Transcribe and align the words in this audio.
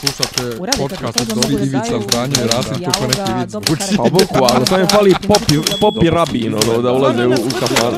Slušate 0.00 0.56
podcast 0.78 1.20
od 1.20 1.50
da 1.50 1.64
Ivica 1.64 2.00
Zdanje 2.08 2.34
i 2.44 2.46
Rasim 2.46 2.84
kako 2.84 3.06
neki 3.06 3.32
vic 3.38 3.52
karakter. 3.52 3.96
Pa 3.96 4.02
bukvalno, 4.02 4.66
samo 4.66 4.80
mi 4.82 4.88
fali 4.88 5.14
popi, 5.28 5.54
popi 5.80 6.10
rabin, 6.10 6.54
ono, 6.54 6.82
da 6.82 6.92
ulaze 6.92 7.26
u, 7.26 7.30
u 7.30 7.50
kafan. 7.60 7.94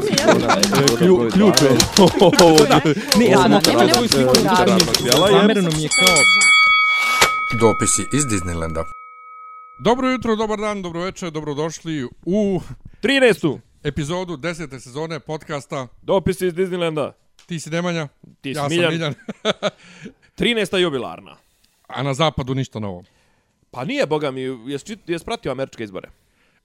Klju, 0.98 1.30
ključ 1.32 1.54
je. 1.64 1.70
Ne, 3.18 3.26
ja 3.26 3.38
sam 3.38 3.52
je 3.52 4.08
sliku 4.08 4.18
je. 4.18 5.32
Zamereno 5.32 5.70
mi 5.76 5.82
je 5.82 5.88
kao... 5.88 6.16
Dopisi 7.60 8.02
iz 8.12 8.24
Disneylanda. 8.24 8.84
Dobro 9.84 10.08
jutro, 10.08 10.36
dobar 10.36 10.58
dan, 10.58 10.82
dobro 10.82 11.00
večer, 11.02 11.30
dobrodošli 11.30 12.04
u 12.26 12.60
13. 13.02 13.58
epizodu 13.84 14.36
10. 14.36 14.80
sezone 14.80 15.20
podcasta 15.20 15.86
Dopis 16.02 16.40
iz 16.40 16.54
Disneylanda. 16.54 17.12
Ti 17.46 17.60
si 17.60 17.70
Nemanja, 17.70 18.08
Ti 18.40 18.54
si 18.54 18.58
ja 18.58 18.68
Miljan. 18.68 18.90
sam 18.90 18.92
Miljan, 18.92 19.14
13. 20.38 20.76
jubilarna. 20.84 21.47
A 21.88 22.02
na 22.02 22.14
zapadu 22.14 22.54
ništa 22.54 22.78
novo. 22.78 23.02
Pa 23.70 23.84
nije, 23.84 24.06
boga 24.06 24.30
mi, 24.30 24.40
jes, 24.66 24.84
jes 25.06 25.24
pratio 25.24 25.52
američke 25.52 25.84
izbore? 25.84 26.10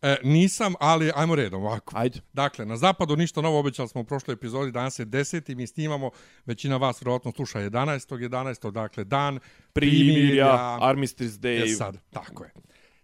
E, 0.02 0.18
nisam, 0.24 0.74
ali 0.80 1.12
ajmo 1.16 1.36
redom 1.36 1.64
ovako. 1.64 1.94
Ajde. 1.98 2.20
Dakle, 2.34 2.66
na 2.66 2.78
zapadu 2.78 3.16
ništa 3.16 3.42
novo, 3.42 3.60
obećali 3.60 3.90
smo 3.90 4.02
u 4.02 4.04
prošloj 4.04 4.34
epizodi, 4.34 4.72
danas 4.72 5.00
je 5.00 5.06
10. 5.06 5.52
i 5.52 5.56
mi 5.56 5.68
snimamo, 5.68 6.10
većina 6.46 6.78
vas 6.78 7.02
vjerojatno 7.02 7.32
sluša 7.32 7.60
11. 7.60 8.30
11. 8.30 8.72
dakle 8.72 9.04
dan 9.04 9.40
Primirja, 9.74 10.78
Armistice 10.82 11.50
je 11.50 11.66
Day, 11.66 11.78
sad. 11.78 11.98
Tako 12.12 12.44
je. 12.44 12.52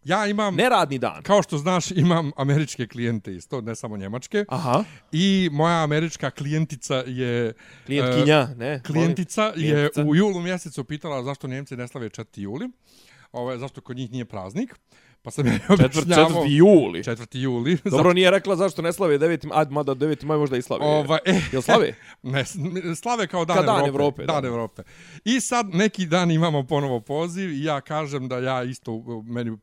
Ja 0.09 0.27
imam, 0.27 0.55
neradni 0.55 0.97
dan. 0.97 1.23
kao 1.23 1.43
što 1.43 1.57
znaš, 1.57 1.91
imam 1.91 2.31
američke 2.37 2.87
klijente 2.87 3.35
isto, 3.35 3.61
ne 3.61 3.75
samo 3.75 3.97
njemačke. 3.97 4.45
Aha, 4.47 4.83
I 5.11 5.49
moja 5.51 5.83
američka 5.83 6.31
klijentica 6.31 6.95
je... 6.95 7.53
klijentkinja, 7.85 8.47
e, 8.51 8.55
ne? 8.55 8.81
Klijentica 8.83 9.43
je 9.43 9.53
Klijentica. 9.53 10.03
u 10.03 10.15
julu 10.15 10.39
mjesecu 10.39 10.83
pitala 10.83 11.23
zašto 11.23 11.47
Njemci 11.47 11.75
ne 11.75 11.87
slave 11.87 12.09
4. 12.09 12.41
juli. 12.41 12.69
Ovo, 13.31 13.57
zašto 13.57 13.81
kod 13.81 13.97
njih 13.97 14.11
nije 14.11 14.25
praznik. 14.25 14.75
Pa 15.21 15.31
sam 15.31 15.47
ja 15.47 15.53
Četvrt, 15.53 15.97
objašnjavao... 15.97 16.43
4. 16.43 16.57
juli. 16.57 17.03
4. 17.03 17.37
juli. 17.37 17.77
Dobro, 17.91 18.13
nije 18.13 18.31
rekla 18.31 18.55
zašto 18.55 18.81
ne 18.81 18.93
slave 18.93 19.19
9. 19.19 19.49
A, 19.53 19.65
mada 19.69 19.95
9. 19.95 20.25
maj 20.25 20.37
možda 20.37 20.57
i 20.57 20.61
slave. 20.61 20.85
Ova, 20.85 21.17
e, 21.25 21.41
Jel 21.51 21.61
slave? 21.61 21.93
Ne, 22.23 22.45
slave 22.95 23.27
kao 23.27 23.45
dan, 23.45 23.55
Kao 23.55 23.65
dan 23.65 23.75
Evrope. 23.75 24.21
Evrope, 24.21 24.25
Dan 24.25 24.41
da. 24.41 24.47
Evrope. 24.47 24.83
I 25.25 25.41
sad 25.41 25.69
neki 25.75 26.05
dan 26.05 26.31
imamo 26.31 26.63
ponovo 26.63 26.99
poziv 26.99 27.51
i 27.51 27.63
ja 27.63 27.81
kažem 27.81 28.27
da 28.27 28.37
ja 28.37 28.63
isto 28.63 28.93
uh, 28.93 29.25
meni 29.25 29.57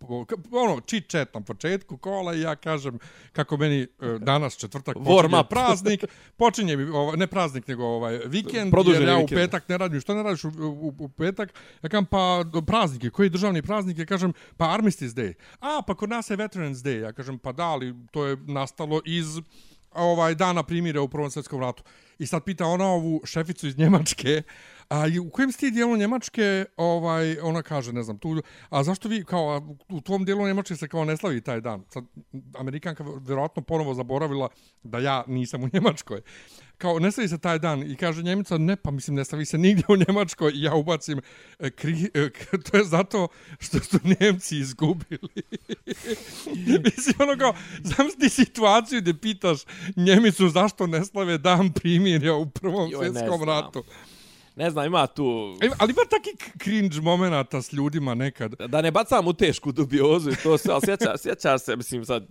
ono 0.51 0.81
chit 0.81 1.11
chat 1.11 1.35
na 1.35 1.41
početku 1.41 1.97
kola 1.97 2.35
i 2.35 2.41
ja 2.41 2.57
kažem 2.57 2.99
kako 3.33 3.57
meni 3.57 3.87
uh, 3.99 4.21
danas 4.21 4.57
četvrtak 4.57 4.97
počinje 5.05 5.43
praznik, 5.51 6.05
počinje 6.37 6.77
mi 6.77 6.85
ovaj 6.85 7.17
ne 7.17 7.27
praznik 7.27 7.69
nego 7.69 7.85
ovaj 7.85 8.21
vikend 8.27 8.71
Produženi 8.71 9.05
jer 9.05 9.09
ja 9.09 9.17
vikend. 9.17 9.39
u 9.39 9.43
petak 9.43 9.69
ne 9.69 9.79
radim. 9.79 10.01
Što 10.01 10.15
ne 10.15 10.23
radiš 10.23 10.45
u, 10.45 10.49
u, 10.49 10.95
u 10.99 11.09
petak? 11.09 11.53
Ja 11.83 11.89
kažem 11.89 12.07
pa 12.07 12.45
praznike, 12.67 13.11
koji 13.11 13.29
državni 13.31 13.63
praznik? 13.63 13.99
Ja 13.99 14.07
kažem 14.07 14.33
pa 14.57 14.75
Armistice 14.75 15.15
Day. 15.15 15.35
A 15.61 15.83
pa 15.87 15.95
kod 15.95 16.09
nas 16.11 16.31
je 16.31 16.37
Veterans 16.37 16.79
Day. 16.79 17.01
Ja 17.03 17.13
kažem 17.13 17.39
pa 17.39 17.53
da, 17.53 17.65
ali 17.65 17.95
to 18.11 18.27
je 18.27 18.37
nastalo 18.47 19.01
iz 19.05 19.27
ovaj 19.93 20.35
dana 20.35 20.63
primire 20.63 21.01
u 21.01 21.09
Prvom 21.09 21.31
svjetskom 21.31 21.61
ratu. 21.61 21.83
I 22.19 22.27
sad 22.27 22.45
pita 22.45 22.67
ona 22.67 22.87
ovu 22.87 23.21
šeficu 23.25 23.67
iz 23.67 23.79
Njemačke, 23.79 24.43
uh, 24.47 24.76
i 25.15 25.19
u 25.19 25.31
kojem 25.31 25.53
ste 25.53 25.71
dijelu 25.71 25.97
Njemačke, 25.97 26.65
ovaj, 26.77 27.39
ona 27.41 27.63
kaže, 27.63 27.93
ne 27.93 28.03
znam, 28.03 28.19
tu, 28.19 28.43
a 28.71 28.83
zašto 28.83 29.09
vi, 29.09 29.25
kao, 29.25 29.77
u 29.89 30.01
tom 30.01 30.25
dijelu 30.25 30.47
Njemačke 30.47 30.77
se 30.77 30.89
kao 30.89 31.05
ne 31.05 31.17
slavi 31.17 31.41
taj 31.41 31.61
dan? 31.61 31.85
Sad, 31.89 32.05
Amerikanka 32.59 33.05
vjerojatno 33.21 33.63
ponovo 33.63 33.95
zaboravila 33.95 34.49
da 34.83 34.99
ja 34.99 35.25
nisam 35.27 35.65
u 35.65 35.69
Njemačkoj. 35.73 36.21
Kao, 36.79 36.99
ne 36.99 37.13
slavi 37.13 37.29
se 37.29 37.39
taj 37.39 37.59
dan 37.59 37.83
i 37.83 37.97
kaže 37.97 38.23
Njemica, 38.23 38.59
ne, 38.59 38.77
pa 38.77 38.91
mislim, 38.91 39.17
ne 39.17 39.25
slavi 39.25 39.45
se 39.45 39.59
nigdje 39.59 39.85
u 39.89 39.97
Njemačkoj 39.97 40.53
i 40.55 40.63
ja 40.63 40.75
ubacim, 40.75 41.21
e, 41.59 41.71
kri, 41.71 42.11
e, 42.15 42.31
to 42.71 42.77
je 42.77 42.85
zato 42.85 43.29
što 43.59 43.79
su 43.81 43.99
Njemci 44.21 44.57
izgubili. 44.57 45.43
Mislim, 46.85 47.15
ono 47.19 47.39
kao, 47.39 47.55
znam 47.83 48.09
ti 48.21 48.29
situaciju 48.29 49.01
gdje 49.01 49.21
pitaš 49.21 49.59
Njemicu 49.97 50.49
zašto 50.49 50.87
ne 50.87 51.05
slave 51.05 51.39
dan 51.39 51.73
primirja 51.73 52.35
u 52.35 52.51
Prvom 52.51 52.91
Joj, 52.91 53.01
svjetskom 53.01 53.39
znam. 53.39 53.49
ratu. 53.49 53.85
Ne 54.57 54.71
znam, 54.71 54.87
ima 54.87 55.07
tu... 55.07 55.57
E, 55.63 55.69
Ali 55.79 55.93
ima 55.93 56.03
taki 56.11 56.59
cringe 56.63 57.01
momenata 57.01 57.63
s 57.63 57.73
ljudima 57.73 58.15
nekad. 58.15 58.55
Da 58.69 58.83
ne 58.83 58.91
bacam 58.91 59.27
u 59.27 59.33
tešku 59.33 59.73
dubiozu 59.73 60.31
i 60.31 60.37
to 60.43 60.59
sve, 60.59 60.73
ali 60.73 60.83
sjeća, 60.85 61.17
sjećaš 61.23 61.63
se, 61.63 61.77
mislim 61.77 62.05
sad... 62.05 62.29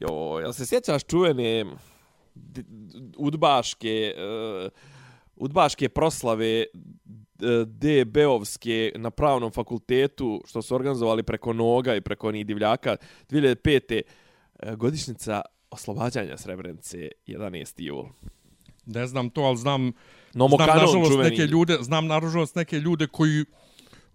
Jo, 0.00 0.38
jel 0.40 0.52
se 0.52 0.66
sjećaš 0.66 1.04
čuvene 1.04 1.64
udbaške... 3.16 4.14
Uh, 4.64 4.70
udbaške 5.40 5.88
proslave 5.88 6.64
d- 7.34 7.64
DB-ovske 7.64 8.92
na 8.96 9.10
pravnom 9.10 9.52
fakultetu, 9.52 10.42
što 10.46 10.62
su 10.62 10.74
organizovali 10.74 11.22
preko 11.22 11.52
noga 11.52 11.94
i 11.94 12.00
preko 12.00 12.28
onih 12.28 12.46
divljaka, 12.46 12.96
2005. 13.30 14.02
e, 14.58 14.76
godišnica 14.76 15.42
oslobađanja 15.70 16.36
Srebrenice, 16.36 17.08
11. 17.26 17.74
jul. 17.76 18.04
Ne 18.86 19.06
znam 19.06 19.30
to, 19.30 19.40
ali 19.40 19.56
znam, 19.56 19.92
No, 20.34 20.48
znam 20.48 20.68
nažalost 20.68 21.10
čuveni, 21.12 21.30
neke 21.30 21.42
ljude, 21.42 21.78
znam 21.80 22.06
nažalost 22.06 22.54
neke 22.54 22.78
ljude 22.80 23.06
koji 23.06 23.44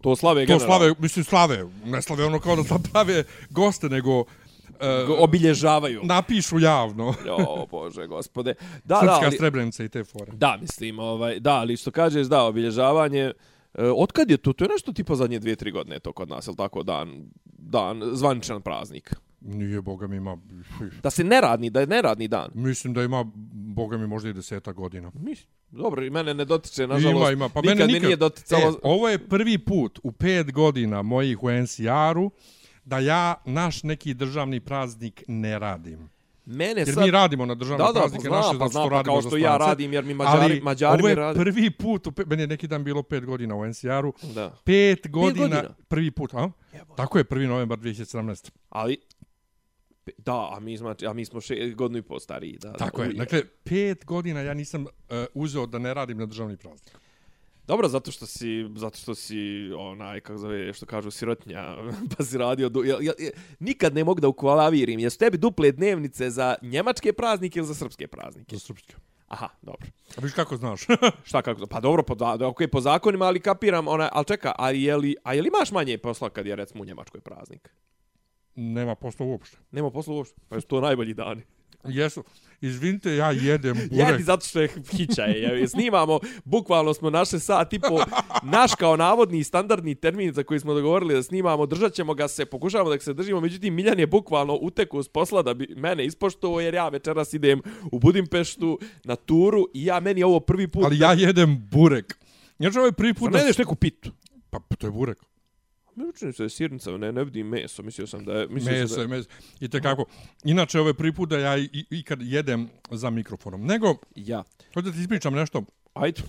to 0.02 0.16
slave 0.16 0.46
to 0.46 0.60
slave, 0.60 0.94
mislim 1.00 1.26
slave, 1.26 1.66
ne 1.86 2.02
slave 2.02 2.26
ono 2.26 2.40
kao 2.40 2.56
da 2.56 2.64
sad 2.64 2.92
prave 2.92 3.24
goste, 3.50 3.90
nego 3.90 4.24
Go- 5.08 5.18
obilježavaju. 5.20 6.02
napišu 6.04 6.60
javno. 6.60 7.14
Jo, 7.28 7.66
bože, 7.72 8.08
gospode. 8.08 8.54
Da, 8.84 8.96
da, 8.96 9.00
Srpska 9.00 9.26
ali, 9.26 9.38
Srebrenica 9.38 9.84
i 9.84 9.90
te 9.90 10.04
fore. 10.04 10.32
da, 10.32 10.58
mislim, 10.62 11.00
ovaj, 11.00 11.40
da, 11.40 11.54
ali 11.56 11.78
što 11.78 11.92
kažeš, 11.92 12.28
da, 12.28 12.44
obilježavanje, 12.44 13.22
e, 13.22 13.34
otkad 13.96 14.32
je 14.32 14.38
to? 14.38 14.54
To 14.54 14.64
je 14.64 14.70
nešto 14.70 14.94
tipa 14.94 15.16
zadnje 15.16 15.40
dvije, 15.40 15.56
tri 15.56 15.72
godine 15.72 16.00
to 16.00 16.14
kod 16.14 16.30
nas, 16.30 16.48
je 16.48 16.56
tako, 16.56 16.84
dan, 16.84 17.26
dan, 17.46 18.02
zvaničan 18.14 18.62
praznik. 18.62 19.16
Nije, 19.46 19.82
boga 19.82 20.08
mi 20.08 20.16
ima, 20.18 20.38
Da 21.04 21.10
se 21.10 21.24
neradni, 21.24 21.70
da 21.70 21.80
je 21.80 21.88
neradni 21.88 22.28
dan. 22.28 22.50
mislim 22.54 22.94
da 22.94 23.04
ima, 23.04 23.26
boga 23.54 23.98
mi 23.98 24.08
možda 24.08 24.30
i 24.30 24.34
deseta 24.34 24.72
godina. 24.72 25.12
Mislim, 25.16 25.48
dobro, 25.72 26.04
i 26.04 26.10
mene 26.10 26.34
ne 26.34 26.46
dotiče, 26.46 26.88
nažalost, 26.88 27.18
Ima, 27.18 27.32
ima. 27.32 27.50
Pa 27.50 27.62
nikad, 27.62 27.70
mene 27.70 27.82
me 27.82 27.94
nikad. 27.94 28.04
nije 28.04 28.16
doticalo. 28.16 28.62
E, 28.64 28.74
ovo 28.84 29.10
je 29.10 29.18
prvi 29.20 29.58
put 29.58 30.00
u 30.04 30.12
pet 30.12 30.52
godina 30.52 31.02
mojih 31.02 31.44
u 31.44 31.52
NCR-u 31.52 32.32
da 32.86 33.00
ja 33.00 33.36
naš 33.46 33.84
neki 33.84 34.14
državni 34.14 34.60
praznik 34.60 35.24
ne 35.28 35.60
radim. 35.60 36.10
mene 36.46 36.74
Jer 36.78 36.94
sad... 36.94 37.04
mi 37.04 37.12
radimo 37.12 37.46
na 37.46 37.56
državne 37.56 37.78
da, 37.78 37.84
da, 37.84 37.94
pa 37.94 38.00
praznike 38.00 38.30
naše, 38.30 38.60
pa 38.60 38.68
znam, 38.68 38.90
pa 38.90 38.96
radimo 38.96 39.14
kao 39.14 39.22
što 39.22 39.38
ja 39.38 39.58
radim, 39.58 39.94
jer 39.94 40.04
mi 40.04 40.14
Mađari, 40.14 40.40
Ali 40.44 40.62
Mađari 40.62 40.94
ovo 40.94 41.04
mi 41.04 41.12
je 41.12 41.16
rade. 41.16 41.40
prvi 41.40 41.72
put, 41.72 42.08
u 42.08 42.12
pe, 42.12 42.26
meni 42.26 42.44
je 42.44 42.48
neki 42.48 42.68
dan 42.68 42.84
bilo 42.84 43.04
pet 43.04 43.26
godina 43.26 43.56
u 43.56 43.66
NCR-u, 43.66 44.14
Da. 44.26 44.56
pet 44.64 45.10
godina, 45.10 45.48
godina? 45.48 45.74
prvi 45.88 46.12
put, 46.12 46.34
a? 46.34 46.50
Jebote. 46.74 46.98
Tako 46.98 47.18
je, 47.18 47.24
prvi 47.24 47.48
novembar 47.48 47.78
2017. 47.80 48.52
Ali, 48.70 48.98
da, 50.18 50.50
a 50.56 50.60
mi, 50.60 50.78
smo, 50.78 50.96
a 51.10 51.14
mi 51.14 51.26
smo 51.26 51.42
še, 51.42 51.72
godinu 51.76 52.00
i 52.00 52.02
po 52.02 52.20
stariji. 52.20 52.58
Da, 52.62 52.74
Tako 52.74 53.02
da, 53.02 53.08
je, 53.08 53.14
dakle, 53.14 53.44
pet 53.64 54.06
godina 54.06 54.42
ja 54.42 54.54
nisam 54.54 54.86
uh, 54.86 54.90
uzeo 55.34 55.66
da 55.66 55.80
ne 55.80 55.94
radim 55.94 56.18
na 56.18 56.26
državni 56.26 56.58
praznik. 56.58 56.98
Dobro, 57.68 57.88
zato 57.88 58.12
što 58.12 58.26
si, 58.26 58.70
zato 58.76 58.98
što 58.98 59.16
si, 59.16 59.72
onaj, 59.78 60.22
kako 60.22 60.38
zove, 60.38 60.74
što 60.74 60.86
kažu, 60.86 61.12
sirotnja, 61.12 61.76
pa 62.18 62.24
si 62.24 62.38
radio, 62.38 62.70
du, 62.70 62.84
ja, 62.84 62.98
ja, 63.02 63.14
ja, 63.20 63.30
nikad 63.60 63.96
ne 63.96 64.04
mogu 64.04 64.22
da 64.22 64.28
ukvalavirim, 64.28 65.00
jesu 65.00 65.18
tebi 65.20 65.38
duple 65.38 65.72
dnevnice 65.72 66.30
za 66.30 66.56
njemačke 66.62 67.14
praznike 67.14 67.60
ili 67.60 67.68
za 67.68 67.74
srpske 67.74 68.08
praznike? 68.08 68.56
Za 68.56 68.60
srpske. 68.60 68.96
Aha, 69.28 69.50
dobro. 69.62 69.88
A 70.18 70.22
viš 70.22 70.34
kako 70.34 70.58
znaš? 70.58 70.82
Šta 71.30 71.42
kako, 71.42 71.68
pa 71.68 71.80
dobro, 71.80 72.04
po, 72.04 72.16
da, 72.16 72.26
okay, 72.26 72.68
po 72.68 72.82
zakonima, 72.82 73.26
ali 73.26 73.40
kapiram, 73.40 73.88
ona, 73.88 74.10
ali 74.12 74.26
čeka, 74.26 74.54
a 74.58 74.72
je 74.72 74.98
li, 74.98 75.16
a 75.24 75.34
je 75.34 75.42
li 75.42 75.48
imaš 75.48 75.72
manje 75.72 75.98
posla 75.98 76.30
kad 76.30 76.46
je, 76.46 76.56
recimo, 76.56 76.82
u 76.84 76.86
Njemačkoj 76.86 77.22
praznik? 77.22 77.70
Nema 78.56 78.96
posla 78.96 79.26
uopšte. 79.26 79.58
Nema 79.72 79.92
posla 79.92 80.14
uopšte, 80.14 80.42
pa 80.50 80.62
su 80.62 80.68
to 80.68 80.82
najbolji 80.82 81.14
dani. 81.14 81.42
Jesu. 81.88 82.24
Izvinite, 82.62 83.16
ja 83.16 83.32
jedem 83.32 83.74
burek. 83.74 84.10
Jedi 84.10 84.24
zato 84.24 84.46
što 84.46 84.62
je 84.62 84.70
hića 84.92 85.24
je. 85.24 85.68
Snimamo, 85.68 86.20
bukvalno 86.44 86.94
smo 86.94 87.10
naše 87.10 87.40
sat 87.40 87.74
i 87.74 87.80
po, 87.80 88.00
naš 88.44 88.76
kao 88.76 88.98
navodni 88.98 89.44
standardni 89.44 89.96
termin 89.96 90.34
za 90.34 90.44
koji 90.44 90.60
smo 90.60 90.74
dogovorili 90.74 91.14
da 91.14 91.24
snimamo, 91.24 91.66
držat 91.66 91.94
ćemo 91.94 92.14
ga 92.14 92.28
se, 92.28 92.46
pokušavamo 92.46 92.90
da 92.90 93.00
se 93.00 93.14
držimo, 93.14 93.42
međutim 93.42 93.74
Miljan 93.74 94.00
je 94.00 94.08
bukvalno 94.08 94.58
uteku 94.62 95.04
s 95.04 95.10
posla 95.10 95.42
da 95.42 95.54
bi 95.54 95.68
mene 95.76 96.06
ispoštovao 96.06 96.60
jer 96.60 96.74
ja 96.74 96.90
večeras 96.90 97.34
idem 97.34 97.62
u 97.92 98.00
Budimpeštu 98.00 98.80
na 99.04 99.16
turu 99.16 99.66
i 99.74 99.86
ja 99.86 100.00
meni 100.00 100.24
ovo 100.24 100.40
prvi 100.40 100.68
put. 100.68 100.86
Ali 100.86 101.00
ja 101.00 101.14
jedem 101.14 101.68
burek. 101.72 102.18
Znači 102.58 102.78
ovo 102.78 102.86
je 102.86 102.92
prvi 102.92 103.14
Zar 103.14 103.20
put 103.20 103.32
ne 103.32 103.38
da... 103.38 103.40
jedeš 103.40 103.58
neku 103.58 103.76
pitu? 103.76 104.12
Pa 104.50 104.60
to 104.78 104.88
je 104.88 104.92
burek. 104.92 105.18
Ne 105.96 106.06
učini 106.06 106.34
se 106.34 106.38
da 106.38 106.44
je 106.44 106.50
sirnica, 106.50 106.92
ne, 106.92 107.12
ne 107.12 107.24
vidim 107.24 107.48
meso, 107.48 107.84
mislio 107.84 108.08
sam 108.08 108.26
da 108.26 108.34
je... 108.34 108.48
Mislio 108.48 108.72
Meso 108.74 108.88
sam 108.88 109.02
je 109.02 109.08
da 109.08 109.14
je, 109.14 109.18
meso. 109.18 109.30
I 109.60 109.70
tekako. 109.70 110.06
Inače, 110.44 110.78
prvi 110.98 111.14
put 111.14 111.30
da 111.30 111.38
ja 111.40 111.58
i, 111.58 111.70
i 111.90 112.04
kad 112.04 112.22
jedem 112.22 112.70
za 112.92 113.10
mikrofonom. 113.10 113.66
Nego, 113.66 113.96
Ja. 114.16 114.44
hoću 114.68 114.82
da 114.82 114.92
ti 114.92 115.02
ispričam 115.02 115.34
nešto. 115.34 115.64
Ajde. 115.94 116.22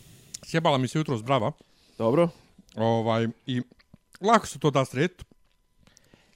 Sjebala 0.45 0.79
mi 0.79 0.89
se 0.89 0.99
jutro 0.99 1.17
zbrava. 1.17 1.53
Dobro. 1.99 2.29
Ovaj, 2.77 3.29
I 3.47 3.63
lako 4.21 4.47
se 4.47 4.59
to 4.59 4.71
da 4.71 4.85
sret. 4.85 5.25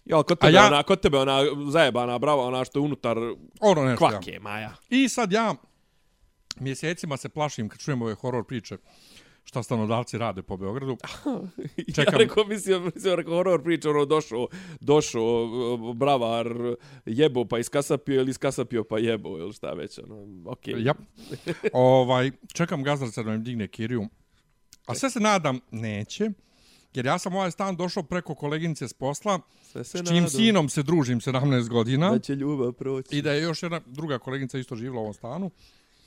Ja, 0.05 0.23
kod 0.23 0.39
tebe, 0.39 0.53
ja- 0.53 0.67
ona, 0.67 0.83
kod 0.83 1.01
tebe 1.01 1.19
ona 1.19 1.39
zajebana 1.71 2.19
brava, 2.19 2.43
ona 2.43 2.65
što 2.65 2.79
je 2.79 2.83
unutar 2.83 3.17
Ono 3.61 3.85
nešto. 3.85 4.09
kvake, 4.09 4.41
Maja. 4.41 4.75
I 4.89 5.09
sad 5.09 5.33
ja 5.33 5.55
mjesecima 6.57 7.17
se 7.17 7.29
plašim 7.29 7.69
kad 7.69 7.79
čujem 7.81 8.03
ove 8.03 8.15
horor 8.15 8.45
priče 8.45 8.77
šta 9.45 9.63
stanodavci 9.63 10.19
rade 10.19 10.43
po 10.43 10.57
Beogradu. 10.57 10.97
Ja 11.77 11.95
Čekam. 11.95 12.19
rekao, 12.19 12.45
mislio, 12.45 12.81
mislio, 12.81 13.17
rekao, 13.17 13.35
horor 13.35 13.63
priča, 13.63 13.91
ono, 13.91 14.05
došao, 14.05 14.49
došao, 14.81 15.47
bravar, 15.95 16.47
jebo 17.07 17.45
pa 17.45 17.59
iskasapio 17.59 18.21
ili 18.21 18.31
iskasapio 18.31 18.85
pa 18.85 18.99
jebo, 18.99 19.39
ili 19.39 19.53
šta 19.53 19.73
već, 19.73 19.99
ono, 19.99 20.51
okej. 20.51 20.83
Ja. 20.85 20.95
ovaj, 21.73 22.31
čekam 22.53 22.83
gazdarca 22.83 23.23
da 23.23 23.31
mi 23.31 23.39
digne 23.39 23.69
kiriju. 23.69 24.09
A 24.87 24.95
sve 24.95 25.11
se 25.11 25.21
nadam, 25.21 25.61
neće. 25.71 26.31
Jer 26.95 27.07
ja 27.07 27.19
sam 27.19 27.35
ovaj 27.35 27.51
stan 27.51 27.77
došao 27.77 28.03
preko 28.03 28.35
koleginice 28.35 28.89
s 28.89 28.93
posla, 28.93 29.41
Sve 29.63 29.85
se 29.85 29.99
s 29.99 30.09
čijim 30.09 30.25
nadam 30.25 30.29
sinom 30.29 30.69
se 30.69 30.83
družim 30.83 31.21
17 31.21 31.69
godina. 31.69 32.11
Da 32.11 32.19
će 32.19 32.35
ljubav 32.35 32.73
proći. 32.73 33.17
I 33.17 33.23
da 33.23 33.33
je 33.33 33.43
još 33.43 33.63
jedna 33.63 33.81
druga 33.87 34.19
koleginica 34.19 34.59
isto 34.59 34.77
živjela 34.77 34.99
u 34.99 35.03
ovom 35.03 35.15
stanu. 35.15 35.51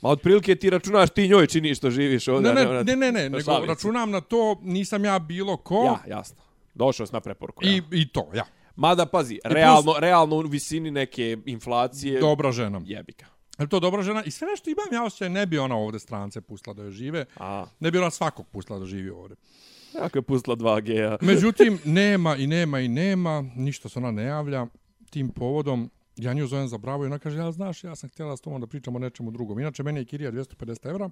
Ma 0.04 0.10
otprilike 0.10 0.54
ti 0.54 0.70
računaš, 0.70 1.10
ti 1.10 1.28
njoj 1.28 1.46
činiš 1.46 1.78
što 1.78 1.90
živiš 1.90 2.28
ovdje. 2.28 2.54
Ne, 2.54 2.64
ne, 2.64 2.84
ne, 2.84 2.96
ne, 2.96 3.12
ne, 3.12 3.22
na 3.22 3.28
nego 3.28 3.40
šalici. 3.42 3.68
računam 3.68 4.10
na 4.10 4.20
to, 4.20 4.60
nisam 4.62 5.04
ja 5.04 5.18
bilo 5.18 5.56
ko. 5.56 5.84
Ja, 5.84 6.16
jasno. 6.16 6.36
Došao 6.74 7.06
sam 7.06 7.14
na 7.14 7.20
preporuku. 7.20 7.64
I, 7.64 7.76
ja. 7.76 7.82
I 7.92 8.08
to, 8.08 8.30
ja. 8.34 8.44
Mada, 8.76 9.06
pazi, 9.06 9.38
realno, 9.44 9.94
realno 9.98 10.36
u 10.36 10.40
visini 10.40 10.90
neke 10.90 11.36
inflacije, 11.46 12.20
Dobra 12.20 12.52
žena. 12.52 12.80
jebika. 12.84 13.26
Je 13.58 13.68
to 13.68 13.80
dobra 13.80 14.02
žena? 14.02 14.22
I 14.24 14.30
sve 14.30 14.48
nešto 14.48 14.70
imam 14.70 14.86
ja 14.92 15.04
osjećaj, 15.04 15.28
ne 15.28 15.46
bi 15.46 15.58
ona 15.58 15.76
ovde 15.76 15.98
strance 15.98 16.40
pustila 16.40 16.74
da 16.74 16.82
joj 16.82 16.90
žive. 16.90 17.24
A, 17.36 17.66
Ne 17.80 17.90
bi 17.90 17.98
ona 17.98 18.10
svakog 18.10 18.46
pustila 18.48 18.78
da 18.78 18.86
živi 18.86 19.10
ovde. 19.10 19.34
jako 19.94 20.18
je 20.18 20.22
pustila 20.22 20.56
2G-a. 20.56 21.16
Međutim, 21.20 21.78
nema 22.00 22.36
i 22.36 22.46
nema 22.46 22.80
i 22.80 22.88
nema, 22.88 23.44
ništa 23.56 23.88
se 23.88 23.98
ona 23.98 24.10
ne 24.10 24.24
javlja 24.24 24.66
tim 25.10 25.28
povodom. 25.28 25.90
Ja 26.16 26.32
nju 26.32 26.46
zovem 26.46 26.68
za 26.68 26.78
bravo 26.78 27.04
i 27.04 27.06
ona 27.06 27.18
kaže, 27.18 27.38
ja 27.38 27.52
znaš, 27.52 27.84
ja 27.84 27.94
sam 27.94 28.08
htjela 28.08 28.36
s 28.36 28.40
tomom 28.40 28.60
da 28.60 28.66
pričamo 28.66 28.96
o 28.96 29.00
nečemu 29.00 29.30
drugom. 29.30 29.58
Inače, 29.58 29.82
meni 29.82 30.00
je 30.00 30.04
kirija 30.04 30.32
250 30.32 30.86
evra, 30.86 31.10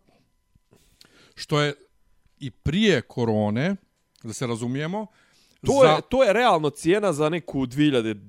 što 1.35 1.61
je 1.61 1.75
i 2.39 2.51
prije 2.51 3.01
korone, 3.03 3.77
da 4.23 4.33
se 4.33 4.47
razumijemo, 4.47 5.07
To, 5.61 5.73
za, 5.83 5.89
je, 5.89 6.01
to 6.03 6.23
je 6.25 6.33
realno 6.33 6.71
cijena 6.71 7.13
za 7.13 7.29
neku 7.29 7.59
2010 7.61 8.21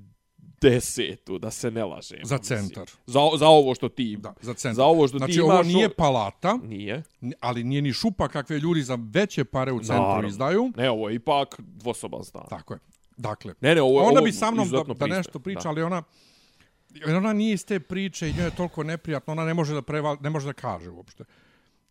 da 1.40 1.52
se 1.52 1.72
ne 1.72 1.86
lažem. 1.86 2.20
za 2.24 2.38
mislim. 2.38 2.60
centar. 2.60 2.90
Za, 3.06 3.20
za 3.38 3.48
ovo 3.48 3.76
što 3.76 3.90
ti... 3.90 4.18
Da, 4.20 4.34
za 4.42 4.54
centar. 4.54 4.76
Za 4.76 4.86
ovo 4.86 5.08
što 5.08 5.18
znači, 5.18 5.34
ti 5.34 5.42
ovo 5.42 5.54
imaš... 5.54 5.68
nije 5.68 5.88
o- 5.88 5.92
palata, 5.92 6.60
Nije. 6.64 7.04
ni- 7.22 7.34
ali 7.40 7.64
nije 7.64 7.82
ni 7.82 7.94
šupa 7.94 8.28
kakve 8.28 8.60
ljudi 8.60 8.82
za 8.82 8.98
veće 9.04 9.44
pare 9.46 9.72
u 9.72 9.80
centru 9.80 9.96
Naravno. 9.98 10.28
izdaju. 10.28 10.72
Ne, 10.76 10.90
ovo 10.90 11.10
je 11.10 11.16
ipak 11.16 11.56
dvosoban 11.60 12.24
stan. 12.24 12.46
Tako 12.50 12.74
je. 12.74 12.80
Dakle, 13.18 13.54
Ne, 13.62 13.76
ne, 13.76 13.82
ovo 13.82 13.92
je 13.94 14.02
ona 14.02 14.12
ovo 14.12 14.22
bi 14.22 14.32
sa 14.32 14.52
mnom 14.52 14.70
da, 14.70 14.84
da 14.96 15.08
nešto 15.08 15.40
priča, 15.40 15.60
Da. 15.60 15.70
ali 15.70 15.82
ona 15.82 16.04
jer 16.94 17.16
ona 17.16 17.34
nije 17.34 17.54
iz 17.54 17.66
te 17.66 17.80
priče 17.80 18.30
i 18.30 18.34
njoj 18.34 18.46
je 18.46 18.56
toliko 18.56 18.84
neprijatno, 18.84 19.32
ona 19.32 19.46
ne 19.46 19.54
može 19.54 19.74
da 19.74 19.82
preval, 19.82 20.18
ne 20.22 20.30
može 20.30 20.46
da 20.46 20.54
kaže 20.54 20.90
uopšte. 20.90 21.24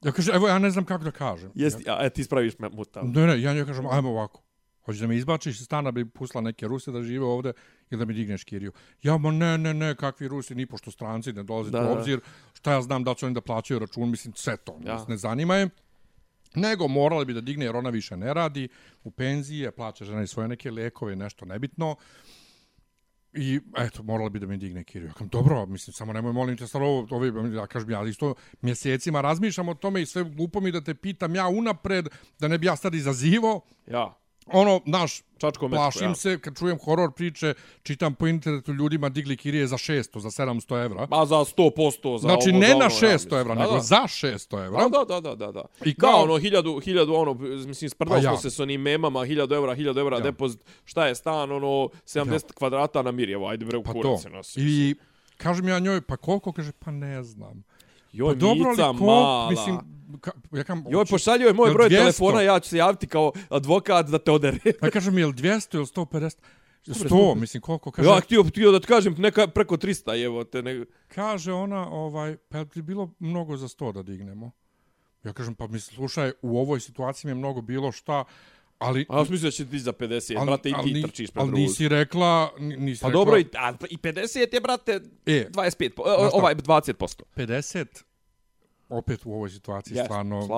Ja 0.03 0.13
kažem, 0.13 0.35
evo 0.35 0.49
ja 0.49 0.59
ne 0.59 0.71
znam 0.71 0.85
kako 0.85 1.05
da 1.05 1.11
kažem. 1.11 1.51
Jesi, 1.55 1.85
a, 1.89 2.07
e, 2.07 2.11
ti 2.11 2.25
spraviš 2.25 2.59
me 2.59 2.69
muta. 2.69 3.03
Ne, 3.03 3.27
ne, 3.27 3.43
ja 3.43 3.55
njoj 3.55 3.67
kažem, 3.67 3.87
ajmo 3.87 4.11
ovako. 4.11 4.43
Hoćeš 4.85 5.01
da 5.01 5.07
me 5.07 5.17
izbačiš 5.17 5.61
iz 5.61 5.65
stana, 5.65 5.91
bi 5.91 6.09
pustila 6.09 6.41
neke 6.41 6.67
Ruse 6.67 6.91
da 6.91 7.03
žive 7.03 7.25
ovde 7.25 7.53
ili 7.91 7.99
da 7.99 8.05
mi 8.05 8.15
digneš 8.15 8.45
kiriju. 8.45 8.73
Ja, 9.03 9.17
ma 9.19 9.31
ne, 9.31 9.59
ne, 9.59 9.75
ne, 9.75 9.95
kakvi 9.95 10.29
Rusi, 10.29 10.55
ni 10.55 10.67
pošto 10.67 10.91
stranci 10.91 11.33
ne 11.33 11.43
dolaze 11.43 11.71
Da, 11.71 11.89
u 11.89 11.93
obzir. 11.93 12.21
Šta 12.55 12.73
ja 12.73 12.83
znam 12.83 13.05
da 13.05 13.15
će 13.15 13.27
oni 13.27 13.35
da 13.35 13.41
plaćaju 13.41 13.79
račun, 13.79 14.11
mislim, 14.11 14.35
sve 14.35 14.57
to. 14.57 14.79
Ja. 14.85 15.05
Ne 15.09 15.17
zanima 15.17 15.57
je. 15.57 15.69
Nego 16.55 16.89
morala 16.89 17.25
bi 17.25 17.35
da 17.35 17.41
digne 17.41 17.65
jer 17.65 17.77
ona 17.77 17.91
više 17.91 18.17
ne 18.17 18.35
radi, 18.35 18.69
u 19.05 19.11
penzije, 19.11 19.71
plaća 19.71 20.05
žena 20.05 20.23
i 20.23 20.27
svoje 20.27 20.49
neke 20.49 20.71
lekove, 20.71 21.17
nešto 21.17 21.45
nebitno. 21.45 21.97
I 23.35 23.61
eto, 23.79 24.03
morala 24.03 24.29
bi 24.29 24.39
da 24.39 24.47
mi 24.47 24.57
digne 24.57 24.85
kiriju. 24.85 25.09
Ja 25.09 25.15
kam, 25.15 25.29
dobro, 25.29 25.67
mislim, 25.67 25.95
samo 25.95 26.13
nemoj, 26.13 26.33
molim 26.33 26.57
te, 26.57 26.67
stalo, 26.67 26.87
ovo, 26.87 27.07
ovo, 27.11 27.47
ja 27.47 27.67
kažem, 27.67 27.91
ja 27.91 28.05
isto 28.05 28.35
mjesecima 28.61 29.21
razmišljam 29.21 29.69
o 29.69 29.75
tome 29.75 30.03
i 30.03 30.07
sve 30.07 30.25
glupo 30.25 30.61
mi 30.61 30.73
da 30.73 30.81
te 30.81 30.95
pitam 30.95 31.35
ja 31.35 31.49
unapred, 31.49 32.09
da 32.39 32.49
ne 32.49 32.59
bi 32.59 32.67
ja 32.67 32.77
sad 32.77 32.95
izazivo. 32.95 33.61
Ja. 33.87 34.22
Ono, 34.47 34.81
naš, 34.87 35.23
Čačko 35.39 35.69
metko, 35.69 35.77
plašim 35.77 36.03
ja. 36.05 36.15
se 36.15 36.39
kad 36.39 36.59
čujem 36.59 36.79
horor 36.79 37.13
priče, 37.13 37.55
čitam 37.83 38.15
po 38.15 38.27
internetu 38.27 38.73
ljudima 38.73 39.09
digli 39.09 39.37
kirije 39.37 39.67
za 39.67 39.77
600, 39.77 40.19
za 40.19 40.31
700 40.31 40.85
evra. 40.85 41.07
Ma 41.11 41.27
za 41.27 41.37
100% 41.37 41.73
za 42.13 42.19
Znači, 42.19 42.51
ovo, 42.51 42.59
ne 42.59 42.67
za 42.67 42.73
na 42.73 42.77
ono, 42.77 42.85
ja 42.85 42.91
600 42.91 43.13
mislim. 43.13 43.41
evra, 43.41 43.55
Da, 43.55 43.61
nego 43.61 43.73
da. 43.73 43.81
za 43.81 43.97
600 43.99 44.65
evra. 44.67 44.89
Da, 44.89 45.05
da, 45.05 45.21
da, 45.21 45.35
da, 45.37 45.53
da. 45.53 45.65
I 45.85 45.95
kao- 45.95 46.11
kao 46.11 46.23
ono, 46.23 46.39
hiljadu, 46.39 46.81
hiljadu, 46.81 47.15
ono, 47.15 47.35
mislim, 47.35 47.91
sprdali 47.91 48.21
Pa 48.21 48.25
ja. 48.25 48.31
smo 48.31 48.41
se 48.41 48.51
s 48.51 48.61
onim 48.61 48.81
memama, 48.81 49.25
hiljadu 49.25 49.55
evra, 49.55 49.75
hiljadu 49.75 50.01
evra, 50.01 50.17
Ja. 50.17 50.23
depozit, 50.23 50.61
šta 50.85 51.07
je 51.07 51.15
stan, 51.15 51.53
ono, 51.53 51.89
70 52.05 52.53
kvadrata 52.53 53.03
na 53.03 53.11
Mirjevo, 53.13 53.49
ajde 53.49 53.65
bre, 53.65 53.79
u 53.79 53.83
Pa 53.83 53.93
kurac 53.93 54.23
se 54.23 54.31
nosi. 54.31 54.61
I 54.61 54.95
kažem 55.37 55.69
ja 55.69 55.79
njoj, 55.79 56.01
pa 56.01 56.17
koliko? 56.17 56.53
Kaže, 56.53 56.73
pa 56.75 56.91
ne 56.91 57.23
znam. 57.23 57.65
Joj, 58.13 58.29
Pa 58.29 58.35
dobro, 58.37 58.69
ali 58.69 58.77
koliko? 58.79 59.05
mala. 59.05 59.51
Mislim, 59.51 59.79
ka, 60.21 60.31
ja 60.53 60.65
kam, 60.65 60.85
Joj, 60.91 61.05
pošaljio 61.05 61.47
je 61.47 61.53
moj 61.53 61.71
broj 61.73 61.89
200? 61.89 61.99
telefona, 61.99 62.43
ja 62.43 62.61
ću 62.61 62.69
se 62.69 62.77
javiti 62.77 63.07
kao 63.07 63.33
advokat 63.49 64.07
da 64.07 64.19
te 64.19 64.31
odere. 64.31 64.59
Pa 64.81 64.91
kažem, 64.91 65.19
je 65.19 65.27
li 65.27 65.33
200 65.33 65.75
ili 65.75 65.87
150? 65.87 66.37
100, 66.87 67.35
mislim, 67.35 67.61
koliko? 67.61 67.91
Kaže, 67.91 68.09
Ja 68.09 68.21
htio, 68.21 68.43
htio 68.43 68.73
da 68.73 68.81
ti 68.81 68.87
kažem 68.87 69.15
neka 69.19 69.47
preko 69.47 69.77
300, 69.77 70.25
evo 70.25 70.45
te. 70.45 70.63
Ne... 70.63 70.85
kaže 71.09 71.53
ona, 71.53 71.89
ovaj, 71.91 72.37
pa 72.49 72.59
je 72.59 72.67
bilo 72.75 73.15
mnogo 73.19 73.57
za 73.57 73.69
100 73.69 73.93
da 73.93 74.03
dignemo? 74.03 74.51
Ja 75.25 75.33
kažem, 75.33 75.55
pa 75.55 75.67
mislim, 75.67 75.95
slušaj, 75.97 76.33
u 76.43 76.59
ovoj 76.59 76.81
situaciji 76.81 77.27
mi 77.27 77.31
je 77.31 77.39
mnogo 77.39 77.61
bilo 77.61 77.93
šta, 77.93 78.25
ali... 78.79 79.07
A 79.09 79.19
ja 79.19 79.25
sam 79.25 79.33
mislio 79.33 79.47
da 79.49 79.53
će 79.53 79.67
ti 79.67 79.79
za 79.79 79.93
50, 79.93 80.45
brate, 80.47 80.71
i 80.71 80.75
ti 80.85 80.93
ni- 80.93 81.03
trčiš 81.03 81.31
pred 81.31 81.43
ali 81.43 81.53
nisi 81.53 81.89
rekla, 81.89 82.51
ni- 82.59 82.77
nisi 82.77 83.03
Pa 83.03 83.09
rekla, 83.09 83.21
dobro, 83.21 83.39
i, 83.39 83.47
a, 83.55 83.73
i 83.91 83.97
50 83.97 84.55
je, 84.55 84.61
brate, 84.61 85.01
E, 85.27 85.49
25, 85.51 85.89
po, 85.89 86.03
Znaš 86.05 86.29
šta? 86.29 86.37
ovaj 86.37 86.55
20%. 86.55 87.23
50 87.37 87.87
opet 88.93 89.27
u 89.27 89.33
ovoj 89.33 89.51
situaciji 89.51 89.95
Jeste, 89.95 90.05
stvarno 90.05 90.49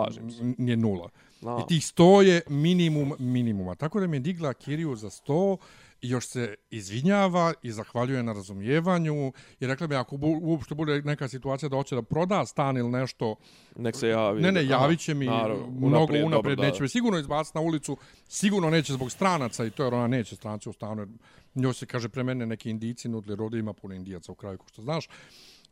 nije 0.58 0.76
nula. 0.76 1.08
No. 1.40 1.58
I 1.64 1.69
tih 1.69 1.82
100 1.82 2.20
je 2.20 2.40
minimum 2.48 3.12
minimuma. 3.19 3.75
Tako 3.75 4.00
da 4.00 4.06
mi 4.06 4.16
je 4.16 4.20
digla 4.20 4.54
Kiriju 4.54 4.96
za 4.96 5.10
100 5.10 5.56
i 6.04 6.08
još 6.08 6.26
se 6.26 6.54
izvinjava 6.70 7.52
i 7.62 7.72
zahvaljuje 7.72 8.22
na 8.22 8.32
razumijevanju 8.32 9.32
i 9.60 9.66
rekla 9.66 9.86
mi 9.86 9.94
ako 9.94 10.16
bu, 10.16 10.38
uopšte 10.42 10.75
bude 10.75 11.02
neka 11.02 11.28
situacija 11.28 11.69
da 11.69 11.76
hoće 11.76 11.94
da 11.94 12.02
proda 12.02 12.46
stan 12.46 12.76
ili 12.76 12.90
nešto, 12.90 13.36
Nek 13.76 13.96
se 13.96 14.08
javi. 14.08 14.42
ne 14.42 14.52
ne, 14.52 14.66
javit 14.66 15.00
će 15.00 15.14
mi 15.14 15.26
naravno, 15.26 15.66
mnogo 15.66 16.12
unaprijed, 16.14 16.30
dobro, 16.30 16.54
da. 16.56 16.62
neće 16.62 16.82
me 16.82 16.88
sigurno 16.88 17.19
izbaciti 17.19 17.58
na 17.58 17.62
ulicu, 17.62 17.96
sigurno 18.28 18.70
neće 18.70 18.92
zbog 18.92 19.10
stranaca 19.10 19.64
i 19.64 19.70
to 19.70 19.84
jer 19.84 19.94
ona 19.94 20.06
neće 20.06 20.37
stranci 20.37 20.69
u 20.69 20.72
stanu, 20.72 21.06
njoj 21.54 21.75
se 21.75 21.87
kaže 21.87 22.08
pre 22.08 22.22
mene 22.22 22.46
neki 22.46 22.70
indici 22.70 23.08
nudli, 23.08 23.37
ovdje 23.38 23.60
ima 23.60 23.72
puno 23.72 23.94
indijaca 23.94 24.32
u 24.32 24.34
kraju, 24.34 24.58
ko 24.58 24.69
što 24.69 24.82
znaš. 24.82 25.08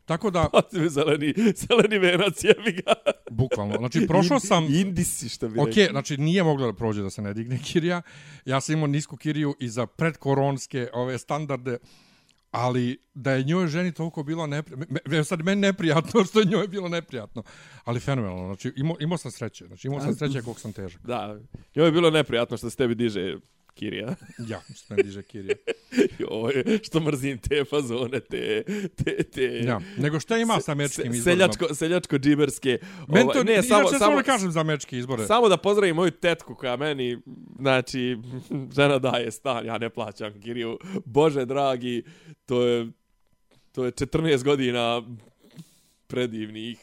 Tako 0.05 0.31
da, 0.31 0.49
Pa 0.53 0.63
ti 0.63 0.79
mi 0.79 0.89
zeleni, 0.89 1.35
zeleni 1.69 1.99
venac, 1.99 2.45
jebi 2.45 2.73
ga. 2.73 2.93
bukvalno, 3.31 3.77
znači 3.79 4.07
prošao 4.07 4.41
sam... 4.41 4.65
Indisi, 4.65 5.29
što 5.29 5.49
bi 5.49 5.61
Ok, 5.61 5.67
rekli. 5.67 5.89
znači 5.91 6.17
nije 6.17 6.43
moglo 6.43 6.67
da 6.67 6.73
prođe 6.73 7.03
da 7.03 7.11
se 7.11 7.23
ne 7.23 7.35
digne 7.35 7.59
kirija. 7.59 8.03
Ja 8.45 8.61
sam 8.61 8.73
imao 8.73 8.87
nisku 8.87 9.17
kiriju 9.17 9.55
i 9.61 9.69
za 9.69 9.87
predkoronske 9.87 10.89
ove 10.93 11.19
standarde, 11.19 11.79
ali 12.51 12.99
da 13.15 13.33
je 13.33 13.45
njoj 13.45 13.67
ženi 13.67 13.93
toliko 13.93 14.23
bilo 14.23 14.47
neprijatno, 14.47 14.87
me, 15.07 15.25
sad 15.25 15.43
meni 15.43 15.61
neprijatno 15.61 16.25
što 16.29 16.41
je 16.41 16.47
njoj 16.47 16.69
bilo 16.69 16.89
neprijatno, 16.89 17.43
ali 17.85 18.01
fenomenalno, 18.01 18.47
znači 18.47 18.73
imao, 18.77 18.97
imao 19.01 19.19
sam 19.19 19.31
sreće, 19.31 19.67
znači 19.67 19.87
imao 19.87 20.01
sam 20.01 20.15
sreće 20.15 20.43
koliko 20.43 20.61
sam 20.61 20.73
težak. 20.73 21.03
Da, 21.07 21.39
njoj 21.77 21.87
je 21.87 21.93
bilo 21.93 22.11
neprijatno 22.11 22.57
što 22.57 22.71
se 22.71 22.77
tebi 22.77 22.95
diže 22.95 23.37
Kirija. 23.75 24.15
Ja, 24.49 24.61
što 24.75 24.95
me 24.95 25.03
diže 25.03 25.23
kirija. 25.23 25.57
Joj, 26.19 26.79
što 26.83 27.01
mrzim 27.01 27.39
te 27.39 27.65
fazone, 27.65 28.21
te, 28.21 28.63
te, 29.05 29.23
te... 29.23 29.61
Ja, 29.65 29.81
nego 29.99 30.21
šta 30.21 30.39
ima 30.39 30.61
sa 30.61 30.73
američkim 30.73 31.13
se, 31.13 31.19
izborima? 31.19 31.25
seljačko, 31.25 31.75
seljačko 31.75 32.19
džiberske. 32.19 32.79
Men 33.09 33.27
to, 33.27 33.31
ovaj, 33.31 33.45
ne, 33.45 33.63
samo, 33.63 33.89
samo, 33.89 33.99
samo, 33.99 34.23
kažem 34.23 34.51
za 34.51 34.61
američke 34.61 34.99
izbore. 34.99 35.27
samo 35.27 35.49
da 35.49 35.57
pozdravim 35.57 35.97
moju 35.97 36.11
tetku 36.11 36.55
koja 36.55 36.77
meni, 36.77 37.19
znači, 37.59 38.17
žena 38.77 38.99
daje 38.99 39.31
stan, 39.31 39.67
ja 39.67 39.79
ne 39.79 39.91
plaćam 39.91 40.41
Kiriju. 40.41 40.79
Bože 41.05 41.45
dragi, 41.45 42.03
to 42.47 42.63
je, 42.63 42.89
to 43.73 43.85
je 43.85 43.93
14 43.93 44.45
godina 44.45 45.03
predivnih, 46.13 46.79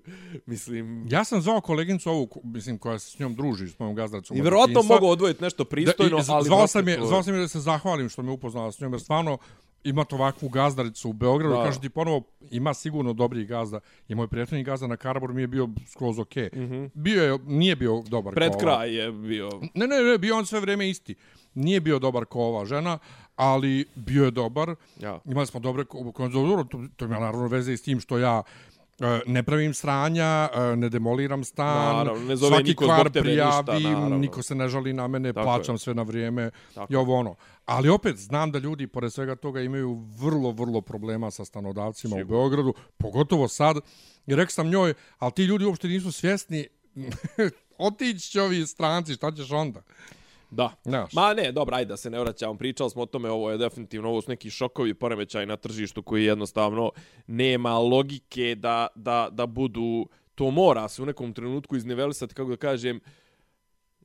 mislim... 0.46 1.06
Ja 1.10 1.24
sam 1.24 1.40
zvao 1.40 1.60
koleginicu 1.60 2.10
ovu, 2.10 2.28
mislim, 2.44 2.78
koja 2.78 2.98
se 2.98 3.10
s 3.10 3.18
njom 3.18 3.34
druži, 3.34 3.68
s 3.68 3.78
mojom 3.78 3.94
gazdaricom. 3.94 4.36
I 4.36 4.42
detinjstva. 4.72 4.94
mogu 4.96 5.06
odvojiti 5.06 5.42
nešto 5.42 5.64
pristojno, 5.64 6.16
da, 6.16 6.22
i, 6.22 6.26
ali... 6.28 6.44
zvao 6.44 6.66
sam 6.66 6.88
je- 6.88 6.98
zvao 7.06 7.22
sam 7.22 7.34
je 7.34 7.40
da 7.40 7.48
se 7.48 7.60
zahvalim 7.60 8.08
što 8.08 8.22
me 8.22 8.30
upoznala 8.30 8.72
s 8.72 8.80
njom, 8.80 8.92
jer 8.92 9.00
stvarno 9.00 9.38
imate 9.84 10.14
ovakvu 10.14 10.48
gazdaricu 10.48 11.10
u 11.10 11.12
Beogradu, 11.12 11.54
Da. 11.54 11.64
kaže 11.64 11.80
ti 11.80 11.88
ponovo, 11.88 12.22
ima 12.50 12.74
sigurno 12.74 13.12
dobrih 13.12 13.48
gazda. 13.48 13.80
I 14.08 14.14
moj 14.14 14.28
prijateljni 14.28 14.64
gazda 14.64 14.86
na 14.86 14.96
Karaboru 14.96 15.34
mi 15.34 15.40
je 15.40 15.46
bio 15.46 15.68
skroz 15.86 16.18
okej. 16.18 16.48
Okay. 16.52 16.58
Mm 16.58 16.70
-hmm. 16.72 16.90
Bio 16.94 17.24
je, 17.24 17.38
nije 17.46 17.76
bio 17.76 18.02
dobar 18.08 18.34
Pred 18.34 18.50
kao 18.52 18.58
ova. 18.60 18.76
kraj 18.76 18.94
je 18.94 19.12
bio... 19.12 19.48
Ne, 19.74 19.86
ne, 19.86 19.96
ne, 20.02 20.18
bio 20.18 20.36
on 20.36 20.46
sve 20.46 20.60
vrijeme 20.60 20.88
isti. 20.90 21.14
Nije 21.54 21.80
bio 21.80 21.98
dobar 21.98 22.24
kao 22.24 22.40
ova 22.42 22.64
žena, 22.64 22.98
ali 23.36 23.84
bio 23.94 24.24
je 24.24 24.30
dobar. 24.30 24.74
Ja. 25.00 25.20
Imali 25.24 25.46
smo 25.46 25.60
dobre 25.60 25.84
ko- 25.84 26.12
ko- 26.12 26.28
dobro, 26.28 26.64
to, 26.64 26.80
to 26.96 27.04
ima 27.04 27.18
naravno 27.18 27.46
veze 27.46 27.72
i 27.72 27.76
s 27.76 27.82
tim 27.82 28.00
što 28.00 28.18
ja 28.18 28.42
e, 29.00 29.20
ne 29.26 29.42
pravim 29.42 29.74
sranja, 29.74 30.48
e, 30.54 30.76
ne 30.76 30.88
demoliram 30.88 31.44
stan, 31.44 31.96
Naravno, 31.96 32.24
ne 32.24 32.36
zove 32.36 32.50
svaki 32.50 32.68
niko 32.68 32.84
kvar 32.84 33.04
ništa, 33.06 33.20
prijavim, 33.20 33.92
naravno. 33.92 34.18
niko 34.18 34.42
se 34.42 34.54
ne 34.54 34.68
žali 34.68 34.92
na 34.92 35.08
mene, 35.08 35.32
Tako 35.32 35.44
plaćam 35.44 35.74
je. 35.74 35.78
sve 35.78 35.94
na 35.94 36.02
vrijeme 36.02 36.50
Tako 36.74 36.92
i 36.92 36.96
ovo 36.96 37.16
ono. 37.16 37.34
Ali 37.64 37.88
opet 37.88 38.16
znam 38.16 38.52
da 38.52 38.58
ljudi, 38.58 38.86
pored 38.86 39.12
svega 39.12 39.36
toga, 39.36 39.60
imaju 39.60 39.94
vrlo, 39.94 40.50
vrlo 40.50 40.80
problema 40.80 41.30
sa 41.30 41.44
stanodavcima 41.44 42.16
u 42.16 42.24
Beogradu, 42.24 42.74
pogotovo 42.96 43.48
sad. 43.48 43.76
I 44.26 44.34
rekao 44.34 44.50
sam 44.50 44.70
njoj, 44.70 44.94
ali 45.18 45.32
ti 45.32 45.44
ljudi 45.44 45.64
uopšte 45.64 45.88
nisu 45.88 46.12
svjesni 46.12 46.68
otići 47.78 48.30
će 48.30 48.42
ovi 48.42 48.66
stranci, 48.66 49.14
šta 49.14 49.32
ćeš 49.32 49.50
onda? 49.50 49.82
Da. 50.50 50.70
Znaš. 50.82 51.12
Ma 51.12 51.34
ne, 51.34 51.52
dobro, 51.52 51.76
ajde 51.76 51.88
da 51.88 51.96
se 51.96 52.10
ne 52.10 52.20
vraćamo. 52.20 52.58
Pričali 52.58 52.90
smo 52.90 53.02
o 53.02 53.06
tome, 53.06 53.30
ovo 53.30 53.50
je 53.50 53.58
definitivno, 53.58 54.08
ovo 54.08 54.22
su 54.22 54.30
neki 54.30 54.50
šokovi 54.50 54.94
poremećaj 54.94 55.46
na 55.46 55.56
tržištu 55.56 56.02
koji 56.02 56.24
jednostavno 56.24 56.90
nema 57.26 57.78
logike 57.78 58.54
da, 58.54 58.86
da, 58.94 59.28
da 59.30 59.46
budu, 59.46 60.08
to 60.34 60.50
mora 60.50 60.88
se 60.88 61.02
u 61.02 61.06
nekom 61.06 61.32
trenutku 61.32 61.76
iznivelisati, 61.76 62.34
kako 62.34 62.50
da 62.50 62.56
kažem, 62.56 63.00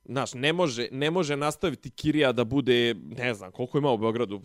Znaš, 0.09 0.33
ne 0.33 0.53
može, 0.53 0.87
ne 0.91 1.11
može 1.11 1.35
nastaviti 1.35 1.89
Kirija 1.89 2.31
da 2.31 2.43
bude, 2.43 2.95
ne 3.17 3.33
znam, 3.33 3.51
koliko 3.51 3.77
ima 3.77 3.91
u 3.91 3.97
Beogradu 3.97 4.41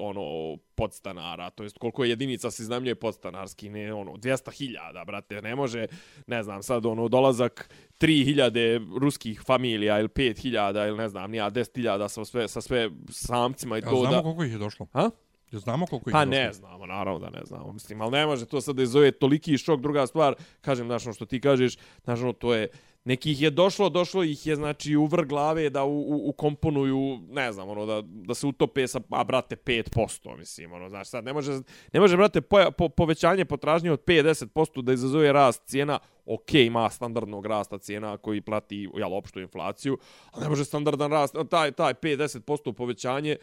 ono, 0.00 0.56
podstanara, 0.74 1.50
to 1.50 1.62
jest 1.62 1.78
koliko 1.78 2.04
je 2.04 2.10
jedinica 2.10 2.50
se 2.50 2.62
iznajmljuje 2.62 2.94
podstanarski, 2.94 3.68
ne, 3.68 3.94
ono, 3.94 4.12
200.000, 4.12 5.06
brate, 5.06 5.42
ne 5.42 5.56
može, 5.56 5.86
ne 6.26 6.42
znam, 6.42 6.62
sad, 6.62 6.86
ono, 6.86 7.08
dolazak 7.08 7.70
3.000 8.00 8.98
ruskih 8.98 9.42
familija 9.46 9.98
ili 9.98 10.08
5.000 10.08 10.88
ili 10.88 10.98
ne 10.98 11.08
znam, 11.08 11.30
nija 11.30 11.50
10.000 11.50 12.08
sa 12.08 12.24
sve, 12.24 12.48
sa 12.48 12.60
sve 12.60 12.90
samcima 13.10 13.78
i 13.78 13.80
Ja, 13.80 13.90
to 13.90 13.96
znamo 13.96 14.16
da... 14.16 14.22
koliko 14.22 14.44
ih 14.44 14.52
je 14.52 14.58
došlo? 14.58 14.86
Ha? 14.92 15.10
Ja, 15.52 15.58
znamo 15.58 15.86
koliko 15.86 16.10
ih 16.10 16.12
Pa 16.12 16.20
je 16.20 16.26
došlo? 16.26 16.40
ne 16.40 16.52
znamo, 16.52 16.86
naravno 16.86 17.18
da 17.18 17.30
ne 17.30 17.40
znamo. 17.44 17.72
Mislim, 17.72 18.00
ali 18.00 18.10
ne 18.10 18.26
može 18.26 18.46
to 18.46 18.60
sad 18.60 18.76
da 18.76 18.82
izove 18.82 19.10
toliki 19.12 19.58
šok. 19.58 19.80
Druga 19.80 20.06
stvar, 20.06 20.34
kažem, 20.60 20.86
znaš, 20.86 21.06
ono 21.06 21.12
što 21.12 21.26
ti 21.26 21.40
kažeš, 21.40 21.76
znaš, 22.04 22.20
ono, 22.20 22.32
to 22.32 22.54
je, 22.54 22.68
nekih 23.04 23.42
je 23.42 23.50
došlo, 23.50 23.88
došlo 23.88 24.22
ih 24.22 24.46
je, 24.46 24.56
znači, 24.56 24.96
u 24.96 25.06
vrh 25.06 25.26
glave 25.26 25.70
da 25.70 25.84
u, 25.84 26.00
u, 26.00 26.28
ukomponuju, 26.28 27.18
ne 27.30 27.52
znam, 27.52 27.68
ono, 27.68 27.86
da, 27.86 28.02
da 28.04 28.34
se 28.34 28.46
utope 28.46 28.86
sa, 28.86 29.00
a, 29.10 29.24
brate, 29.24 29.56
5%, 29.56 30.36
mislim, 30.38 30.72
ono, 30.72 30.88
znaš, 30.88 31.08
sad 31.08 31.24
ne 31.24 31.32
može, 31.32 31.52
ne 31.92 32.00
može, 32.00 32.16
brate, 32.16 32.40
po, 32.40 32.70
po, 32.78 32.88
povećanje 32.88 33.44
potražnje 33.44 33.92
od 33.92 34.04
5-10% 34.04 34.82
da 34.82 34.92
izazove 34.92 35.32
rast 35.32 35.62
cijena, 35.66 35.98
ok, 36.26 36.54
ima 36.54 36.90
standardnog 36.90 37.46
rasta 37.46 37.78
cijena 37.78 38.16
koji 38.16 38.40
plati, 38.40 38.88
jel, 38.96 39.14
opštu 39.14 39.40
inflaciju, 39.40 39.98
ali 40.30 40.42
ne 40.42 40.48
može 40.48 40.64
standardan 40.64 41.10
rast, 41.10 41.36
taj, 41.50 41.72
taj 41.72 41.94
5-10% 41.94 42.72
povećanje, 42.72 43.36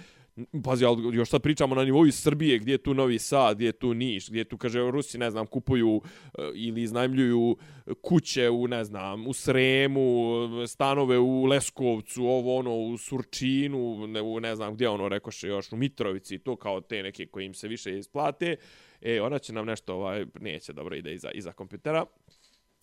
Pazi, 0.64 0.86
ali 0.86 1.16
još 1.16 1.30
sad 1.30 1.42
pričamo 1.42 1.76
na 1.76 1.84
nivou 1.84 2.06
iz 2.06 2.16
Srbije, 2.16 2.60
gdje 2.60 2.72
je 2.72 2.78
tu 2.78 2.94
Novi 2.94 3.20
Sad, 3.20 3.56
gdje 3.56 3.66
je 3.66 3.72
tu 3.72 3.94
Niš, 3.94 4.30
gdje 4.30 4.44
tu, 4.44 4.58
kaže, 4.58 4.80
Rusi, 4.92 5.18
ne 5.18 5.32
znam, 5.32 5.46
kupuju 5.46 6.02
eh, 6.04 6.52
ili 6.56 6.82
iznajmljuju 6.82 7.58
eh, 7.60 7.92
kuće 8.02 8.50
u, 8.50 8.68
ne 8.68 8.84
znam, 8.84 9.28
u 9.28 9.34
Sremu, 9.34 10.36
eh, 10.64 10.68
stanove 10.68 11.18
u 11.18 11.46
Leskovcu, 11.46 12.26
ovo 12.26 12.58
ono, 12.58 12.76
u 12.76 12.98
Surčinu, 12.98 14.08
ne, 14.08 14.22
u, 14.22 14.40
ne 14.40 14.56
znam, 14.56 14.74
gdje 14.74 14.90
ono, 14.90 15.10
rekoše 15.10 15.48
još, 15.48 15.72
u 15.72 15.76
Mitrovici, 15.76 16.40
to 16.40 16.56
kao 16.56 16.82
te 16.82 17.04
neke 17.04 17.26
koje 17.26 17.46
im 17.46 17.54
se 17.54 17.68
više 17.68 17.98
isplate. 17.98 18.56
E, 19.02 19.22
ona 19.22 19.40
će 19.40 19.54
nam 19.54 19.66
nešto, 19.66 19.94
ovaj, 19.94 20.26
neće 20.40 20.74
dobro 20.74 20.96
ide 20.96 21.14
iza, 21.14 21.32
iza 21.32 21.52
kompjutera. 21.52 22.06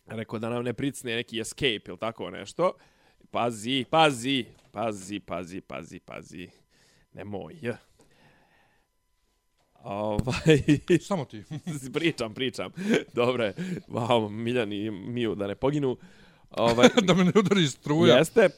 Rekao 0.07 0.39
da 0.39 0.49
nam 0.49 0.65
ne 0.65 0.73
pricne 0.73 1.17
neki 1.17 1.41
escape 1.41 1.83
ili 1.87 1.99
tako 1.99 2.31
nešto. 2.31 2.73
Pazi, 3.31 3.85
pazi, 3.91 4.45
pazi, 4.73 5.21
pazi, 5.21 5.61
pazi, 5.61 6.01
pazi. 6.01 6.66
Nemoj. 7.17 7.55
Ovaj, 9.75 10.63
Samo 11.09 11.25
ti. 11.25 11.43
pričam, 11.95 12.35
pričam. 12.35 12.73
Dobre, 13.13 13.53
wow, 13.89 14.29
Miljan 14.31 14.73
i 14.73 14.91
Miju 14.91 15.35
da 15.35 15.47
ne 15.47 15.55
poginu. 15.55 15.97
Ovaj, 16.51 16.89
da 17.03 17.15
me 17.15 17.25
ne 17.25 17.33
udari 17.35 17.67
struja. 17.67 18.17
jeste. 18.17 18.49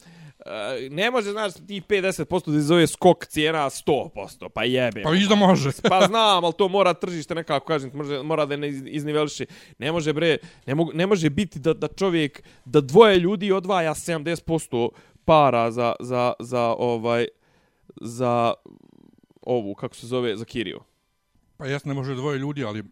E, 0.46 0.88
ne 0.90 1.10
može, 1.10 1.30
znaš, 1.30 1.54
ti 1.54 1.82
50% 1.88 2.50
da 2.50 2.58
izove 2.58 2.86
skok 2.86 3.26
cijena 3.26 3.58
100%, 3.64 4.08
pa 4.48 4.64
jebe. 4.64 5.02
Pa 5.02 5.10
viš 5.10 5.28
da 5.28 5.34
može. 5.34 5.70
Pa 5.88 6.06
znam, 6.06 6.44
ali 6.44 6.54
to 6.58 6.68
mora 6.68 6.94
tržište 6.94 7.34
nekako, 7.34 7.66
kažem, 7.66 7.90
može, 7.94 8.22
mora 8.22 8.46
da 8.46 8.56
ne 8.56 8.68
iz- 8.68 8.82
izniveliše. 8.86 9.44
Ne 9.78 9.92
može, 9.92 10.12
bre, 10.12 10.36
ne, 10.66 10.74
mogu, 10.74 10.92
ne 10.94 11.06
može 11.06 11.30
biti 11.30 11.58
da, 11.58 11.74
da 11.74 11.88
čovjek, 11.88 12.42
da 12.64 12.80
dvoje 12.80 13.18
ljudi 13.18 13.52
odvaja 13.52 13.94
70% 13.94 14.88
para 15.24 15.70
za, 15.70 15.94
za, 16.00 16.32
za, 16.40 16.74
ovaj, 16.78 17.26
za 18.00 18.54
ovu, 19.42 19.74
kako 19.74 19.94
se 19.94 20.06
zove, 20.06 20.36
za 20.36 20.44
Kiriju. 20.44 20.80
Pa 21.56 21.66
jes, 21.66 21.84
ne 21.84 21.94
može 21.94 22.14
dvoje 22.14 22.38
ljudi, 22.38 22.64
ali 22.64 22.82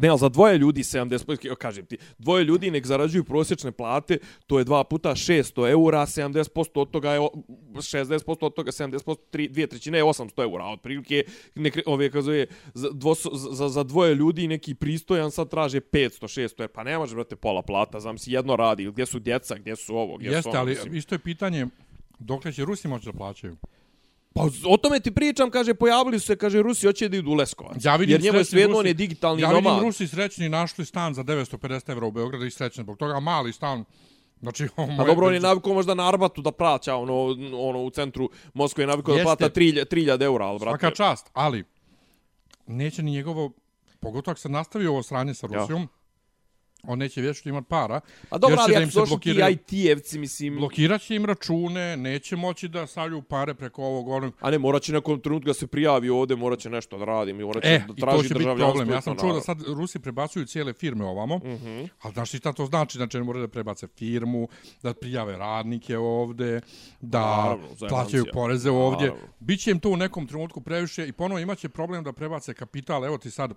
Ne, 0.00 0.08
ali 0.08 0.18
za 0.18 0.28
dvoje 0.28 0.58
ljudi 0.58 0.82
70%, 0.82 1.54
kažem 1.54 1.86
ti, 1.86 1.98
dvoje 2.18 2.44
ljudi 2.44 2.70
nek 2.70 2.86
zarađuju 2.86 3.24
prosječne 3.24 3.72
plate, 3.72 4.18
to 4.46 4.58
je 4.58 4.64
dva 4.64 4.84
puta 4.84 5.10
600 5.10 5.70
eura, 5.70 6.06
70% 6.06 6.80
od 6.80 6.90
toga 6.90 7.12
je, 7.12 7.20
o- 7.20 7.32
60% 7.74 8.36
od 8.40 8.54
toga, 8.54 8.72
70%, 8.72 9.16
tri, 9.30 9.48
dvije 9.48 9.66
trećine 9.66 9.98
je 9.98 10.04
800 10.04 10.42
eura, 10.42 10.64
a 10.64 10.72
otprilike, 10.72 11.24
nek, 11.54 11.78
ove, 11.86 12.10
kako 12.10 12.22
zove, 12.22 12.46
za, 12.74 12.88
dvos, 12.92 13.26
za, 13.32 13.68
za 13.68 13.82
dvoje 13.82 14.14
ljudi 14.14 14.48
neki 14.48 14.74
pristojan 14.74 15.30
sad 15.30 15.50
traže 15.50 15.80
500, 15.80 16.10
600, 16.20 16.66
pa 16.66 16.84
ne 16.84 16.98
može, 16.98 17.14
brate, 17.14 17.36
pola 17.36 17.62
plata, 17.62 18.00
znam 18.00 18.18
si 18.18 18.32
jedno 18.32 18.56
radi, 18.56 18.90
gdje 18.90 19.06
su 19.06 19.18
djeca, 19.18 19.54
gdje 19.58 19.76
su 19.76 19.96
ovo, 19.96 20.16
gdje 20.16 20.30
su 20.30 20.36
jeste, 20.36 20.50
ono, 20.50 20.58
ali 20.58 20.70
mislim. 20.70 20.94
isto 20.94 21.14
je 21.14 21.18
pitanje 21.18 21.66
dokle 22.20 22.52
će 22.52 22.64
Rusi 22.64 22.88
moći 22.88 23.06
da 23.06 23.12
plaćaju. 23.12 23.56
Pa 24.34 24.42
o 24.66 24.76
tome 24.76 25.00
ti 25.00 25.10
pričam, 25.10 25.50
kaže, 25.50 25.74
pojavili 25.74 26.18
su 26.18 26.26
se, 26.26 26.36
kaže, 26.36 26.62
Rusi 26.62 26.86
hoće 26.86 27.08
da 27.08 27.16
idu 27.16 27.30
u 27.30 27.34
Leskovac. 27.34 27.84
Ja 27.84 27.96
vidim 27.96 28.12
jer 28.12 28.22
njemu 28.22 28.38
je 28.38 28.44
svejedno, 28.44 28.72
Rusi- 28.72 28.80
on 28.80 28.86
je 28.86 28.94
digitalni 28.94 29.42
ja 29.42 29.48
nomad. 29.48 29.64
vidim 29.64 29.80
Rusi 29.80 30.08
srećni 30.08 30.48
našli 30.48 30.84
stan 30.84 31.14
za 31.14 31.24
950 31.24 31.90
evra 31.90 32.06
u 32.06 32.10
Beogradu 32.10 32.44
i 32.44 32.50
srećni 32.50 32.82
zbog 32.82 32.98
toga 32.98 33.20
mali 33.20 33.52
stan. 33.52 33.84
Znači, 34.40 34.64
A 34.76 34.86
moje- 34.86 35.06
dobro, 35.06 35.26
on 35.26 35.34
je 35.34 35.40
navikao 35.40 35.74
možda 35.74 35.94
na 35.94 36.08
Arbatu 36.08 36.42
da 36.42 36.52
plaća, 36.52 36.96
ono, 36.96 37.22
ono 37.52 37.78
u 37.80 37.90
centru 37.90 38.30
Moskve 38.54 38.82
je 38.82 38.86
navikao 38.86 39.16
da 39.16 39.22
plata 39.22 39.50
3000 39.50 39.84
3000 39.86 40.22
eura, 40.22 40.44
ali 40.44 40.58
brate. 40.58 40.70
Svaka 40.72 40.90
čast, 40.92 41.30
ali 41.32 41.64
neće 42.66 43.02
ni 43.02 43.10
njegovo, 43.10 43.52
pogotovo 44.00 44.32
ako 44.32 44.40
se 44.40 44.48
nastavi 44.48 44.86
ovo 44.86 45.02
sranje 45.02 45.34
sa 45.34 45.46
Ja. 45.46 45.66
On 46.82 46.98
neće 46.98 47.20
vječito 47.20 47.48
imati 47.48 47.68
para. 47.68 48.00
A 48.30 48.38
dobro, 48.38 48.56
ali 48.60 48.76
ako 48.76 48.90
su 48.90 49.00
došli 49.00 49.20
ti 49.20 49.30
IT-evci, 49.30 50.18
mislim... 50.18 50.56
Blokirat 50.56 51.02
će 51.02 51.14
im 51.14 51.24
račune, 51.24 51.96
neće 51.96 52.36
moći 52.36 52.68
da 52.68 52.86
salju 52.86 53.22
pare 53.22 53.54
preko 53.54 53.84
ovog 53.84 54.08
onog. 54.08 54.34
A 54.40 54.50
ne, 54.50 54.58
morat 54.58 54.82
će 54.82 54.92
nekom 54.92 55.20
trenutku 55.20 55.46
da 55.46 55.54
se 55.54 55.66
prijavi 55.66 56.08
ovde, 56.08 56.36
morat 56.36 56.58
će 56.58 56.70
nešto 56.70 56.98
da 56.98 57.04
radi, 57.04 57.32
morat 57.32 57.62
će 57.62 57.68
E, 57.68 57.78
da 57.78 57.94
i 57.96 58.00
to 58.00 58.06
traži 58.06 58.22
će 58.22 58.34
biti 58.34 58.34
državljanstvo. 58.34 58.72
problem. 58.72 58.90
Ja 58.90 58.98
i 58.98 59.02
sam 59.02 59.16
čuo 59.18 59.32
da 59.32 59.40
sad 59.40 59.62
Rusi 59.66 59.98
prebacuju 59.98 60.46
cijele 60.46 60.72
firme 60.72 61.04
ovamo, 61.04 61.36
mm. 61.36 61.42
-hmm. 61.42 61.88
ali 62.02 62.14
znaš 62.14 62.30
ti 62.30 62.36
šta 62.36 62.52
to 62.52 62.66
znači? 62.66 62.98
Znači, 62.98 63.18
ne 63.18 63.24
moraju 63.24 63.46
da 63.46 63.52
prebace 63.52 63.86
firmu, 63.86 64.48
da 64.82 64.94
prijave 64.94 65.36
radnike 65.36 65.98
ovde, 65.98 66.60
da 67.00 67.20
Naravno, 67.20 67.66
plaćaju 67.88 68.24
poreze 68.32 68.70
ovdje. 68.70 69.06
Naravno. 69.08 69.28
Biće 69.40 69.70
im 69.70 69.80
to 69.80 69.90
u 69.90 69.96
nekom 69.96 70.26
trenutku 70.26 70.60
previše 70.60 71.08
i 71.08 71.12
ponovo 71.12 71.38
imaće 71.38 71.68
problem 71.68 72.04
da 72.04 72.12
prebace 72.12 72.54
kapital. 72.54 73.04
Evo 73.04 73.18
ti 73.18 73.30
sad, 73.30 73.52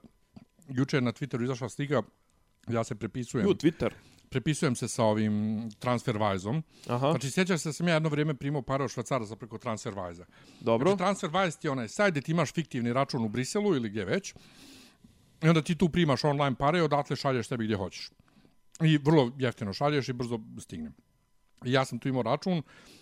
juče 0.70 1.02
na 1.02 1.12
Twitteru 1.12 1.44
izašla 1.44 1.70
slika, 1.70 2.04
ja 2.68 2.84
se 2.84 2.96
prepisujem. 2.96 3.48
Ju, 3.48 3.54
Twitter. 3.54 3.90
prepisujem 4.30 4.76
se 4.76 4.88
sa 4.88 5.04
ovim 5.04 5.34
TransferWise-om. 5.82 6.62
Aha, 6.88 7.10
Znači, 7.12 7.32
sjećaš 7.32 7.62
se 7.62 7.70
da 7.70 7.74
sam 7.74 7.88
ja 7.88 7.94
jedno 7.94 8.10
vrijeme 8.10 8.34
primao 8.34 8.62
pare 8.62 8.84
od 8.84 8.92
švacaraca 8.92 9.36
preko 9.36 9.58
TransferWise-a. 9.58 10.26
dobro. 10.62 10.96
Znači, 10.96 11.04
TransferWise 11.04 11.60
ti 11.60 11.68
je 11.68 11.72
onaj 11.72 11.88
sajt 11.88 12.12
gdje 12.12 12.22
ti 12.22 12.32
imaš 12.32 12.54
fiktivni 12.54 12.94
račun 12.94 13.26
u 13.26 13.30
Briselu 13.30 13.76
ili 13.76 13.90
gdje 13.90 14.06
već. 14.06 14.34
I 15.44 15.48
onda 15.48 15.62
ti 15.62 15.76
tu 15.76 15.90
primaš 15.90 16.24
online 16.24 16.56
pare 16.56 16.80
i 16.80 16.82
odatle 16.82 17.16
šalješ 17.16 17.48
sebi 17.48 17.64
gdje 17.64 17.78
hoćeš. 17.78 18.10
I 18.82 18.98
vrlo 18.98 19.32
jeftino 19.38 19.74
šalješ 19.74 20.10
i 20.10 20.14
brzo 20.14 20.40
stigne. 20.60 20.92
I 21.66 21.72
ja 21.72 21.86
sam 21.86 22.00
tu 22.00 22.08
imao 22.10 22.24
račun, 22.24 22.62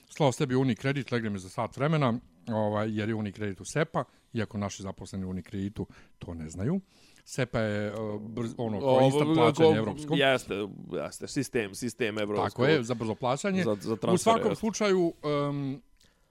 slao 0.10 0.32
sebi 0.32 0.56
Unikredit, 0.56 1.12
legne 1.12 1.30
mi 1.30 1.40
za 1.40 1.50
sat 1.50 1.78
vremena, 1.78 2.20
ovaj, 2.48 3.00
jer 3.00 3.10
je 3.10 3.16
Unikredit 3.16 3.62
u 3.62 3.66
SEPA, 3.66 4.04
iako 4.34 4.58
naši 4.58 4.84
zaposleni 4.84 5.26
u 5.26 5.30
Unikreditu 5.30 5.88
to 6.20 6.34
ne 6.34 6.50
znaju. 6.50 6.82
SEPA 7.32 7.60
je 7.60 7.94
uh, 7.94 8.22
brz, 8.22 8.54
ono, 8.58 8.80
kao 8.80 9.02
instant 9.02 9.36
plaćanje 9.36 9.78
evropsko. 9.78 10.16
Jeste, 10.16 10.56
jeste, 10.92 11.28
sistem, 11.28 11.76
sistem 11.76 12.18
evropsko. 12.18 12.50
Tako 12.50 12.66
je, 12.66 12.84
za 12.84 12.94
brzo 12.94 13.16
plaćanje. 13.16 13.64
Za, 13.64 13.76
za 13.82 13.94
U 13.94 13.98
transfer, 13.98 14.24
svakom 14.24 14.52
jeste. 14.52 14.60
slučaju, 14.60 15.14
um, 15.50 15.82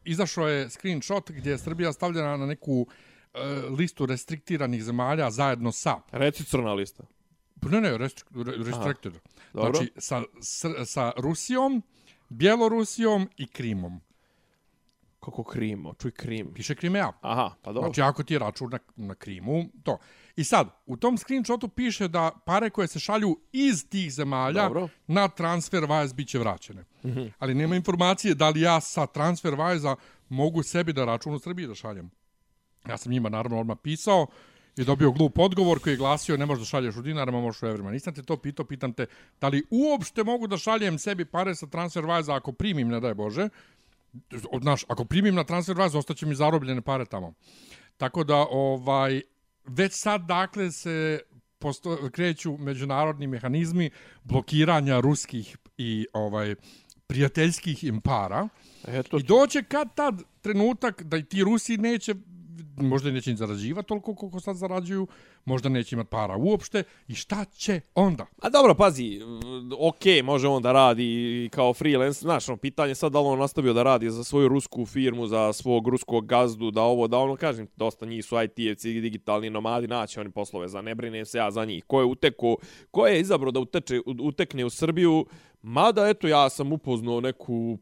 izašao 0.05 0.49
je 0.49 0.71
screenshot 0.71 1.31
gdje 1.31 1.51
je 1.51 1.59
Srbija 1.59 1.93
stavljena 1.93 2.37
na 2.37 2.47
neku 2.47 2.73
uh, 2.81 3.41
listu 3.79 4.07
restriktiranih 4.07 4.85
zemalja 4.85 5.31
zajedno 5.31 5.73
sa... 5.73 6.01
Reci 6.13 6.45
crna 6.45 6.73
lista. 6.75 7.05
Ne, 7.63 7.81
ne, 7.81 7.99
restri, 7.99 8.25
re- 8.45 8.57
restricted. 8.57 9.13
Dobro. 9.53 9.73
Znači, 9.73 9.93
sa, 9.97 10.23
s, 10.41 10.65
sa 10.85 11.13
Rusijom, 11.17 11.83
Bjelorusijom 12.29 13.29
i 13.37 13.47
Krimom. 13.47 14.01
Kako 15.21 15.45
Krimo, 15.45 15.95
čuj 15.95 16.11
Krim. 16.11 16.53
Piše 16.55 16.75
Krimea. 16.75 17.13
Aha, 17.21 17.55
pa 17.63 17.73
dobro. 17.73 17.89
Znači, 17.89 18.03
ako 18.03 18.23
ti 18.23 18.35
je 18.35 18.39
račun 18.39 18.71
na, 18.71 18.79
na 18.97 19.15
Krimu, 19.15 19.65
to. 19.83 19.99
I 20.41 20.45
sad, 20.45 20.69
u 20.87 20.97
tom 20.97 21.19
screenshotu 21.19 21.69
piše 21.69 22.09
da 22.09 22.31
pare 22.47 22.71
koje 22.71 22.89
se 22.89 22.99
šalju 22.99 23.37
iz 23.53 23.89
tih 23.89 24.13
zemalja 24.13 24.63
Dobro. 24.63 24.89
na 25.07 25.29
TransferWise 25.29 26.15
bit 26.15 26.29
će 26.29 26.39
vraćene. 26.39 26.85
Mm 27.03 27.09
-hmm. 27.09 27.33
Ali 27.39 27.55
nema 27.55 27.77
informacije 27.77 28.35
da 28.35 28.49
li 28.49 28.61
ja 28.61 28.81
sa 28.81 29.07
TransferWise-a 29.07 29.97
mogu 30.29 30.63
sebi 30.63 30.93
da 30.93 31.05
račun 31.05 31.35
u 31.35 31.39
Srbiji 31.39 31.67
da 31.67 31.75
šaljem. 31.75 32.11
Ja 32.89 32.97
sam 32.97 33.13
njima 33.13 33.29
naravno 33.29 33.61
odmah 33.61 33.77
pisao 33.83 34.27
i 34.77 34.85
dobio 34.85 35.11
glup 35.11 35.39
odgovor 35.39 35.79
koji 35.79 35.93
je 35.93 35.97
glasio 35.97 36.37
ne 36.37 36.47
možeš 36.47 36.61
da 36.61 36.67
šalješ 36.67 36.97
u 36.97 37.03
dinarima, 37.03 37.41
možeš 37.41 37.63
u 37.63 37.67
evrima. 37.67 37.91
Nisam 37.91 38.15
te 38.15 38.23
to 38.23 38.37
pitao, 38.37 38.67
pitam 38.67 38.93
te 38.93 39.07
da 39.41 39.49
li 39.49 39.65
uopšte 39.71 40.25
mogu 40.25 40.47
da 40.47 40.57
šaljem 40.57 40.99
sebi 40.99 41.25
pare 41.25 41.55
sa 41.55 41.67
TransferWise-a 41.67 42.37
ako 42.37 42.53
primim, 42.53 42.89
ne 42.89 43.01
daj 43.01 43.15
Bože. 43.15 43.49
Od, 44.53 44.63
Znaš, 44.63 44.85
ako 44.89 45.05
primim 45.05 45.35
na 45.35 45.45
TransferWise, 45.45 45.99
ostaće 45.99 46.27
mi 46.27 46.35
zarobljene 46.35 46.81
pare 46.81 47.05
tamo. 47.05 47.35
Tako 47.97 48.25
da, 48.25 48.47
ovaj, 48.51 49.23
već 49.65 49.93
sad, 49.93 50.27
dakle, 50.27 50.73
se 50.73 51.21
posto, 51.59 52.11
kreću 52.13 52.57
međunarodni 52.59 53.27
mehanizmi 53.27 53.91
blokiranja 54.25 55.01
ruskih 55.01 55.57
i 55.79 56.07
ovaj 56.13 56.55
prijateljskih 57.07 57.85
im 57.85 58.01
para. 58.01 58.49
Eto, 58.89 59.19
I 59.19 59.23
doće 59.23 59.63
kad 59.63 59.95
tad 59.95 60.23
trenutak 60.41 61.03
da 61.03 61.17
i 61.17 61.25
ti 61.25 61.45
Rusi 61.45 61.77
neće 61.77 62.15
možda 62.81 63.11
neće 63.11 63.31
ni 63.31 63.37
zarađivati 63.37 63.89
toliko 63.89 64.15
koliko 64.15 64.41
sad 64.41 64.57
zarađuju, 64.57 65.07
možda 65.45 65.69
neće 65.69 65.97
imati 65.97 66.11
para 66.11 66.37
uopšte 66.37 66.83
i 67.09 67.15
šta 67.15 67.45
će 67.45 67.81
onda? 67.95 68.27
A 68.43 68.49
dobro, 68.49 68.75
pazi, 68.75 69.21
ok, 69.79 70.25
može 70.25 70.49
on 70.49 70.63
da 70.63 70.73
radi 70.73 71.49
kao 71.53 71.75
freelance, 71.75 72.21
znaš, 72.21 72.49
ono, 72.49 72.57
pitanje 72.57 72.95
sad 72.95 73.13
da 73.13 73.21
li 73.21 73.27
on 73.27 73.39
nastavio 73.39 73.73
da 73.73 73.83
radi 73.83 74.11
za 74.11 74.25
svoju 74.25 74.49
rusku 74.49 74.87
firmu, 74.87 75.27
za 75.27 75.53
svog 75.53 75.89
ruskog 75.89 76.27
gazdu, 76.27 76.71
da 76.71 76.83
ovo, 76.83 77.09
da 77.09 77.19
ono, 77.19 77.37
kažem, 77.37 77.67
dosta 77.77 78.07
njih 78.07 78.25
su 78.25 78.37
IT-evci 78.37 78.89
i 78.89 79.01
digitalni 79.01 79.51
nomadi, 79.51 79.89
naći 79.89 80.21
oni 80.21 80.31
poslove 80.31 80.69
za 80.69 80.83
ne 80.83 80.95
brinem 80.95 81.27
se 81.27 81.39
ja 81.39 81.51
za 81.51 81.65
njih. 81.65 81.85
Ko 81.85 82.01
je 82.01 82.07
uteko, 82.07 82.57
ko 82.91 83.07
je 83.07 83.21
izabrao 83.21 83.51
da 83.51 83.61
uteče, 83.61 84.01
utekne 84.21 84.65
u 84.65 84.71
Srbiju, 84.71 85.27
mada, 85.63 86.09
eto, 86.09 86.29
ja 86.29 86.49
sam 86.51 86.73
upoznao 86.73 87.21
neku 87.21 87.79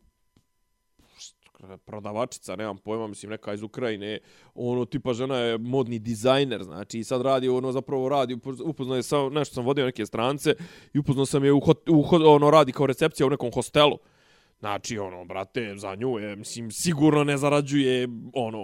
prodavačica, 1.84 2.56
nemam 2.56 2.78
pojma, 2.78 3.06
mislim, 3.06 3.30
neka 3.30 3.54
iz 3.54 3.62
Ukrajine, 3.62 4.18
ono, 4.54 4.84
tipa 4.84 5.12
žena 5.14 5.36
je 5.36 5.58
modni 5.58 5.98
dizajner, 5.98 6.62
znači, 6.62 6.98
i 6.98 7.04
sad 7.04 7.22
radi, 7.22 7.48
ono, 7.48 7.72
zapravo 7.72 8.08
radi, 8.08 8.38
upoznao 8.64 8.96
je 8.96 9.02
sam, 9.02 9.32
nešto 9.32 9.54
sam 9.54 9.64
vodio 9.64 9.84
neke 9.84 10.06
strance, 10.06 10.54
i 10.94 10.98
upoznao 10.98 11.26
sam 11.26 11.44
je, 11.44 11.52
u, 11.52 11.60
hot, 11.60 11.88
u, 11.88 12.04
ono, 12.10 12.50
radi 12.50 12.72
kao 12.72 12.86
recepcija 12.86 13.26
u 13.26 13.30
nekom 13.30 13.50
hostelu. 13.52 13.98
Znači, 14.60 14.98
ono, 14.98 15.24
brate, 15.24 15.74
za 15.76 15.94
nju 15.94 16.18
je, 16.18 16.36
mislim, 16.36 16.70
sigurno 16.70 17.24
ne 17.24 17.36
zarađuje, 17.36 18.08
ono, 18.34 18.58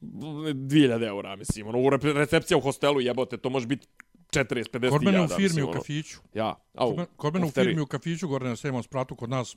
2000 0.00 1.06
eura, 1.06 1.36
mislim, 1.36 1.66
ono, 1.66 1.78
u 1.78 1.90
recepcija 1.90 2.58
u 2.58 2.60
hostelu, 2.60 3.00
jebote, 3.00 3.36
to 3.36 3.50
može 3.50 3.66
biti 3.66 3.86
40-50 4.32 4.90
Korben 4.90 5.20
u 5.20 5.28
firmi 5.28 5.42
mislim, 5.42 5.64
u 5.64 5.68
ono. 5.68 5.80
kafiću. 5.80 6.18
Ja, 6.34 6.54
au. 6.74 6.96
Korben 7.16 7.44
u 7.44 7.50
firmi 7.50 7.80
u 7.80 7.86
kafiću, 7.86 8.28
gore 8.28 8.48
na 8.48 8.56
Semon 8.56 8.82
spratu 8.82 9.16
kod 9.16 9.30
nas, 9.30 9.56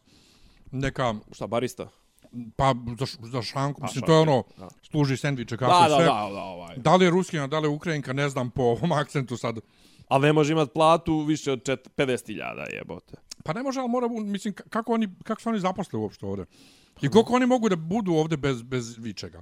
neka... 0.71 1.13
Šta, 1.31 1.47
barista? 1.47 1.89
Pa 2.55 2.73
za, 2.99 3.05
za 3.31 3.41
šanku, 3.41 3.81
mislim, 3.83 4.03
to 4.05 4.13
je 4.13 4.19
ono, 4.19 4.43
da. 4.57 4.67
služi 4.81 5.17
sendviče 5.17 5.57
kako 5.57 5.71
da, 5.71 5.95
sve. 5.95 6.05
Da, 6.05 6.11
da, 6.11 6.29
da, 6.33 6.43
ovaj. 6.43 6.75
da 6.77 6.95
li 6.95 7.05
je 7.05 7.11
ruskina, 7.11 7.47
da 7.47 7.59
li 7.59 7.65
je 7.65 7.69
ukrajinka, 7.69 8.13
ne 8.13 8.29
znam 8.29 8.49
po 8.49 8.63
ovom 8.63 8.91
akcentu 9.01 9.37
sad. 9.37 9.59
Ali 10.07 10.25
ne 10.25 10.33
može 10.33 10.53
imati 10.53 10.71
platu 10.73 11.19
više 11.19 11.51
od 11.51 11.59
50.000 11.59 12.73
jebote. 12.75 13.17
Pa 13.43 13.53
ne 13.53 13.63
može, 13.63 13.79
ali 13.79 13.89
mora, 13.89 14.07
mislim, 14.07 14.53
kako, 14.53 14.93
oni, 14.93 15.07
kako 15.23 15.41
su 15.41 15.49
oni 15.49 15.59
zaposle 15.59 15.99
uopšte 15.99 16.25
ovdje? 16.25 16.45
I 17.01 17.09
koliko 17.09 17.33
oni 17.33 17.45
mogu 17.45 17.69
da 17.69 17.75
budu 17.75 18.13
ovdje 18.13 18.37
bez, 18.37 18.61
bez 18.61 18.97
vičega? 18.97 19.41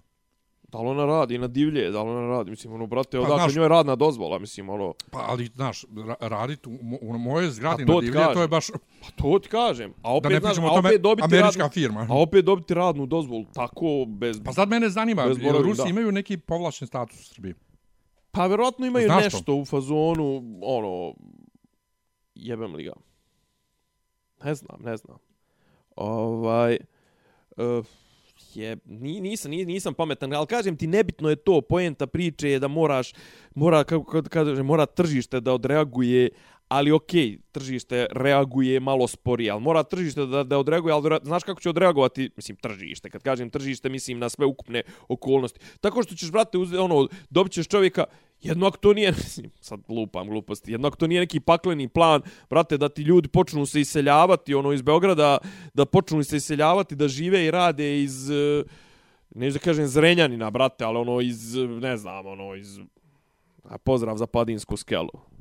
Da 0.73 0.79
li 0.79 0.87
ona 0.87 1.05
radi 1.05 1.37
na 1.37 1.47
divlje, 1.47 1.91
da 1.91 2.03
li 2.03 2.09
ona 2.09 2.27
radi, 2.27 2.49
mislim, 2.49 2.73
ono, 2.73 2.87
brate, 2.87 3.17
pa, 3.17 3.23
odakle 3.23 3.53
njoj 3.55 3.65
je 3.65 3.69
radna 3.69 3.95
dozvola, 3.95 4.39
mislim, 4.39 4.69
ono... 4.69 4.93
Pa, 5.11 5.25
ali, 5.27 5.45
znaš, 5.45 5.85
ra 6.05 6.15
radit 6.19 6.67
u, 6.67 6.71
u 7.01 7.17
moje 7.17 7.51
zgradi 7.51 7.85
na 7.85 7.99
divlje, 7.99 8.33
to 8.33 8.41
je 8.41 8.47
baš... 8.47 8.67
Pa 9.01 9.07
to 9.15 9.39
ti 9.39 9.49
kažem, 9.49 9.93
a 10.01 10.15
opet, 10.15 10.31
da 10.31 10.49
ne 10.49 10.53
znaš, 10.53 10.57
a 10.57 10.79
opet 10.79 11.01
dobiti 11.01 11.25
američka 11.25 11.61
radnu, 11.61 11.73
firma. 11.73 12.07
A 12.09 12.21
opet 12.21 12.45
dobiti 12.45 12.73
radnu 12.73 13.05
dozvolu, 13.05 13.45
tako, 13.53 14.05
bez... 14.07 14.41
Pa 14.45 14.53
sad 14.53 14.69
mene 14.69 14.89
zanima, 14.89 15.25
Rusi 15.63 15.83
da. 15.83 15.89
imaju 15.89 16.11
neki 16.11 16.37
povlačen 16.37 16.87
status 16.87 17.19
u 17.19 17.33
Srbiji. 17.33 17.53
Pa, 18.31 18.47
verovatno 18.47 18.85
imaju 18.85 19.07
znaš 19.07 19.23
nešto 19.23 19.41
to? 19.41 19.55
u 19.55 19.65
fazonu, 19.65 20.43
ono, 20.61 21.13
jebem 22.35 22.75
li 22.75 22.83
ga. 22.83 22.93
Ne 24.43 24.55
znam, 24.55 24.81
ne 24.83 24.97
znam. 24.97 25.17
Ovaj... 25.95 26.77
Uh, 27.57 27.85
je 28.55 28.77
nisam 28.85 29.51
nisam 29.51 29.93
pametan, 29.93 30.33
al 30.33 30.45
kažem 30.45 30.77
ti 30.77 30.87
nebitno 30.87 31.29
je 31.29 31.35
to 31.35 31.61
poenta 31.61 32.07
priče 32.07 32.49
je 32.49 32.59
da 32.59 32.67
moraš 32.67 33.13
mora 33.55 33.83
kako 33.83 34.23
kažem, 34.29 34.65
mora 34.65 34.85
tržište 34.85 35.39
da 35.39 35.53
odreaguje 35.53 36.29
ali 36.67 36.91
okej, 36.91 37.29
okay, 37.29 37.39
tržište 37.51 38.07
reaguje 38.11 38.79
malo 38.79 39.07
sporije, 39.07 39.51
ali 39.51 39.61
mora 39.61 39.83
tržište 39.83 40.25
da, 40.25 40.43
da 40.43 40.57
odreaguje, 40.57 40.93
ali 40.93 41.19
znaš 41.23 41.43
kako 41.43 41.61
će 41.61 41.69
odreagovati, 41.69 42.29
mislim, 42.35 42.57
tržište, 42.57 43.09
kad 43.09 43.21
kažem 43.21 43.49
tržište, 43.49 43.89
mislim 43.89 44.19
na 44.19 44.29
sve 44.29 44.45
ukupne 44.45 44.81
okolnosti. 45.07 45.59
Tako 45.81 46.03
što 46.03 46.15
ćeš, 46.15 46.31
brate, 46.31 46.57
uzeti, 46.57 46.77
ono, 46.77 47.07
dobit 47.29 47.53
ćeš 47.53 47.67
čovjeka, 47.67 48.05
jedno 48.43 48.67
ako 48.67 48.77
to 48.77 48.93
nije, 48.93 49.13
sad 49.61 49.79
lupam 49.89 50.29
gluposti, 50.29 50.71
jedno 50.71 50.87
ako 50.87 50.97
to 50.97 51.07
nije 51.07 51.21
neki 51.21 51.39
pakleni 51.39 51.87
plan, 51.87 52.21
brate, 52.49 52.77
da 52.77 52.89
ti 52.89 53.01
ljudi 53.01 53.27
počnu 53.27 53.65
se 53.65 53.81
iseljavati, 53.81 54.53
ono, 54.53 54.73
iz 54.73 54.81
Beograda, 54.81 55.37
da 55.73 55.85
počnu 55.85 56.23
se 56.23 56.37
iseljavati, 56.37 56.95
da 56.95 57.07
žive 57.07 57.45
i 57.45 57.51
rade 57.51 58.03
iz, 58.03 58.29
ne 58.29 59.45
neću 59.45 59.53
da 59.53 59.59
kažem 59.59 59.87
Zrenjanina, 59.87 60.49
brate, 60.49 60.83
ali 60.83 60.97
ono, 60.97 61.21
iz, 61.21 61.55
ne 61.81 61.97
znam, 61.97 62.25
ono, 62.25 62.55
iz, 62.55 62.79
a 63.63 63.77
pozdrav 63.77 64.17
za 64.17 64.27
Padinsku 64.27 64.77
skelu. 64.77 65.32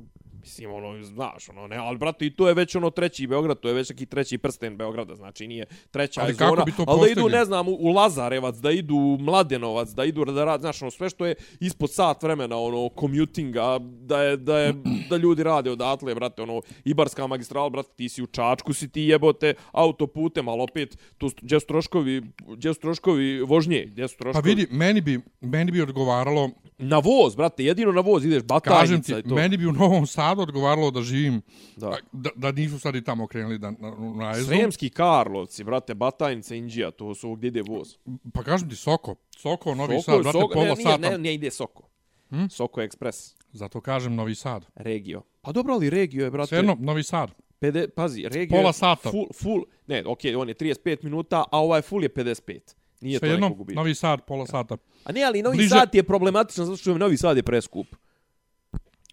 Mislim, 0.42 0.72
ono, 0.72 1.04
znaš, 1.04 1.48
ono, 1.48 1.66
ne, 1.66 1.76
ali, 1.76 1.98
brate, 1.98 2.26
i 2.26 2.30
to 2.30 2.48
je 2.48 2.54
već 2.54 2.74
ono 2.74 2.90
treći 2.90 3.26
Beograd, 3.26 3.60
to 3.60 3.68
je 3.68 3.74
već 3.74 3.90
neki 3.90 4.06
treći 4.06 4.38
prsten 4.38 4.76
Beograda, 4.76 5.14
znači 5.14 5.46
nije 5.46 5.66
treća 5.90 6.20
ali 6.20 6.34
zona, 6.34 6.50
kako 6.50 6.64
bi 6.64 6.72
to 6.72 6.84
ali 6.88 7.00
da 7.00 7.20
idu, 7.20 7.28
ne 7.28 7.44
znam, 7.44 7.68
u 7.68 7.92
Lazarevac, 7.92 8.56
da 8.56 8.70
idu 8.70 8.94
u 8.94 9.18
Mladenovac, 9.20 9.88
da 9.88 10.04
idu 10.04 10.24
da 10.24 10.44
rad, 10.44 10.60
znaš, 10.60 10.82
ono, 10.82 10.90
sve 10.90 11.10
što 11.10 11.26
je 11.26 11.34
ispod 11.60 11.92
sat 11.92 12.22
vremena, 12.22 12.56
ono, 12.56 12.88
commutinga, 13.00 13.78
da 13.80 14.22
je, 14.22 14.36
da 14.36 14.58
je, 14.58 14.74
da 15.10 15.16
ljudi 15.16 15.42
rade 15.42 15.70
odatle, 15.70 16.14
brate, 16.14 16.42
ono, 16.42 16.62
Ibarska 16.84 17.26
magistrala, 17.26 17.70
brate, 17.70 17.90
ti 17.96 18.08
si 18.08 18.22
u 18.22 18.26
Čačku, 18.26 18.72
si 18.72 18.88
ti 18.88 19.02
jebote 19.02 19.54
autoputem, 19.72 20.48
ali 20.48 20.62
opet, 20.62 20.98
tu, 21.18 21.30
gdje 21.42 21.60
su 21.60 21.66
troškovi, 21.66 22.22
gdje 22.48 22.74
su 22.74 22.80
troškovi 22.80 23.40
vožnje, 23.40 23.84
gdje 23.86 24.08
su 24.08 24.16
troškovi... 24.16 24.42
Pa 24.42 24.48
vidi, 24.48 24.66
meni 24.70 25.00
bi, 25.00 25.20
meni 25.40 25.72
bi 25.72 25.82
odgovaralo... 25.82 26.50
Na 26.78 26.98
voz, 26.98 27.36
brate, 27.36 27.64
jedino 27.64 27.92
na 27.92 28.00
voz 28.00 28.24
ideš, 28.24 28.42
batajnica 28.42 28.80
Kažem 28.80 29.02
ti, 29.02 29.28
to. 29.28 29.34
meni 29.34 29.56
bi 29.56 29.66
u 29.66 29.72
Novom 29.72 30.06
Sadu 30.06 30.31
odgovaralo 30.38 30.90
da 30.90 31.02
živim, 31.02 31.42
da, 31.76 31.96
da, 32.12 32.30
da 32.34 32.52
nisu 32.52 32.78
sad 32.78 32.94
i 32.94 33.04
tamo 33.04 33.26
krenuli 33.26 33.58
da, 33.58 33.70
na, 33.70 33.90
na 34.16 34.30
Ezu. 34.30 34.46
Sremski 34.46 34.90
Karlovci, 34.90 35.64
brate, 35.64 35.94
Batajnica, 35.94 36.54
Inđija, 36.54 36.90
to 36.90 37.14
su 37.14 37.34
gdje 37.34 37.48
ide 37.48 37.62
voz. 37.68 37.96
Pa 38.34 38.42
kažem 38.42 38.70
ti, 38.70 38.76
Soko. 38.76 39.14
Soko, 39.36 39.74
Novi 39.74 40.00
Soko, 40.00 40.12
Sad, 40.12 40.22
brate, 40.22 40.38
Soko, 40.38 40.54
pola 40.54 40.74
ne, 40.74 40.82
sata. 40.82 41.10
Ne, 41.10 41.18
ne, 41.18 41.34
ide 41.34 41.50
Soko. 41.50 41.88
Hm? 42.30 42.46
Soko 42.50 42.80
Express. 42.80 43.34
Zato 43.52 43.80
kažem 43.80 44.14
Novi 44.14 44.34
Sad. 44.34 44.66
Regio. 44.74 45.22
Pa 45.40 45.52
dobro, 45.52 45.74
ali 45.74 45.90
Regio 45.90 46.24
je, 46.24 46.30
brate... 46.30 46.48
Svejedno, 46.48 46.76
Novi 46.80 47.02
Sad. 47.02 47.30
Pede, 47.58 47.88
pazi, 47.88 48.28
Regio 48.28 48.56
Pola 48.56 48.72
sata. 48.72 49.10
Full, 49.10 49.26
full, 49.42 49.62
ne, 49.86 50.02
okej, 50.06 50.32
okay, 50.32 50.40
on 50.40 50.48
je 50.48 50.54
35 50.54 51.04
minuta, 51.04 51.44
a 51.52 51.60
ovaj 51.60 51.82
full 51.82 52.02
je 52.02 52.08
55. 52.08 52.60
Nije 53.00 53.18
Sve 53.18 53.28
to 53.28 53.32
jedno. 53.32 53.56
Novi 53.74 53.94
Sad, 53.94 54.24
pola 54.26 54.46
sata. 54.46 54.76
A 55.04 55.12
ne, 55.12 55.22
ali 55.22 55.42
Novi 55.42 55.56
Bliže... 55.56 55.68
Sad 55.68 55.94
je 55.94 56.02
problematičan 56.02 56.64
zato 56.64 56.76
što 56.76 56.90
je 56.90 56.98
Novi 56.98 57.16
Sad 57.16 57.36
je 57.36 57.42
preskup. 57.42 57.86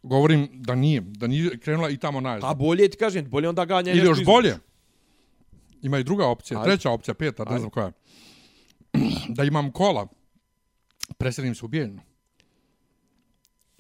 Govorim 0.04 0.50
da 0.54 0.76
nije, 0.76 1.02
da 1.02 1.28
nije 1.28 1.60
krenula 1.60 1.90
i 1.90 1.98
tamo 1.98 2.22
najezda. 2.22 2.50
A 2.50 2.54
bolje 2.54 2.90
ti 2.90 2.98
kažem, 2.98 3.30
bolje 3.30 3.50
onda 3.50 3.66
ganja 3.66 3.92
Ili 3.92 4.06
još 4.06 4.26
bolje. 4.26 4.58
Ima 5.82 6.00
i 6.00 6.04
druga 6.04 6.28
opcija, 6.28 6.60
Ajde. 6.60 6.70
treća 6.70 6.92
opcija, 6.92 7.14
peta, 7.14 7.44
ne 7.44 7.60
znam 7.60 7.70
koja. 7.70 7.92
Da 9.36 9.44
imam 9.44 9.72
kola, 9.72 10.08
preselim 11.18 11.56
se 11.56 11.66
u 11.66 11.68
Bijeljnu. 11.68 12.02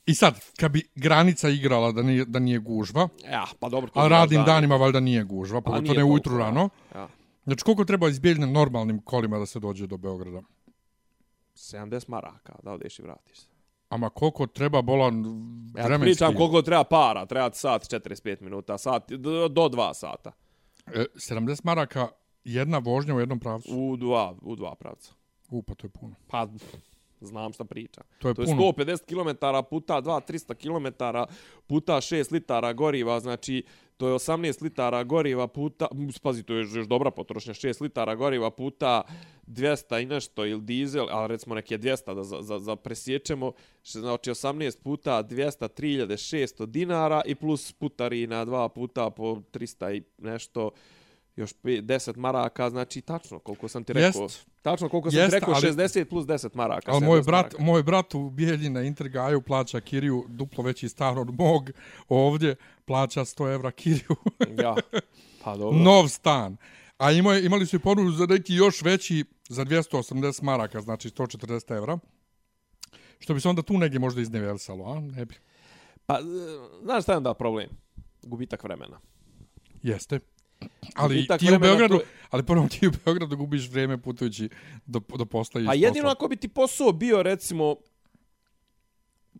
I 0.05 0.15
sad, 0.15 0.39
kad 0.59 0.71
bi 0.71 0.87
granica 0.95 1.49
igrala 1.49 1.91
da 1.91 2.01
nije, 2.01 2.25
da 2.25 2.39
nije 2.39 2.59
gužva, 2.59 3.09
ja, 3.31 3.45
pa 3.59 3.69
dobro, 3.69 3.91
a 3.93 4.07
radim 4.07 4.43
danima, 4.45 4.75
valjda 4.75 4.99
nije 4.99 5.23
gužva, 5.23 5.61
pa 5.61 5.81
to 5.81 5.93
ne 5.93 6.03
ujutru 6.03 6.37
rano. 6.37 6.69
Ja. 6.95 7.07
Znači, 7.43 7.63
koliko 7.63 7.85
treba 7.85 8.09
izbijeljne 8.09 8.47
normalnim 8.47 9.01
kolima 9.01 9.39
da 9.39 9.45
se 9.45 9.59
dođe 9.59 9.87
do 9.87 9.97
Beograda? 9.97 10.41
70 11.55 12.09
maraka, 12.09 12.55
da 12.63 12.71
odeš 12.71 12.99
i 12.99 13.01
vratiš 13.01 13.37
se. 13.37 13.47
Ama 13.89 14.09
koliko 14.09 14.47
treba 14.47 14.81
bolan 14.81 15.23
vremenski? 15.73 15.91
Ja 15.91 15.99
pričam 15.99 16.35
koliko 16.35 16.61
treba 16.61 16.83
para, 16.83 17.25
treba 17.25 17.51
sat 17.53 17.81
45 17.81 18.41
minuta, 18.41 18.77
sat 18.77 19.11
do, 19.11 19.47
do 19.47 19.61
2 19.69 19.93
sata. 19.93 20.31
E, 20.87 21.05
70 21.15 21.59
maraka 21.63 22.07
jedna 22.43 22.77
vožnja 22.77 23.15
u 23.15 23.19
jednom 23.19 23.39
pravcu? 23.39 23.69
U 23.77 23.97
dva, 23.97 24.35
u 24.41 24.55
dva 24.55 24.75
pravca. 24.75 25.13
U, 25.49 25.61
pa 25.61 25.75
to 25.75 25.87
je 25.87 25.91
puno. 25.91 26.15
Pa, 26.27 26.47
znam 27.21 27.53
šta 27.53 27.63
pričam. 27.63 28.03
To 28.19 28.27
je, 28.27 28.33
to 28.33 28.41
je 28.41 28.45
puno. 28.45 28.61
150 28.61 29.05
km 29.05 29.45
puta 29.69 30.01
2, 30.01 30.21
300 30.27 30.53
km 30.55 31.05
puta 31.67 31.93
6 31.93 32.33
litara 32.33 32.73
goriva, 32.73 33.19
znači 33.19 33.63
to 33.99 34.07
je 34.07 34.13
18 34.13 34.63
litara 34.63 35.03
goriva 35.03 35.47
puta, 35.47 35.87
spazi, 36.15 36.43
to 36.43 36.53
je 36.53 36.59
još 36.59 36.87
dobra 36.87 37.11
potrošnja, 37.11 37.53
6 37.53 37.81
litara 37.81 38.15
goriva 38.15 38.51
puta 38.51 39.01
200 39.47 40.03
i 40.03 40.05
nešto 40.05 40.45
ili 40.45 40.61
dizel, 40.61 41.07
ali 41.09 41.27
recimo 41.27 41.55
neke 41.55 41.77
200 41.77 42.15
da 42.15 42.23
za, 42.23 42.41
za, 42.41 42.59
za 42.59 42.75
presječemo, 42.75 43.51
znači 43.83 44.29
18 44.29 44.83
puta 44.83 45.23
200, 45.23 45.67
3600 45.67 46.65
dinara 46.65 47.21
i 47.25 47.35
plus 47.35 47.71
putarina 47.71 48.45
dva 48.45 48.69
puta 48.69 49.09
po 49.09 49.41
300 49.53 49.97
i 49.97 50.03
nešto, 50.17 50.71
još 51.39 51.53
10 51.63 52.17
maraka, 52.17 52.69
znači 52.69 53.01
tačno 53.01 53.39
koliko 53.39 53.67
sam 53.67 53.83
ti 53.83 53.93
rekao. 53.93 54.21
Jest. 54.21 54.47
Tačno 54.61 54.89
koliko 54.89 55.11
sam 55.11 55.19
Jest, 55.19 55.29
ti 55.29 55.35
rekao, 55.35 55.53
ali, 55.53 55.67
60 55.67 56.03
plus 56.05 56.25
10 56.25 56.49
maraka. 56.53 56.91
Ali 56.91 57.05
moj 57.05 57.21
brat, 57.21 57.45
maraka. 57.45 57.63
moj 57.63 57.83
brat 57.83 58.15
u 58.15 58.29
Bijelji 58.29 58.69
na 58.69 58.81
Intergaju 58.81 59.41
plaća 59.41 59.79
kiriju 59.79 60.25
duplo 60.27 60.63
veći 60.63 60.89
stan 60.89 61.17
od 61.17 61.33
mog. 61.33 61.69
Ovdje 62.09 62.55
plaća 62.85 63.21
100 63.21 63.53
evra 63.53 63.71
kiriju. 63.71 64.15
ja, 64.63 64.75
pa 65.43 65.57
dobro. 65.57 65.79
Nov 65.79 66.07
stan. 66.07 66.57
A 66.97 67.11
ima, 67.11 67.37
imali 67.37 67.65
su 67.65 67.75
i 67.75 67.79
ponudu 67.79 68.11
za 68.11 68.25
neki 68.25 68.53
još 68.53 68.81
veći 68.81 69.25
za 69.49 69.65
280 69.65 70.43
maraka, 70.43 70.81
znači 70.81 71.09
140 71.09 71.77
evra. 71.77 71.99
Što 73.19 73.33
bi 73.33 73.41
se 73.41 73.49
onda 73.49 73.61
tu 73.61 73.77
negdje 73.77 73.99
možda 73.99 74.21
izneversalo, 74.21 74.85
a? 74.91 74.99
Ne 74.99 75.25
bi. 75.25 75.35
Pa, 76.05 76.19
znaš 76.83 77.03
šta 77.03 77.11
je 77.11 77.17
onda 77.17 77.33
problem? 77.33 77.69
Gubitak 78.23 78.63
vremena. 78.63 78.99
Jeste. 79.83 80.19
Ali 80.95 81.27
ti 81.39 81.55
u 81.55 81.59
Beogradu, 81.59 81.97
to- 81.97 82.03
ali 82.29 82.43
prvo 82.43 82.67
ti 82.67 82.87
u 82.87 82.91
Beogradu 83.05 83.37
gubiš 83.37 83.69
vrijeme 83.69 83.97
putujući 83.97 84.49
do, 84.85 85.01
do 85.17 85.25
posla 85.25 85.61
i 85.61 85.65
A 85.67 85.75
iz 85.75 85.81
jedino 85.81 86.03
posla. 86.03 86.11
ako 86.11 86.27
bi 86.27 86.35
ti 86.35 86.47
posao 86.47 86.91
bio, 86.91 87.23
recimo, 87.23 87.75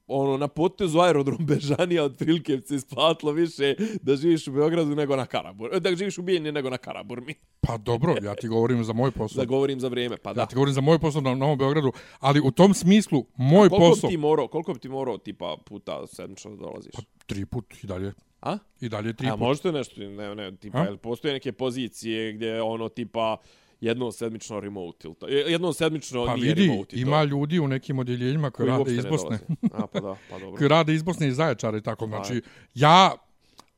ono, 0.08 0.38
na 0.38 0.47
potezu 0.47 0.99
aerodrom 0.99 1.45
Bežanija, 1.45 2.03
otprilike 2.03 2.58
bi 2.58 2.62
se 2.67 2.75
isplatilo 2.75 3.32
više 3.32 3.75
da 4.01 4.15
živiš 4.15 4.47
u 4.47 4.51
Beogradu 4.51 4.95
nego 4.95 5.15
na 5.15 5.25
Karabur. 5.25 5.79
Da 5.79 5.95
živiš 5.95 6.17
u 6.17 6.21
Bijeljni 6.21 6.51
nego 6.51 6.69
na 6.69 6.77
Karaburmi. 6.77 7.34
Pa 7.62 7.77
dobro, 7.77 8.15
ja 8.23 8.36
ti 8.36 8.47
govorim 8.47 8.84
za 8.84 8.93
moj 8.93 9.12
posao. 9.12 9.38
Da 9.41 9.45
govorim 9.45 9.79
za 9.79 9.88
vrijeme, 9.88 10.17
pa 10.17 10.34
da. 10.34 10.41
Ja 10.41 10.45
ti 10.45 10.55
govorim 10.55 10.73
za 10.73 10.82
moj 10.82 10.99
posao 10.99 11.21
na 11.21 11.36
Novom 11.36 11.58
Beogradu, 11.58 11.91
ali 12.19 12.41
u 12.43 12.51
tom 12.51 12.73
smislu, 12.73 13.25
moj 13.36 13.69
koliko 13.69 13.89
posao... 13.89 14.08
bi 14.10 14.13
ti 14.13 14.17
morao, 14.17 14.47
koliko 14.47 14.73
bi 14.73 14.79
ti 14.79 14.89
morao 14.89 15.17
tipa 15.17 15.58
puta 15.65 16.08
sedmično 16.08 16.55
dolaziš? 16.55 16.93
Tri 17.25 17.45
put 17.45 17.84
i 17.84 17.88
dalje. 17.88 18.13
A? 18.41 18.58
I 18.82 18.89
dalje 18.89 19.13
tri 19.13 19.28
A 19.28 19.32
put. 19.32 19.39
možete 19.39 19.71
nešto, 19.71 20.02
ne, 20.02 20.36
ne, 20.36 20.56
tipa, 20.56 20.78
A? 20.78 20.84
jel 20.84 20.97
postoje 20.97 21.34
neke 21.34 21.52
pozicije 21.52 22.34
gdje 22.34 22.62
ono 22.62 22.89
tipa 22.89 23.38
jednom 23.82 24.12
sedmično 24.12 24.60
remote 24.60 25.08
ili 25.08 25.15
to, 25.15 25.28
jednom 25.28 25.73
sedmično 25.73 26.25
Pa 26.25 26.36
nije 26.36 26.54
vidi, 26.54 26.67
remote 26.67 26.95
i 26.95 27.04
to. 27.04 27.08
ima 27.08 27.23
ljudi 27.23 27.60
u 27.60 27.67
nekim 27.67 27.99
odjeljenjima 27.99 28.52
koji, 28.52 28.67
koji 28.69 28.78
rade 28.78 28.91
iz 28.95 29.04
ne 29.04 29.10
Bosne. 29.10 29.39
A, 29.73 29.88
pa 29.88 29.99
da, 29.99 30.15
pa 30.30 30.39
dobro. 30.39 30.56
koji 30.58 30.67
rade 30.67 30.93
iz 30.93 31.04
Bosne 31.04 31.28
i 31.28 31.32
Zaječara 31.32 31.78
i 31.78 31.82
tako. 31.82 32.08
Znači, 32.08 32.41
ja 32.73 33.12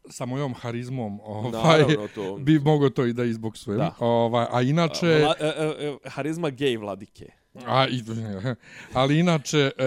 sa 0.09 0.25
mojom 0.25 0.53
harizmom 0.53 1.19
ovaj, 1.23 1.79
Naravno, 1.79 2.07
to- 2.15 2.35
bi 2.37 2.59
mogao 2.59 2.89
to 2.89 3.05
i 3.05 3.13
da 3.13 3.23
izboksujem. 3.23 3.77
Da. 3.77 3.95
Ovaj, 3.99 4.45
a 4.51 4.61
inače... 4.61 5.07
Vla, 5.07 5.35
e, 5.39 5.45
e, 5.45 5.87
e, 5.87 6.09
harizma 6.09 6.49
gej 6.49 6.77
vladike. 6.77 7.31
A, 7.57 7.87
i, 7.87 8.03
ali 8.93 9.19
inače, 9.19 9.71
e, 9.77 9.83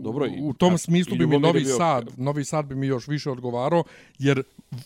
Dobro, 0.00 0.26
i- 0.26 0.40
u 0.42 0.52
tom 0.52 0.78
smislu 0.78 1.16
bi 1.16 1.26
mi 1.26 1.38
Novi 1.38 1.60
bio- 1.60 1.76
Sad, 1.76 2.08
Novi 2.16 2.44
Sad 2.44 2.66
bi 2.66 2.74
mi 2.74 2.86
još 2.86 3.08
više 3.08 3.30
odgovarao, 3.30 3.84
jer 4.18 4.42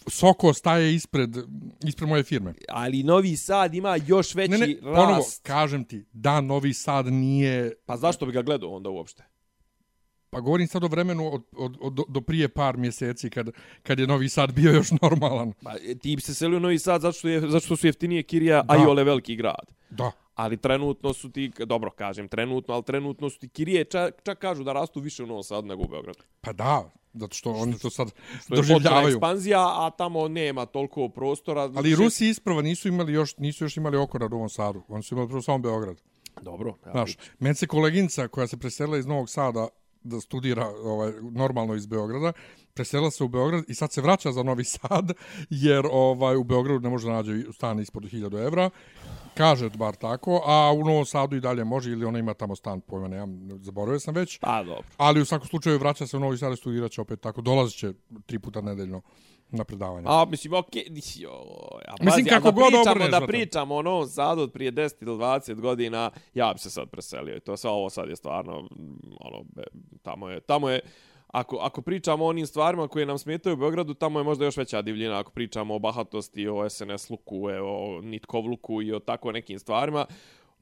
Soko 0.07 0.52
staje 0.52 0.94
ispred, 0.94 1.37
ispred 1.80 2.09
moje 2.09 2.22
firme. 2.22 2.54
Ali 2.68 3.02
Novi 3.02 3.37
Sad 3.37 3.74
ima 3.74 3.96
još 3.98 4.35
veći 4.35 4.50
Ne, 4.50 4.59
ne, 4.59 4.76
ponovo, 4.83 5.07
rast. 5.09 5.42
kažem 5.42 5.85
ti, 5.85 6.04
da 6.12 6.40
Novi 6.40 6.72
Sad 6.74 7.07
nije, 7.07 7.72
Pa 7.87 7.96
zašto 7.96 8.26
bi 8.26 8.33
ga 8.33 8.42
gledao 8.42 8.70
onda 8.70 8.90
uopšte? 8.90 9.24
pa 10.30 10.40
govorim 10.40 10.66
sad 10.66 10.85
o 10.85 10.88
vremenu 10.88 11.35
od, 11.35 11.42
od, 11.52 11.76
od, 11.80 11.92
do- 11.92 12.04
do 12.09 12.20
prije 12.20 12.48
par 12.48 12.76
mjeseci 12.76 13.30
kad, 13.30 13.48
kad 13.83 13.98
je 13.98 14.07
Novi 14.07 14.28
Sad 14.28 14.52
bio 14.52 14.72
još 14.72 14.88
normalan. 14.92 15.52
Pa 15.62 15.72
e, 15.83 15.94
ti 15.94 16.16
bi 16.16 16.22
se 16.22 16.35
selio 16.35 16.57
u 16.57 16.61
Novi 16.61 16.78
Sad 16.78 17.00
zato 17.00 17.12
što, 17.12 17.28
je, 17.28 17.40
zato 17.40 17.61
što 17.61 17.76
su 17.76 17.87
jeftinije 17.87 18.22
Kirija, 18.22 18.62
Da. 18.62 18.74
a 18.74 18.76
i 18.76 18.87
ole 18.87 19.04
veliki 19.04 19.37
grad. 19.37 19.66
Da. 19.90 20.12
Ali 20.35 20.57
trenutno 20.57 21.12
su 21.12 21.31
ti, 21.33 21.51
dobro 21.66 21.90
kažem 21.90 22.29
trenutno, 22.29 22.75
ali 22.75 22.83
trenutno 22.83 23.31
su 23.31 23.38
ti 23.38 23.49
Kirije, 23.49 23.85
čak, 23.85 24.23
čak 24.25 24.38
kažu 24.38 24.64
da 24.64 24.73
rastu 24.73 25.01
više 25.01 25.23
u 25.23 25.27
Novom 25.27 25.42
Sadu 25.42 25.66
nego 25.66 25.83
u 25.83 25.88
Beogradu. 25.88 26.18
Pa 26.40 26.53
da, 26.53 26.90
zato 27.12 27.35
što 27.35 27.51
oni 27.51 27.79
to 27.79 27.90
sad 27.90 28.11
To 28.11 28.16
je 28.18 28.38
potpuna 28.40 28.57
doživljavaju. 28.57 29.09
ekspanzija, 29.16 29.61
a 29.61 29.90
tamo 29.99 30.29
nema 30.29 30.66
toliko 30.66 31.09
prostora. 31.09 31.62
Ali 31.75 31.94
Rusi 31.94 32.29
isprava 32.29 32.62
nisu 32.62 32.88
imali 32.88 33.12
još 33.12 33.37
nisu 33.37 33.64
još 33.64 33.77
imali 33.77 33.97
oko 33.97 34.18
na 34.18 34.29
Novom 34.29 34.49
Sadu. 34.49 34.83
Oni 34.88 35.03
su 35.03 35.14
imali 35.14 35.29
prvo 35.29 35.42
samo 35.42 35.59
Beograd. 35.59 35.97
Dobro. 36.42 36.75
Ja, 36.87 36.92
Znaš, 36.92 37.16
meni 37.38 37.55
se 37.55 37.66
koleginica 37.66 38.29
koja 38.29 38.47
se 38.47 38.57
preselila 38.57 38.99
iz 38.99 39.07
Novog 39.07 39.31
Sada 39.31 39.68
da 40.05 40.21
studira 40.21 40.69
ovaj, 40.69 41.12
normalno 41.33 41.75
iz 41.75 41.87
Beograda, 41.87 42.33
preselila 42.75 43.11
se 43.11 43.25
u 43.25 43.29
Beograd 43.29 43.64
i 43.69 43.75
sad 43.75 43.93
se 43.93 44.01
vraća 44.01 44.33
za 44.33 44.43
Novi 44.43 44.64
Sad, 44.64 45.12
jer 45.51 45.87
ovaj 45.90 46.37
u 46.37 46.45
Beogradu 46.45 46.81
ne 46.81 46.90
može 46.90 47.07
da 47.07 47.12
nađe 47.12 47.53
stan 47.53 47.81
ispod 47.81 48.03
1000 48.03 48.47
evra. 48.47 48.71
Kaže 49.35 49.71
bar 49.71 49.95
tako, 49.95 50.43
a 50.47 50.73
u 50.73 50.85
Novom 50.85 51.05
Sadu 51.05 51.37
i 51.37 51.40
dalje 51.40 51.64
može, 51.64 51.90
ili 51.90 52.05
ona 52.05 52.19
ima 52.19 52.35
tamo 52.35 52.57
stan, 52.57 52.81
pojma 52.81 53.09
nemam, 53.09 53.49
zaboravio 53.62 54.01
sam 54.01 54.14
već. 54.14 54.38
Pa 54.38 54.62
dobro. 54.62 54.83
Ali 54.97 55.21
u 55.21 55.25
svakom 55.25 55.49
slučaju 55.49 55.79
vraća 55.79 56.07
se 56.07 56.17
u 56.17 56.21
Novi 56.21 56.38
Sad 56.38 56.53
i 56.53 56.57
studirat 56.57 56.90
će 56.90 57.01
opet 57.01 57.21
tako, 57.21 57.40
dolazit 57.40 57.79
će 57.79 57.93
tri 58.27 58.38
puta 58.38 58.61
nedeljno 58.61 59.01
na 59.55 59.64
predavanja. 59.64 60.07
A, 60.09 60.25
mislim, 60.25 60.55
okej, 60.55 60.85
joj, 61.17 61.33
a 61.88 61.95
Mislim, 62.01 62.25
pazi, 62.25 62.31
kako 62.31 62.49
a 62.49 62.51
da 62.51 62.61
god 62.61 62.69
pričamo, 62.69 62.90
obrneš, 62.90 63.11
da 63.11 63.27
pričamo 63.27 63.75
o 63.75 63.83
Novom 63.83 64.07
Sadu 64.07 64.43
od 64.43 64.53
prije 64.53 64.73
10 64.73 65.03
ili 65.03 65.17
20 65.17 65.61
godina, 65.61 66.11
ja 66.35 66.53
bi 66.53 66.59
se 66.59 66.71
sad 66.71 66.90
preselio. 66.90 67.37
I 67.37 67.40
to 67.40 67.57
sve 67.57 67.71
ovo 67.71 67.90
sad 67.90 68.09
je 68.09 68.17
stvarno, 68.17 68.69
ono, 69.21 69.45
tamo 70.03 70.29
je, 70.29 70.40
tamo 70.40 70.71
je, 70.71 70.81
ako, 71.27 71.57
ako 71.57 71.83
pričamo 71.83 72.25
o 72.25 72.29
onim 72.29 72.47
stvarima 72.47 72.88
koje 72.88 73.07
nam 73.07 73.19
smetaju 73.19 73.55
u 73.55 73.57
Beogradu, 73.57 73.95
tamo 73.95 74.21
je 74.21 74.25
možda 74.25 74.45
još 74.45 74.57
veća 74.57 74.83
divljina. 74.83 75.19
Ako 75.19 75.31
pričamo 75.31 75.75
o 75.75 75.79
bahatosti, 75.79 76.49
o 76.49 76.71
SNS 76.71 77.11
luku, 77.11 77.45
o 77.47 78.01
nitkovluku 78.03 78.83
i 78.83 78.93
o 78.93 78.99
tako 78.99 79.33
nekim 79.33 79.59
stvarima, 79.59 80.07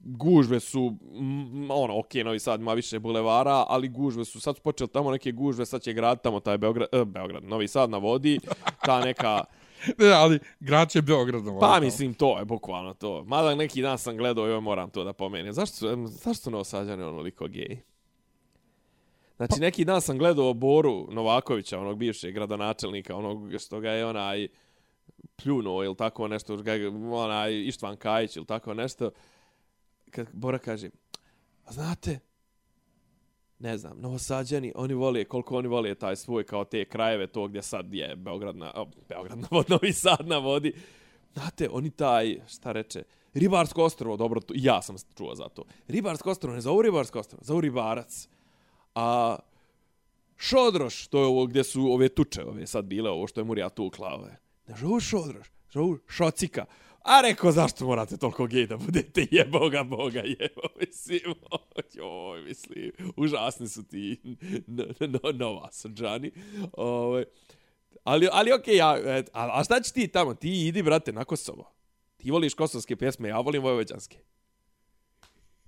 gužve 0.05 0.61
su, 0.61 0.97
mm, 1.13 1.71
ono, 1.71 1.99
ok, 1.99 2.15
Novi 2.15 2.39
Sad 2.39 2.61
ima 2.61 2.75
više 2.75 2.99
bulevara, 2.99 3.65
ali 3.69 3.89
gužve 3.89 4.25
su, 4.25 4.41
sad 4.41 4.57
su 4.57 4.63
počeli 4.63 4.89
tamo 4.89 5.11
neke 5.11 5.33
gužve, 5.33 5.67
sad 5.67 5.83
će 5.83 5.93
grad 5.93 6.23
tamo 6.23 6.41
taj 6.41 6.59
Beograd, 6.59 6.89
eh, 6.93 7.05
Beograd, 7.05 7.45
Novi 7.45 7.69
Sad 7.69 7.91
na 7.91 7.99
vodi, 7.99 8.41
ta 8.85 9.05
neka, 9.05 9.45
Ne, 9.99 10.13
ali 10.13 10.39
grad 10.61 10.91
će 10.91 11.03
Beograd. 11.03 11.47
ovaj, 11.47 11.61
Pa 11.61 11.75
tamo. 11.75 11.85
mislim 11.85 12.15
to 12.15 12.39
je 12.39 12.45
bukvalno 12.45 12.95
to. 12.95 13.25
Mada 13.25 13.55
neki 13.55 13.83
dan 13.83 13.99
sam 13.99 14.17
gledao 14.17 14.49
i 14.49 14.51
ovo 14.51 14.61
moram 14.61 14.91
to 14.91 15.05
da 15.05 15.13
pomenem. 15.13 15.53
Zašto 15.53 15.77
su, 15.77 16.07
zašto 16.07 16.43
su 16.43 16.51
novosađani 16.51 17.03
onoliko 17.03 17.49
gej? 17.49 17.83
Znači 19.37 19.61
neki 19.61 19.85
dan 19.85 20.01
sam 20.01 20.19
gledao 20.19 20.55
Boru 20.55 21.07
Novakovića, 21.11 21.79
onog 21.79 21.99
bivšeg 21.99 22.35
gradonačelnika, 22.35 23.17
onog 23.17 23.53
što 23.59 23.81
ga 23.81 23.91
je 23.91 24.07
onaj 24.07 24.49
pljunuo 25.37 25.85
ili 25.85 25.97
tako 25.97 26.29
nešto, 26.29 26.59
onaj 27.13 27.53
Ištvan 27.53 27.97
Kajić 27.97 28.37
ili 28.37 28.47
tako 28.47 28.75
nešto. 28.75 29.11
Kad 30.13 30.27
Bora 30.33 30.59
kaže, 30.59 30.91
a 31.65 31.73
znate, 31.73 32.19
ne 33.59 33.79
znam, 33.79 34.01
novosađani, 34.01 34.73
oni 34.75 34.95
vole, 34.95 35.25
koliko 35.25 35.57
oni 35.57 35.69
vole 35.69 35.95
taj 35.95 36.17
svoj, 36.17 36.45
kao 36.45 36.65
te 36.65 36.85
krajeve, 36.85 37.27
to 37.27 37.49
gdje 37.49 37.63
sad 37.63 37.95
je 37.95 38.17
Beograd 38.17 38.57
na, 38.57 38.73
o, 38.77 38.87
Beograd 39.09 39.39
na 39.39 39.49
vod, 39.51 39.71
Novi 39.73 39.93
Sad 39.93 40.27
na 40.27 40.39
vodi. 40.39 40.73
Znate, 41.33 41.69
oni 41.73 41.91
taj, 41.91 42.41
šta 42.49 42.73
reče, 42.73 43.03
Ribarsko 43.35 43.85
ostrovo, 43.85 44.17
dobro, 44.17 44.41
to, 44.41 44.55
ja 44.57 44.83
sam 44.83 44.97
čuo 45.17 45.35
za 45.35 45.49
to. 45.49 45.65
Ribarsko 45.89 46.31
ostrovo, 46.31 46.55
ne 46.55 46.61
zovu 46.61 46.83
Ribarsko 46.83 47.19
ostrovo, 47.19 47.45
zovu 47.45 47.61
Ribarac. 47.61 48.29
A 48.95 49.37
Šodroš, 50.37 51.07
to 51.07 51.21
je 51.21 51.27
ovo 51.27 51.47
gdje 51.47 51.65
su 51.65 51.93
ove 51.93 52.09
tuče, 52.09 52.45
ove 52.45 52.67
sad 52.67 52.85
bile, 52.85 53.11
ovo 53.11 53.27
što 53.27 53.41
je 53.41 53.45
Murija 53.45 53.69
tukla, 53.69 54.15
ove. 54.15 54.37
Ne 54.67 54.75
zovu 54.77 55.01
Šodroš, 55.01 55.47
zovu 55.73 55.99
Šocika. 56.09 56.65
A 57.05 57.21
rekao, 57.21 57.53
zašto 57.53 57.87
morate 57.87 58.17
toliko 58.17 58.47
gej 58.47 58.67
da 58.67 58.77
budete 58.77 59.27
jeboga 59.37 59.83
Boga 59.85 60.21
jebo, 60.21 60.63
mislim, 60.81 61.35
joj, 61.95 62.43
mislim, 62.43 62.93
užasni 63.17 63.69
su 63.69 63.83
ti 63.83 64.21
no, 64.67 64.85
no, 65.01 65.33
nova 65.33 65.69
srđani. 65.73 66.33
Ove, 66.73 67.25
ali, 68.05 68.29
ali 68.33 68.53
okej, 68.53 68.77
ja, 68.77 68.91
a, 69.33 69.61
a 69.61 69.65
šta 69.65 69.81
će 69.81 69.93
ti 69.93 70.09
tamo? 70.09 70.35
Ti 70.35 70.67
idi, 70.69 70.83
brate, 70.83 71.13
na 71.13 71.25
Kosovo. 71.25 71.73
Ti 72.17 72.31
voliš 72.31 72.55
kosovske 72.55 72.97
pjesme, 72.97 73.29
ja 73.29 73.41
volim 73.41 73.63
vojvođanske. 73.63 74.19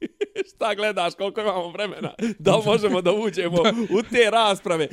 Šta 0.54 0.74
gledaš, 0.74 1.14
koliko 1.14 1.40
imamo 1.40 1.68
vremena? 1.68 2.14
Da 2.38 2.56
li 2.56 2.62
možemo 2.66 3.02
da 3.02 3.12
uđemo 3.12 3.58
u 3.90 4.02
te 4.02 4.30
rasprave? 4.30 4.88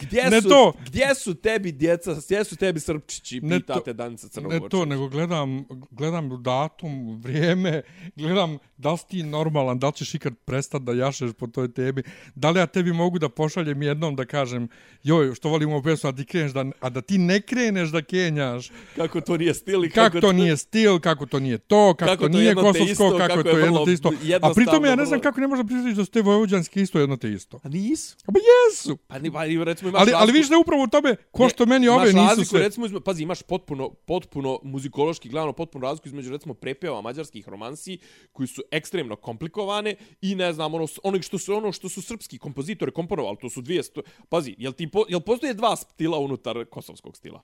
Gdje 0.00 0.24
Ne 0.24 0.42
su, 0.42 0.48
to. 0.48 0.72
gdje 0.86 1.14
su 1.14 1.34
tebi 1.34 1.72
djeca, 1.72 2.16
gdje 2.26 2.44
su 2.44 2.56
tebi 2.56 2.80
srpčići, 2.80 3.40
Ne 3.40 3.60
to- 3.60 3.66
pitate 3.66 3.92
Danica 3.92 4.26
Ne 4.26 4.30
Crnogorčević? 4.30 4.70
to, 4.70 4.84
nego 4.84 5.08
gledam, 5.08 5.64
gledam 5.90 6.42
datum, 6.42 7.20
vrijeme, 7.20 7.82
gledam 8.16 8.58
da 8.76 8.92
li 8.92 8.98
ti 9.08 9.22
normalan, 9.22 9.78
da 9.78 9.86
li 9.86 9.92
ćeš 9.92 10.14
ikad 10.14 10.34
prestati 10.44 10.84
da 10.84 10.92
jašeš 10.92 11.30
po 11.32 11.46
toj 11.46 11.72
tebi, 11.72 12.02
da 12.34 12.50
li 12.50 12.58
ja 12.58 12.66
tebi 12.66 12.92
mogu 12.92 13.18
da 13.18 13.28
pošaljem 13.28 13.82
jednom 13.82 14.16
da 14.16 14.24
kažem, 14.24 14.68
joj, 15.02 15.34
što 15.34 15.48
volim 15.48 15.72
ovu 15.72 15.82
pesmu, 15.82 16.10
a, 16.10 16.12
ti 16.12 16.24
kreneš 16.24 16.52
da, 16.52 16.64
a 16.80 16.90
da 16.90 17.00
ti 17.00 17.18
ne 17.18 17.40
kreneš 17.40 17.88
da 17.88 18.02
kenjaš, 18.02 18.70
Kako 18.96 19.20
to 19.20 19.36
nije 19.36 19.54
stil 19.54 19.84
i 19.84 19.90
kako, 19.90 20.20
to 20.20 20.32
nije 20.32 20.56
stil, 20.56 20.98
kako 21.00 21.26
to 21.26 21.40
nije 21.40 21.58
to, 21.58 21.94
kako, 21.98 22.10
Kako 22.10 22.22
to 22.22 22.28
nije 22.28 22.44
jedno 22.44 22.62
kosovsko, 22.62 22.92
isto, 22.92 23.10
kako, 23.10 23.18
kako 23.18 23.38
je 23.38 23.44
to 23.44 23.58
je 23.58 23.64
jedno 23.64 23.84
te 23.84 23.92
isto. 23.92 24.12
A 24.42 24.49
jednostavno, 24.50 24.80
pritom 24.80 24.84
ja 24.84 24.96
ne 24.96 25.06
znam 25.06 25.20
kako 25.20 25.40
ne 25.40 25.46
možeš 25.46 25.66
pristići 25.66 25.96
da 25.96 26.04
su 26.04 26.10
te 26.10 26.22
vojvođanski 26.22 26.80
isto 26.80 26.98
jedno 26.98 27.16
te 27.16 27.32
isto. 27.32 27.60
A 27.62 27.68
nisu? 27.68 28.16
A 28.26 28.32
ba 28.32 28.40
jesu! 28.40 28.96
Pa, 28.96 29.18
ni, 29.18 29.30
pa 29.32 29.44
recimo 29.44 29.88
imaš 29.88 30.00
Ali, 30.00 30.12
ali 30.12 30.26
razliku- 30.26 30.38
viš 30.38 30.48
da 30.48 30.58
upravo 30.58 30.82
u 30.82 30.86
tome, 30.86 31.16
ko 31.30 31.48
što 31.48 31.66
meni 31.66 31.88
ove 31.88 32.10
imaš 32.10 32.14
nisu 32.14 32.28
razliku, 32.28 32.48
sve... 32.48 32.60
recimo, 32.60 32.86
izme, 32.86 33.00
pazi, 33.00 33.22
imaš 33.22 33.42
potpuno, 33.42 33.90
potpuno 33.90 34.58
muzikološki 34.62 35.28
gledano, 35.28 35.52
potpuno 35.52 35.86
razliku 35.86 36.08
između, 36.08 36.30
recimo, 36.30 36.54
prepeva 36.54 37.00
mađarskih 37.00 37.48
romansi, 37.48 37.98
koji 38.32 38.46
su 38.46 38.62
ekstremno 38.70 39.16
komplikovane 39.16 39.94
i, 40.20 40.34
ne 40.34 40.52
znam, 40.52 40.74
ono, 40.74 40.86
ono 41.02 41.22
što 41.22 41.38
su, 41.38 41.54
ono 41.54 41.72
što 41.72 41.88
su 41.88 42.02
srpski 42.02 42.38
kompozitori 42.38 42.92
komponovali, 42.92 43.36
to 43.40 43.50
su 43.50 43.62
dvije, 43.62 43.82
sto... 43.82 44.02
pazi, 44.28 44.54
jel, 44.58 44.72
ti 44.72 44.90
po, 44.90 45.04
jel 45.08 45.20
postoje 45.20 45.54
dva 45.54 45.76
stila 45.76 46.18
unutar 46.18 46.64
kosovskog 46.64 47.16
stila? 47.16 47.42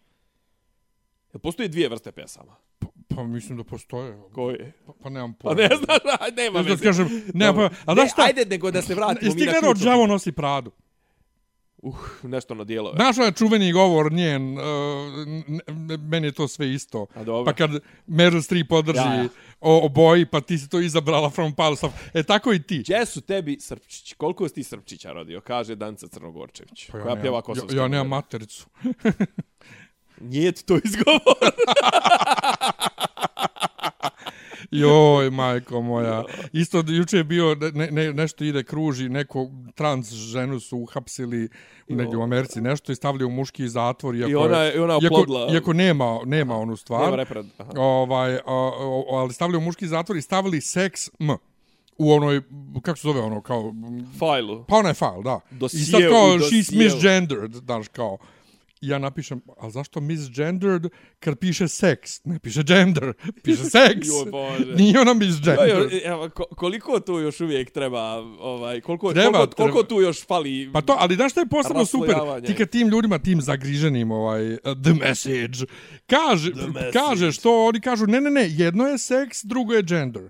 Jel 1.33 1.41
postoje 1.41 1.69
dvije 1.69 1.89
vrste 1.89 2.13
pesama? 2.13 2.57
Pa 3.09 3.23
mislim 3.25 3.59
da 3.59 3.65
postoje. 3.65 4.19
Koje? 4.33 4.73
Pa, 4.87 4.93
pa 4.95 5.09
nemam 5.11 5.33
Pa 5.33 5.39
pojma. 5.41 5.63
ne 5.63 5.69
znaš, 5.77 5.99
nema 6.37 6.59
Ja 6.59 6.63
da 6.63 6.71
veze. 6.71 6.85
kažem, 6.85 7.23
nema 7.35 7.53
pojma. 7.55 7.71
A 7.87 7.95
Ne, 7.95 8.09
šta? 8.09 8.23
Ajde, 8.23 8.45
nego 8.45 8.71
da 8.71 8.83
se 8.83 8.95
vratimo 8.95 9.19
Jesi 9.23 9.35
mi 9.35 9.41
ti 9.41 9.47
na 9.47 9.53
gledao. 9.53 9.75
Đavo 9.75 10.07
nosi 10.07 10.33
Pradu? 10.33 10.71
Uh, 11.79 11.95
nešto 12.23 12.55
na 12.55 12.65
dijelo. 12.65 12.93
Znaš 12.95 13.19
onaj 13.19 13.33
čuveni 13.33 13.73
govor 13.73 14.13
njen, 14.13 14.59
uh, 14.59 14.65
meni 16.01 16.27
je 16.27 16.33
to 16.33 16.49
sve 16.49 16.73
isto. 16.73 17.07
A 17.15 17.25
dobro. 17.25 17.45
Pa 17.45 17.57
kad 17.57 17.71
Meryl 18.09 18.43
Streep 18.43 18.69
podrži 18.69 18.99
Ja, 18.99 19.15
ja. 19.15 19.29
o, 19.61 19.79
o 19.79 19.89
boji, 19.89 20.27
pa 20.27 20.41
ti 20.41 20.59
si 20.59 20.69
to 20.69 20.81
izabrala 20.81 21.31
from 21.31 21.55
Palace 21.55 21.87
of... 21.87 21.93
E, 22.15 22.23
tako 22.23 22.53
i 22.53 22.63
ti. 22.63 22.79
Gdje 22.79 23.07
su 23.07 23.21
tebi 23.21 23.61
Srpčić? 23.61 24.13
Koliko 24.13 24.49
si 24.49 24.55
ti 24.55 24.63
Srpčića 24.63 25.13
rodio? 25.13 25.41
Kaže 25.41 25.75
Danica 25.75 26.09
Crnogorčević. 26.09 26.87
Pa 26.87 26.93
koja 26.93 27.05
nemam- 27.05 27.21
pjeva 27.21 27.37
ja, 27.37 27.43
kosovski. 27.43 27.77
ja 27.77 27.89
nemam 27.89 28.09
matericu. 28.09 28.67
Nije 30.21 30.53
ti 30.53 30.65
to 30.65 30.79
izgovor. 30.85 31.21
Joj, 34.71 35.31
majko 35.31 35.83
moja. 35.83 36.25
Isto 36.53 36.83
juče 36.87 37.17
je 37.17 37.25
bio, 37.25 37.57
ne, 37.75 37.91
ne, 37.91 38.13
nešto 38.13 38.45
ide 38.45 38.63
kruži, 38.63 39.09
neko 39.09 39.51
trans 39.75 40.13
ženu 40.13 40.61
su 40.61 40.79
uhapsili 40.79 41.49
negdje 41.89 42.17
u 42.17 42.23
Americi, 42.23 42.61
nešto 42.61 42.93
i 42.93 42.95
stavili 42.95 43.25
u 43.25 43.31
muški 43.31 43.69
zatvor. 43.69 44.15
Iako, 44.15 44.31
I 44.31 44.35
ona, 44.35 44.59
je- 44.59 44.75
i 44.75 44.79
ona 44.79 44.99
iako, 45.03 45.15
podla. 45.17 45.49
iako 45.53 45.73
nema, 45.73 46.21
nema 46.25 46.57
onu 46.57 46.77
stvar. 46.77 47.05
Nema 47.05 47.17
repred. 47.17 47.47
Aha. 47.59 47.71
Ovaj, 47.77 48.35
a, 48.35 48.41
a, 48.47 48.71
ali 49.11 49.33
stavili 49.33 49.59
u 49.59 49.63
muški 49.63 49.87
zatvor 49.87 50.17
i 50.17 50.23
stavili 50.23 50.61
seks 50.61 51.11
M. 51.21 51.37
U 51.99 52.13
onoj, 52.13 52.43
kako 52.83 52.99
se 52.99 53.03
zove 53.03 53.21
ono, 53.21 53.41
kao... 53.41 53.75
Fajlu. 54.19 54.65
Pa 54.65 54.77
onaj 54.77 54.95
file, 54.95 55.23
da. 55.25 55.41
I 55.51 55.55
Dosije 55.55 55.85
sad 55.85 56.01
kao, 56.03 56.29
she's 56.31 56.79
misgendered, 56.79 57.53
znaš, 57.55 57.89
kao. 57.89 58.19
I 58.81 58.89
ja 58.89 58.99
napišem, 58.99 59.41
a 59.59 59.71
zašto 59.71 60.01
misgendered 60.01 60.83
kad 61.21 61.39
piše 61.39 61.69
seks? 61.69 62.25
Ne 62.25 62.39
piše 62.39 62.63
gender, 62.63 63.13
piše 63.45 63.65
seks. 63.65 64.07
Joj, 64.09 64.31
Bože. 64.31 64.75
Nije 64.75 65.01
ona 65.01 65.15
misgendered. 65.15 65.93
jo, 65.93 66.01
evo, 66.05 66.29
ko- 66.29 66.55
koliko 66.57 67.01
tu 67.01 67.19
još 67.19 67.41
uvijek 67.41 67.71
treba, 67.71 68.03
ovaj, 68.41 68.81
koliko, 68.81 69.13
Treba, 69.13 69.33
koliko, 69.39 69.57
koliko 69.57 69.83
treba. 69.83 69.89
tu 69.89 70.01
još 70.01 70.27
fali... 70.27 70.71
Pa 70.73 70.81
to, 70.81 70.97
ali 70.99 71.15
znaš 71.15 71.33
što 71.33 71.41
je 71.41 71.47
posebno 71.47 71.85
super? 71.87 72.15
Ti 72.47 72.55
kad 72.55 72.69
tim 72.71 72.89
ljudima, 72.89 73.19
tim 73.19 73.41
zagriženim, 73.41 74.11
ovaj, 74.11 74.53
uh, 74.53 74.59
the 74.83 74.93
message, 74.95 75.59
kaže, 76.07 76.51
message. 76.51 76.93
kaže 76.93 77.33
što 77.33 77.65
oni 77.67 77.81
kažu, 77.81 78.07
ne, 78.07 78.21
ne, 78.21 78.31
ne, 78.31 78.49
jedno 78.51 78.87
je 78.87 78.99
seks, 78.99 79.45
drugo 79.45 79.75
je 79.75 79.83
gender. 79.83 80.29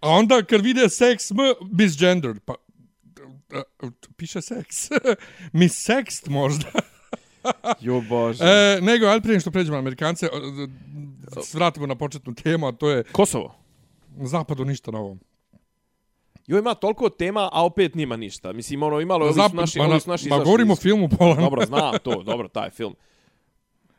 A 0.00 0.08
onda 0.10 0.42
kad 0.42 0.60
vide 0.60 0.88
seks 0.88 1.30
m, 1.30 1.36
misgendered, 1.72 2.36
pa 2.44 2.54
uh, 3.54 3.60
uh, 3.82 3.90
piše 4.16 4.42
seks. 4.42 4.76
Miss 5.52 5.88
sext 5.88 6.28
možda. 6.28 6.70
Jo, 7.80 8.00
Bože. 8.00 8.44
E, 8.44 8.78
nego, 8.82 9.06
ali 9.06 9.20
prije 9.20 9.40
što 9.40 9.50
pređemo 9.50 9.72
na 9.72 9.78
Amerikance, 9.78 10.28
o, 10.28 10.36
o, 11.32 11.42
s- 11.42 11.54
vratimo 11.54 11.86
na 11.86 11.94
početnu 11.94 12.34
temu, 12.34 12.66
a 12.66 12.72
to 12.72 12.90
je 12.90 13.02
Kosovo. 13.04 13.54
zapadu 14.16 14.64
ništa 14.64 14.90
novo. 14.90 15.16
Jo, 16.46 16.58
ima 16.58 16.74
toliko 16.74 17.08
tema, 17.08 17.48
a 17.52 17.64
opet 17.64 17.94
nima 17.94 18.16
ništa. 18.16 18.52
Mislim, 18.52 18.82
ono, 18.82 19.00
imalo, 19.00 19.24
ovi 19.24 19.34
su 19.34 19.38
naši, 19.54 19.78
ma, 19.78 19.84
ovi 19.84 19.94
na, 19.94 20.00
su 20.00 20.10
naši 20.10 20.28
ma 20.28 20.38
govorimo 20.38 20.72
o 20.72 20.76
filmu 20.76 21.08
Polan. 21.08 21.36
Dobro, 21.38 21.66
znam 21.66 21.94
to, 21.98 22.22
dobro, 22.22 22.48
taj 22.48 22.70
film. 22.70 22.94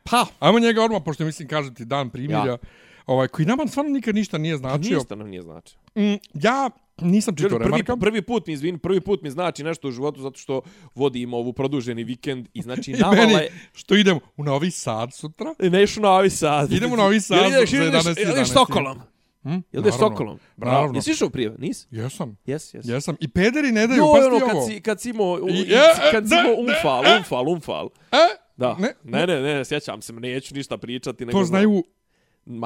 Pa, 0.04 0.26
Ajmo 0.40 0.58
njega 0.58 0.82
odmah, 0.82 1.02
pošto 1.04 1.24
mislim, 1.24 1.48
kažete 1.48 1.84
dan 1.84 2.10
primilja, 2.10 2.44
Ja. 2.46 2.58
ovaj, 3.06 3.28
koji 3.28 3.46
nama 3.46 3.66
stvarno 3.66 3.90
nikad 3.92 4.14
ništa 4.14 4.38
nije 4.38 4.56
značio. 4.56 4.96
ništa 4.96 5.14
nam 5.14 5.28
nije 5.28 5.42
znači. 5.42 5.76
Mm, 5.94 6.14
ja 6.34 6.70
nisam 6.98 7.36
čitao 7.36 7.48
Kažu, 7.48 7.58
prvi, 7.60 7.70
remarka. 7.70 7.96
prvi 7.96 8.22
put 8.22 8.46
mi, 8.46 8.52
izvini, 8.52 8.78
prvi 8.78 9.00
put 9.00 9.22
mi 9.22 9.30
znači 9.30 9.64
nešto 9.64 9.88
u 9.88 9.92
životu 9.92 10.20
zato 10.20 10.38
što 10.38 10.60
vodim 10.94 11.34
ovu 11.34 11.52
produženi 11.52 12.04
vikend 12.04 12.48
i 12.54 12.62
znači 12.62 12.90
I 12.92 12.94
navala 12.94 13.14
meni, 13.16 13.32
je... 13.32 13.52
što 13.72 13.94
idem 13.94 14.18
u 14.36 14.44
Novi 14.44 14.70
Sad 14.70 15.14
sutra. 15.14 15.54
Ne 15.60 15.82
išu 15.82 16.00
na 16.00 16.08
Novi 16.08 16.30
Sad. 16.30 16.72
Idemo 16.72 16.94
u 16.94 16.98
Novi 16.98 17.20
Sad 17.28 17.38
ideš, 17.38 17.70
za 17.70 17.76
ideš, 17.76 17.90
11, 17.92 18.18
jel 18.18 18.30
ideš 18.30 18.38
11. 18.38 18.50
Stokolom? 18.50 18.98
Hm? 19.42 19.48
Jel 19.48 19.58
ideš 19.72 19.74
Naravno. 19.74 19.92
Stokolom? 19.92 20.38
Bravo. 20.56 20.74
Naravno. 20.74 20.98
Jesi 20.98 21.10
išao 21.10 21.30
prije? 21.30 21.54
Nis? 21.58 21.86
Jesam. 21.90 22.36
Jes, 22.46 22.74
jes. 22.74 22.86
Jesam. 22.86 23.16
I 23.20 23.28
pederi 23.28 23.72
ne 23.72 23.86
daju, 23.86 24.02
pazi 24.14 24.26
ono, 24.26 24.38
ti 24.38 24.42
kad 24.42 24.56
ovo. 24.56 24.66
si, 24.66 24.80
kad 24.80 25.00
si 25.00 25.10
imao, 25.10 25.32
u- 25.32 25.48
I- 25.48 25.52
i- 25.52 25.72
e, 25.72 26.10
kad 26.12 26.28
si 26.28 26.34
ne, 26.34 26.40
imao 26.40 26.52
ne, 26.54 26.60
umfal, 26.62 27.06
e. 27.06 27.16
umfal, 27.18 27.48
umfal. 27.48 27.88
E, 28.12 28.16
Da. 28.56 28.76
Ne, 28.76 28.92
Ne, 29.04 29.26
ne, 29.26 29.40
ne, 29.42 29.64
sjećam 29.64 30.02
se, 30.02 30.12
neću 30.12 30.54
ništa 30.54 30.76
pričati. 30.76 31.26
nego 31.26 31.38
to 31.38 31.44
znam. 31.44 31.60
znaju, 31.60 31.84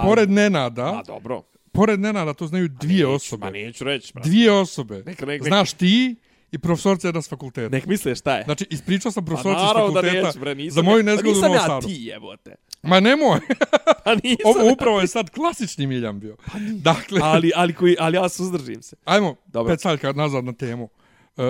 pored 0.05 0.31
Nenada, 0.31 0.93
Ma, 0.93 1.03
dobro. 1.03 1.43
Pored 1.73 2.01
Nenada 2.01 2.35
to 2.35 2.47
znaju 2.47 2.69
dvije 2.71 2.99
Neću, 2.99 3.15
osobe. 3.15 3.45
Ma 3.45 3.51
neću 3.51 3.85
reći, 3.85 4.13
brate. 4.15 4.29
Dvije 4.29 4.53
osobe. 4.53 4.95
Nek- 4.97 5.23
nek- 5.23 5.43
Znaš 5.43 5.73
ti 5.73 6.15
i 6.53 6.59
profesorca 6.59 7.09
jedna 7.09 7.23
s 7.23 7.29
fakulteta. 7.29 7.69
Nek 7.69 7.87
misle 7.87 8.15
šta 8.15 8.37
je. 8.37 8.45
Znači, 8.45 8.67
ispričao 8.71 9.13
sam 9.13 9.25
Pa 9.25 9.27
profesorci 9.27 9.61
s 9.61 9.69
da 9.69 9.75
fakulteta 9.75 10.23
neću, 10.23 10.39
bre, 10.41 10.55
nisam 10.55 10.75
za 10.75 10.83
moju 10.83 10.99
ja- 10.99 11.03
nezgodu 11.03 11.29
u 11.29 11.33
Nisam 11.33 11.43
Novom 11.43 11.57
ja 11.57 11.67
Sadu. 11.67 11.87
ti, 11.87 11.95
jebote. 11.97 12.55
Ma 12.83 13.01
nemoj, 13.01 13.41
Pa 14.05 14.15
nisam. 14.15 14.37
ovo 14.47 14.73
upravo 14.73 15.01
je 15.01 15.07
sad 15.07 15.31
klasični 15.31 15.87
Miljan 15.87 16.21
bio. 16.21 16.37
Dakle, 16.73 17.21
ali, 17.23 17.53
ali, 17.55 17.75
koji, 17.75 17.97
ali 17.99 18.17
ja 18.17 18.29
suzdržim 18.29 18.83
se. 18.83 18.97
Ajmo, 19.05 19.35
Dobro. 19.47 19.73
pet 19.73 19.81
savjetka 19.81 20.13
nazad 20.13 20.45
na 20.45 20.53
temu. 20.53 20.89
Uh, 21.37 21.45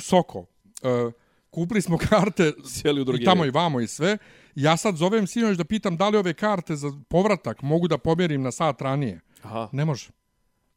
Soko. 0.00 0.38
Uh, 0.38 1.12
kupili 1.50 1.82
smo 1.82 1.98
karte 2.00 2.52
Sjeli 2.66 3.00
u 3.00 3.04
drugi 3.04 3.22
i 3.22 3.24
tamo 3.24 3.44
i 3.44 3.50
vamo 3.50 3.80
i 3.80 3.86
sve. 3.86 4.18
Ja 4.54 4.76
sad 4.76 4.96
zovem 4.96 5.26
sinoć 5.26 5.56
da 5.56 5.64
pitam 5.64 5.96
da 5.96 6.08
li 6.08 6.18
ove 6.18 6.34
karte 6.34 6.76
za 6.76 6.92
povratak 7.08 7.62
mogu 7.62 7.88
da 7.88 7.98
pomjerim 7.98 8.42
na 8.42 8.50
sat 8.52 8.82
ranije. 8.82 9.20
Aha, 9.42 9.68
Ne 9.72 9.84
može. 9.84 10.08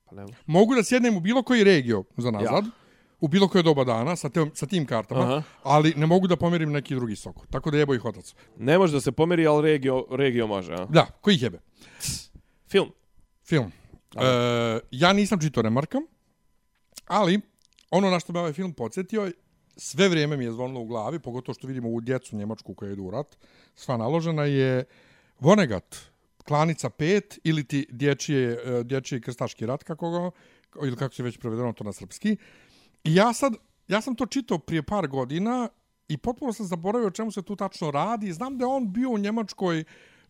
pa 0.10 0.16
nema. 0.16 0.30
Mogu 0.46 0.76
da 0.76 0.84
sjednem 0.84 1.18
u 1.18 1.20
bilo 1.20 1.44
koji 1.44 1.64
regio 1.64 2.04
za 2.18 2.32
nazad, 2.32 2.66
Ja. 2.66 2.72
u 3.22 3.28
bilo 3.28 3.48
koje 3.48 3.64
doba 3.64 3.84
dana 3.84 4.16
sa, 4.16 4.30
te, 4.30 4.46
sa 4.54 4.66
tim 4.66 4.86
kartama, 4.86 5.22
Aha. 5.24 5.44
ali 5.64 5.94
ne 5.98 6.06
mogu 6.06 6.28
da 6.28 6.36
pomjerim 6.36 6.72
neki 6.72 6.96
drugi 6.96 7.16
Soko. 7.16 7.46
Tako 7.50 7.72
da 7.72 7.78
jebo 7.78 7.94
ih 7.96 8.06
otac. 8.06 8.36
Ne 8.58 8.78
može 8.78 8.94
da 8.94 9.02
se 9.02 9.12
pomeri, 9.12 9.48
ali 9.48 9.62
regio, 9.72 10.06
regio 10.12 10.48
može, 10.48 10.74
a? 10.74 10.86
Da, 10.90 11.06
koji 11.22 11.36
ih 11.36 11.42
jebe? 11.42 11.60
Film. 12.68 12.92
Film. 13.46 13.72
E, 14.16 14.80
ja 14.92 15.14
nisam 15.14 15.40
čitao 15.40 15.64
Remarka, 15.64 15.98
ali 17.08 17.42
ono 17.92 18.10
na 18.10 18.20
što 18.20 18.34
me 18.34 18.40
ovaj 18.40 18.54
film 18.54 18.74
podsjetio, 18.74 19.32
sve 19.78 20.10
vrijeme 20.10 20.38
mi 20.38 20.44
je 20.46 20.52
zvonilo 20.52 20.80
u 20.82 20.86
glavi, 20.86 21.20
pogotovo 21.20 21.54
što 21.54 21.68
vidimo 21.68 21.90
u 21.90 22.02
djecu 22.02 22.36
Njemačku 22.36 22.74
koja 22.74 22.92
idu 22.92 23.04
u 23.04 23.12
rat, 23.12 23.38
sva 23.76 23.98
naložena 23.98 24.46
je 24.46 24.84
Vonnegut, 25.40 25.96
Klanica 26.52 26.90
5 26.90 27.40
ili 27.44 27.64
ti 27.64 27.86
dječije, 27.90 28.52
e, 28.52 28.84
dječiji 28.84 29.22
krstaški 29.22 29.66
rat, 29.66 29.84
kako 29.84 30.12
ga, 30.12 30.32
ili 30.86 30.96
kako 30.96 31.16
se 31.16 31.24
već 31.24 31.38
prevedeno 31.38 31.74
to 31.74 31.84
na 31.84 31.94
srpski. 31.94 32.38
I 33.04 33.16
ja 33.16 33.34
sad, 33.34 33.54
ja 33.88 34.02
sam 34.02 34.16
to 34.16 34.26
čitao 34.26 34.58
prije 34.58 34.84
par 34.84 35.08
godina 35.08 35.70
i 36.08 36.18
potpuno 36.18 36.54
sam 36.54 36.66
zaboravio 36.66 37.08
o 37.08 37.12
čemu 37.12 37.32
se 37.32 37.42
tu 37.42 37.56
tačno 37.56 37.92
radi. 37.92 38.34
Znam 38.34 38.58
da 38.58 38.66
je 38.66 38.70
on 38.70 38.94
bio 38.94 39.10
u 39.10 39.18
Njemačkoj, 39.18 39.84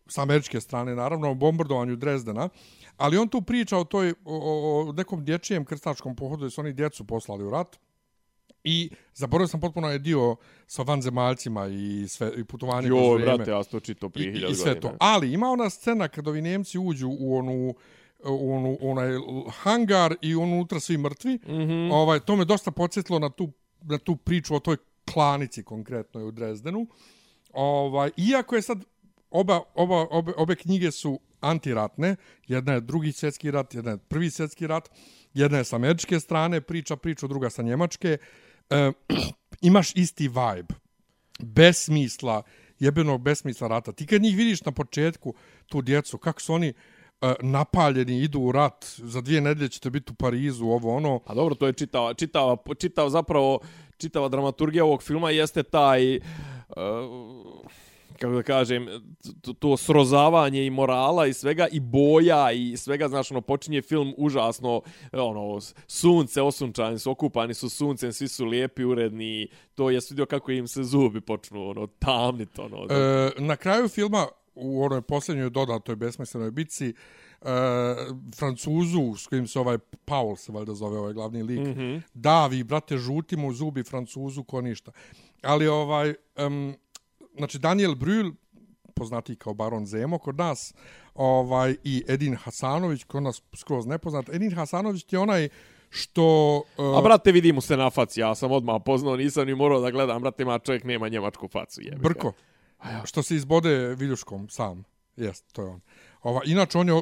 sa 0.07 0.21
američke 0.21 0.61
strane, 0.61 0.95
naravno, 0.95 1.31
o 1.31 1.35
bombardovanju 1.35 1.95
Drezdena, 1.95 2.49
ali 2.97 3.17
on 3.17 3.27
tu 3.27 3.41
priča 3.41 3.77
o, 3.77 3.83
toj, 3.83 4.13
o, 4.25 4.85
o, 4.89 4.93
nekom 4.93 5.25
dječijem 5.25 5.65
krstačkom 5.65 6.15
pohodu, 6.15 6.43
da 6.43 6.49
su 6.49 6.61
oni 6.61 6.73
djecu 6.73 7.07
poslali 7.07 7.43
u 7.43 7.49
rat. 7.49 7.79
I 8.63 8.89
zaboravio 9.13 9.47
sam 9.47 9.59
potpuno 9.59 9.89
je 9.89 9.99
dio 9.99 10.35
sa 10.67 10.81
vanzemaljcima 10.81 11.67
i, 11.67 12.07
sve, 12.07 12.31
i 12.37 12.43
putovanje 12.43 12.87
kroz 12.87 13.01
Jo, 13.01 13.13
vrijeme. 13.13 13.35
brate, 13.35 13.51
ja 13.51 13.63
sam 13.63 13.71
to 13.71 13.79
čitao 13.79 14.07
I, 14.07 14.11
prije 14.11 14.29
i, 14.29 14.33
hiljadu 14.33 14.53
i 14.53 14.55
sve 14.55 14.73
godina. 14.73 14.91
to. 14.91 14.97
Ali 14.99 15.33
ima 15.33 15.49
ona 15.49 15.69
scena 15.69 16.07
kad 16.07 16.27
ovi 16.27 16.41
Njemci 16.41 16.79
uđu 16.79 17.09
u 17.19 17.37
onu 17.37 17.75
u 18.23 18.53
onu, 18.53 18.77
onaj 18.81 19.09
hangar 19.49 20.15
i 20.21 20.35
unutra 20.35 20.79
svi 20.79 20.97
mrtvi. 20.97 21.33
Mm. 21.35 21.51
-hmm. 21.51 21.93
ovaj, 21.93 22.19
to 22.19 22.35
me 22.35 22.45
dosta 22.45 22.71
podsjetilo 22.71 23.19
na 23.19 23.29
tu, 23.29 23.51
na 23.81 23.97
tu 23.97 24.15
priču 24.15 24.55
o 24.55 24.59
toj 24.59 24.77
klanici 25.13 25.63
konkretno 25.63 26.25
u 26.25 26.31
Drezdenu. 26.31 26.87
Ovaj, 27.53 28.11
iako 28.17 28.55
je 28.55 28.61
sad 28.61 28.83
oba, 29.29 29.61
oba, 29.75 30.07
obe, 30.11 30.33
obe 30.37 30.55
knjige 30.55 30.91
su 30.91 31.19
antiratne, 31.39 32.15
jedna 32.47 32.73
je 32.73 32.81
drugi 32.81 33.11
svjetski 33.11 33.51
rat, 33.51 33.73
jedna 33.73 33.91
je 33.91 33.97
prvi 33.97 34.29
svjetski 34.29 34.67
rat, 34.67 34.89
jedna 35.33 35.57
je 35.57 35.63
sa 35.63 35.75
američke 35.75 36.19
strane, 36.19 36.61
priča 36.61 36.95
priču, 36.95 37.27
druga 37.27 37.49
sa 37.49 37.61
njemačke. 37.61 38.17
E, 38.71 38.91
imaš 39.69 39.95
isti 39.95 40.27
vibe, 40.27 40.73
bez 41.39 41.77
smisla, 41.77 42.43
jebenog 42.79 43.21
besmisla 43.21 43.67
rata. 43.67 43.91
Ti 43.91 44.05
kad 44.07 44.21
njih 44.21 44.37
vidiš 44.37 44.65
na 44.65 44.71
početku, 44.71 45.33
tu 45.65 45.81
djecu, 45.81 46.17
kako 46.17 46.41
su 46.41 46.53
oni 46.53 46.73
e, 47.21 47.33
napaljeni, 47.41 48.21
idu 48.23 48.39
u 48.39 48.51
rat, 48.51 48.85
za 48.97 49.21
dvije 49.21 49.41
nedelje 49.41 49.69
ćete 49.69 49.89
biti 49.89 50.11
u 50.11 50.15
Parizu, 50.15 50.65
ovo 50.65 50.95
ono. 50.95 51.19
A 51.25 51.33
dobro, 51.33 51.55
to 51.55 51.67
je 51.67 51.73
čitava, 51.73 52.13
čitava, 52.13 52.57
čitava 52.79 53.09
zapravo, 53.09 53.59
čitava 53.97 54.29
dramaturgija 54.29 54.85
ovog 54.85 55.03
filma 55.03 55.29
jeste 55.29 55.63
taj, 55.63 56.17
uh, 56.17 56.23
kako 58.21 58.33
da 58.33 58.43
kažem, 58.43 58.87
to, 59.41 59.53
to 59.53 59.77
srozavanje 59.77 60.65
i 60.65 60.69
morala 60.69 61.27
i 61.27 61.33
svega 61.33 61.67
i 61.71 61.79
boja 61.79 62.51
i 62.51 62.77
svega, 62.77 63.07
znaš, 63.07 63.31
ono, 63.31 63.41
počinje 63.41 63.81
film 63.81 64.13
užasno, 64.17 64.81
ono, 65.11 65.59
sunce, 65.87 66.41
osunčani 66.41 66.99
su, 66.99 67.11
okupani 67.11 67.53
su 67.53 67.69
suncem, 67.69 68.13
svi 68.13 68.27
su 68.27 68.45
lijepi, 68.45 68.83
uredni, 68.83 69.47
to 69.75 69.89
je 69.89 69.99
vidio 70.09 70.25
kako 70.25 70.51
im 70.51 70.67
se 70.67 70.83
zubi 70.83 71.21
počnu, 71.21 71.69
ono, 71.69 71.87
tamnit, 71.87 72.59
ono. 72.59 72.85
E, 72.89 73.31
na 73.37 73.55
kraju 73.55 73.87
filma, 73.87 74.27
u 74.55 74.83
onoj 74.83 75.01
posljednjoj 75.01 75.49
dodatoj 75.49 75.95
besmislenoj 75.95 76.51
bici, 76.51 76.87
e, 76.89 76.93
Francuzu, 78.35 79.15
s 79.17 79.27
kojim 79.27 79.47
se 79.47 79.59
ovaj 79.59 79.77
Paul 80.05 80.35
se 80.35 80.51
valjda 80.51 80.73
zove 80.73 80.99
ovaj 80.99 81.13
glavni 81.13 81.43
lik, 81.43 81.59
mm 81.59 81.73
-hmm. 81.73 82.01
davi, 82.13 82.63
brate, 82.63 82.97
žuti 82.97 83.37
mu 83.37 83.53
zubi 83.53 83.83
Francuzu 83.83 84.43
ko 84.43 84.61
ništa. 84.61 84.91
Ali 85.41 85.67
ovaj, 85.67 86.13
um, 86.47 86.75
znači 87.37 87.59
Daniel 87.59 87.91
Brühl, 87.91 88.33
poznati 88.95 89.35
kao 89.35 89.53
Baron 89.53 89.85
Zemo 89.85 90.17
kod 90.17 90.37
nas, 90.37 90.73
ovaj 91.15 91.75
i 91.83 92.03
Edin 92.07 92.35
Hasanović, 92.35 93.03
kod 93.03 93.23
nas 93.23 93.41
skroz 93.55 93.85
nepoznat. 93.85 94.29
Edin 94.29 94.55
Hasanović 94.55 95.13
je 95.13 95.19
onaj 95.19 95.49
što... 95.89 96.55
Uh, 96.77 96.97
A 96.97 97.01
brate, 97.01 97.31
vidi 97.31 97.53
mu 97.53 97.61
se 97.61 97.77
na 97.77 97.89
faci, 97.89 98.19
ja 98.19 98.35
sam 98.35 98.51
odmah 98.51 98.81
poznao, 98.85 99.15
nisam 99.15 99.47
ni 99.47 99.55
morao 99.55 99.81
da 99.81 99.91
gledam, 99.91 100.21
brate, 100.21 100.43
ima 100.43 100.59
čovjek 100.59 100.83
nema 100.83 101.09
njemačku 101.09 101.47
facu, 101.47 101.81
jebi 101.81 101.95
ga. 101.95 102.01
Brko. 102.01 102.33
Što 103.05 103.23
se 103.23 103.35
izbode 103.35 103.95
viljuškom 103.95 104.49
sam. 104.49 104.83
Jest, 105.15 105.53
to 105.53 105.61
je 105.61 105.67
on. 105.67 105.81
Ova, 106.21 106.41
inače, 106.45 106.77
on 106.77 106.87
je, 106.87 107.01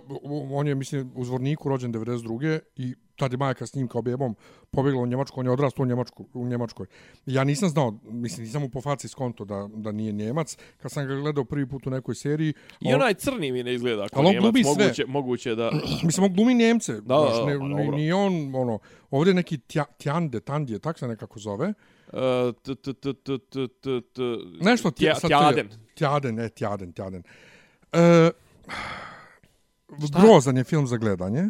on 0.52 0.68
je, 0.68 0.76
mislim, 0.76 1.12
u 1.16 1.26
Zvorniku 1.26 1.70
rođen 1.70 1.94
92. 1.94 2.60
i 2.76 2.96
tad 3.20 3.32
je 3.32 3.38
majka 3.38 3.66
s 3.66 3.74
njim 3.76 3.88
kao 3.88 4.02
bebom 4.02 4.36
pobjegla 4.72 5.02
u 5.02 5.06
Njemačku, 5.06 5.40
on 5.40 5.46
je 5.46 5.52
odrastao 5.52 5.84
u, 5.84 5.86
Njemačku, 5.86 6.26
u 6.34 6.46
Njemačkoj. 6.48 6.86
Ja 7.26 7.44
nisam 7.44 7.70
znao, 7.70 8.00
mislim, 8.04 8.46
nisam 8.46 8.62
mu 8.62 8.70
po 8.70 8.82
faci 8.82 9.08
skonto 9.08 9.46
da, 9.46 9.70
da 9.74 9.92
nije 9.92 10.12
Njemac, 10.12 10.58
kad 10.78 10.92
sam 10.92 11.08
ga 11.08 11.16
gledao 11.16 11.44
prvi 11.46 11.66
put 11.70 11.88
u 11.88 11.90
nekoj 11.90 12.16
seriji. 12.16 12.54
I 12.80 12.94
onaj 12.94 13.14
crni 13.14 13.52
mi 13.52 13.64
ne 13.64 13.74
izgleda 13.74 14.08
kao 14.10 14.24
on 14.24 14.32
Njemac, 14.32 14.42
glumi 14.42 14.64
sve. 14.64 14.84
moguće, 14.84 15.06
moguće 15.08 15.56
da... 15.56 15.72
Mislim, 16.04 16.24
on 16.24 16.34
glumi 16.34 16.54
Njemce. 16.54 16.94
Da, 16.94 17.20
znaš, 17.20 17.38
da, 17.38 17.46
ne, 17.46 17.60
pa 17.60 17.96
ni, 17.96 18.12
on, 18.12 18.56
ono, 18.56 18.80
ovdje 19.12 19.32
je 19.32 19.36
neki 19.36 19.58
tja, 19.58 19.86
Tjande, 19.98 20.40
Tandije, 20.40 20.80
tak 20.80 21.00
se 21.00 21.08
nekako 21.08 21.40
zove. 21.40 21.74
t- 22.64 22.76
t- 22.76 22.94
t- 22.94 23.14
t- 23.14 23.38
t- 23.40 23.68
t- 23.82 24.02
t- 24.14 24.22
Nešto 24.62 24.92
tja, 24.92 25.16
Tjaden. 25.20 25.70
Tjaden, 25.96 26.36
ne, 26.36 26.50
Tjaden, 26.50 26.94
Tjaden. 26.94 27.24
E, 27.94 28.30
grozan 30.22 30.58
je 30.58 30.64
film 30.64 30.88
za 30.88 30.98
gledanje. 30.98 31.50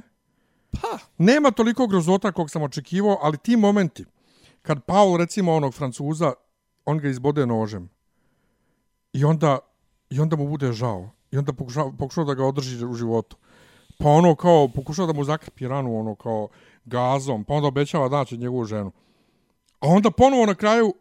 Pa, 0.71 0.97
Nema 1.17 1.51
toliko 1.51 1.87
grozota 1.87 2.31
kog 2.31 2.49
sam 2.49 2.63
očekivao, 2.63 3.17
ali 3.21 3.37
ti 3.37 3.57
momenti, 3.57 4.05
kad 4.61 4.83
Paul, 4.85 5.17
recimo 5.17 5.53
onog 5.53 5.73
Francuza, 5.73 6.33
on 6.85 6.97
ga 6.97 7.09
izbode 7.09 7.45
nožem. 7.45 7.89
I 9.13 9.25
onda, 9.25 9.59
i 10.09 10.19
onda 10.19 10.35
mu 10.35 10.47
bude 10.47 10.71
žao. 10.71 11.09
I 11.31 11.37
onda 11.37 11.53
pokušava, 11.53 11.91
pokušava 11.99 12.25
da 12.25 12.33
ga 12.33 12.45
održi 12.45 12.85
u 12.85 12.93
životu. 12.93 13.37
Pa 13.97 14.09
ono 14.09 14.35
kao, 14.35 14.67
pokušava 14.67 15.07
da 15.07 15.13
mu 15.13 15.23
zakrpi 15.23 15.67
ranu, 15.67 15.99
ono 15.99 16.15
kao 16.15 16.47
gazom, 16.85 17.43
pa 17.43 17.53
onda 17.53 17.67
obećava 17.67 18.09
da 18.09 18.25
će 18.25 18.37
njegovu 18.37 18.65
ženu. 18.65 18.91
A 19.79 19.87
onda 19.87 20.11
ponovo 20.11 20.45
na 20.45 20.55
kraju 20.55 20.93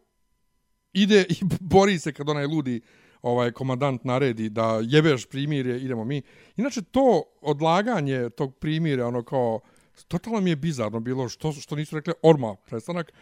ide 0.92 1.26
i 1.28 1.44
bori 1.60 1.98
se 1.98 2.12
kad 2.12 2.28
onaj 2.28 2.46
ludi 2.46 2.80
ovaj 3.22 3.52
komandant 3.52 4.04
naredi 4.04 4.48
da 4.48 4.80
jebeš 4.82 5.26
primirje, 5.26 5.80
idemo 5.80 6.04
mi. 6.04 6.22
Inače, 6.56 6.82
to 6.82 7.22
odlaganje 7.40 8.30
tog 8.30 8.54
primirja, 8.54 9.06
ono 9.06 9.22
kao, 9.22 9.60
totalno 10.08 10.40
mi 10.40 10.50
je 10.50 10.56
bizarno 10.56 11.00
bilo 11.00 11.28
što, 11.28 11.52
što 11.52 11.76
nisu 11.76 11.96
rekli 11.96 12.14
orma 12.22 12.54
prestanak, 12.54 13.12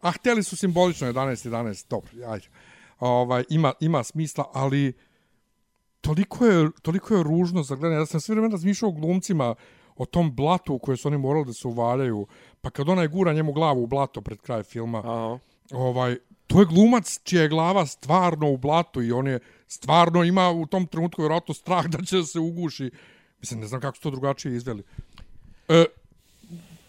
a 0.00 0.10
hteli 0.10 0.42
su 0.42 0.56
simbolično 0.56 1.12
11, 1.12 1.50
11, 1.50 1.88
dobro, 1.90 2.10
ajde. 2.26 2.48
Ovaj, 2.98 3.44
ima, 3.48 3.72
ima 3.80 4.04
smisla, 4.04 4.50
ali 4.52 4.92
toliko 6.00 6.46
je, 6.46 6.70
toliko 6.82 7.14
je 7.14 7.22
ružno 7.22 7.62
za 7.62 7.74
gledanje. 7.74 8.00
Ja 8.00 8.06
sam 8.06 8.20
sve 8.20 8.34
vreme 8.34 8.48
razmišljao 8.48 8.88
o 8.88 8.92
glumcima, 8.92 9.54
o 9.96 10.06
tom 10.06 10.34
blatu 10.36 10.74
u 10.74 10.78
koje 10.78 10.96
su 10.96 11.08
oni 11.08 11.18
morali 11.18 11.46
da 11.46 11.52
se 11.52 11.68
uvaljaju, 11.68 12.26
pa 12.60 12.70
kad 12.70 12.88
onaj 12.88 13.08
gura 13.08 13.32
njemu 13.32 13.52
glavu 13.52 13.82
u 13.82 13.86
blato 13.86 14.20
pred 14.20 14.38
kraj 14.38 14.62
filma, 14.62 14.98
aha. 14.98 15.38
ovaj, 15.72 16.16
to 16.50 16.60
je 16.60 16.66
glumac 16.66 17.20
čija 17.24 17.42
je 17.42 17.48
glava 17.48 17.86
stvarno 17.86 18.50
u 18.50 18.56
blatu 18.56 19.02
i 19.02 19.12
on 19.12 19.26
je 19.26 19.38
stvarno 19.66 20.24
ima 20.24 20.50
u 20.50 20.66
tom 20.66 20.86
trenutku 20.86 21.22
vjerojatno 21.22 21.54
strah 21.54 21.86
da 21.86 22.04
će 22.04 22.22
se 22.22 22.38
uguši. 22.38 22.90
Mislim, 23.40 23.60
ne 23.60 23.66
znam 23.66 23.80
kako 23.80 23.96
su 23.96 24.02
to 24.02 24.10
drugačije 24.10 24.56
izveli. 24.56 24.82
E, 25.68 25.84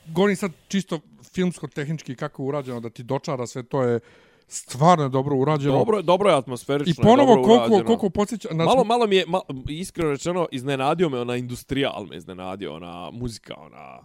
govorim 0.08 0.36
sad 0.36 0.52
čisto 0.67 1.00
filmsko-tehnički 1.34 2.15
kako 2.15 2.43
je 2.43 2.47
urađeno, 2.47 2.80
da 2.80 2.89
ti 2.89 3.04
dočara 3.04 3.47
sve, 3.47 3.63
to 3.63 3.84
je 3.84 4.00
stvarno 4.47 5.10
dobro 5.10 5.36
urađeno. 5.36 5.78
Dobro, 5.78 6.02
dobro 6.02 6.30
je 6.30 6.38
atmosferično. 6.38 7.02
I 7.02 7.04
ponovo 7.04 7.36
dobro 7.36 7.43
koliko, 7.43 7.65
urađeno. 7.65 7.86
koliko 7.86 8.10
podsjeća... 8.10 8.50
Na, 8.52 8.65
Malo, 8.65 8.84
malo 8.84 9.08
mi 9.08 9.15
je, 9.15 9.26
mal, 9.28 9.41
iskreno 9.69 10.12
rečeno, 10.12 10.47
iznenadio 10.52 11.10
me 11.10 11.19
ona 11.19 11.36
industrijal, 11.36 12.06
me 12.10 12.17
iznenadio, 12.17 12.76
ona 12.76 13.12
muzika, 13.12 13.56
ona 13.58 14.04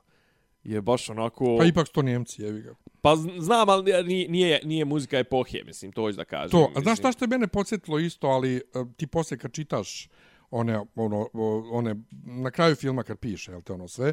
je 0.73 0.81
baš 0.81 1.11
onako... 1.11 1.57
Pa 1.59 1.65
ipak 1.65 1.89
to 1.89 2.03
Njemci, 2.03 2.43
jevi 2.43 2.63
ga. 2.63 2.75
Pa 3.03 3.11
zn- 3.17 3.41
znam, 3.41 3.69
ali 3.69 4.05
nije, 4.05 4.29
nije, 4.29 4.61
nije 4.65 4.85
muzika 4.85 5.19
epohe, 5.19 5.63
mislim, 5.67 5.93
to 5.93 6.03
hoću 6.03 6.17
da 6.17 6.25
kažem. 6.25 6.51
To, 6.51 6.65
a 6.65 6.69
mislim. 6.69 6.83
znaš 6.83 6.99
šta 6.99 7.13
što 7.13 7.25
je 7.25 7.29
mene 7.29 7.47
podsjetilo 7.47 7.99
isto, 7.99 8.27
ali 8.27 8.63
uh, 8.75 8.89
ti 8.97 9.07
poslije 9.07 9.39
kad 9.39 9.53
čitaš 9.53 10.09
one, 10.51 10.81
ono, 10.95 11.29
one, 11.73 11.97
na 12.25 12.51
kraju 12.51 12.75
filma 12.75 13.03
kad 13.03 13.19
piše, 13.19 13.53
jel 13.53 13.63
te 13.63 13.73
ono 13.73 13.89
sve, 13.89 14.13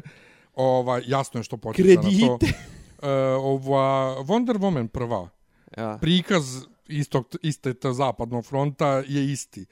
ovaj, 0.54 1.02
jasno 1.06 1.40
je 1.40 1.44
što 1.44 1.56
podsjeća 1.56 1.88
na 1.88 2.02
to. 2.02 2.38
Kredite. 2.38 2.58
Uh, 2.98 3.08
ova 3.44 4.16
Wonder 4.22 4.58
Woman 4.58 4.88
prva, 4.88 5.28
Ja. 5.76 5.98
prikaz 6.00 6.44
istog, 6.88 7.26
iste 7.42 7.74
te 7.74 7.92
zapadnog 7.92 8.46
fronta 8.46 9.02
je 9.06 9.32
isti. 9.32 9.66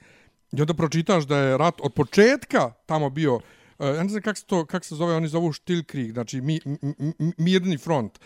I 0.51 0.61
onda 0.61 0.73
pročitaš 0.73 1.23
da 1.23 1.37
je 1.37 1.57
rat 1.57 1.75
od 1.81 1.93
početka 1.93 2.71
tamo 2.85 3.09
bio, 3.09 3.39
ja 3.79 4.03
ne 4.03 4.09
znam 4.09 4.21
kako 4.21 4.35
se, 4.35 4.45
to, 4.45 4.65
kak 4.65 4.85
se 4.85 4.95
zove, 4.95 5.15
oni 5.15 5.27
zovu 5.27 5.53
Stilkrieg, 5.53 6.11
znači 6.11 6.41
mi, 6.41 6.59
m, 6.65 6.77
m, 7.19 7.31
mirni 7.37 7.77
front. 7.77 8.19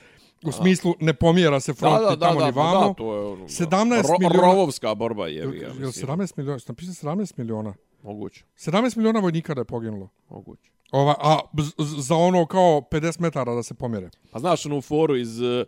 U 0.43 0.51
smislu 0.51 0.93
ne 0.99 1.13
pomjera 1.13 1.59
se 1.59 1.73
front 1.73 1.95
Da, 1.95 2.05
da, 2.05 2.11
ni 2.11 2.19
tamo 2.19 2.39
da, 2.39 2.45
ni 2.45 2.51
da, 2.51 2.61
vamo. 2.61 2.87
da, 2.87 2.93
to 2.93 3.13
je 3.15 3.21
ono, 3.21 3.43
17 3.45 3.69
ro, 4.01 4.17
miliona- 4.19 4.41
Rovovska 4.41 4.95
borba 4.95 5.27
je, 5.27 5.35
ja, 5.35 5.47
mislim. 5.47 6.07
17 6.07 6.33
miliona, 6.37 6.59
sam 6.59 6.75
pisao 6.75 7.11
17 7.11 7.33
miliona. 7.37 7.73
Moguće, 8.03 8.43
17 8.57 8.97
miliona 8.97 9.19
vojnika 9.19 9.53
da 9.53 9.61
je 9.61 9.65
poginulo. 9.65 10.09
moguće. 10.29 10.69
Ova, 10.91 11.15
a 11.19 11.39
za 11.97 12.15
ono 12.15 12.45
kao 12.45 12.81
50 12.81 13.19
metara 13.19 13.53
da 13.53 13.63
se 13.63 13.73
pomjere. 13.73 14.09
Pa 14.31 14.39
znaš 14.39 14.65
onu 14.65 14.81
foru 14.81 15.15
iz... 15.15 15.41
eh, 15.41 15.65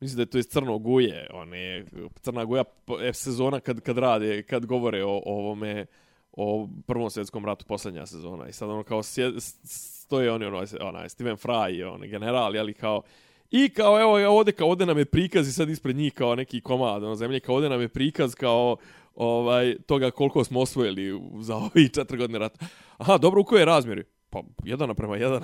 Mislim 0.00 0.16
da 0.16 0.22
je 0.22 0.26
to 0.26 0.38
iz 0.38 0.46
Crnog 0.46 0.82
guje, 0.82 1.26
one, 1.32 1.84
Crna 2.16 2.44
guja 2.44 2.64
eh, 3.00 3.12
sezona 3.12 3.60
kad, 3.60 3.80
kad 3.80 3.98
rade, 3.98 4.42
kad 4.42 4.66
govore 4.66 5.04
o, 5.04 5.10
o 5.10 5.22
ovome, 5.26 5.86
o 6.32 6.68
prvom 6.86 7.10
svjetskom 7.10 7.44
ratu, 7.44 7.64
posljednja 7.66 8.06
sezona. 8.06 8.48
I 8.48 8.52
sad 8.52 8.70
ono 8.70 8.82
kao 8.82 9.02
sje, 9.02 9.32
stoje 9.64 10.32
oni, 10.32 10.44
ono, 10.44 10.64
onaj, 10.80 11.08
Steven 11.08 11.36
Fry, 11.36 11.94
on, 11.94 12.00
general, 12.00 12.58
ali 12.58 12.74
kao, 12.74 13.02
I 13.50 13.68
kao, 13.68 14.00
evo, 14.00 14.20
evo 14.20 14.36
ovdje, 14.38 14.52
kao, 14.52 14.68
ovdje 14.68 14.86
nam 14.86 14.98
je 14.98 15.04
prikaz 15.04 15.48
i 15.48 15.52
sad 15.52 15.68
ispred 15.70 15.96
njih 15.96 16.12
kao 16.14 16.34
neki 16.34 16.60
komad 16.60 17.04
ono, 17.04 17.14
zemlje, 17.14 17.40
kao 17.40 17.54
ovdje 17.54 17.70
nam 17.70 17.80
je 17.80 17.88
prikaz 17.88 18.34
kao 18.34 18.76
ovaj 19.14 19.76
toga 19.86 20.10
koliko 20.10 20.44
smo 20.44 20.60
osvojili 20.60 21.20
za 21.40 21.56
ovi 21.56 21.88
četiri 21.94 22.18
godine 22.18 22.38
rata. 22.38 22.66
Aha, 22.98 23.18
dobro, 23.18 23.40
u 23.40 23.44
koje 23.44 23.64
razmjeri? 23.64 24.04
Pa, 24.30 24.42
jedan 24.64 24.88
naprema 24.88 25.16
jedan. 25.16 25.42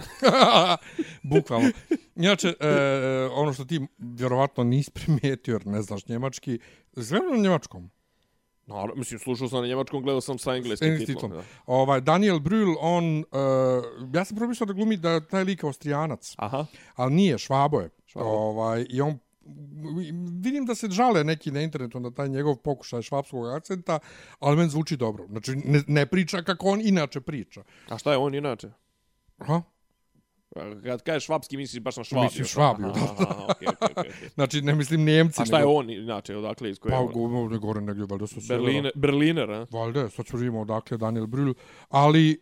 Bukvalno. 1.22 1.68
Inače, 2.16 2.49
e, 2.49 2.68
e, 2.68 3.29
ono 3.33 3.53
što 3.53 3.64
ti 3.64 3.87
vjerovatno 3.99 4.64
nisi 4.64 4.90
primijetio, 4.90 5.53
jer 5.53 5.66
ne 5.66 5.83
znaš 5.83 6.07
njemački, 6.07 6.59
sve 6.96 7.20
na 7.33 7.37
njemačkom. 7.37 7.90
No, 8.67 8.87
mislim, 8.97 9.21
slušao 9.21 9.49
sam 9.49 9.61
na 9.61 9.67
njemačkom, 9.67 10.03
gledao 10.03 10.21
sam 10.21 10.39
sa 10.39 10.55
engleskim 10.57 10.89
Engleskim 10.89 11.15
titlom. 11.15 11.31
titlom. 11.31 11.45
Da. 11.47 11.63
Ovaj, 11.67 12.01
Daniel 12.01 12.37
Brühl, 12.39 12.75
on, 12.81 13.19
uh, 13.19 14.15
ja 14.15 14.25
sam 14.25 14.37
promišljao 14.37 14.67
da 14.67 14.73
glumi 14.73 14.97
da 14.97 15.11
je 15.11 15.29
taj 15.29 15.45
lik 15.45 15.65
Austrijanac, 15.65 16.35
Aha. 16.39 16.67
ali 16.95 17.15
nije, 17.15 17.39
Švabo 17.39 17.81
je. 17.81 17.91
Švabo. 18.07 18.29
Ovaj, 18.29 18.87
I 18.91 19.01
on, 19.01 19.19
vidim 20.43 20.67
da 20.67 20.75
se 20.75 20.89
žale 20.91 21.25
neki 21.25 21.51
na 21.51 21.61
internetu 21.63 22.01
na 22.01 22.11
taj 22.11 22.29
njegov 22.29 22.57
pokušaj 22.57 23.03
švapskog 23.03 23.47
akcenta, 23.47 23.99
ali 24.39 24.57
meni 24.57 24.71
zvuči 24.71 24.97
dobro. 24.97 25.27
Znači, 25.27 25.57
ne, 25.57 25.83
ne 25.87 26.07
priča 26.07 26.43
kako 26.43 26.67
on 26.67 26.81
inače 26.81 27.21
priča. 27.21 27.63
A 27.89 27.99
šta 27.99 28.13
je 28.13 28.19
on 28.19 28.35
inače? 28.35 28.71
Aha. 29.39 29.63
Kad 30.83 31.03
kažeš 31.03 31.25
švapski, 31.25 31.57
misliš 31.57 31.83
baš 31.83 31.97
na 31.97 32.05
švabiju. 32.05 32.25
Mislim 32.25 32.45
švabiju, 32.47 32.88
da. 32.88 33.01
aha, 33.03 33.47
okej, 33.49 33.69
okej, 33.71 33.88
okej. 33.97 34.11
Znači, 34.35 34.62
ne 34.62 34.75
mislim 34.75 35.05
Njemci. 35.05 35.42
A 35.42 35.45
šta 35.45 35.57
je 35.57 35.61
nego- 35.61 35.73
on 35.73 35.90
inače, 35.90 36.37
odakle, 36.37 36.71
iz 36.71 36.79
koje 36.79 36.90
Pa, 36.90 36.97
je 36.97 37.03
on? 37.05 37.12
go, 37.31 37.49
ne 37.49 37.59
gore 37.59 37.81
negdje, 37.81 38.07
valjda 38.07 38.27
su 38.27 38.40
sjevera. 38.40 38.62
Berliner, 38.62 38.92
Berliner, 38.95 39.51
a? 39.51 39.66
Valjda, 39.71 40.09
sad 40.09 40.27
ću 40.27 40.37
vidimo 40.37 40.61
odakle 40.61 40.97
Daniel 40.97 41.27
Brühl. 41.27 41.55
Ali, 41.88 42.38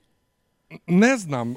ne 0.87 1.17
znam, 1.17 1.51
uh, 1.51 1.57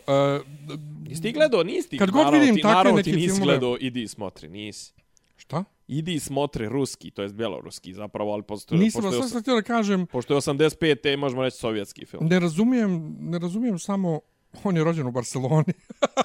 Jesi 1.08 1.22
ti 1.22 1.32
gledao, 1.32 1.64
nisi 1.64 1.90
ti, 1.90 1.98
Kad 1.98 2.12
god 2.12 2.34
vidim 2.34 2.56
ti, 2.56 2.62
takve 2.62 2.74
naravno 2.74 2.98
neke 2.98 3.12
ti 3.12 3.16
nisi 3.16 3.28
filmove- 3.30 3.44
gledao 3.44 3.78
Idi 3.80 4.08
smotri, 4.08 4.50
nisi. 4.50 4.94
šta? 5.38 5.64
Idi 5.88 6.20
smotri 6.20 6.70
ruski, 6.70 7.12
to 7.12 7.22
jest 7.22 7.36
bjeloruski 7.36 7.94
zapravo, 7.94 8.34
ali 8.34 8.44
postoje, 8.44 8.80
Nisam, 8.80 9.02
pošto, 9.02 9.16
je, 9.16 9.22
sad 9.22 9.32
sam 9.32 9.42
htio 9.42 9.56
da 9.56 9.62
kažem, 9.62 10.08
pošto 10.08 10.34
je 10.34 10.38
85. 10.38 11.18
možemo 11.18 11.44
reći 11.44 11.58
sovjetski 11.58 12.06
film. 12.06 12.28
ne 12.28 12.40
razumijem, 12.40 13.16
ne 13.20 13.40
razumijem 13.40 13.80
samo, 13.80 14.20
on 14.64 14.78
je 14.78 14.84
rođen 14.84 15.08
u 15.08 15.12
Barceloni, 15.12 15.74
uh, 16.02 16.24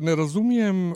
ne 0.06 0.16
razumijem, 0.16 0.94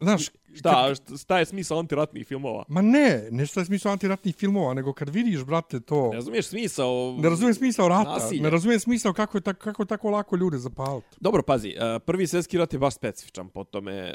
znaš, 0.00 0.26
šta, 0.54 0.94
šta, 0.94 1.16
šta 1.16 1.38
je 1.38 1.46
smisao 1.46 1.78
antiratnih 1.78 2.26
filmova? 2.26 2.64
ma 2.68 2.82
ne, 2.82 3.28
ne 3.30 3.46
što 3.46 3.60
je 3.60 3.66
smisao 3.66 3.92
antiratnih 3.92 4.34
filmova, 4.36 4.74
nego 4.74 4.92
kad 4.92 5.08
vidiš, 5.08 5.44
brate, 5.44 5.80
to, 5.80 6.08
Ne 6.10 6.14
razumiješ 6.14 6.46
smisao... 6.46 7.16
ne 7.18 7.28
razumijem 7.28 7.54
smisao 7.54 7.88
rata, 7.88 8.10
Nasilje. 8.10 8.42
ne 8.42 8.50
razumijem 8.50 8.80
smisao 8.80 9.12
kako 9.12 9.38
je, 9.38 9.42
tako, 9.42 9.60
kako 9.60 9.82
je 9.82 9.86
tako 9.86 10.10
lako 10.10 10.36
ljude 10.36 10.58
zapaliti. 10.58 11.16
Dobro, 11.20 11.42
pazi, 11.42 11.68
eh, 11.68 11.98
prvi 11.98 12.26
svjetski 12.26 12.58
rat 12.58 12.72
je 12.72 12.78
baš 12.78 12.94
specifičan 12.94 13.48
po 13.48 13.64
tome. 13.64 13.92
eh, 13.92 14.14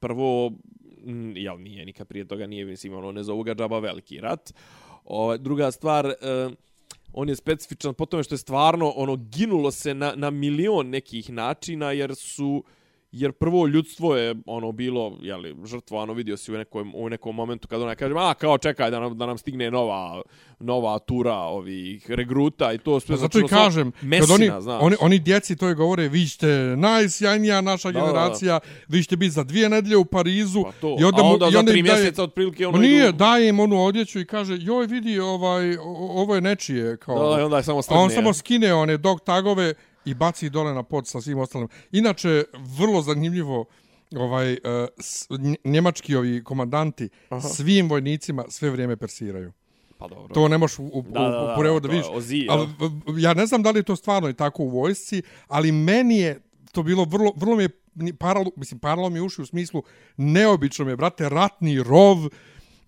Prvo, 0.00 0.52
jel 1.34 1.60
nije, 1.60 1.84
nikad 1.86 2.06
prije 2.08 2.28
toga 2.28 2.46
nije, 2.46 2.64
mislim, 2.64 2.94
ono, 2.94 3.12
ne 3.12 3.22
zovu 3.22 3.42
ga 3.42 3.54
džaba 3.54 3.78
veliki 3.78 4.20
rat. 4.20 4.54
O, 5.04 5.36
druga 5.36 5.70
stvar, 5.70 6.06
eh, 6.06 6.50
on 7.12 7.28
je 7.28 7.36
specifičan 7.36 7.94
po 7.94 8.06
tome 8.06 8.22
što 8.22 8.34
je 8.34 8.38
stvarno, 8.38 8.92
ono, 8.96 9.16
ginulo 9.16 9.70
se 9.70 9.94
na, 9.94 10.12
na 10.16 10.30
milion 10.30 10.88
nekih 10.90 11.30
načina, 11.30 11.92
jer 11.92 12.14
su 12.14 12.64
jer 13.12 13.32
prvo 13.32 13.66
ljudstvo 13.66 14.16
je 14.16 14.34
ono 14.46 14.72
bilo 14.72 15.18
je 15.20 15.36
li 15.36 15.56
žrtvovano 15.64 16.12
vidio 16.12 16.36
si 16.36 16.52
u 16.52 16.58
nekom 16.58 16.92
u 16.94 17.08
nekom 17.08 17.36
momentu 17.36 17.68
kad 17.68 17.82
ona 17.82 17.94
kaže 17.94 18.14
a 18.16 18.34
kao 18.34 18.58
čekaj 18.58 18.90
da 18.90 19.00
nam 19.00 19.18
da 19.18 19.26
nam 19.26 19.38
stigne 19.38 19.70
nova 19.70 20.22
nova 20.60 20.98
tura 20.98 21.34
ovih 21.34 22.10
regruta 22.10 22.72
i 22.72 22.78
to 22.78 23.00
sve 23.00 23.14
Pa 23.14 23.18
zato 23.18 23.38
i 23.38 23.44
kažem, 23.44 23.92
mesina, 24.02 24.26
kad 24.28 24.30
oni, 24.50 24.62
znaš. 24.62 24.82
oni, 24.82 24.96
oni 25.00 25.18
djeci 25.18 25.56
to 25.56 25.68
je 25.68 25.74
govore, 25.74 26.08
vi 26.08 26.26
ćete 26.26 26.46
najsjajnija 26.76 27.60
naša 27.60 27.88
Da, 27.88 27.92
da, 27.92 28.00
da. 28.00 28.06
generacija, 28.06 28.60
vi 28.88 29.02
ćete 29.02 29.16
biti 29.16 29.30
za 29.30 29.44
dvije 29.44 29.68
nedelje 29.68 29.96
u 29.96 30.04
Parizu. 30.04 30.62
Pa 30.62 30.72
to. 30.72 30.96
I 31.00 31.04
onda, 31.04 31.18
A 31.18 31.24
onda 31.24 31.46
i 31.46 31.52
za 31.52 31.58
onda 31.58 31.70
tri 31.70 31.78
im 31.80 31.86
daje- 31.86 31.96
mjeseca 31.96 32.22
otprilike 32.22 32.66
ono 32.66 32.78
nije, 32.78 33.04
idu- 33.04 33.12
daje 33.12 33.48
im 33.48 33.60
onu 33.60 33.84
odjeću 33.84 34.20
i 34.20 34.26
kaže, 34.26 34.56
joj 34.56 34.86
vidi, 34.86 35.18
ovaj, 35.20 35.76
ovo 36.10 36.34
je 36.34 36.40
nečije. 36.40 36.96
Kao, 36.96 37.30
Da, 37.30 37.40
i 37.40 37.44
onda 37.44 37.56
je 37.56 37.62
samo 37.62 37.78
a 37.78 37.82
strne. 37.82 38.00
on 38.00 38.10
samo 38.10 38.32
skine 38.32 38.74
one 38.74 38.96
dog 38.96 39.20
tagove, 39.20 39.74
i 40.04 40.14
baci 40.14 40.50
dole 40.50 40.74
na 40.74 40.82
pod 40.82 41.08
sa 41.08 41.20
svim 41.20 41.38
ostalim. 41.38 41.68
Inače, 41.92 42.44
vrlo 42.78 43.02
zanimljivo, 43.02 43.64
ovaj, 44.16 44.52
uh, 44.52 44.58
njemački 45.64 46.16
ovi 46.16 46.44
komandanti 46.44 47.08
Aha. 47.28 47.48
svim 47.48 47.88
vojnicima 47.88 48.44
sve 48.48 48.70
vrijeme 48.70 48.96
persiraju. 48.96 49.52
Pa 49.98 50.08
dobro. 50.08 50.34
To 50.34 50.48
ne 50.48 50.58
možeš 50.58 50.78
u, 50.78 50.84
u, 50.84 51.02
Da, 51.02 51.20
da, 51.20 51.28
da, 51.28 51.54
u 51.54 51.60
prevodu 51.60 51.88
to 51.88 51.94
je 51.94 51.96
vidiš. 51.96 52.10
Ozi, 52.12 52.46
Ali, 52.50 52.68
ja 53.18 53.34
ne 53.34 53.46
znam 53.46 53.62
da 53.62 53.70
li 53.70 53.78
je 53.78 53.82
to 53.82 53.96
stvarno 53.96 54.28
i 54.28 54.34
tako 54.34 54.62
u 54.62 54.68
vojsci, 54.68 55.22
ali 55.46 55.72
meni 55.72 56.18
je 56.18 56.40
to 56.72 56.82
bilo 56.82 57.04
vrlo, 57.04 57.32
vrlo 57.36 57.56
mi 57.56 57.62
je 57.62 57.70
paralo, 58.18 58.50
mislim, 58.56 58.80
paralo 58.80 59.10
mi 59.10 59.18
je 59.18 59.22
uši 59.22 59.42
u 59.42 59.46
smislu 59.46 59.82
neobično 60.16 60.84
mi 60.84 60.90
je, 60.90 60.96
brate, 60.96 61.28
ratni 61.28 61.82
rov, 61.82 62.16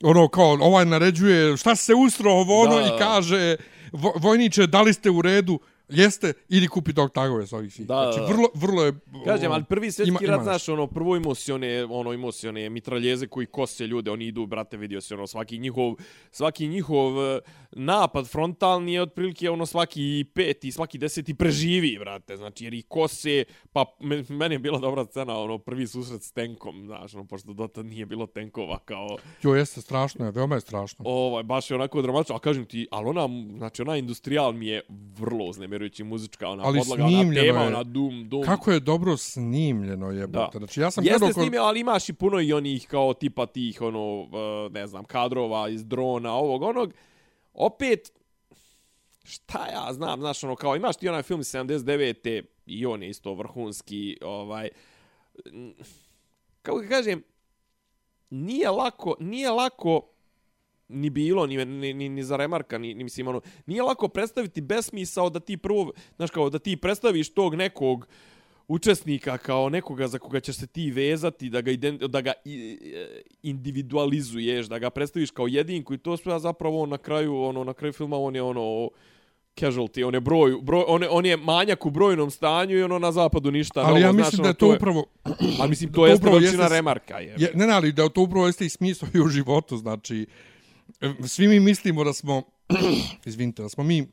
ono 0.03 0.29
kao, 0.29 0.59
ovaj 0.61 0.85
naređuje 0.85 1.57
šta 1.57 1.77
se 1.77 1.95
ustro 1.95 2.33
ovo 2.33 2.63
ono 2.63 2.75
Da, 2.75 2.81
da. 2.81 2.87
i 2.87 2.99
kaže, 2.99 3.57
vo, 3.93 4.13
vojniče, 4.21 4.67
da 4.67 4.83
li 4.83 4.93
ste 4.93 5.11
u 5.11 5.23
redu? 5.23 5.59
Jeste, 5.89 6.33
ili 6.49 6.69
kupi 6.69 6.93
dog 6.93 7.11
tagove 7.11 7.47
sa 7.47 7.57
ovih 7.57 7.75
svih. 7.75 7.87
Da, 7.87 7.95
znači, 8.05 8.21
da. 8.21 8.27
vrlo, 8.27 8.49
vrlo 8.55 8.85
je... 8.85 8.93
Kažem, 9.25 9.47
ono, 9.47 9.55
ali 9.55 9.65
prvi 9.65 9.93
svjetski 9.93 10.09
ima- 10.11 10.21
rat, 10.23 10.35
ima 10.35 10.45
znaš, 10.45 10.69
ono, 10.69 10.87
prvo 10.87 11.17
imao 11.17 11.35
si 11.35 11.53
one, 11.53 11.85
ono, 11.85 12.13
imao 12.13 12.33
si 12.33 12.49
one 12.49 12.71
mitraljeze 12.71 13.27
koji 13.27 13.47
kose 13.47 13.87
ljude, 13.87 14.11
oni 14.11 14.27
idu, 14.27 14.47
brate, 14.47 14.77
vidio 14.77 15.01
si, 15.01 15.15
ono, 15.15 15.27
svaki 15.27 15.59
njihov, 15.59 15.95
svaki 16.31 16.69
njihov 16.69 17.03
eh, 17.27 17.41
napad 17.73 18.29
frontalni 18.29 18.93
je 18.93 19.03
otprilike, 19.03 19.51
ono, 19.51 19.67
svaki 19.67 20.03
peti, 20.35 20.73
svaki 20.73 20.99
deseti 20.99 21.35
preživi, 21.35 21.97
brate, 21.99 22.37
znači, 22.37 22.65
jer 22.65 22.75
ih 22.75 22.85
kose, 22.89 23.45
pa, 23.73 23.85
me- 24.01 24.25
meni 24.29 24.55
je 24.55 24.59
bila 24.59 24.79
dobra 24.79 25.05
scena, 25.05 25.39
ono, 25.39 25.59
prvi 25.59 25.87
susret 25.87 26.23
s 26.23 26.33
tenkom, 26.33 26.87
znaš, 26.87 27.15
ono, 27.15 27.25
pošto 27.25 27.53
dotad 27.53 27.87
nije 27.87 28.07
bilo 28.07 28.27
tenkova, 28.27 28.79
kao, 28.79 29.17
Jo, 29.43 29.55
jeste, 29.55 29.81
strašno 29.81 30.25
je, 30.25 30.31
veoma 30.31 30.55
je 30.55 30.61
strašno. 30.61 31.05
ovaj, 31.09 31.43
baš 31.43 31.71
je 31.71 31.75
onako 31.75 32.03
dramatično, 32.03 32.37
a 32.37 32.41
kažem 32.41 32.65
ti, 32.65 32.87
ali 32.91 33.09
ona, 33.09 33.29
znači, 33.57 33.83
ona 33.83 33.97
industrijal 33.97 34.53
mi 34.53 34.67
je 34.67 34.83
vrlo 35.11 35.53
uznemirujući 35.73 36.05
muzička, 36.05 36.49
ona 36.49 36.65
Ali 36.65 36.79
podlaga, 36.79 37.05
ona 37.05 37.13
snimljeno 37.13 37.47
tema, 37.47 37.61
je. 37.61 37.67
ona 37.67 37.83
dum, 37.83 38.29
dum, 38.29 38.43
Kako 38.45 38.71
je 38.71 38.81
dobro 38.81 39.17
snimljeno 39.17 40.11
je, 40.11 40.27
Da. 40.27 40.51
Znači, 40.55 40.81
ja 40.81 40.91
sam 40.91 41.05
Jeste 41.05 41.19
gledao 41.19 41.33
s 41.33 41.45
njime, 41.45 41.59
ali 41.59 41.81
imaš 41.81 42.09
i 42.09 42.13
puno 42.13 42.41
i 42.41 42.53
onih 42.53 42.87
kao 42.87 43.15
tipa 43.15 43.47
tih, 43.47 43.83
ono, 43.83 44.21
uh, 44.21 44.73
ne 44.73 44.87
znam, 44.87 45.05
kadrova 45.05 45.69
iz 45.69 45.85
drona, 45.85 46.33
ovog, 46.33 46.63
onog. 46.63 46.93
Opet, 47.55 48.13
šta 49.25 49.67
ja 49.67 49.93
znam, 49.93 50.21
znaš, 50.21 50.45
ono, 50.45 50.57
kao 50.57 50.77
imaš 50.77 50.97
ti 50.97 51.09
onaj 51.09 51.23
film 51.23 51.41
iz 51.41 51.53
79. 51.53 52.43
i 52.67 52.87
on 52.87 53.03
je 53.03 53.09
isto 53.09 53.35
vrhunski, 53.35 54.19
ovaj, 54.23 54.69
kako 56.63 56.79
ga 56.79 56.89
kažem, 56.89 57.23
nije 58.31 58.71
lako, 58.71 59.15
nije 59.21 59.51
lako 59.51 60.12
ni 60.89 61.11
bilo, 61.11 61.47
ni, 61.47 61.65
ni, 61.65 61.95
ni, 61.95 62.09
ni 62.09 62.23
za 62.23 62.37
remarka, 62.37 62.79
ni, 62.79 62.95
ni 62.95 63.05
mislim, 63.05 63.29
ono, 63.29 63.41
nije 63.67 63.83
lako 63.83 64.09
predstaviti 64.09 64.61
besmisao 64.61 65.31
da 65.31 65.41
ti 65.41 65.57
prvo, 65.57 65.93
znaš, 66.17 66.31
kao 66.31 66.51
da 66.51 66.59
ti 66.59 66.77
predstaviš 66.77 67.35
tog 67.35 67.55
nekog 67.55 68.07
učesnika 68.69 69.39
kao 69.39 69.69
nekoga 69.69 70.09
za 70.09 70.19
koga 70.19 70.41
ćeš 70.41 70.57
se 70.57 70.67
ti 70.67 70.91
vezati, 70.91 71.51
da 71.51 71.61
ga, 71.61 71.71
ident, 71.71 72.03
da 72.03 72.21
ga 72.21 72.33
e, 72.45 73.23
individualizuješ, 73.43 74.67
da 74.67 74.79
ga 74.79 74.91
predstaviš 74.91 75.31
kao 75.31 75.47
jedinku 75.47 75.95
i 75.95 75.99
to 75.99 76.17
sve, 76.17 76.35
a 76.35 76.39
zapravo 76.39 76.83
on 76.83 76.89
na 76.89 76.99
kraju, 76.99 77.43
ono, 77.43 77.65
na 77.65 77.75
kraju 77.75 77.93
filma 77.93 78.17
on 78.17 78.37
je 78.37 78.43
ono, 78.43 78.89
casualty, 79.57 80.05
on 80.05 80.15
je 80.15 80.21
broj, 80.21 80.57
broj 80.63 80.85
on, 80.89 81.03
je, 81.03 81.09
on 81.11 81.27
je 81.27 81.37
manjak 81.37 81.87
u 81.87 81.91
brojnom 81.91 82.31
stanju 82.31 82.79
i 82.79 82.83
ono 82.83 82.99
na 82.99 83.13
zapadu 83.13 83.51
ništa 83.51 83.81
Ali 83.81 84.01
ja 84.01 84.13
mislim 84.13 84.37
znaš, 84.37 84.43
da 84.43 84.49
je 84.49 84.69
ono, 84.69 84.75
to 84.75 84.77
upravo... 84.77 85.05
Ali 85.61 85.69
mislim, 85.69 85.91
to, 85.93 86.01
to 86.01 86.07
jeste 86.07 86.31
veličina 86.31 86.63
jeste 86.63 86.77
remarka. 86.77 87.19
Je. 87.19 87.35
Je, 87.39 87.51
ne, 87.55 87.67
ne, 87.67 87.73
ali 87.73 87.93
da 87.93 88.09
to 88.09 88.23
upravo 88.23 88.47
jeste 88.47 88.67
i 88.67 88.69
smisao 88.69 89.09
i 89.15 89.21
u 89.21 89.29
životu, 89.29 89.77
znači, 89.77 90.21
e, 90.21 90.27
svi 91.27 91.49
mi 91.49 91.61
mislimo 91.61 92.05
da 92.05 92.13
smo, 92.13 92.43
izvinite, 93.25 93.63
da 93.63 93.69
smo 93.69 93.85
mi 93.85 94.07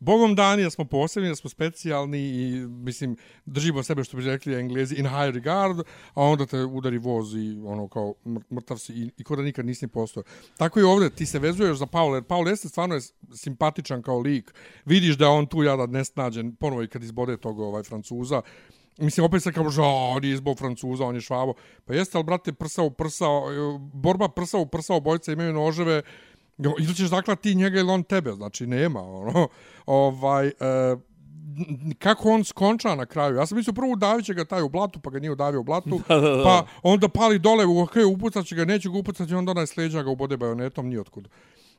Bogom 0.00 0.34
dani, 0.34 0.62
da 0.62 0.70
smo 0.70 0.84
posebni, 0.84 1.28
da 1.28 1.34
smo 1.34 1.50
specijalni 1.50 2.18
i, 2.18 2.66
mislim, 2.68 3.16
držimo 3.44 3.82
sebe, 3.82 4.04
što 4.04 4.16
bi 4.16 4.22
rekli 4.22 4.54
englezi, 4.54 4.94
in 4.94 5.06
high 5.06 5.34
regard, 5.34 5.80
a 6.14 6.22
onda 6.22 6.46
te 6.46 6.64
udari 6.64 6.98
voz 6.98 7.34
i, 7.34 7.60
ono, 7.64 7.88
kao, 7.88 8.14
mrtav 8.52 8.78
si 8.78 8.92
i, 8.92 9.10
i 9.16 9.24
ko 9.24 9.36
da 9.36 9.42
nikad 9.42 9.66
nisi 9.66 9.84
ni 9.84 9.90
postao. 9.90 10.22
Tako 10.56 10.80
i 10.80 10.82
ovdje, 10.82 11.10
ti 11.10 11.26
se 11.26 11.38
vezuješ 11.38 11.76
za 11.76 11.86
Paula, 11.86 12.16
jer 12.16 12.24
Paul 12.24 12.48
jeste 12.48 12.68
stvarno 12.68 12.94
je 12.94 13.00
simpatičan 13.34 14.02
kao 14.02 14.18
lik. 14.18 14.54
Vidiš 14.84 15.16
da 15.16 15.28
on 15.28 15.46
tu 15.46 15.62
jada 15.62 15.86
nesnađen, 15.86 16.56
ponovo 16.56 16.82
i 16.82 16.88
kad 16.88 17.02
izbode 17.02 17.36
tog 17.36 17.60
ovaj, 17.60 17.82
Francuza, 17.82 18.42
Mislim, 19.00 19.24
opet 19.24 19.42
se 19.42 19.52
kao, 19.52 19.70
že, 19.70 19.82
on 19.82 20.24
je 20.24 20.30
izbog 20.30 20.58
Francuza, 20.58 21.04
on 21.04 21.14
je 21.14 21.20
švabo. 21.20 21.54
Pa 21.84 21.94
jeste, 21.94 22.18
ali, 22.18 22.24
brate, 22.24 22.52
prsa 22.52 22.82
u 22.82 22.90
prsa, 22.90 23.24
e, 23.24 23.78
borba 23.92 24.28
prsa 24.28 24.58
u 24.58 24.66
prsa, 24.66 24.94
obojca 24.94 25.32
imaju 25.32 25.52
noževe, 25.52 26.02
ili 26.58 26.94
ćeš 26.94 27.10
dakle 27.10 27.36
ti 27.36 27.54
njega 27.54 27.80
ili 27.80 27.90
on 27.90 28.02
tebe, 28.02 28.32
znači 28.32 28.66
nema, 28.66 29.00
ono, 29.00 29.48
ovaj, 29.86 30.46
e, 30.46 30.52
kako 31.98 32.30
on 32.30 32.44
skonča 32.44 32.94
na 32.94 33.06
kraju. 33.06 33.36
Ja 33.36 33.46
sam 33.46 33.58
mislio 33.58 33.72
prvo 33.72 33.92
udavit 33.92 34.26
će 34.26 34.34
ga 34.34 34.44
taj 34.44 34.62
u 34.62 34.68
blatu, 34.68 35.00
pa 35.00 35.10
ga 35.10 35.18
nije 35.18 35.32
udavio 35.32 35.60
u 35.60 35.64
blatu, 35.64 36.00
Da, 36.08 36.20
da, 36.20 36.30
da. 36.36 36.44
pa 36.44 36.66
onda 36.82 37.08
pali 37.08 37.38
dole, 37.38 37.66
u 37.66 37.80
ok, 37.80 37.92
upucat 38.12 38.46
će 38.46 38.56
ga, 38.56 38.64
neće 38.64 38.88
ga 38.88 38.98
upucat, 38.98 39.30
i 39.30 39.34
onda 39.34 39.50
onaj 39.50 39.66
sleđa 39.66 40.02
ga 40.02 40.10
ubode 40.10 40.36
bajonetom, 40.36 40.88
ni 40.88 40.98
otkud. 40.98 41.28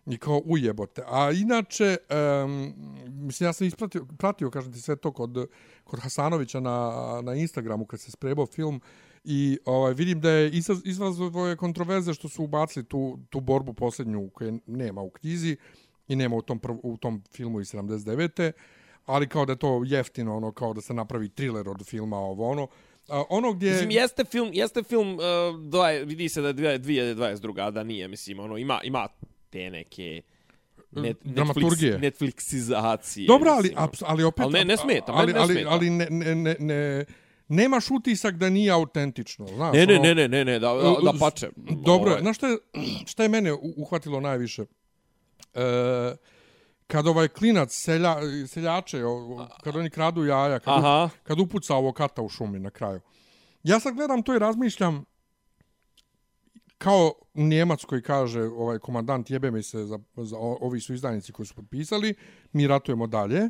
I 0.05 0.17
kao 0.17 0.41
ujebote. 0.45 1.03
A 1.07 1.31
inače, 1.31 1.97
um, 2.43 2.73
mislim, 3.07 3.47
ja 3.47 3.53
sam 3.53 3.67
ispratio, 3.67 4.05
pratio, 4.17 4.49
kažem 4.49 4.73
ti, 4.73 4.81
sve 4.81 4.95
to 4.95 5.11
kod, 5.11 5.47
kod 5.83 5.99
Hasanovića 5.99 6.59
na, 6.59 6.91
na 7.23 7.35
Instagramu 7.35 7.85
kad 7.85 7.99
se 7.99 8.11
sprebao 8.11 8.45
film 8.45 8.81
i 9.23 9.57
ovaj, 9.65 9.93
vidim 9.93 10.21
da 10.21 10.29
je 10.29 10.49
izaz, 10.49 10.81
izazvao 10.85 11.47
je 11.47 11.55
kontroverze 11.55 12.13
što 12.13 12.29
su 12.29 12.43
ubacili 12.43 12.85
tu, 12.85 13.19
tu 13.29 13.39
borbu 13.39 13.73
posljednju 13.73 14.29
koje 14.29 14.59
nema 14.65 15.01
u 15.01 15.09
knjizi 15.09 15.57
i 16.07 16.15
nema 16.15 16.35
u 16.35 16.41
tom, 16.41 16.59
prv, 16.59 16.75
u 16.83 16.97
tom 16.97 17.23
filmu 17.31 17.61
iz 17.61 17.73
79. 17.73 18.51
Ali 19.05 19.27
kao 19.27 19.45
da 19.45 19.53
je 19.53 19.59
to 19.59 19.83
jeftino, 19.85 20.37
ono, 20.37 20.51
kao 20.51 20.73
da 20.73 20.81
se 20.81 20.93
napravi 20.93 21.29
thriller 21.29 21.69
od 21.69 21.85
filma, 21.85 22.17
ovo 22.17 22.49
ono. 22.49 22.67
A, 23.09 23.23
ono 23.29 23.53
gdje... 23.53 23.71
Mislim, 23.71 23.91
jeste 23.91 24.25
film, 24.25 24.49
jeste 24.53 24.83
film, 24.83 25.07
eh, 25.07 25.49
uh, 25.49 25.61
dvaj, 25.69 26.05
vidi 26.05 26.29
se 26.29 26.41
da 26.41 26.47
je 26.47 26.79
2022. 26.79 27.67
a 27.67 27.71
da 27.71 27.83
nije, 27.83 28.07
mislim, 28.07 28.39
ono, 28.39 28.57
ima, 28.57 28.79
ima 28.83 29.07
te 29.51 29.69
neke 29.69 30.21
net, 30.91 31.17
Dramaturgije. 31.23 31.93
Netflix, 31.93 32.01
Netflixizacije. 32.01 33.27
Dobro, 33.27 33.51
ali, 33.51 33.75
ali 34.01 34.23
opet... 34.23 34.43
Ali 34.43 34.53
ne- 34.53 34.65
ne 34.65 34.77
smeta, 34.77 35.11
ali, 35.11 35.33
ne 35.33 35.39
ali, 35.39 35.53
smeta. 35.53 35.69
Ali 35.69 35.89
ne, 35.89 36.07
ne, 36.09 36.35
ne, 36.35 36.55
ne, 36.59 37.05
nemaš 37.47 37.91
utisak 37.91 38.35
da 38.35 38.49
nije 38.49 38.71
autentično, 38.71 39.47
znaš. 39.47 39.73
Ne, 39.73 39.85
ne, 39.85 39.93
ono- 39.93 40.03
ne, 40.03 40.15
ne, 40.15 40.27
ne, 40.27 40.45
ne, 40.45 40.59
da, 40.59 40.73
da, 40.73 40.95
da 41.03 41.19
pače. 41.19 41.49
Dobro. 41.85 42.09
Ovaj, 42.09 42.21
znaš 42.21 42.35
šta 42.37 42.47
je, 42.47 42.57
šta 43.05 43.23
je 43.23 43.29
mene 43.29 43.53
uhvatilo 43.53 44.19
najviše? 44.19 44.65
E, 45.53 46.15
kad 46.87 47.07
ovaj 47.07 47.27
klinac 47.27 47.69
selja, 47.73 48.15
seljače, 48.47 49.05
o- 49.05 49.47
kad 49.63 49.75
oni 49.75 49.89
kradu 49.89 50.25
jaja, 50.25 50.59
kad, 50.59 50.73
Aha. 50.73 51.09
kad 51.23 51.39
upuca 51.39 51.75
ovo 51.75 51.91
kata 51.91 52.21
u 52.21 52.29
šumi 52.29 52.59
na 52.59 52.69
kraju. 52.69 52.99
Ja 53.63 53.79
sad 53.79 53.95
gledam 53.95 54.23
to 54.23 54.35
i 54.35 54.39
razmišljam 54.39 55.05
kao 56.81 57.13
Njemac 57.35 57.83
koji 57.85 58.01
kaže 58.01 58.41
ovaj 58.41 58.79
komandant 58.79 59.29
jebe 59.29 59.51
mi 59.51 59.63
se 59.63 59.85
za, 59.85 59.99
za 60.17 60.37
ovi 60.39 60.79
su 60.79 60.93
izdajnici 60.93 61.31
koji 61.31 61.45
su 61.45 61.55
potpisali, 61.55 62.13
mi 62.53 62.67
ratujemo 62.67 63.07
dalje. 63.07 63.49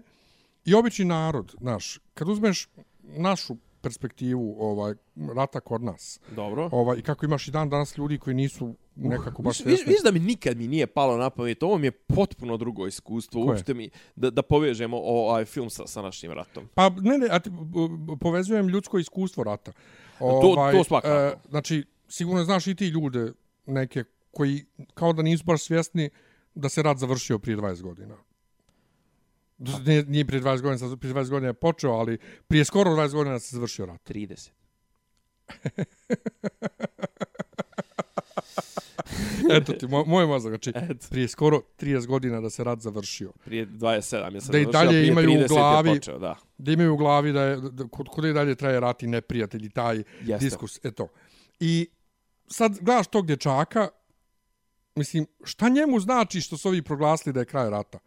I 0.66 0.74
obični 0.74 1.06
narod, 1.06 1.56
znaš, 1.62 2.00
kad 2.14 2.30
uzmeš 2.30 2.70
našu 3.04 3.56
perspektivu 3.82 4.56
ovaj 4.60 4.94
rata 5.36 5.60
kod 5.60 5.84
nas, 5.84 6.20
Dobro. 6.36 6.70
ovaj, 6.72 6.98
i 6.98 7.02
kako 7.02 7.26
imaš 7.26 7.48
i 7.48 7.52
dan 7.52 7.70
danas 7.70 7.98
ljudi 7.98 8.18
koji 8.18 8.34
nisu 8.34 8.76
nekako 8.96 9.42
baš 9.42 9.58
svjesni. 9.58 9.86
viš 9.94 10.04
da 10.04 10.12
mi 10.12 10.20
nikad 10.20 10.58
mi 10.58 10.68
nije 10.68 10.88
palo 10.88 11.18
na 11.18 11.30
pamet, 11.30 11.64
ovo 11.64 11.78
mi 11.78 11.88
je 11.88 11.92
potpuno 11.92 12.58
drugo 12.58 12.88
iskustvo, 12.88 13.42
Koje? 13.42 13.50
uopšte 13.50 13.74
mi, 13.74 13.90
da, 14.16 14.30
da 14.30 14.42
povežemo 14.42 14.98
ovaj 14.98 15.46
film 15.46 15.70
sa, 15.70 15.88
sa 15.88 16.02
našim 16.02 16.32
ratom. 16.32 16.68
Pa 16.74 16.90
ne, 16.90 17.18
ne, 17.18 17.28
a 17.32 17.40
ti, 17.40 17.52
povezujem 18.20 18.68
ljudsko 18.68 19.00
iskustvo 19.00 19.44
rata. 19.44 19.72
To- 20.20 20.72
to 20.72 20.84
svakako. 20.84 21.16
e, 21.16 21.34
znači, 21.50 21.84
sigurno 22.12 22.44
znaš 22.44 22.68
i 22.68 22.76
ti 22.76 22.88
ljude 22.88 23.32
neke 23.66 24.04
koji 24.32 24.66
kao 24.94 25.14
da 25.14 25.22
nisu 25.22 25.44
baš 25.44 25.64
svjesni 25.64 26.10
da 26.56 26.70
se 26.70 26.82
rat 26.82 26.98
završio 26.98 27.40
prije 27.40 27.58
20 27.58 27.82
godina. 27.82 28.16
Nije, 29.86 30.04
nije 30.04 30.26
prije 30.26 30.42
20 30.42 30.62
godina, 30.62 30.98
prije 30.98 31.14
20 31.14 31.30
godina 31.30 31.48
je 31.48 31.54
počeo, 31.54 31.92
ali 31.92 32.18
prije 32.48 32.66
skoro 32.66 32.92
20 32.92 33.14
godina 33.14 33.40
se 33.40 33.56
završio 33.56 33.86
rat. 33.86 34.10
30. 34.10 34.50
Eto 39.52 39.74
ti, 39.74 39.88
moj, 39.88 40.04
moj 40.08 40.26
mozak, 40.26 40.50
znači, 40.52 40.72
Eto. 40.76 41.08
prije 41.10 41.28
skoro 41.28 41.62
30 41.80 42.08
godina 42.08 42.42
da 42.42 42.50
se 42.50 42.64
rat 42.64 42.80
završio. 42.80 43.32
Prije 43.46 43.68
27 43.68 43.94
je 44.34 44.42
sad 44.42 44.52
Da 44.52 44.58
i 44.58 44.64
završio, 44.64 44.72
dalje 44.72 44.90
prije 44.90 45.08
imaju 45.08 45.30
u 45.30 45.34
30 45.34 45.42
je 45.42 45.48
glavi- 45.48 45.90
Počeo, 45.90 46.20
da. 46.20 46.36
da 46.58 46.72
imaju 46.72 46.94
u 46.94 46.98
glavi 46.98 47.32
da 47.32 47.44
je, 47.44 47.58
da, 47.62 47.88
kod, 47.88 48.08
kod 48.08 48.26
i 48.26 48.34
dalje 48.34 48.56
traje 48.56 48.80
rat 48.80 49.04
i 49.04 49.08
neprijatelji, 49.08 49.70
taj 49.70 49.98
Jeste. 50.22 50.38
diskus, 50.40 50.80
eto. 50.84 51.08
I 51.60 51.88
sad 52.52 52.78
gledaš 52.82 53.08
tog 53.08 53.28
dječaka, 53.28 53.90
mislim, 54.96 55.26
šta 55.44 55.70
njemu 55.70 56.00
znači 56.00 56.42
što 56.42 56.58
su 56.58 56.68
ovi 56.70 56.82
proglasili 56.82 57.34
da 57.34 57.40
je 57.40 57.46
kraj 57.46 57.70
rata? 57.70 58.00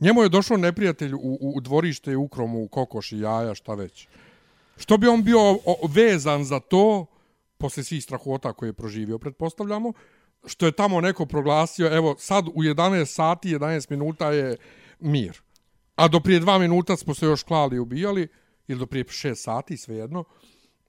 Njemu 0.00 0.22
je 0.22 0.28
došao 0.28 0.56
neprijatelj 0.56 1.14
u, 1.14 1.18
u, 1.18 1.52
u 1.56 1.60
dvorište, 1.60 2.16
u 2.16 2.22
ukromu, 2.22 2.62
u 2.62 2.68
kokoši, 2.68 3.18
jaja, 3.18 3.54
šta 3.54 3.74
već. 3.74 4.08
Što 4.76 4.96
bi 4.96 5.08
on 5.08 5.22
bio 5.24 5.40
o, 5.50 5.88
vezan 5.94 6.44
za 6.44 6.60
to, 6.60 7.06
posle 7.58 7.84
svih 7.84 8.04
strahota 8.04 8.52
koje 8.52 8.68
je 8.68 8.72
proživio, 8.72 9.18
pretpostavljamo, 9.18 9.92
što 10.46 10.66
je 10.66 10.72
tamo 10.72 11.00
neko 11.00 11.26
proglasio, 11.26 11.96
evo, 11.96 12.16
sad 12.18 12.48
u 12.48 12.62
11 12.62 13.04
sati, 13.04 13.48
11 13.48 13.90
minuta 13.90 14.32
je 14.32 14.56
mir. 15.00 15.40
A 15.96 16.08
do 16.08 16.20
prije 16.20 16.40
dva 16.40 16.58
minuta 16.58 16.96
smo 16.96 17.14
se 17.14 17.26
još 17.26 17.42
klali 17.42 17.76
i 17.76 17.78
ubijali, 17.78 18.28
ili 18.68 18.78
do 18.78 18.86
prije 18.86 19.04
6 19.04 19.34
sati, 19.34 19.76
svejedno. 19.76 20.24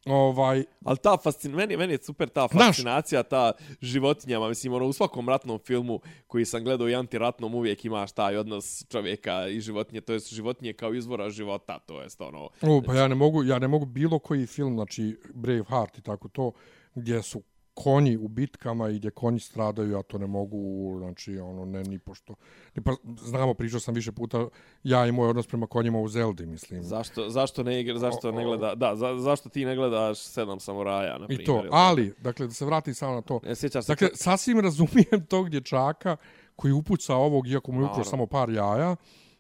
Ovaj, 0.05 0.63
Ali 0.85 0.97
ta 0.97 1.17
fascin... 1.17 1.51
meni, 1.51 1.77
meni 1.77 1.93
je 1.93 2.03
super 2.03 2.29
ta 2.29 2.47
Znaš- 2.47 2.67
fascinacija, 2.67 3.23
ta 3.23 3.51
životinjama. 3.81 4.49
Mislim, 4.49 4.73
ono, 4.73 4.85
u 4.85 4.93
svakom 4.93 5.29
ratnom 5.29 5.59
filmu 5.65 5.99
koji 6.27 6.45
sam 6.45 6.63
gledao 6.63 6.89
i 6.89 6.95
antiratnom 6.95 7.55
uvijek 7.55 7.85
imaš 7.85 8.11
taj 8.11 8.37
odnos 8.37 8.85
čovjeka 8.89 9.47
i 9.47 9.61
životinje. 9.61 10.01
To 10.01 10.13
je 10.13 10.19
životinje 10.19 10.73
kao 10.73 10.93
izvora 10.93 11.29
života. 11.29 11.79
To 11.79 12.01
jest 12.01 12.21
ono... 12.21 12.49
O, 12.61 12.81
pa 12.85 12.93
ja 12.93 13.07
ne 13.07 13.15
mogu, 13.15 13.43
ja 13.43 13.59
ne 13.59 13.67
mogu 13.67 13.85
bilo 13.85 14.19
koji 14.19 14.45
film, 14.47 14.75
znači 14.75 15.17
Braveheart 15.33 15.97
i 15.97 16.01
tako 16.01 16.29
to, 16.29 16.51
gdje 16.95 17.21
su 17.21 17.41
konji 17.83 18.17
u 18.17 18.27
bitkama 18.27 18.89
i 18.89 18.95
gdje 18.95 19.11
konji 19.11 19.39
stradaju, 19.39 19.91
ja 19.91 20.01
to 20.01 20.17
ne 20.17 20.27
mogu, 20.27 20.95
znači, 20.99 21.37
ono, 21.37 21.65
ne, 21.65 21.83
ni 21.83 21.99
pošto. 21.99 22.35
Ni 22.75 22.83
pa, 22.83 22.91
znamo, 23.23 23.53
pričao 23.53 23.79
sam 23.79 23.93
više 23.93 24.11
puta, 24.11 24.47
ja 24.83 25.07
i 25.07 25.11
moj 25.11 25.29
odnos 25.29 25.47
prema 25.47 25.67
konjima 25.67 25.99
u 25.99 26.07
Zeldi, 26.07 26.45
mislim. 26.45 26.83
Zašto, 26.83 27.29
zašto 27.29 27.63
ne 27.63 27.81
igra, 27.81 27.99
zašto 27.99 28.31
ne 28.31 28.43
gleda, 28.43 28.75
da, 28.75 28.95
za, 28.95 29.17
zašto 29.17 29.49
ti 29.49 29.65
ne 29.65 29.75
gledaš 29.75 30.19
sedam 30.19 30.59
samuraja, 30.59 31.17
na 31.17 31.27
primjer. 31.27 31.41
I 31.41 31.45
to, 31.45 31.63
ali, 31.71 32.13
dakle, 32.21 32.47
da 32.47 32.53
se 32.53 32.65
vratim 32.65 32.93
samo 32.93 33.15
na 33.15 33.21
to. 33.21 33.39
Ne 33.43 33.55
sjećaš 33.55 33.85
se... 33.85 33.91
Dakle, 33.91 34.09
sasvim 34.13 34.59
razumijem 34.59 35.25
tog 35.29 35.49
dječaka 35.49 36.17
koji 36.55 36.73
upuca 36.73 37.15
ovog, 37.15 37.47
iako 37.47 37.71
mu 37.71 37.81
je 37.81 37.85
ukrao 37.85 38.03
samo 38.03 38.27
par 38.27 38.49
jaja, 38.49 38.95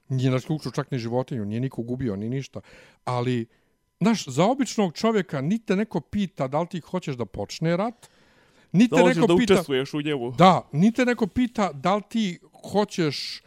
nije 0.09 0.31
nas 0.31 0.49
ukrao 0.49 0.71
čak 0.71 0.91
ni 0.91 0.97
životinju, 0.97 1.45
nije 1.45 1.61
niko 1.61 1.81
gubio, 1.81 2.15
ni 2.15 2.29
ništa. 2.29 2.61
Ali, 3.05 3.45
znaš, 3.99 4.27
za 4.27 4.45
običnog 4.45 4.93
čovjeka 4.93 5.41
nite 5.41 5.75
neko 5.75 5.99
pita 5.99 6.47
da 6.47 6.61
li 6.61 6.67
ti 6.67 6.79
hoćeš 6.79 7.15
da 7.15 7.25
počne 7.25 7.77
rat, 7.77 8.09
nite 8.71 8.95
da 8.95 9.03
neko 9.03 9.27
da 9.27 9.35
pita... 9.37 9.53
učestvuješ 9.53 9.93
u 9.93 10.01
njemu. 10.01 10.31
Da, 10.31 10.69
nite 10.71 11.05
neko 11.05 11.27
pita 11.27 11.71
da 11.73 11.95
li 11.95 12.01
ti 12.09 12.39
hoćeš 12.71 13.41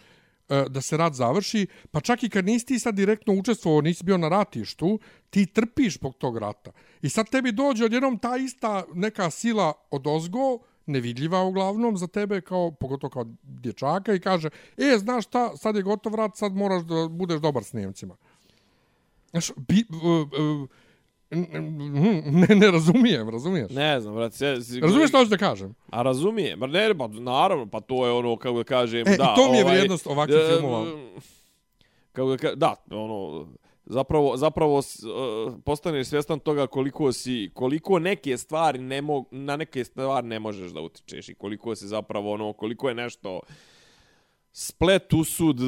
e, 0.49 0.65
da 0.69 0.81
se 0.81 0.97
rat 0.97 1.15
završi, 1.15 1.67
pa 1.91 2.01
čak 2.01 2.23
i 2.23 2.29
kad 2.29 2.45
nisi 2.45 2.67
ti 2.67 2.79
sad 2.79 2.95
direktno 2.95 3.35
učestvovao, 3.35 3.81
nisi 3.81 4.05
bio 4.05 4.19
na 4.19 4.29
ratištu, 4.29 4.99
ti 5.31 5.47
trpiš 5.47 5.95
zbog 5.95 6.15
tog 6.15 6.39
rata. 6.39 6.71
I 7.03 7.09
sad 7.09 7.31
tebi 7.31 7.53
dođe 7.53 7.85
odjednom 7.85 8.19
ta 8.19 8.37
ista 8.37 8.85
neka 8.95 9.31
sila 9.31 9.73
od 9.91 10.07
ozgo, 10.07 10.59
nevidljiva 10.87 11.43
uglavnom 11.43 11.97
za 11.97 12.07
tebe, 12.07 12.41
kao, 12.41 12.71
pogotovo 12.71 13.11
kao 13.11 13.25
dječaka, 13.43 14.15
i 14.15 14.21
kaže, 14.21 14.51
e, 14.77 14.99
znaš 14.99 15.25
šta, 15.25 15.57
sad 15.57 15.77
je 15.77 15.83
gotov 15.83 16.15
rat, 16.15 16.37
sad 16.37 16.55
moraš 16.55 16.83
da 16.83 17.09
budeš 17.09 17.41
dobar 17.41 17.65
s 17.65 17.73
Njemcima. 17.73 18.17
Znaš, 19.31 19.53
bi, 19.57 19.85
uh, 19.91 19.99
uh, 20.03 20.69
ne, 21.31 22.55
ne 22.57 22.71
razumijem, 22.71 23.29
razumiješ? 23.29 23.71
Ne 23.71 24.01
znam, 24.01 24.15
brat, 24.15 24.33
se, 24.33 24.63
se, 24.63 24.81
Razumiješ 24.81 25.09
što 25.09 25.19
hoću 25.19 25.31
da 25.31 25.37
kažem? 25.37 25.75
A 25.91 26.03
razumijem, 26.03 26.59
ma 26.59 26.67
ne, 26.67 26.99
pa 26.99 27.09
naravno, 27.09 27.67
pa 27.67 27.81
to 27.81 28.07
je 28.07 28.13
ono, 28.13 28.37
kako 28.37 28.57
da 28.57 28.65
kažem, 28.65 29.09
E, 29.09 29.17
da. 29.17 29.35
to 29.37 29.51
mi 29.51 29.57
je 29.59 29.65
ovaj, 29.65 29.75
vrijednost 29.75 30.07
ovakvih 30.07 30.39
e, 30.45 30.49
filmova. 30.53 30.87
Kako 32.13 32.31
da 32.31 32.37
kažem, 32.37 32.59
da, 32.59 32.75
ono, 32.91 33.47
zapravo, 33.87 34.37
zapravo 34.37 34.79
e, 34.79 34.83
postaneš 35.65 36.07
svjestan 36.07 36.39
toga 36.39 36.67
koliko 36.67 37.13
si, 37.13 37.51
koliko 37.55 37.99
neke 37.99 38.39
stvari 38.39 38.79
ne 38.79 39.03
mo, 39.03 39.25
na 39.31 39.57
neke 39.57 39.85
stvari 39.85 40.27
ne 40.27 40.39
možeš 40.39 40.73
da 40.73 40.81
utičeš 40.81 41.29
i 41.29 41.35
koliko 41.35 41.75
se 41.75 41.87
zapravo, 41.87 42.33
ono, 42.33 42.53
koliko 42.53 42.89
je 42.89 42.95
nešto 42.95 43.41
splet, 44.57 45.13
usud, 45.13 45.61
e, 45.61 45.65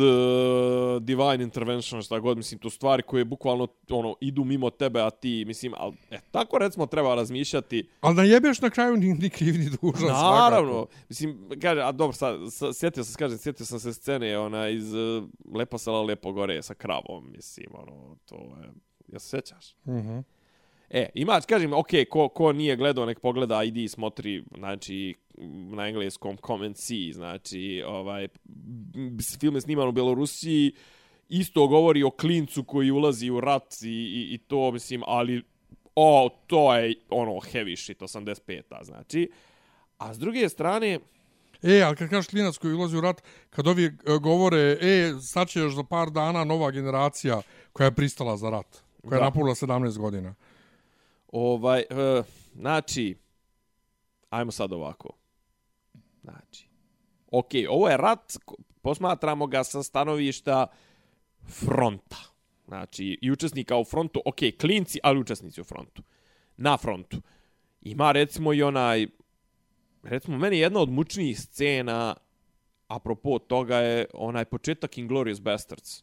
divine 1.01 1.43
intervention, 1.45 2.03
šta 2.03 2.19
god, 2.19 2.37
mislim, 2.37 2.61
to 2.61 2.71
stvari 2.71 3.03
koje 3.03 3.25
bukvalno, 3.25 3.69
ono, 3.91 4.15
idu 4.21 4.45
mimo 4.45 4.71
tebe, 4.71 5.01
a 5.01 5.11
ti, 5.11 5.45
mislim, 5.47 5.75
al, 5.77 5.93
e, 6.11 6.19
tako 6.31 6.59
recimo 6.59 6.87
treba 6.87 7.15
razmišljati, 7.15 7.89
Ali 8.01 8.17
da 8.17 8.23
jebeš 8.23 8.61
na 8.61 8.71
kraju 8.71 8.97
ni, 8.97 9.15
ni 9.15 9.31
kriv 9.31 9.55
ni 9.55 9.71
dužan 9.71 10.09
Naravno. 10.09 10.73
svakako. 10.73 10.87
Mislim, 11.09 11.51
kaže, 11.63 11.81
a 11.81 11.93
dobro, 11.93 12.13
sad, 12.13 12.39
sad 12.51 12.77
sjetio 12.77 13.05
sam, 13.05 13.15
kažem, 13.19 13.39
sjetio 13.39 13.67
sam 13.67 13.81
se 13.81 13.93
scene 13.93 14.39
ona 14.39 14.69
iz 14.69 14.95
uh, 14.95 15.25
Lepo 15.55 15.79
sela 15.79 16.03
Lepo 16.03 16.33
gore 16.33 16.63
sa 16.63 16.75
kravom, 16.75 17.33
mislim, 17.37 17.67
ono, 17.73 18.17
to 18.25 18.35
je, 18.37 18.73
ja 19.09 19.19
se 19.19 19.29
sjećaš? 19.29 19.75
Mhm. 19.87 20.19
E, 20.91 21.09
ima, 21.15 21.41
kažem, 21.41 21.73
ok, 21.73 21.89
ko, 22.11 22.29
ko 22.29 22.53
nije 22.53 22.77
gledao, 22.77 23.07
nek 23.07 23.21
pogleda, 23.21 23.65
idi 23.65 23.85
i 23.85 23.89
smotri, 23.89 24.45
znači, 24.57 25.15
na 25.73 25.89
engleskom 25.89 26.37
Comment 26.47 26.77
C, 26.77 26.95
znači, 27.13 27.83
ovaj, 27.87 28.29
film 29.41 29.55
je 29.55 29.61
sniman 29.61 29.89
u 29.89 29.93
Belorusiji, 29.93 30.73
isto 31.29 31.67
govori 31.67 32.03
o 32.03 32.11
klincu 32.11 32.65
koji 32.65 32.91
ulazi 32.91 33.31
u 33.31 33.41
rat 33.41 33.75
i, 33.83 33.89
i, 33.89 34.35
i 34.35 34.39
to, 34.39 34.71
mislim, 34.73 35.03
ali, 35.07 35.43
o, 35.95 36.29
to 36.47 36.75
je, 36.75 36.95
ono, 37.11 37.33
heavy 37.33 37.77
shit, 37.77 38.01
85-a, 38.01 38.85
znači. 38.85 39.31
A 39.99 40.15
s 40.15 40.19
druge 40.19 40.49
strane, 40.49 40.99
E, 41.63 41.83
ali 41.83 41.97
kad 41.97 42.11
kažeš 42.11 42.29
klinac 42.29 42.59
koji 42.59 42.75
ulazi 42.75 42.97
u 42.97 43.01
rat, 43.01 43.23
kad 43.51 43.67
ovi 43.67 43.85
e, 43.85 43.91
govore, 44.21 44.79
e, 44.81 45.13
sad 45.21 45.49
će 45.49 45.61
još 45.61 45.75
za 45.75 45.83
par 45.85 46.11
dana 46.11 46.45
nova 46.45 46.71
generacija 46.71 47.43
koja 47.73 47.85
je 47.85 47.95
pristala 47.95 48.37
za 48.37 48.51
rat, 48.51 48.83
koja 49.09 49.17
je 49.17 49.21
Da. 49.21 49.25
napunila 49.25 49.55
17 49.55 49.99
godina. 49.99 50.35
Ovaj, 51.39 51.81
e, 51.81 52.23
znači, 52.55 53.17
ajmo 54.31 54.53
sad 54.53 54.73
ovako. 54.73 55.11
Znači, 56.23 56.69
ok, 57.31 57.51
ovo 57.69 57.89
je 57.89 57.97
rat, 57.97 58.37
posmatramo 58.83 59.47
ga 59.47 59.65
sa 59.65 59.83
stanovišta 59.83 60.67
fronta. 61.45 62.17
Znači, 62.69 63.19
i 63.23 63.31
učesnika 63.31 63.77
u 63.77 63.85
frontu, 63.85 64.23
ok, 64.25 64.37
klinci, 64.61 64.99
ali 65.03 65.21
učesnici 65.21 65.61
u 65.61 65.65
frontu. 65.65 66.03
Na 66.57 66.77
frontu. 66.77 67.17
Ima 67.83 68.13
recimo 68.13 68.53
i 68.53 68.63
onaj, 68.63 69.07
recimo, 70.03 70.39
meni 70.39 70.59
jedna 70.59 70.81
od 70.81 70.91
mučnijih 70.91 71.41
scena, 71.41 72.15
apropo 72.89 73.39
toga 73.39 73.77
je 73.77 74.07
onaj 74.15 74.45
početak 74.45 74.99
Inglourious 74.99 75.41
Bastards. 75.41 76.03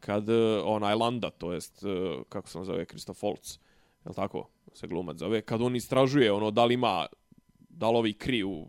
Kad 0.00 0.28
e, 0.28 0.62
onaj 0.64 0.94
Landa, 0.94 1.30
to 1.30 1.52
jest, 1.52 1.82
e, 1.82 2.22
kako 2.28 2.48
se 2.48 2.58
on 2.58 2.64
zove, 2.64 2.84
Christoph 2.84 3.20
Waltz, 3.20 3.58
je 4.10 4.14
tako 4.14 4.48
se 4.74 4.86
glumac 4.86 5.18
zove, 5.18 5.42
kad 5.42 5.62
on 5.62 5.76
istražuje 5.76 6.32
ono 6.32 6.50
da 6.50 6.64
li 6.64 6.74
ima, 6.74 7.06
da 7.68 7.90
li 7.90 7.96
ovi 7.96 8.12
kriju 8.12 8.66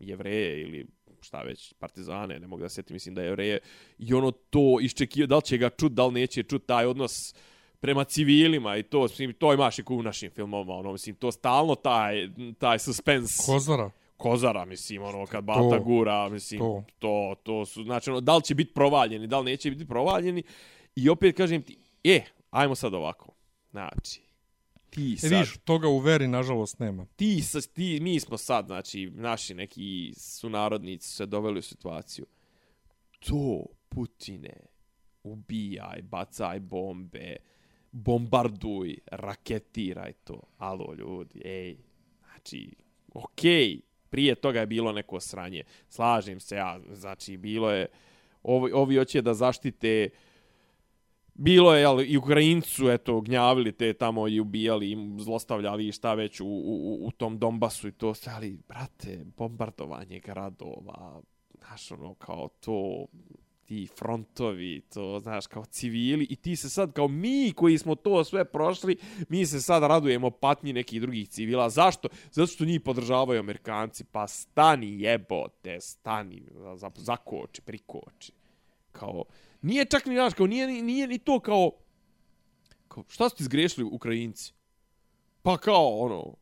jevreje 0.00 0.62
ili 0.62 0.86
šta 1.20 1.42
već, 1.42 1.72
partizane, 1.78 2.38
ne 2.40 2.46
mogu 2.46 2.62
da 2.62 2.68
se 2.68 2.74
sjetim, 2.74 2.94
mislim 2.94 3.14
da 3.14 3.20
je 3.22 3.26
jevreje, 3.26 3.58
i 3.98 4.14
ono 4.14 4.30
to 4.30 4.78
iščekio, 4.82 5.26
da 5.26 5.36
li 5.36 5.42
će 5.42 5.58
ga 5.58 5.70
čut, 5.70 5.92
da 5.92 6.06
li 6.06 6.12
neće 6.12 6.42
čut 6.42 6.66
taj 6.66 6.86
odnos 6.86 7.12
prema 7.80 8.04
civilima 8.04 8.76
i 8.76 8.82
to, 8.82 9.02
mislim, 9.02 9.32
to 9.32 9.54
imaš 9.54 9.78
i 9.78 9.82
u 9.88 10.02
našim 10.02 10.30
filmovima, 10.30 10.74
ono, 10.74 10.92
mislim, 10.92 11.16
to 11.16 11.32
stalno 11.32 11.74
taj, 11.74 12.28
taj 12.58 12.78
suspense 12.78 13.42
Kozara. 13.46 13.90
kozara, 14.16 14.64
mislim, 14.64 15.02
ono, 15.02 15.26
kad 15.26 15.44
bata 15.44 15.78
To. 15.78 15.80
gura, 15.84 16.28
mislim, 16.28 16.60
To. 16.60 16.84
to. 16.98 17.34
to, 17.34 17.34
to 17.42 17.66
su, 17.66 17.82
znači, 17.84 18.10
ono, 18.10 18.20
da 18.20 18.36
li 18.36 18.42
će 18.42 18.54
biti 18.54 18.74
provaljeni, 18.74 19.26
da 19.26 19.38
li 19.38 19.50
neće 19.50 19.70
biti 19.70 19.86
provaljeni, 19.86 20.42
i 20.96 21.08
opet 21.08 21.36
kažem 21.36 21.62
ti, 21.62 21.78
e, 22.04 22.20
ajmo 22.50 22.74
sad 22.74 22.94
ovako, 22.94 23.32
znači, 23.70 24.27
ti 24.98 25.12
E, 25.12 25.16
sad, 25.16 25.30
vidiš, 25.30 25.56
toga 25.64 25.88
u 25.88 25.98
veri, 25.98 26.28
nažalost, 26.28 26.78
nema. 26.78 27.06
ti, 27.16 27.42
sa, 27.42 27.60
ti, 27.60 28.00
mi 28.00 28.20
smo 28.20 28.38
sad, 28.38 28.66
znači, 28.66 29.10
naši 29.14 29.54
neki 29.54 30.12
sunarodnici 30.16 31.08
su 31.08 31.16
se 31.16 31.26
doveli 31.26 31.58
u 31.58 31.62
situaciju, 31.62 32.26
to, 33.18 33.64
Putine, 33.88 34.54
ubijaj, 35.22 36.02
bacaj 36.02 36.60
bombe, 36.60 37.36
bombarduj, 37.92 38.98
raketiraj 39.06 40.12
to, 40.12 40.40
alo 40.58 40.94
ljudi, 40.94 41.42
ej, 41.44 41.76
znači, 42.20 42.74
okej, 43.14 43.68
okay, 43.68 43.80
prije 44.10 44.34
toga 44.34 44.60
je 44.60 44.66
bilo 44.66 44.92
neko 44.92 45.20
sranje, 45.20 45.62
slažem 45.88 46.40
se 46.40 46.56
ja, 46.56 46.80
znači, 46.92 47.36
bilo 47.36 47.70
je, 47.70 47.86
ovi, 48.42 48.72
ovi 48.72 48.96
hoće 48.96 49.22
da 49.22 49.34
zaštite, 49.34 50.08
bilo 51.38 51.74
je, 51.74 51.80
jel, 51.80 52.00
i 52.00 52.16
Ukrajincu, 52.16 52.90
eto, 52.90 53.20
gnjavili 53.20 53.72
te 53.72 53.92
tamo 53.92 54.28
i 54.28 54.40
ubijali, 54.40 54.90
i 54.90 54.96
zlostavljali 55.18 55.88
i 55.88 55.92
šta 55.92 56.14
već 56.14 56.40
u, 56.40 56.46
u, 56.46 57.06
u 57.06 57.10
tom 57.10 57.38
Donbasu 57.38 57.88
i 57.88 57.92
to, 57.92 58.14
sve, 58.14 58.32
ali, 58.36 58.58
brate, 58.68 59.24
bombardovanje 59.36 60.20
gradova, 60.20 61.22
znaš, 61.58 61.90
ono, 61.92 62.14
kao 62.14 62.48
to, 62.60 63.06
ti 63.64 63.88
frontovi, 63.98 64.80
to, 64.94 65.20
znaš, 65.20 65.46
kao 65.46 65.64
civili, 65.64 66.26
i 66.30 66.36
ti 66.36 66.56
se 66.56 66.70
sad, 66.70 66.92
kao 66.92 67.08
mi 67.08 67.52
koji 67.56 67.78
smo 67.78 67.94
to 67.94 68.24
sve 68.24 68.44
prošli, 68.44 68.96
mi 69.28 69.46
se 69.46 69.60
sad 69.60 69.82
radujemo 69.82 70.30
patnji 70.30 70.72
nekih 70.72 71.00
drugih 71.00 71.28
civila. 71.28 71.70
Zašto? 71.70 72.08
Zato 72.32 72.46
što 72.46 72.64
njih 72.64 72.80
podržavaju 72.80 73.40
Amerikanci. 73.40 74.04
Pa 74.04 74.26
stani, 74.26 75.00
jebote, 75.00 75.80
stani, 75.80 76.42
za, 76.54 76.76
za, 76.76 76.90
zakoči, 76.94 77.62
prikoči. 77.62 78.32
Kao, 78.92 79.24
nije 79.62 79.84
čak 79.84 80.06
ni, 80.06 80.14
naš, 80.14 80.34
kao, 80.34 80.46
nije, 80.46 80.66
nije 80.66 81.06
ni 81.06 81.18
to 81.18 81.40
kao, 81.40 81.70
kao, 82.88 83.04
šta 83.08 83.28
su 83.28 83.36
ti 83.36 83.44
zgrešili 83.44 83.88
Ukrajinci? 83.92 84.52
Pa 85.42 85.56
kao, 85.56 85.98
ono, 85.98 86.34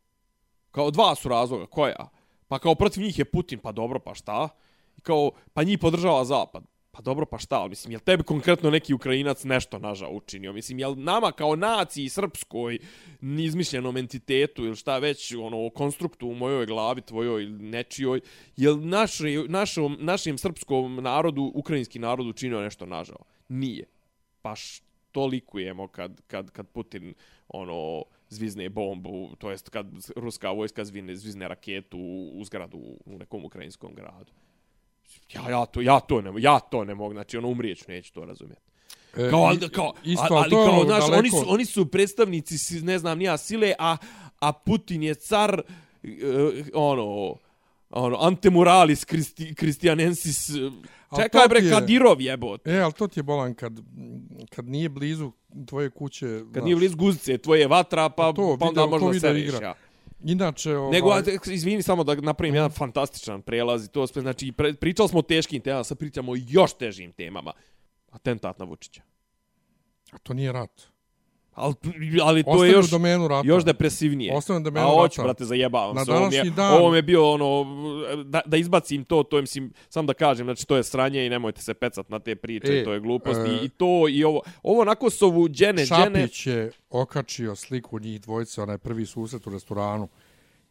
kao 0.71 0.91
dva 0.91 1.15
su 1.15 1.29
razloga, 1.29 1.65
koja? 1.65 2.09
Pa 2.47 2.59
kao 2.59 2.75
protiv 2.75 3.03
njih 3.03 3.19
je 3.19 3.25
Putin, 3.25 3.59
pa 3.59 3.71
dobro, 3.71 3.99
pa 3.99 4.13
šta? 4.13 4.49
I 4.97 5.01
kao, 5.01 5.31
pa 5.53 5.63
njih 5.63 5.79
podržava 5.79 6.25
Zapad. 6.25 6.63
Pa 6.97 7.01
dobro, 7.01 7.25
pa 7.25 7.37
šta? 7.37 7.59
Ali, 7.59 7.69
Mislim, 7.69 7.91
jel 7.91 7.99
tebi 7.99 8.23
konkretno 8.23 8.69
neki 8.69 8.93
Ukrajinac 8.93 9.43
nešto 9.43 9.79
nažao 9.79 10.11
učinio? 10.11 10.53
Mislim, 10.53 10.79
jel 10.79 10.95
nama 10.97 11.31
kao 11.31 11.55
naciji 11.55 12.09
srpskoj, 12.09 12.79
izmišljenom 13.21 13.97
entitetu 13.97 14.65
ili 14.65 14.75
šta 14.75 14.97
već, 14.97 15.33
ono, 15.33 15.69
konstruktu 15.69 16.27
u 16.27 16.35
mojoj 16.35 16.65
glavi, 16.65 17.01
tvojoj 17.01 17.43
ili 17.43 17.63
nečijoj, 17.63 18.21
jel 18.55 18.79
naši, 18.87 19.45
našom, 19.47 19.97
našim 19.99 20.37
srpskom 20.37 20.95
narodu, 20.95 21.51
ukrajinski 21.55 21.99
narod 21.99 22.27
učinio 22.27 22.61
nešto 22.61 22.85
nažao? 22.85 23.23
Nije. 23.49 23.85
Pa 24.41 24.55
što 24.55 25.25
likujemo 25.25 25.87
kad, 25.87 26.21
kad, 26.27 26.51
kad 26.51 26.67
Putin 26.67 27.13
ono 27.47 28.03
zvizne 28.29 28.69
bombu, 28.69 29.35
to 29.37 29.51
jest 29.51 29.69
kad 29.69 29.87
ruska 30.15 30.51
vojska 30.51 30.85
zvizne, 30.85 31.15
zvizne 31.15 31.47
raketu 31.47 31.97
u, 31.97 32.39
u 32.39 32.43
zgradu 32.45 32.77
u 33.05 33.17
nekom 33.17 33.45
ukrajinskom 33.45 33.95
gradu. 33.95 34.31
Ja, 35.35 35.49
ja, 35.49 35.65
to, 35.65 35.81
ja, 35.81 35.99
to 35.99 36.21
ne, 36.21 36.31
ja 36.37 36.59
to 36.61 36.83
ne 36.83 36.95
mogu, 36.95 37.13
znači 37.13 37.37
ono 37.37 37.47
umrijeć 37.47 37.87
neću 37.87 38.13
to 38.13 38.25
razumjeti. 38.25 38.61
E, 39.15 39.29
Kao, 39.29 39.39
ali, 39.39 39.69
kao, 39.69 39.93
isto, 40.03 40.25
ali, 40.31 40.55
je 40.55 40.65
kao, 40.65 40.83
znaš, 40.85 41.03
daleko- 41.03 41.19
oni 41.19 41.29
su, 41.31 41.43
oni 41.47 41.65
su 41.65 41.85
predstavnici, 41.85 42.55
ne 42.81 42.99
znam, 42.99 43.17
nija 43.17 43.37
sile, 43.37 43.73
a, 43.79 43.97
a 44.39 44.53
Putin 44.53 45.03
je 45.03 45.15
car, 45.15 45.61
e, 46.03 46.09
ono, 46.73 47.35
ono, 47.89 48.17
antemuralis 48.17 49.05
Christi, 49.05 49.55
Christianensis, 49.55 50.49
Ali 51.09 51.23
čekaj 51.23 51.41
to 51.41 51.47
bre, 51.49 51.59
je- 51.59 51.71
Kadirov 51.71 52.21
jebot. 52.21 52.67
E, 52.67 52.79
ali 52.79 52.93
to 52.93 53.07
ti 53.07 53.19
je 53.19 53.23
bolan 53.23 53.53
kad, 53.53 53.79
kad 54.49 54.67
nije 54.67 54.89
blizu 54.89 55.31
tvoje 55.65 55.89
kuće. 55.89 56.27
Kad 56.39 56.47
znaš. 56.51 56.63
nije 56.63 56.75
bliz 56.75 56.95
guzce, 56.95 57.37
tvoje 57.37 57.67
vatra, 57.67 58.09
pa, 58.09 58.33
To, 58.33 58.57
pa 58.59 58.65
onda 58.65 58.81
video- 58.81 58.99
možda 58.99 59.19
sereš, 59.19 59.43
igra. 59.43 59.59
ja. 59.61 59.73
Inače, 60.23 60.75
ovaj, 60.77 60.91
Nego, 60.91 61.13
izvini 61.45 61.83
samo 61.83 62.03
da 62.03 62.15
napravim 62.15 62.55
jedan 62.55 62.71
fantastičan 62.71 63.41
prelaz 63.41 63.85
i 63.85 63.87
to 63.87 64.07
sve, 64.07 64.21
znači, 64.21 64.51
pre, 64.51 64.73
pričali 64.73 65.09
smo 65.09 65.19
o 65.19 65.21
teškim 65.21 65.61
temama, 65.61 65.83
sad 65.83 65.97
pričamo 65.97 66.31
o 66.31 66.35
još 66.47 66.73
težim 66.73 67.11
temama. 67.11 67.53
Atentat 68.11 68.59
na 68.59 68.65
Vučića. 68.65 69.01
a 70.11 70.17
to 70.17 70.33
nije 70.33 70.51
rat. 70.51 70.96
Ali, 71.57 71.75
ali 72.23 72.43
to 72.43 72.63
je 72.65 72.71
još, 72.71 72.89
domenu 72.89 73.27
rata. 73.27 73.47
još 73.47 73.63
depresivnije. 73.63 74.35
Ostavi 74.35 74.57
u 74.57 74.63
domenu 74.63 74.87
A 74.87 74.91
hoću, 74.91 75.13
rata. 75.13 75.23
brate, 75.23 75.45
zajebavam 75.45 75.95
Na 75.95 76.05
se. 76.05 76.11
Ovo 76.11 76.29
mi, 76.29 76.35
je, 76.35 76.43
dan- 76.45 76.73
ovo 76.73 76.91
mi 76.91 76.97
je 76.97 77.01
bio 77.01 77.31
ono, 77.31 77.65
da, 78.23 78.41
da 78.45 78.57
izbacim 78.57 79.03
to, 79.03 79.23
to 79.23 79.35
je, 79.35 79.41
mislim, 79.41 79.73
sam 79.89 80.05
da 80.05 80.13
kažem, 80.13 80.45
znači, 80.45 80.67
to 80.67 80.75
je 80.75 80.83
sranje 80.83 81.25
i 81.25 81.29
nemojte 81.29 81.61
se 81.61 81.73
pecat 81.73 82.09
na 82.09 82.19
te 82.19 82.35
priče, 82.35 82.67
E, 82.71 82.83
to 82.83 82.93
je 82.93 82.99
glupost. 82.99 83.39
e, 83.39 83.59
I, 83.63 83.69
to, 83.69 83.85
i 84.09 84.23
ovo, 84.23 84.41
ovo 84.63 84.81
onako 84.81 85.09
su 85.09 85.25
ovu 85.25 85.49
džene, 85.49 85.85
džene. 85.85 86.19
Šapić 86.19 86.47
je 86.47 86.71
okačio 86.89 87.55
sliku 87.55 87.99
njih 87.99 88.21
dvojice, 88.21 88.61
onaj 88.61 88.77
prvi 88.77 89.05
susret 89.05 89.47
u 89.47 89.49
restoranu. 89.49 90.07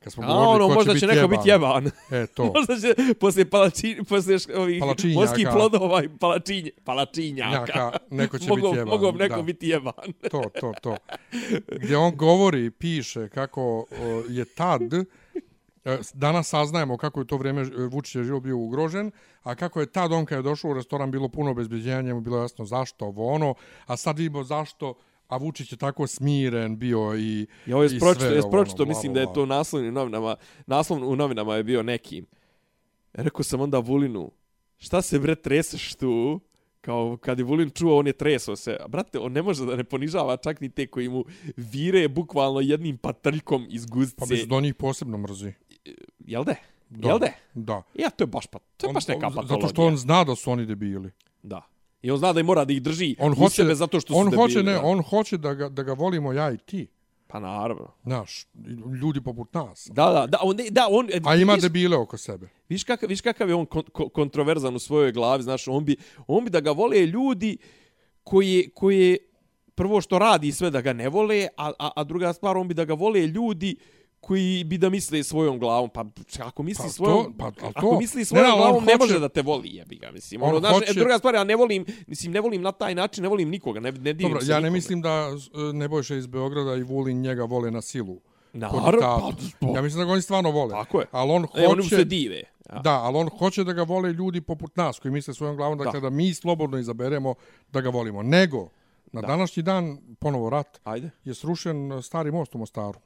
Kad 0.07 0.13
smo 0.13 0.23
A 0.23 0.27
govorili 0.27 0.65
ono, 0.65 0.69
ko 0.69 0.75
možda 0.75 0.95
će, 0.95 1.01
će, 1.01 1.07
neko 1.07 1.29
biti 1.29 1.49
jeban. 1.49 1.87
E, 2.11 2.27
to. 2.27 2.45
Možda 2.57 2.77
će 2.77 3.15
poslije 3.21 3.51
palači, 3.51 3.99
poslije 4.09 4.39
ovih 4.57 4.83
morskih 5.15 5.49
plodova 5.53 6.05
i 6.05 6.09
palačinje, 6.09 6.71
palačinjaka. 6.85 7.61
Njaka, 7.61 7.93
neko 8.11 8.39
će 8.39 8.49
Mogu, 8.49 8.61
biti 8.61 8.79
jeban. 8.79 8.89
mogu 8.89 9.19
neko 9.19 9.37
da. 9.37 9.43
biti 9.43 9.69
jeban. 9.69 10.13
To, 10.31 10.43
to, 10.61 10.73
to. 10.83 10.97
Gdje 11.69 11.97
on 11.97 12.17
govori 12.17 12.71
piše 12.71 13.29
kako 13.29 13.63
o, 13.63 13.85
je 14.29 14.45
tad, 14.45 14.95
e, 15.85 15.99
danas 16.15 16.49
saznajemo 16.49 16.97
kako 16.97 17.21
je 17.21 17.27
to 17.27 17.37
vrijeme 17.37 17.65
Vučić 17.91 18.15
je 18.15 18.25
živo 18.25 18.41
bio 18.41 18.57
ugrožen, 18.57 19.11
a 19.43 19.55
kako 19.55 19.81
je 19.81 19.93
tad 19.93 20.13
on 20.13 20.27
kad 20.27 20.39
je 20.39 20.43
došao 20.43 20.71
u 20.71 20.75
restoran 20.75 21.11
bilo 21.11 21.29
puno 21.29 21.51
obezbeđenja, 21.51 22.03
njemu 22.03 22.19
je 22.19 22.23
bilo 22.23 22.39
jasno 22.39 22.65
zašto 22.65 23.05
ovo 23.05 23.33
ono, 23.33 23.55
a 23.87 23.97
sad 23.97 24.19
vidimo 24.19 24.45
zašto 24.45 24.95
a 25.29 25.37
Vučić 25.37 25.73
je 25.73 25.79
tako 25.79 26.07
smiren 26.07 26.79
bio 26.79 27.17
i 27.19 27.47
Ja 27.67 27.77
ovo 27.77 27.85
je 27.85 27.99
pročito, 27.99 28.27
je 28.27 28.41
ovo, 28.41 28.51
pročito, 28.51 28.85
mislim 28.85 29.13
bla, 29.13 29.23
da 29.23 29.29
je 29.29 29.35
to 29.35 29.47
naslovni 29.47 29.89
u 29.89 29.93
novinama, 29.93 30.37
naslov 30.67 31.09
u 31.09 31.17
novinama 31.17 31.57
je 31.57 31.65
bio 31.65 31.83
neki. 31.83 32.23
Rekao 33.13 33.43
sam 33.43 33.61
onda 33.61 33.79
Vulinu, 33.79 34.31
šta 34.79 35.03
se 35.03 35.19
bre 35.19 35.35
treseš 35.35 35.95
tu? 35.95 36.41
Kao 36.81 37.17
kad 37.17 37.39
je 37.39 37.45
Vulin 37.45 37.71
čuo, 37.71 37.99
on 37.99 38.07
je 38.07 38.13
tresao 38.13 38.57
se. 38.57 38.77
A 38.81 38.89
brate, 38.89 39.19
on 39.19 39.33
ne 39.33 39.43
može 39.43 39.67
da 39.67 39.77
ne 39.77 39.85
ponižava 39.85 40.37
čak 40.37 40.61
ni 40.61 40.69
te 40.69 40.87
koji 40.87 41.09
mu 41.09 41.25
vire 41.57 42.09
bukvalno 42.09 42.61
jednim 42.61 42.99
patrljkom 42.99 43.67
iz 43.71 43.87
guzice. 43.87 44.17
Pa 44.19 44.27
bez 44.27 44.47
do 44.47 44.61
njih 44.61 44.75
posebno 44.75 45.19
mrzi. 45.19 45.53
Jel 46.19 46.45
de? 46.45 46.55
Da. 46.91 47.09
Jel 47.09 47.19
de? 47.19 47.33
Da. 47.55 47.83
Ja, 47.95 48.11
to 48.11 48.25
je 48.25 48.27
baš, 48.27 48.47
pa, 48.47 48.59
to 48.77 48.87
je 48.87 48.93
baš 48.93 49.09
neka 49.09 49.29
patologija. 49.29 49.57
Zato 49.57 49.69
što 49.69 49.83
on 49.83 49.97
zna 49.97 50.25
da 50.25 50.35
su 50.37 50.51
oni 50.51 50.67
debili. 50.67 51.11
Da. 51.43 51.63
I 52.07 52.11
on 52.11 52.19
zna 52.19 52.33
da 52.33 52.41
i 52.41 52.43
mora 52.43 52.65
da 52.65 52.73
ih 52.73 52.83
drži 52.83 53.17
On 53.19 53.35
hoće, 53.35 53.55
sebe 53.55 53.75
zato 53.75 54.01
što 54.01 54.15
on 54.15 54.31
su 54.31 54.37
hoće, 54.37 54.55
debili, 54.55 54.75
ne, 54.75 54.81
da. 54.81 54.87
on 54.87 55.03
hoće 55.03 55.37
da 55.37 55.55
ga, 55.55 55.69
da 55.69 55.83
ga 55.83 55.93
volimo 55.93 56.33
ja 56.33 56.51
i 56.53 56.57
ti. 56.57 56.87
Pa 57.27 57.41
naravno. 57.41 57.89
Znaš, 58.05 58.47
ljudi 59.03 59.21
poput 59.21 59.55
nas. 59.55 59.89
Da, 59.93 60.05
da, 60.05 60.27
da, 60.27 60.39
on, 60.43 60.57
da, 60.71 60.87
on, 60.91 61.09
A 61.25 61.35
ima 61.37 61.53
vidiš- 61.53 61.63
debile 61.63 61.97
oko 61.97 62.17
sebe. 62.17 62.49
Viš 62.69 62.85
kakav, 62.85 63.09
viš 63.09 63.21
kakav 63.21 63.49
je 63.49 63.55
on 63.55 63.67
kon, 63.67 63.83
kon, 63.93 64.09
kontroverzan 64.09 64.75
u 64.75 64.79
svojoj 64.79 65.13
glavi, 65.13 65.43
znaš, 65.43 65.69
on 65.69 65.85
bi, 65.85 65.97
on 66.27 66.45
bi 66.45 66.51
da 66.51 66.61
ga 66.61 66.71
vole 66.71 67.07
ljudi 67.07 67.57
koji, 68.25 68.71
koji 68.75 69.19
prvo 69.75 70.01
što 70.01 70.19
radi 70.19 70.53
sve 70.53 70.71
da 70.71 70.81
ga 70.81 70.93
ne 70.93 71.09
vole, 71.09 71.49
a, 71.57 71.73
a, 71.79 71.91
a 71.97 72.05
druga 72.05 72.33
stvar, 72.33 72.57
on 72.57 72.69
bi 72.69 72.75
da 72.75 72.85
ga 72.85 72.95
vole 72.95 73.27
ljudi 73.27 73.77
koji 74.27 74.65
bi 74.65 74.79
da 74.79 74.91
misle 74.91 75.23
svojom 75.23 75.59
glavom. 75.59 75.91
Pa 75.91 76.05
ako 76.41 76.63
misli 76.63 76.79
Pa 76.79 76.85
to- 76.85 76.93
svojom, 76.93 77.35
pa- 77.35 77.45
al 77.45 77.53
ako 77.67 77.81
to- 77.83 77.99
misli 77.99 78.25
svojom 78.25 78.47
ne, 78.47 78.57
glavom, 78.57 78.85
ne 78.85 78.93
hoće- 78.93 78.99
može 78.99 79.19
da 79.19 79.29
te 79.29 79.43
voli, 79.43 79.69
jebi 79.71 79.97
ga, 79.97 80.11
mislim. 80.11 80.43
On 80.43 80.49
Ono, 80.49 80.59
znaš, 80.59 80.73
hoće- 80.75 80.91
e, 80.91 80.95
druga 80.95 81.19
stvar, 81.19 81.35
ja 81.35 81.45
ne 81.45 81.57
volim, 81.57 81.85
mislim, 82.07 82.33
ne 82.33 82.41
volim 82.41 82.63
na 82.63 82.73
taj 82.73 82.95
način, 82.95 83.23
ne 83.23 83.29
volim 83.29 83.49
nikoga, 83.49 83.81
ne, 83.81 83.93
ne 83.93 84.13
divim 84.13 84.23
Dobro, 84.23 84.41
se 84.41 84.53
ja 84.53 84.61
ne 84.61 84.71
mislim 84.71 85.03
da 85.03 85.29
e, 85.71 85.73
Nebojša 85.73 86.15
iz 86.17 86.27
Beograda 86.27 86.75
i 86.75 86.83
Vulin 86.83 87.21
njega 87.21 87.45
vole 87.45 87.71
na 87.71 87.81
silu. 87.83 88.17
Naravno, 88.53 89.01
pa, 89.01 89.31
zbog- 89.41 89.77
Ja 89.77 89.83
mislim 89.83 89.99
da 89.99 90.05
ga 90.05 90.13
oni 90.13 90.23
stvarno 90.23 90.51
vole. 90.51 90.71
Tako 90.71 91.01
je. 91.01 91.07
Ali 91.13 91.31
on 91.31 91.43
E, 91.45 91.67
oni 91.67 91.77
mu 91.77 91.83
hoće... 91.83 91.97
se 91.97 92.05
dive. 92.05 92.43
Ja. 92.67 92.79
Da, 92.79 92.93
ali 92.95 93.17
on 93.17 93.29
hoće 93.29 93.65
da 93.65 93.73
ga 93.73 93.83
vole 93.83 94.13
ljudi 94.13 94.41
poput 94.41 94.77
nas, 94.77 94.99
koji 94.99 95.13
misle 95.13 95.35
svojom 95.35 95.57
glavom, 95.57 95.79
dakle 95.79 95.93
da, 95.93 96.01
Da. 96.01 96.11
mi 96.11 96.35
slobodno 96.35 96.79
izaberemo 96.79 97.35
da 97.73 97.81
ga 97.81 97.89
volimo. 97.91 98.23
Nego, 98.23 98.69
na 99.13 99.21
Da. 99.21 99.27
današnji 99.27 99.63
dan, 99.63 99.99
ponovo 100.19 100.51
rat, 100.51 100.81
Ajde. 100.85 101.11
je 101.25 101.35
srušen 101.35 101.93
e, 101.93 102.03
stari 102.03 102.31
most 102.31 102.55
u 102.55 102.59
Mostaru. 102.59 102.99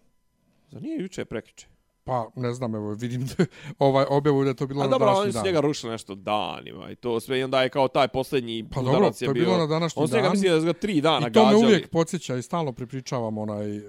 Za 0.70 0.80
nije 0.80 1.02
juče, 1.02 1.24
prekiče. 1.24 1.66
Pa, 2.04 2.30
ne 2.36 2.52
znam, 2.54 2.74
evo, 2.74 2.92
vidim 2.94 3.26
da, 3.26 3.44
ovaj 3.78 4.06
objavu 4.08 4.42
da 4.44 4.48
je 4.50 4.54
to 4.56 4.66
bilo 4.66 4.80
A 4.80 4.84
na 4.84 4.90
dobro, 4.90 5.06
današnji 5.06 5.22
oni 5.22 5.32
su 5.32 5.36
dan. 5.36 5.44
njega 5.46 5.60
rušili 5.60 5.92
nešto 5.92 6.14
danima 6.14 6.90
i 6.90 6.94
to 6.94 7.20
sve. 7.20 7.38
I 7.40 7.42
onda 7.42 7.62
je 7.62 7.68
kao 7.68 7.88
taj 7.88 8.08
posljednji 8.08 8.64
Pa 8.74 8.80
udarac 8.80 8.94
dobro, 8.94 9.06
je 9.06 9.12
to 9.18 9.24
je 9.24 9.34
bio... 9.34 9.44
bilo 9.44 9.58
na 9.58 9.66
današnji 9.66 10.02
On 10.02 10.08
su 10.08 10.14
njega, 10.14 10.22
dan. 10.22 10.32
mislim 10.32 10.52
da 10.52 10.60
su 10.60 10.66
ga 10.66 10.72
tri 10.72 11.00
dana 11.00 11.28
I 11.28 11.32
to 11.32 11.46
me 11.46 11.52
gađali. 11.52 11.66
uvijek 11.66 11.90
podsjeća 11.90 12.36
i 12.36 12.42
stalno 12.42 12.72
prepričavam 12.72 13.38
onaj, 13.38 13.76
e, 13.76 13.82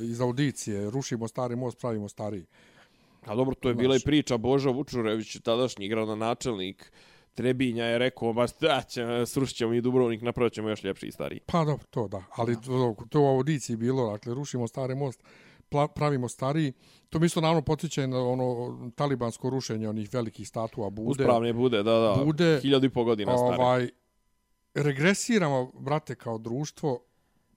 iz 0.00 0.20
audicije, 0.20 0.90
rušimo 0.90 1.28
stari 1.28 1.56
most, 1.56 1.78
pravimo 1.78 2.08
stariji. 2.08 2.44
A 3.26 3.34
dobro, 3.34 3.54
to 3.54 3.68
je 3.68 3.74
bila 3.74 3.94
i 3.94 3.98
Znaš. 3.98 4.04
priča 4.04 4.36
Božo 4.36 4.72
Vučurević, 4.72 5.36
tadašnji 5.42 5.88
gradonačelnik 5.88 6.92
Trebinja 7.34 7.84
je 7.84 7.98
rekao, 7.98 8.32
ba 8.32 8.46
šta 8.46 8.82
će, 8.82 9.02
srušit 9.26 9.56
ćemo 9.56 9.74
i 9.74 9.80
Dubrovnik, 9.80 10.22
napravit 10.22 10.52
ćemo 10.52 10.68
još 10.68 10.84
ljepši 10.84 11.06
i 11.06 11.12
stariji. 11.12 11.40
Pa 11.46 11.64
dobro, 11.64 11.84
to 11.90 12.08
da. 12.08 12.22
Ali 12.36 12.60
to, 12.60 12.94
to 13.10 13.20
u 13.20 13.26
audiciji 13.26 13.76
bilo, 13.76 14.10
dakle, 14.10 14.34
rušimo 14.34 14.68
stari 14.68 14.94
most, 14.94 15.22
pravimo 15.94 16.28
stariji. 16.28 16.72
To 17.08 17.18
mi 17.18 17.26
isto 17.26 17.40
naravno 17.40 17.62
podsjeća 17.62 18.06
na 18.06 18.18
ono 18.18 18.90
talibansko 18.94 19.50
rušenje 19.50 19.88
onih 19.88 20.08
velikih 20.12 20.48
statua 20.48 20.90
Bude. 20.90 21.10
Uspravne 21.10 21.52
bude, 21.52 21.82
da, 21.82 21.92
da. 21.92 22.24
Bude, 22.24 22.58
Hiljadu 22.62 22.86
i 22.86 22.90
po 22.90 23.04
godina 23.04 23.38
stare. 23.38 23.62
ovaj, 23.62 23.88
regresiramo, 24.74 25.72
brate, 25.80 26.14
kao 26.14 26.38
društvo, 26.38 27.00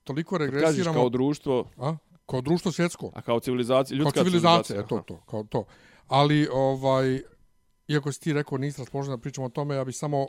toliko 0.04 0.38
Kažeš 0.38 0.52
regresiramo... 0.52 0.98
kao 0.98 1.08
društvo, 1.08 1.70
a? 1.76 1.96
Kao 2.26 2.40
društvo 2.40 2.72
svjetsko. 2.72 3.10
a 3.14 3.22
kao 3.22 3.40
civilizacija, 3.40 3.98
ljudska 3.98 4.14
kao 4.14 4.24
civilizacija, 4.24 4.62
civilizacija. 4.62 5.02
to, 5.02 5.14
to, 5.14 5.20
kao 5.30 5.44
to. 5.44 5.64
Ali, 6.06 6.48
ovaj, 6.52 7.20
iako 7.88 8.12
si 8.12 8.20
ti 8.20 8.32
rekao 8.32 8.58
nisi 8.58 8.80
raspoložen 8.80 9.10
da 9.10 9.18
pričamo 9.18 9.46
o 9.46 9.50
tome, 9.50 9.74
ja 9.74 9.84
bih 9.84 9.96
samo 9.96 10.18
o, 10.18 10.28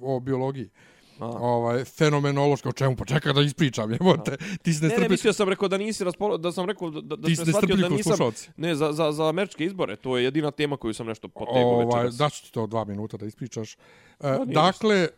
o 0.00 0.20
biologiji. 0.20 0.70
A. 1.18 1.26
Ovaj, 1.26 1.84
fenomenološko, 1.84 2.68
o 2.68 2.72
čemu? 2.72 2.96
Pa 2.96 3.04
čekaj 3.04 3.32
da 3.32 3.40
ispričam, 3.40 3.92
jebote. 3.92 4.36
Ti 4.62 4.74
si 4.74 4.82
ne 4.82 4.88
Ne, 4.88 4.98
ne, 4.98 5.08
mislio 5.08 5.32
sam 5.32 5.48
rekao 5.48 5.68
da 5.68 5.78
nisi 5.78 6.04
raspolo... 6.04 6.38
da 6.38 6.52
sam 6.52 6.66
rekao 6.66 6.90
da, 6.90 7.00
da, 7.00 7.16
da 7.16 7.34
sam 7.34 7.44
ste 7.44 7.52
shvatio 7.52 7.76
da 7.76 7.88
nisam... 7.88 8.02
slušalci. 8.02 8.50
Ne, 8.56 8.74
za, 8.74 8.92
za, 8.92 9.12
za 9.12 9.28
američke 9.28 9.64
izbore, 9.64 9.96
to 9.96 10.16
je 10.16 10.24
jedina 10.24 10.50
tema 10.50 10.76
koju 10.76 10.94
sam 10.94 11.06
nešto 11.06 11.28
potegao 11.28 11.70
Ovaj, 11.70 11.86
večeras. 11.86 12.16
daću 12.16 12.44
ti 12.44 12.52
to 12.52 12.66
dva 12.66 12.84
minuta 12.84 13.16
da 13.16 13.26
ispričaš. 13.26 13.74
E, 13.74 13.78
nije 14.20 14.46
dakle, 14.46 14.96
e, 14.96 15.08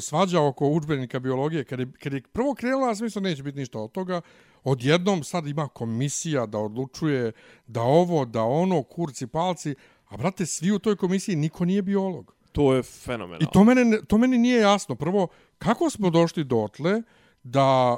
svađa 0.00 0.42
oko 0.42 0.68
udžbenika 0.68 1.18
biologije, 1.18 1.64
kad 1.64 1.80
je, 1.80 1.86
kad 2.02 2.12
je 2.12 2.22
prvo 2.32 2.54
krenula, 2.54 2.88
ja 2.88 2.94
sam 2.94 3.04
mislio 3.04 3.20
neće 3.20 3.42
biti 3.42 3.58
ništa 3.58 3.78
od 3.78 3.92
toga, 3.92 4.20
odjednom 4.64 5.24
sad 5.24 5.46
ima 5.46 5.68
komisija 5.68 6.46
da 6.46 6.58
odlučuje 6.58 7.32
da 7.66 7.82
ovo, 7.82 8.24
da 8.24 8.42
ono, 8.42 8.82
kurci, 8.82 9.26
palci, 9.26 9.74
a 10.08 10.16
brate, 10.16 10.46
svi 10.46 10.72
u 10.72 10.78
toj 10.78 10.96
komisiji, 10.96 11.36
niko 11.36 11.64
nije 11.64 11.82
biolog. 11.82 12.35
To 12.56 12.74
je 12.74 12.82
fenomenalno. 12.82 13.44
I 13.44 13.52
to 13.52 13.64
mene, 13.64 13.84
ne- 13.84 13.98
to 14.08 14.18
meni 14.18 14.38
nije 14.38 14.60
jasno. 14.60 14.94
Prvo, 14.94 15.28
kako 15.58 15.90
smo 15.90 16.10
došli 16.10 16.44
dotle 16.44 17.02
da 17.42 17.96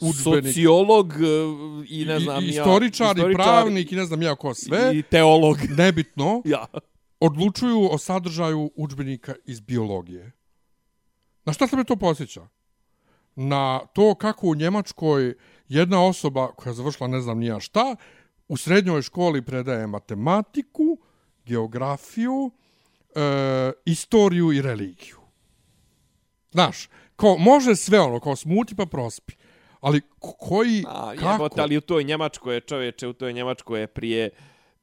uh, 0.00 0.08
udžbenik... 0.08 0.54
Sociolog 0.54 1.12
e, 1.12 1.16
i 1.88 2.04
ne 2.04 2.20
znam 2.20 2.42
i, 2.44 2.46
ja, 2.46 2.50
istoričar, 2.50 3.18
i 3.18 3.34
pravnik, 3.34 3.92
i 3.92 3.96
ne 3.96 4.04
znam 4.04 4.22
ja 4.22 4.34
ko 4.34 4.54
sve, 4.54 4.90
I 4.94 5.02
teolog. 5.02 5.56
nebitno, 5.78 6.42
Ja. 6.54 6.66
odlučuju 7.20 7.88
o 7.92 7.98
sadržaju 7.98 8.70
udžbenika 8.76 9.34
iz 9.44 9.60
biologije. 9.60 10.32
Na 11.44 11.52
šta 11.52 11.66
se 11.66 11.76
me 11.76 11.84
to 11.84 11.96
posjeća? 11.96 12.46
Na 13.36 13.80
to 13.92 14.14
kako 14.14 14.46
u 14.46 14.54
Njemačkoj 14.54 15.34
jedna 15.68 16.06
osoba 16.06 16.52
koja 16.52 16.70
je 16.70 16.74
završila 16.74 17.08
ne 17.08 17.20
znam 17.20 17.38
nija 17.38 17.60
šta, 17.60 17.96
u 18.48 18.56
srednjoj 18.56 19.02
školi 19.02 19.42
predaje 19.42 19.86
matematiku, 19.86 20.98
geografiju, 21.44 22.50
e, 23.16 23.72
istoriju 23.84 24.52
i 24.52 24.62
religiju. 24.62 25.16
Znaš, 26.50 26.88
ko, 27.16 27.36
može 27.38 27.76
sve 27.76 28.00
ono, 28.00 28.20
kao 28.20 28.36
smuti 28.36 28.76
pa 28.76 28.86
prospi. 28.86 29.32
Ali 29.80 30.00
ko- 30.18 30.32
koji, 30.32 30.84
A, 30.88 31.14
kako? 31.16 31.32
jebote, 31.32 31.60
ali 31.60 31.76
u 31.76 31.80
toj 31.80 32.04
Njemačkoj 32.04 32.54
je 32.54 32.60
čoveče, 32.60 33.06
u 33.08 33.12
toj 33.12 33.32
Njemačkoj 33.32 33.80
je 33.80 33.86
prije 33.86 34.30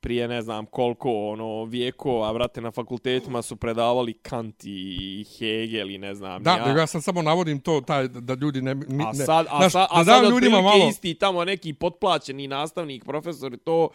prije 0.03 0.27
ne 0.27 0.41
znam 0.41 0.65
koliko 0.65 1.09
ono 1.11 1.63
vijekova, 1.63 2.33
brate, 2.33 2.61
na 2.61 2.71
fakultetima 2.71 3.41
su 3.41 3.55
predavali 3.55 4.13
Kant 4.13 4.55
i 4.63 5.25
Hegel 5.29 5.89
i 5.89 5.97
ne 5.97 6.15
znam 6.15 6.43
Da, 6.43 6.51
ja. 6.51 6.65
nego 6.67 6.79
ja 6.79 6.87
sad 6.87 7.03
samo 7.03 7.21
navodim 7.21 7.59
to, 7.59 7.81
taj, 7.81 8.07
da 8.07 8.33
ljudi 8.33 8.61
ne... 8.61 8.75
mi- 8.75 9.03
A 9.03 9.07
ne 9.07 9.13
sad, 9.15 9.45
a, 9.49 9.69
sad, 9.69 9.81
da 9.81 9.87
a 9.91 10.03
dam 10.03 10.23
sad 10.23 10.31
ljudima 10.31 10.61
malo... 10.61 10.87
isti 10.89 11.13
tamo 11.13 11.45
neki 11.45 11.73
potplaćeni 11.73 12.47
nastavnik, 12.47 13.05
profesor 13.05 13.57
to 13.57 13.89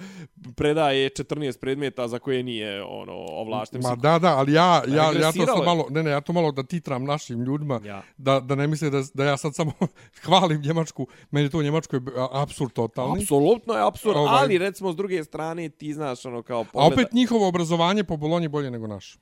predaje 0.56 1.09
14 1.11 1.61
predmeta 1.61 2.09
za 2.09 2.18
koje 2.18 2.42
nije 2.42 2.82
ono 2.82 3.12
ovlašten. 3.12 3.80
Ma 3.82 3.96
da, 3.96 4.18
da, 4.18 4.36
ali 4.36 4.52
ja, 4.52 4.82
ja, 4.88 5.04
ja 5.12 5.32
to 5.32 5.59
je. 5.59 5.64
malo, 5.66 5.86
ne, 5.90 6.02
ne, 6.02 6.11
ja 6.11 6.20
to 6.20 6.32
malo 6.32 6.52
da 6.52 6.62
titram 6.62 7.04
našim 7.04 7.40
ljudima, 7.40 7.80
Ja. 7.84 8.02
da, 8.16 8.40
da 8.40 8.54
ne 8.54 8.66
misle 8.66 8.90
da, 8.90 9.02
da 9.14 9.24
ja 9.24 9.36
sad 9.36 9.54
samo 9.54 9.72
hvalim 10.24 10.61
Njemačku, 10.61 11.06
meni 11.30 11.46
je 11.46 11.50
to 11.50 11.59
u 11.59 11.62
Njemačkoj 11.62 12.00
apsurd 12.32 12.72
totalni. 12.72 13.22
Apsolutno 13.22 13.74
je 13.74 13.86
apsurd, 13.86 14.16
Ovaj. 14.16 14.38
ali 14.38 14.59
recimo 14.59 14.92
s 14.92 14.96
druge 14.96 15.24
strane 15.24 15.68
ti 15.68 15.94
znaš 15.99 16.24
ono 16.24 16.42
kao 16.42 16.61
A 16.61 16.64
pogleda, 16.64 16.94
opet 16.94 17.12
njihovo 17.12 17.49
obrazovanje 17.49 18.05
po 18.05 18.16
Bolonji 18.16 18.49
bolje 18.49 18.70
nego 18.70 18.86
naše. 18.86 19.18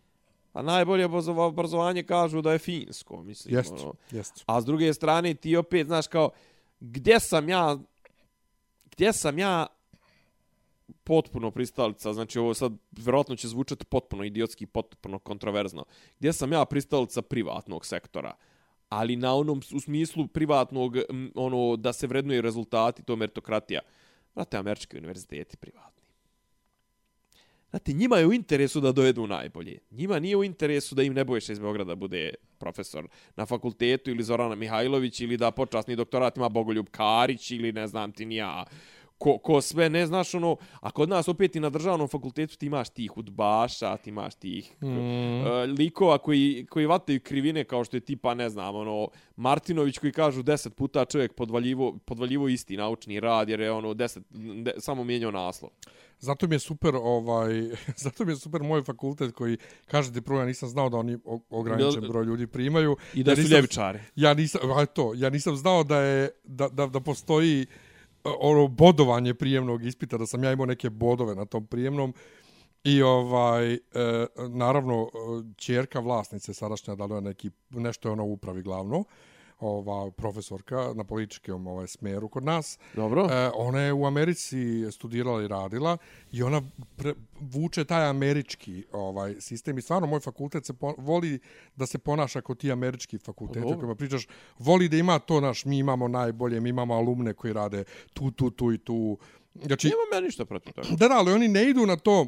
a 0.53 0.63
najbolje 0.63 1.09
obrazo- 1.09 1.39
obrazovanje 1.39 2.03
kažu 2.03 2.43
da 2.43 2.53
je 2.53 2.59
finsko, 2.59 3.23
mislim. 3.23 3.55
Jest, 3.55 3.73
Ono. 3.73 3.95
jest. 4.11 4.45
A 4.47 4.61
s 4.61 4.65
druge 4.65 4.95
strane 4.95 5.35
ti 5.35 5.57
opet 5.57 5.87
znaš 5.87 6.07
kao 6.07 6.31
gdje 6.81 7.21
sam 7.21 7.49
ja 7.49 7.79
gdje 8.91 9.13
sam 9.13 9.39
ja 9.39 9.67
potpuno 11.05 11.51
pristalica, 11.51 12.13
znači 12.13 12.39
ovo 12.39 12.55
sad 12.55 12.73
vjerojatno 12.93 13.37
će 13.37 13.49
zvučati 13.49 13.85
potpuno 13.85 14.25
idiotski, 14.25 14.67
potpuno 14.67 15.19
kontroverzno. 15.19 15.85
Gdje 16.19 16.33
sam 16.33 16.53
ja 16.53 16.65
pristalica 16.65 17.23
privatnog 17.23 17.87
sektora? 17.87 18.35
Ali 18.89 19.17
na 19.17 19.35
onom 19.35 19.61
u 19.75 19.81
smislu 19.81 20.27
privatnog 20.27 20.97
ono 21.35 21.77
da 21.77 21.93
se 21.93 22.07
vrednuje 22.07 22.43
rezultati, 22.43 23.03
to 23.03 23.13
je 23.13 23.17
meritokratija. 23.17 23.81
Znate, 24.33 24.57
američki 24.57 24.97
univerziteti 24.97 25.57
privatni. 25.57 25.96
Znate, 27.71 27.93
njima 27.93 28.17
je 28.17 28.27
u 28.27 28.33
interesu 28.33 28.81
da 28.81 28.93
dovedu 28.93 29.27
najbolje. 29.27 29.79
Njima 29.91 30.19
nije 30.19 30.37
u 30.37 30.45
interesu 30.45 30.95
da 30.95 31.03
im 31.03 31.15
Nebojša 31.15 31.53
iz 31.53 31.59
Beograda 31.59 31.95
bude 31.95 32.35
profesor 32.59 33.09
na 33.37 33.47
fakultetu 33.47 34.11
ili 34.11 34.23
Zorana 34.23 34.55
Mihajlović 34.55 35.21
ili 35.21 35.37
da 35.37 35.51
počasni 35.51 35.97
doktorat 35.97 36.37
ima 36.37 36.49
Bogoljub 36.49 36.87
Karić 36.91 37.51
ili 37.51 37.73
ne 37.73 37.87
znam 37.87 38.13
ti 38.13 38.27
ni 38.27 38.37
ja 38.37 38.65
ko, 39.19 39.39
ko 39.39 39.61
sve, 39.61 39.91
ne 39.91 40.07
znaš 40.07 40.35
ono, 40.35 40.57
a 40.81 40.91
kod 40.91 41.09
nas 41.09 41.29
opet 41.29 41.57
i 41.57 41.61
na 41.61 41.71
državnom 41.71 42.09
fakultetu 42.09 42.57
ti 42.57 42.67
imaš 42.67 42.89
tih 42.89 43.17
udbaša, 43.17 43.97
ti 43.97 44.11
imaš 44.11 44.35
tih 44.35 44.73
mm. 44.83 44.87
uh, 44.87 45.47
likova 45.79 46.19
koji, 46.19 46.67
koji 46.71 46.87
vataju 46.87 47.21
krivine 47.21 47.65
kao 47.65 47.85
što 47.85 47.97
je 47.97 48.01
tipa, 48.01 48.35
ne 48.35 48.49
znam, 48.49 48.77
ono, 48.77 49.09
Martinović 49.37 49.99
koji 49.99 50.13
kažu 50.13 50.43
deset 50.43 50.77
puta 50.77 51.05
čovjek 51.05 51.35
podvaljivo, 51.35 51.99
podvaljivo 52.05 52.49
isti 52.49 52.77
naučni 52.77 53.21
rad 53.21 53.49
jer 53.49 53.61
je 53.61 53.73
ono 53.73 53.95
deset, 53.95 54.25
de, 54.63 54.73
samo 54.79 55.05
mijenjao 55.05 55.31
naslov. 55.31 55.71
Zato 56.19 56.47
mi 56.47 56.55
je 56.55 56.59
super 56.59 56.97
ovaj 56.97 57.63
zato 58.05 58.25
mi 58.25 58.33
je 58.33 58.37
super 58.37 58.63
moj 58.63 58.83
fakultet 58.83 59.35
koji 59.35 59.57
kažete 59.87 60.21
prvo 60.21 60.41
ja 60.41 60.47
nisam 60.47 60.69
znao 60.69 60.89
da 60.89 60.97
oni 60.97 61.19
ograničen 61.51 62.01
broj 62.09 62.25
ljudi 62.25 62.47
primaju. 62.47 62.97
I 63.15 63.23
da 63.23 63.31
Ja 63.31 63.37
su 63.37 63.43
nisam- 63.43 63.57
ljevičari. 63.57 63.99
Ja 64.17 64.35
nisam 64.35 64.61
a 64.77 64.87
to, 64.87 65.13
ja 65.17 65.31
nisam 65.31 65.57
znao 65.57 65.85
da 65.85 66.01
je 66.01 66.31
da, 66.45 66.69
da, 66.69 66.87
da 66.87 67.01
postoji 67.01 67.63
e, 67.63 67.67
ono 68.41 68.69
bodovanje 68.69 69.35
prijemnog 69.35 69.85
ispita, 69.85 70.19
da 70.19 70.27
sam 70.27 70.45
ja 70.45 70.53
imao 70.53 70.67
neke 70.67 70.91
bodove 70.91 71.35
na 71.35 71.45
tom 71.45 71.67
prijemnom. 71.67 72.15
I 72.85 73.03
ovaj 73.03 73.75
e, 73.75 73.79
naravno 74.49 75.03
e, 75.03 75.09
ćerka 75.57 76.01
vlasnice 76.01 76.55
sadašnja 76.55 76.95
da 76.95 77.05
li 77.07 77.15
je 77.15 77.21
neki 77.21 77.51
nešto 77.71 78.09
je 78.09 78.13
ona 78.13 78.23
u 78.23 78.33
upravi 78.33 78.63
glavno 78.63 79.05
ova 79.61 80.11
profesorka 80.11 80.93
na 80.95 81.05
političkom 81.05 81.67
ovaj 81.67 81.87
smeru 81.87 82.29
kod 82.29 82.45
nas. 82.45 82.79
Dobro. 82.95 83.29
E, 83.31 83.51
ona 83.55 83.81
je 83.81 83.93
u 83.93 84.07
Americi 84.07 84.93
studirala 84.93 85.43
i 85.43 85.49
radila 85.49 85.97
i 86.33 86.43
ona 86.43 86.63
pre, 86.97 87.15
vuče 87.41 87.85
taj 87.85 88.09
američki 88.09 88.85
ovaj 88.93 89.35
sistem 89.41 89.79
i 89.79 89.83
stvarno 89.83 90.07
moj 90.07 90.21
fakultet 90.21 90.67
se 90.67 90.73
po, 90.73 90.95
voli 90.99 91.39
da 91.77 91.87
se 91.87 91.99
ponaša 91.99 92.41
kao 92.41 92.55
ti 92.55 92.73
američki 92.73 93.19
fakulteti 93.19 93.67
o 93.67 93.77
kojima 93.79 93.95
pričaš. 93.95 94.27
Voli 94.59 94.89
da 94.89 94.97
ima 94.97 95.19
to 95.19 95.41
naš, 95.41 95.65
mi 95.65 95.79
imamo 95.79 96.09
najbolje, 96.09 96.61
mi 96.61 96.69
imamo 96.69 96.95
alumne 96.95 97.35
koji 97.35 97.53
rade 97.53 97.85
tu, 98.15 98.31
tu, 98.31 98.51
tu 98.51 98.73
i 98.73 98.79
tu. 98.79 99.19
Znači, 99.55 99.89
Nema 99.89 100.01
meni 100.13 100.27
ništa 100.27 100.45
protiv 100.45 100.73
toga. 100.73 100.89
da, 100.91 101.09
da, 101.09 101.15
ali 101.15 101.33
oni 101.33 101.49
ne 101.49 101.71
idu 101.71 101.87
na 101.87 101.97
to 101.97 102.27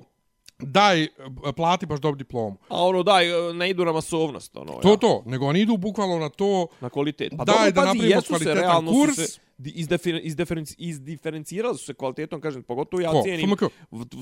daj, 0.58 1.02
e, 1.02 1.08
plati 1.56 1.86
baš 1.86 2.00
dobi 2.00 2.18
diplomu. 2.18 2.56
A 2.68 2.84
ono, 2.84 3.02
daj, 3.02 3.26
ne 3.54 3.70
idu 3.70 3.84
na 3.84 3.92
masovnost, 3.92 4.56
ono, 4.56 4.72
To, 4.72 4.90
ja. 4.90 4.96
to, 4.96 5.22
nego 5.26 5.46
oni 5.46 5.60
idu 5.60 5.76
bukvalno 5.76 6.18
na 6.18 6.28
to 6.28 6.66
Na 6.80 6.90
kvalitet. 6.90 7.32
Pa 7.36 7.44
Daj 7.44 7.72
dobro, 7.72 7.92
da 7.92 7.98
pazi, 7.98 8.10
jesu 8.10 8.38
se, 8.38 8.54
realno 8.54 8.92
kurs. 8.92 9.14
Su 9.14 9.22
se, 9.22 9.40
izdefin, 9.64 10.20
izdiferen, 10.22 10.64
izdiferencirali 10.78 11.78
su 11.78 11.84
se 11.84 11.94
kvalitetom, 11.94 12.40
kažem, 12.40 12.62
pogotovo 12.62 13.00
ja 13.00 13.10
Ko? 13.10 13.22
cijenim... 13.22 13.50
FMK? 13.50 13.62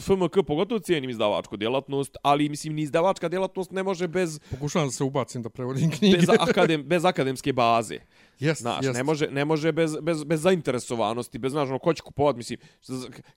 FMK, 0.02 0.46
pogotovo 0.46 0.78
cijenim 0.78 1.10
izdavačku 1.10 1.56
djelatnost, 1.56 2.16
ali 2.22 2.48
mislim, 2.48 2.74
ni 2.74 2.82
izdavačka 2.82 3.28
djelatnost 3.28 3.70
ne 3.70 3.82
može 3.82 4.08
bez, 4.08 4.40
pokušavam 4.50 4.88
da 4.88 4.92
se 4.92 5.04
ubacim 5.04 5.42
da 5.42 5.48
prevodim 5.48 5.90
knjige. 5.90 6.16
bez, 6.16 6.28
akadem, 6.38 6.82
bez 6.82 7.04
akademske 7.04 7.52
baze. 7.52 7.98
Jest, 8.40 8.60
Znaš, 8.60 8.84
jest. 8.84 8.96
ne 8.96 9.02
može, 9.02 9.28
ne 9.30 9.44
može 9.44 9.72
bez, 9.72 9.96
bez, 10.02 10.24
bez 10.24 10.40
zainteresovanosti, 10.40 11.38
bez, 11.38 11.52
znaš, 11.52 11.68
ono, 11.68 11.78
ko 11.78 11.94
će 11.94 12.02
kupovat, 12.02 12.36
mislim, 12.36 12.58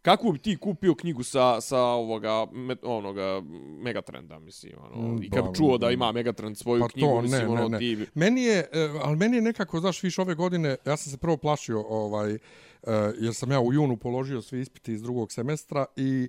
kakvu 0.01 0.31
bi 0.31 0.39
ti 0.39 0.57
kupio 0.57 0.95
knjigu 0.95 1.23
sa, 1.23 1.61
sa 1.61 1.79
ovoga, 1.79 2.45
me, 2.51 2.75
onoga, 2.83 3.41
Megatrenda, 3.83 4.39
mislim, 4.39 4.73
ono, 4.77 5.07
Mm, 5.07 5.23
i 5.23 5.29
kad 5.29 5.43
bi 5.43 5.57
čuo 5.57 5.77
da 5.77 5.91
ima 5.91 6.11
Megatrend 6.11 6.57
svoju 6.57 6.81
Pa 6.81 6.87
knjigu, 6.87 7.07
to, 7.07 7.15
ne, 7.15 7.21
mislim, 7.21 7.41
ne, 7.41 7.47
ono, 7.47 7.67
ne. 7.67 7.79
ti 7.79 7.95
bi... 7.95 8.07
Meni 8.13 8.43
je, 8.43 8.57
e, 8.73 8.89
ali 9.03 9.15
meni 9.15 9.37
je 9.37 9.41
nekako, 9.41 9.79
znaš, 9.79 10.03
više 10.03 10.21
ove 10.21 10.35
godine, 10.35 10.75
ja 10.85 10.97
sam 10.97 11.11
se 11.11 11.17
prvo 11.17 11.37
plašio, 11.37 11.85
ovaj, 11.89 12.33
e, 12.33 12.39
jer 13.19 13.33
sam 13.33 13.51
ja 13.51 13.59
u 13.59 13.73
junu 13.73 13.97
položio 13.97 14.41
sve 14.41 14.61
ispite 14.61 14.93
iz 14.93 15.01
drugog 15.01 15.31
semestra 15.31 15.85
i 15.95 16.27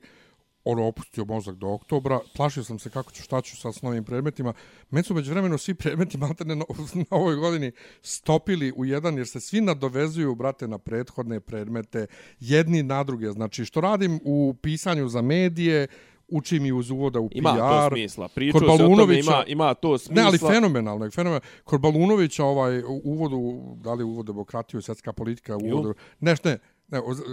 ono, 0.71 0.87
opustio 0.87 1.25
mozak 1.25 1.55
do 1.57 1.69
oktobra. 1.69 2.21
Plašio 2.37 2.65
sam 2.65 2.79
se 2.79 2.91
kako 2.91 3.13
ću, 3.13 3.23
šta 3.23 3.41
ću 3.41 3.57
sa 3.57 3.73
s 3.73 3.83
novim 3.83 4.05
predmetima. 4.05 4.53
Meni 4.91 5.05
su 5.05 5.15
među 5.15 5.31
vremenu 5.31 5.59
svi 5.59 5.75
predmeti 5.75 6.19
maltene 6.19 6.57
na, 6.57 6.65
na 6.95 7.05
ovoj 7.11 7.35
godini 7.37 7.73
stopili 8.03 8.73
u 8.77 8.85
jedan, 8.85 9.17
jer 9.17 9.27
se 9.29 9.41
svi 9.41 9.61
nadovezuju, 9.61 10.35
brate, 10.35 10.69
na 10.69 10.79
prethodne 10.79 11.41
predmete, 11.41 12.07
jedni 12.41 12.83
na 12.83 13.05
druge. 13.05 13.31
Znači, 13.31 13.65
što 13.65 13.81
radim 13.81 14.21
u 14.25 14.55
pisanju 14.63 15.09
za 15.09 15.23
medije, 15.23 15.87
učim 16.29 16.67
i 16.67 16.73
uz 16.73 16.91
uvoda 16.91 17.21
u 17.21 17.29
PR. 17.29 17.39
Ima 17.39 17.51
to 17.57 17.89
smisla. 17.91 18.29
Pričao 18.29 18.61
Kod 18.61 18.69
se 18.69 18.73
o 18.75 18.77
tome, 18.77 18.89
Balunovića- 18.89 19.33
ima, 19.33 19.45
ima 19.47 19.75
to 19.75 19.99
smisla. 19.99 20.15
Ne, 20.23 20.29
ali 20.29 20.39
fenomenalno, 20.39 21.05
je 21.05 21.11
fenomenalno. 21.11 21.47
Kod 21.65 21.81
Balunovića 21.81 22.45
ovaj 22.45 22.83
uvodu, 23.05 23.61
da 23.77 23.95
li 23.95 24.05
uvod 24.05 24.27
demokratiju, 24.27 24.83
svjetska 24.83 25.13
politika, 25.13 25.57
uvodu, 25.57 25.95
ne, 26.21 26.35
ne, 26.45 26.59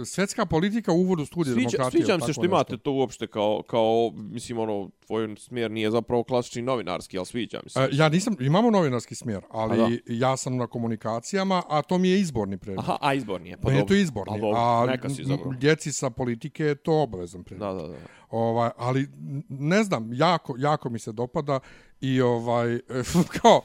svjetska 0.04 0.46
politika 0.46 0.92
u 0.92 0.96
uvodu 0.96 1.26
studija 1.26 1.54
Sviđa, 1.54 1.70
demokratije. 1.70 2.00
sviđa 2.00 2.14
mi 2.14 2.20
tako 2.20 2.26
se 2.26 2.32
što 2.32 2.44
imate 2.44 2.72
nešto. 2.72 2.82
to 2.82 2.92
uopšte 2.92 3.26
kao, 3.26 3.62
kao, 3.66 4.12
mislim, 4.14 4.58
ono, 4.58 4.90
tvoj 5.06 5.36
smjer 5.38 5.70
nije 5.70 5.90
zapravo 5.90 6.24
klasični 6.24 6.62
novinarski, 6.62 7.18
ali 7.18 7.26
sviđa 7.26 7.60
mi 7.64 7.70
se. 7.70 7.80
E, 7.80 7.88
Ja 7.92 8.08
nisam, 8.08 8.36
imamo 8.40 8.70
novinarski 8.70 9.14
smjer, 9.14 9.38
A 9.38 9.42
ali 9.50 10.02
ja 10.06 10.36
sam 10.36 10.56
na 10.56 10.66
komunikacijama, 10.66 11.62
a 11.68 11.82
to 11.82 11.98
mi 11.98 12.08
je 12.08 12.20
izborni 12.20 12.58
predmet. 12.58 12.84
Aha, 12.84 12.96
a 13.00 13.14
izbor 13.14 13.40
nije, 13.40 13.56
pa 13.56 13.70
je 13.70 13.78
dobro. 13.78 13.88
to 13.88 13.94
izborni, 13.94 14.34
A, 14.34 14.40
dobro, 14.40 14.60
a 14.60 14.86
neka 14.86 15.08
si 15.08 15.24
djeci 15.58 15.92
sa 15.92 16.10
politike 16.10 16.64
je 16.64 16.74
to 16.74 17.02
obavezan 17.02 17.44
predmet. 17.44 17.68
Da, 17.68 17.74
da, 17.74 17.88
da. 17.88 17.96
Ovaj, 18.30 18.70
ali 18.76 19.08
ne 19.48 19.84
znam, 19.84 20.10
jako, 20.12 20.54
jako 20.58 20.90
mi 20.90 20.98
se 20.98 21.12
dopada 21.12 21.60
i 22.00 22.20
ovaj, 22.20 22.80
kao, 23.42 23.62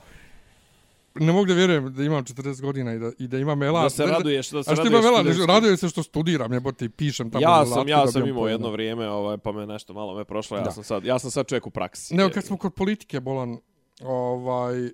ne 1.16 1.32
mogu 1.32 1.46
da 1.46 1.54
vjerujem 1.54 1.94
da 1.94 2.04
imam 2.04 2.24
40 2.24 2.62
godina 2.62 2.94
i 2.94 3.00
da, 3.00 3.12
i 3.20 3.28
da 3.28 3.38
imam 3.38 3.64
elan. 3.64 3.84
Da 3.84 3.90
se 3.90 4.06
raduješ, 4.06 4.50
da 4.50 4.64
se 4.64 4.72
A 4.72 4.76
što 4.76 4.84
raduješ 4.84 5.00
ima 5.00 5.08
elan, 5.10 5.48
radujem 5.48 5.78
se 5.78 5.90
što 5.90 6.04
studiram, 6.04 6.54
jebote, 6.54 6.86
i 6.86 6.90
pišem 6.90 7.32
tamo. 7.32 7.42
Ja 7.42 7.66
sam, 7.66 7.88
ja 7.88 8.08
sam 8.08 8.28
imao 8.28 8.48
jedno 8.48 8.72
vrijeme, 8.72 9.10
ovaj, 9.10 9.38
pa 9.38 9.52
me 9.52 9.66
nešto 9.68 9.94
malo 9.94 10.16
me 10.16 10.26
prošlo, 10.26 10.58
ja 10.58 10.64
Da. 10.64 10.72
sam 10.72 10.84
sad, 10.84 11.06
ja 11.06 11.20
sam 11.20 11.32
sad 11.32 11.48
čovjek 11.48 11.68
u 11.68 11.70
praksi. 11.70 12.16
Ne, 12.16 12.32
kad 12.32 12.44
smo 12.44 12.58
kod 12.58 12.74
politike, 12.74 13.20
Bolan, 13.20 13.58
ovaj, 14.02 14.90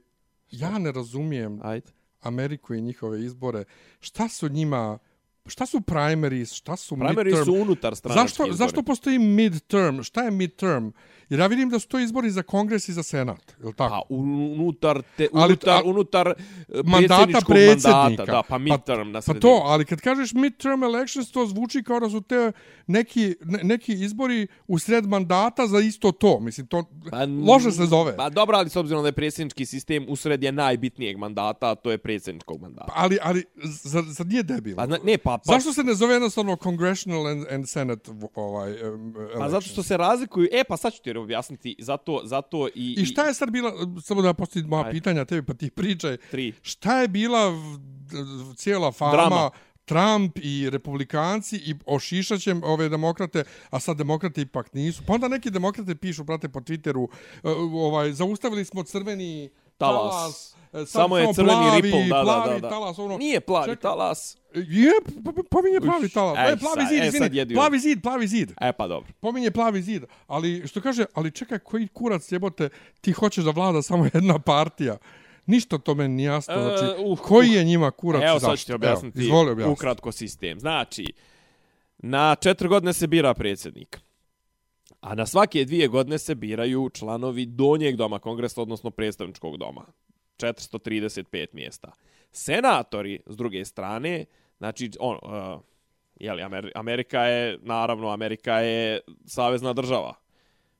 ja 0.51 0.78
ne 0.80 0.91
razumijem 0.91 1.59
Ajde. 1.63 1.91
Ameriku 2.22 2.74
i 2.74 2.82
njihove 2.82 3.26
izbore. 3.26 3.63
Šta 3.99 4.28
su 4.30 4.49
njima, 4.49 4.97
šta 5.45 5.65
su 5.65 5.82
primaries, 5.82 6.53
šta 6.53 6.76
su 6.76 6.95
Primary 6.95 7.26
midterm? 7.26 7.45
su 7.45 7.53
unutar 7.53 7.95
stranački 7.95 8.22
Zašto, 8.22 8.43
izbori. 8.43 8.57
zašto 8.57 8.84
postoji 8.84 9.20
midterm? 9.20 10.01
Šta 10.01 10.22
je 10.24 10.32
midterm? 10.32 10.89
Jer 11.30 11.39
ja 11.39 11.47
vidim 11.47 11.69
da 11.69 11.80
su 11.80 11.88
to 11.88 11.99
izbori 11.99 12.32
za 12.32 12.43
kongres 12.43 12.89
i 12.89 12.93
za 12.93 13.03
senat, 13.03 13.55
je 13.59 13.65
li 13.67 13.73
tako? 13.73 13.89
Pa 13.89 14.01
unutar, 14.09 15.01
te, 15.17 15.27
Ali- 15.34 15.45
unutar, 15.45 15.77
a- 15.77 15.84
unutar 15.86 16.27
eh, 16.27 16.34
mandata 16.86 17.39
predsjednika. 17.47 17.97
mandata, 17.97 18.25
da, 18.25 18.43
pa 18.43 18.57
midterm 18.57 19.07
na 19.07 19.17
Pa 19.17 19.21
sredini. 19.21 19.41
to, 19.41 19.61
ali 19.63 19.86
kad 19.86 20.01
kažeš 20.01 20.34
midterm 20.34 20.84
elections, 20.84 21.32
to 21.32 21.45
zvuči 21.45 21.84
kao 21.84 21.99
da 21.99 22.09
su 22.09 22.21
te 22.21 22.51
neki, 22.88 23.36
ne, 23.41 23.59
neki 23.63 23.93
izbori 23.93 24.47
u 24.67 24.80
sred 24.80 25.05
mandata 25.05 25.67
za 25.67 25.80
isto 25.80 26.11
to. 26.11 26.39
Mislim, 26.39 26.67
to 26.67 26.84
Pa, 27.11 27.17
loše 27.47 27.71
se 27.71 27.86
zove. 27.86 28.15
Pa 28.15 28.30
dobro, 28.30 28.57
ali 28.57 28.69
s 28.69 28.75
obzirom 28.75 29.03
da 29.03 29.07
je 29.07 29.11
predsjednički 29.11 29.65
sistem 29.65 30.05
usred 30.09 30.43
je 30.43 30.51
najbitnijeg 30.51 31.17
mandata, 31.17 31.71
a 31.71 31.75
to 31.75 31.91
je 31.91 31.97
predsjedničkog 31.97 32.61
mandata. 32.61 32.91
Ali, 32.95 33.17
ali, 33.21 33.43
zar, 33.63 34.03
zar 34.03 34.27
nije 34.27 34.43
debil? 34.43 34.75
Pa, 34.75 34.86
ne, 34.86 34.97
pa, 35.17 35.38
pa, 35.38 35.53
Zašto 35.53 35.73
se 35.73 35.84
ne 35.84 35.93
zove 35.93 36.13
jednostavno 36.13 36.55
congressional 36.55 37.27
and, 37.27 37.45
and 37.51 37.67
senate 37.69 38.11
ovaj, 38.36 38.89
um, 38.89 39.15
pa 39.38 39.49
zato 39.49 39.61
što 39.61 39.84
se 39.84 39.97
razlikuju, 39.97 40.47
e, 40.51 40.63
pa 40.63 40.77
sad 40.77 40.93
ću 40.93 41.01
ti 41.03 41.13
objasniti, 41.20 41.76
zato, 41.80 42.22
zato 42.24 42.67
i... 42.76 42.95
I 42.97 43.05
šta 43.05 43.24
je 43.26 43.34
sad 43.34 43.51
bila, 43.51 43.74
samo 44.01 44.22
da 44.22 44.34
postavim 44.34 44.70
moja 44.70 44.84
Ajde. 44.84 44.91
pitanja 44.91 45.26
tebi, 45.26 45.45
pa 45.45 45.53
ti 45.53 45.70
pričaj, 45.70 46.17
Tri. 46.32 46.53
šta 46.61 47.01
je 47.01 47.07
bila 47.07 47.53
cijela 48.55 48.91
fama 48.91 49.11
Drama. 49.11 49.49
Trump 49.86 50.38
i 50.41 50.70
republikanci 50.70 51.55
i 51.55 51.76
ošišaćem 51.86 52.61
ove 52.63 52.89
demokrate, 52.89 53.43
a 53.70 53.80
sad 53.80 53.97
demokrate 53.97 54.41
ipak 54.41 54.74
nisu. 54.74 55.03
Pa 55.07 55.13
onda 55.13 55.28
neki 55.28 55.51
demokrate 55.51 55.95
pišu, 55.95 56.24
brate, 56.24 56.49
po 56.49 56.59
Twitteru, 56.59 57.03
uh, 57.03 57.09
ovaj, 57.74 58.11
zaustavili 58.11 58.65
smo 58.65 58.84
crveni 58.84 59.49
Talas. 59.78 60.11
talas, 60.11 60.55
e, 60.74 60.78
sad 60.78 60.88
Samo 60.88 61.17
je 61.17 61.34
crveni 61.34 61.59
plavi, 61.59 61.82
ripple, 61.82 62.03
da, 62.03 62.17
da, 62.17 62.24
plavi 62.24 62.53
da, 62.53 62.59
da. 62.59 62.70
talas, 62.70 62.99
ono, 62.99 63.17
Nije 63.17 63.39
plavi 63.41 63.72
Čekaj. 63.72 63.82
talas. 63.82 64.38
Je, 64.56 64.91
pominje 65.50 65.82
plavi 65.82 66.10
talas. 66.10 66.38
E, 66.38 66.58
plavi 66.58 66.86
zid, 66.89 67.04
e, 67.04 67.08
izvini, 67.08 67.26
sad 67.26 67.34
jedio. 67.34 67.56
plavi 67.56 67.80
zid, 67.80 68.02
plavi 68.02 68.28
zid. 68.28 68.52
E 68.62 68.74
pa 68.74 68.88
dobro. 68.88 69.10
Pominje 69.20 69.52
plavi 69.52 69.82
zid, 69.82 70.04
ali 70.28 70.68
što 70.68 70.82
kaže, 70.82 71.06
ali 71.14 71.32
čekaj, 71.32 71.60
koji 71.60 71.88
kurac 71.88 72.32
jebote, 72.32 72.70
ti 73.02 73.12
hoćeš 73.12 73.43
da 73.43 73.52
vlada 73.52 73.82
samo 73.82 74.10
jedna 74.14 74.39
partija. 74.39 74.97
Ništa 75.45 75.78
to 75.78 75.95
meni 75.95 76.16
nije 76.16 76.28
jasno. 76.28 76.54
E, 76.54 76.58
Znači, 76.62 77.04
uh, 77.06 77.20
koji 77.20 77.50
uh. 77.50 77.56
je 77.56 77.64
njima 77.64 77.91
kurac 77.91 78.24
Evo 78.26 78.39
sad 78.39 78.60
ću 78.60 78.66
ti 78.66 78.74
objasniti 78.74 79.20
Evo, 79.20 79.26
izvoli 79.26 79.52
objasniti. 79.52 79.74
ukratko 79.74 80.12
sistem. 80.12 80.60
Znači, 80.60 81.14
na 81.97 82.36
četiri 82.36 82.68
godine 82.68 82.93
se 82.93 83.08
bira 83.08 83.34
predsjednik. 83.34 84.00
A 85.02 85.16
na 85.16 85.26
svake 85.26 85.66
dvije 85.66 85.88
godine 85.88 86.18
se 86.18 86.36
biraju 86.36 86.89
članovi 86.93 87.45
donjeg 87.45 87.95
doma 87.95 88.20
kongresa, 88.20 88.62
odnosno 88.62 88.91
predstavničkog 88.91 89.58
doma. 89.58 89.86
435 90.38 91.47
mjesta. 91.54 91.91
Senatori, 92.32 93.19
s 93.25 93.36
druge 93.36 93.65
strane, 93.65 94.25
znači, 94.57 94.91
on, 94.99 95.17
uh, 95.23 95.61
jeli, 96.19 96.41
Amer 96.41 96.71
Amerika 96.75 97.21
je, 97.21 97.57
naravno, 97.61 98.09
Amerika 98.09 98.59
je 98.59 98.99
savezna 99.25 99.73
država. 99.73 100.13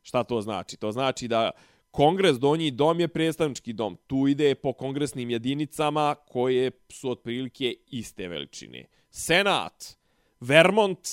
Šta 0.02 0.24
to 0.24 0.42
znači? 0.42 0.78
To 0.78 0.92
znači 0.92 1.28
da 1.28 1.52
Kongres 1.92 2.40
donji 2.40 2.72
dom 2.72 3.00
je 3.00 3.08
predstavnički 3.08 3.74
dom. 3.74 3.98
Tu 4.08 4.28
ide 4.28 4.56
po 4.56 4.74
kongresnim 4.74 5.30
jedinicama 5.30 6.16
koje 6.28 6.72
su 6.90 7.12
otprilike 7.12 7.76
iste 7.88 8.28
veličine. 8.28 8.86
Senat, 9.12 9.98
Vermont 10.40 11.08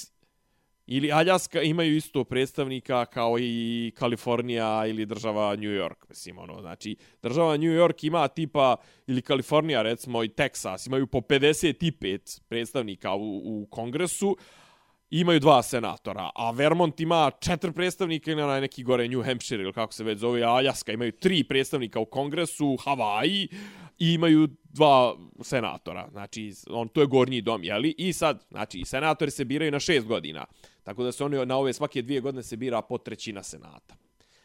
ili 0.86 1.12
Aljaska 1.12 1.62
imaju 1.62 1.96
isto 1.96 2.24
predstavnika 2.24 3.04
kao 3.04 3.38
i 3.38 3.92
Kalifornija 3.96 4.86
ili 4.86 5.06
država 5.06 5.56
New 5.56 5.70
York. 5.70 6.08
Mislim, 6.08 6.38
ono, 6.38 6.60
znači, 6.60 6.96
država 7.22 7.56
New 7.56 7.72
York 7.72 8.06
ima 8.06 8.28
tipa, 8.28 8.76
ili 9.06 9.22
Kalifornija, 9.22 9.82
recimo, 9.82 10.24
i 10.24 10.28
Texas, 10.28 10.86
imaju 10.86 11.06
po 11.06 11.18
55 11.18 12.40
predstavnika 12.48 13.14
u, 13.14 13.42
u 13.44 13.66
kongresu, 13.70 14.36
imaju 15.10 15.40
dva 15.40 15.62
senatora, 15.62 16.30
a 16.34 16.50
Vermont 16.50 17.00
ima 17.00 17.30
četiri 17.40 17.72
predstavnika 17.72 18.30
ili 18.30 18.42
onaj 18.42 18.60
neki 18.60 18.82
gore 18.82 19.08
New 19.08 19.22
Hampshire 19.22 19.62
ili 19.62 19.72
kako 19.72 19.92
se 19.92 20.04
već 20.04 20.18
zove, 20.18 20.42
a 20.42 20.50
Aljaska 20.50 20.92
imaju 20.92 21.12
tri 21.12 21.44
predstavnika 21.44 22.00
u 22.00 22.04
kongresu, 22.04 22.76
Havaji 22.84 23.48
i 23.98 24.12
imaju 24.12 24.48
dva 24.64 25.16
senatora. 25.42 26.08
Znači, 26.10 26.52
on, 26.70 26.88
to 26.88 27.00
je 27.00 27.06
gornji 27.06 27.40
dom, 27.40 27.64
jeli? 27.64 27.94
I 27.98 28.12
sad, 28.12 28.44
znači, 28.50 28.84
senatori 28.84 29.30
se 29.30 29.44
biraju 29.44 29.70
na 29.70 29.80
šest 29.80 30.06
godina. 30.06 30.44
Tako 30.86 31.02
da 31.04 31.12
se 31.12 31.24
oni 31.24 31.46
na 31.46 31.56
ove 31.56 31.72
svake 31.72 32.02
dvije 32.02 32.20
godine 32.20 32.42
se 32.42 32.56
bira 32.56 32.82
po 32.82 32.98
trećina 32.98 33.42
senata. 33.42 33.96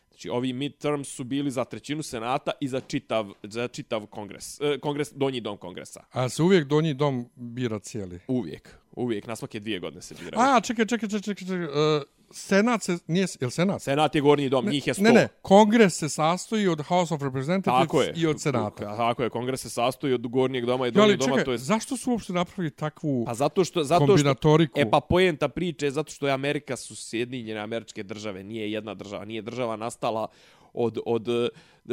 Znači, 0.10 0.30
ovi 0.30 0.54
midterms 0.54 1.08
su 1.08 1.24
bili 1.24 1.52
za 1.52 1.66
trećinu 1.66 2.04
senata 2.04 2.52
i 2.62 2.68
za 2.68 2.80
čitav, 2.80 3.34
za 3.44 3.68
čitav 3.68 4.06
kongres, 4.06 4.62
eh, 4.62 4.78
kongres, 4.80 5.14
donji 5.14 5.42
dom 5.42 5.58
kongresa. 5.58 6.04
A 6.12 6.30
se 6.30 6.44
uvijek 6.44 6.68
donji 6.68 6.94
dom 6.94 7.30
bira 7.36 7.80
cijeli. 7.80 8.20
Uvijek, 8.28 8.76
uvijek, 8.92 9.28
na 9.28 9.36
svake 9.36 9.60
dvije 9.60 9.80
godine 9.80 10.02
se 10.02 10.16
biraju. 10.16 10.56
A, 10.56 10.62
čekaj, 10.62 10.86
čekaj, 10.86 11.10
čekaj, 11.10 11.22
čekaj, 11.22 11.48
čekaj. 11.48 11.66
Uh, 11.66 12.04
senat 12.34 12.84
se, 12.84 12.98
nije, 13.08 13.28
je 13.40 13.46
li 13.48 13.52
senat? 13.52 13.82
Senat 13.82 14.16
je 14.16 14.22
gornji 14.22 14.50
dom, 14.50 14.66
njih 14.66 14.88
je 14.88 14.94
sto. 14.94 15.04
Ne, 15.04 15.12
ne, 15.12 15.28
kongres 15.42 15.98
se 15.98 16.10
sastoji 16.10 16.68
od 16.68 16.82
House 16.82 17.14
of 17.14 17.22
Representatives 17.22 18.08
i 18.16 18.28
od 18.28 18.42
senata. 18.42 18.98
Tako 18.98 19.24
je, 19.24 19.30
kongres 19.30 19.62
se 19.62 19.70
sastoji 19.70 20.14
od 20.14 20.28
gornjeg 20.28 20.66
doma 20.66 20.88
i 20.88 20.92
donjeg 20.92 21.20
doma, 21.20 21.44
to 21.44 21.52
je... 21.52 21.58
zašto 21.58 21.98
su 21.98 22.12
uopšte 22.12 22.34
napravili 22.34 22.72
takvu 22.72 23.24
Pa 23.26 23.34
zato 23.34 23.64
što... 23.64 23.84
Zato 23.84 24.06
što 24.06 24.14
kombinatoriku? 24.14 24.80
E 24.80 24.90
pa 24.90 25.00
poenta 25.00 25.48
priče 25.48 25.86
je 25.86 25.92
zato 25.92 26.12
što 26.12 26.28
je 26.28 26.34
Amerika 26.34 26.76
su 26.78 26.96
Sjedinjene 26.96 27.60
američke 27.60 28.04
države, 28.04 28.44
nije 28.44 28.72
jedna 28.72 28.94
država, 28.94 29.26
nije 29.26 29.42
država 29.42 29.76
nastala 29.76 30.28
od, 30.74 30.98
od 31.06 31.28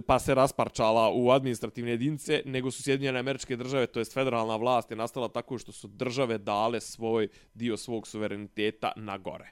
pa 0.07 0.18
se 0.18 0.34
rasparčala 0.34 1.12
u 1.14 1.30
administrativne 1.30 1.91
jedinice, 1.91 2.43
nego 2.45 2.70
su 2.70 2.82
Sjedinjene 2.82 3.18
američke 3.18 3.57
države, 3.57 3.86
to 3.86 3.99
jest 3.99 4.14
federalna 4.14 4.57
vlast 4.57 4.91
je 4.91 4.97
nastala 4.97 5.28
tako 5.28 5.59
što 5.59 5.72
su 5.72 5.89
države 5.89 6.39
dale 6.39 6.80
svoj 6.80 7.28
dio 7.55 7.76
svog 7.76 8.07
suvereniteta 8.07 8.93
na 8.97 9.18
gore. 9.18 9.51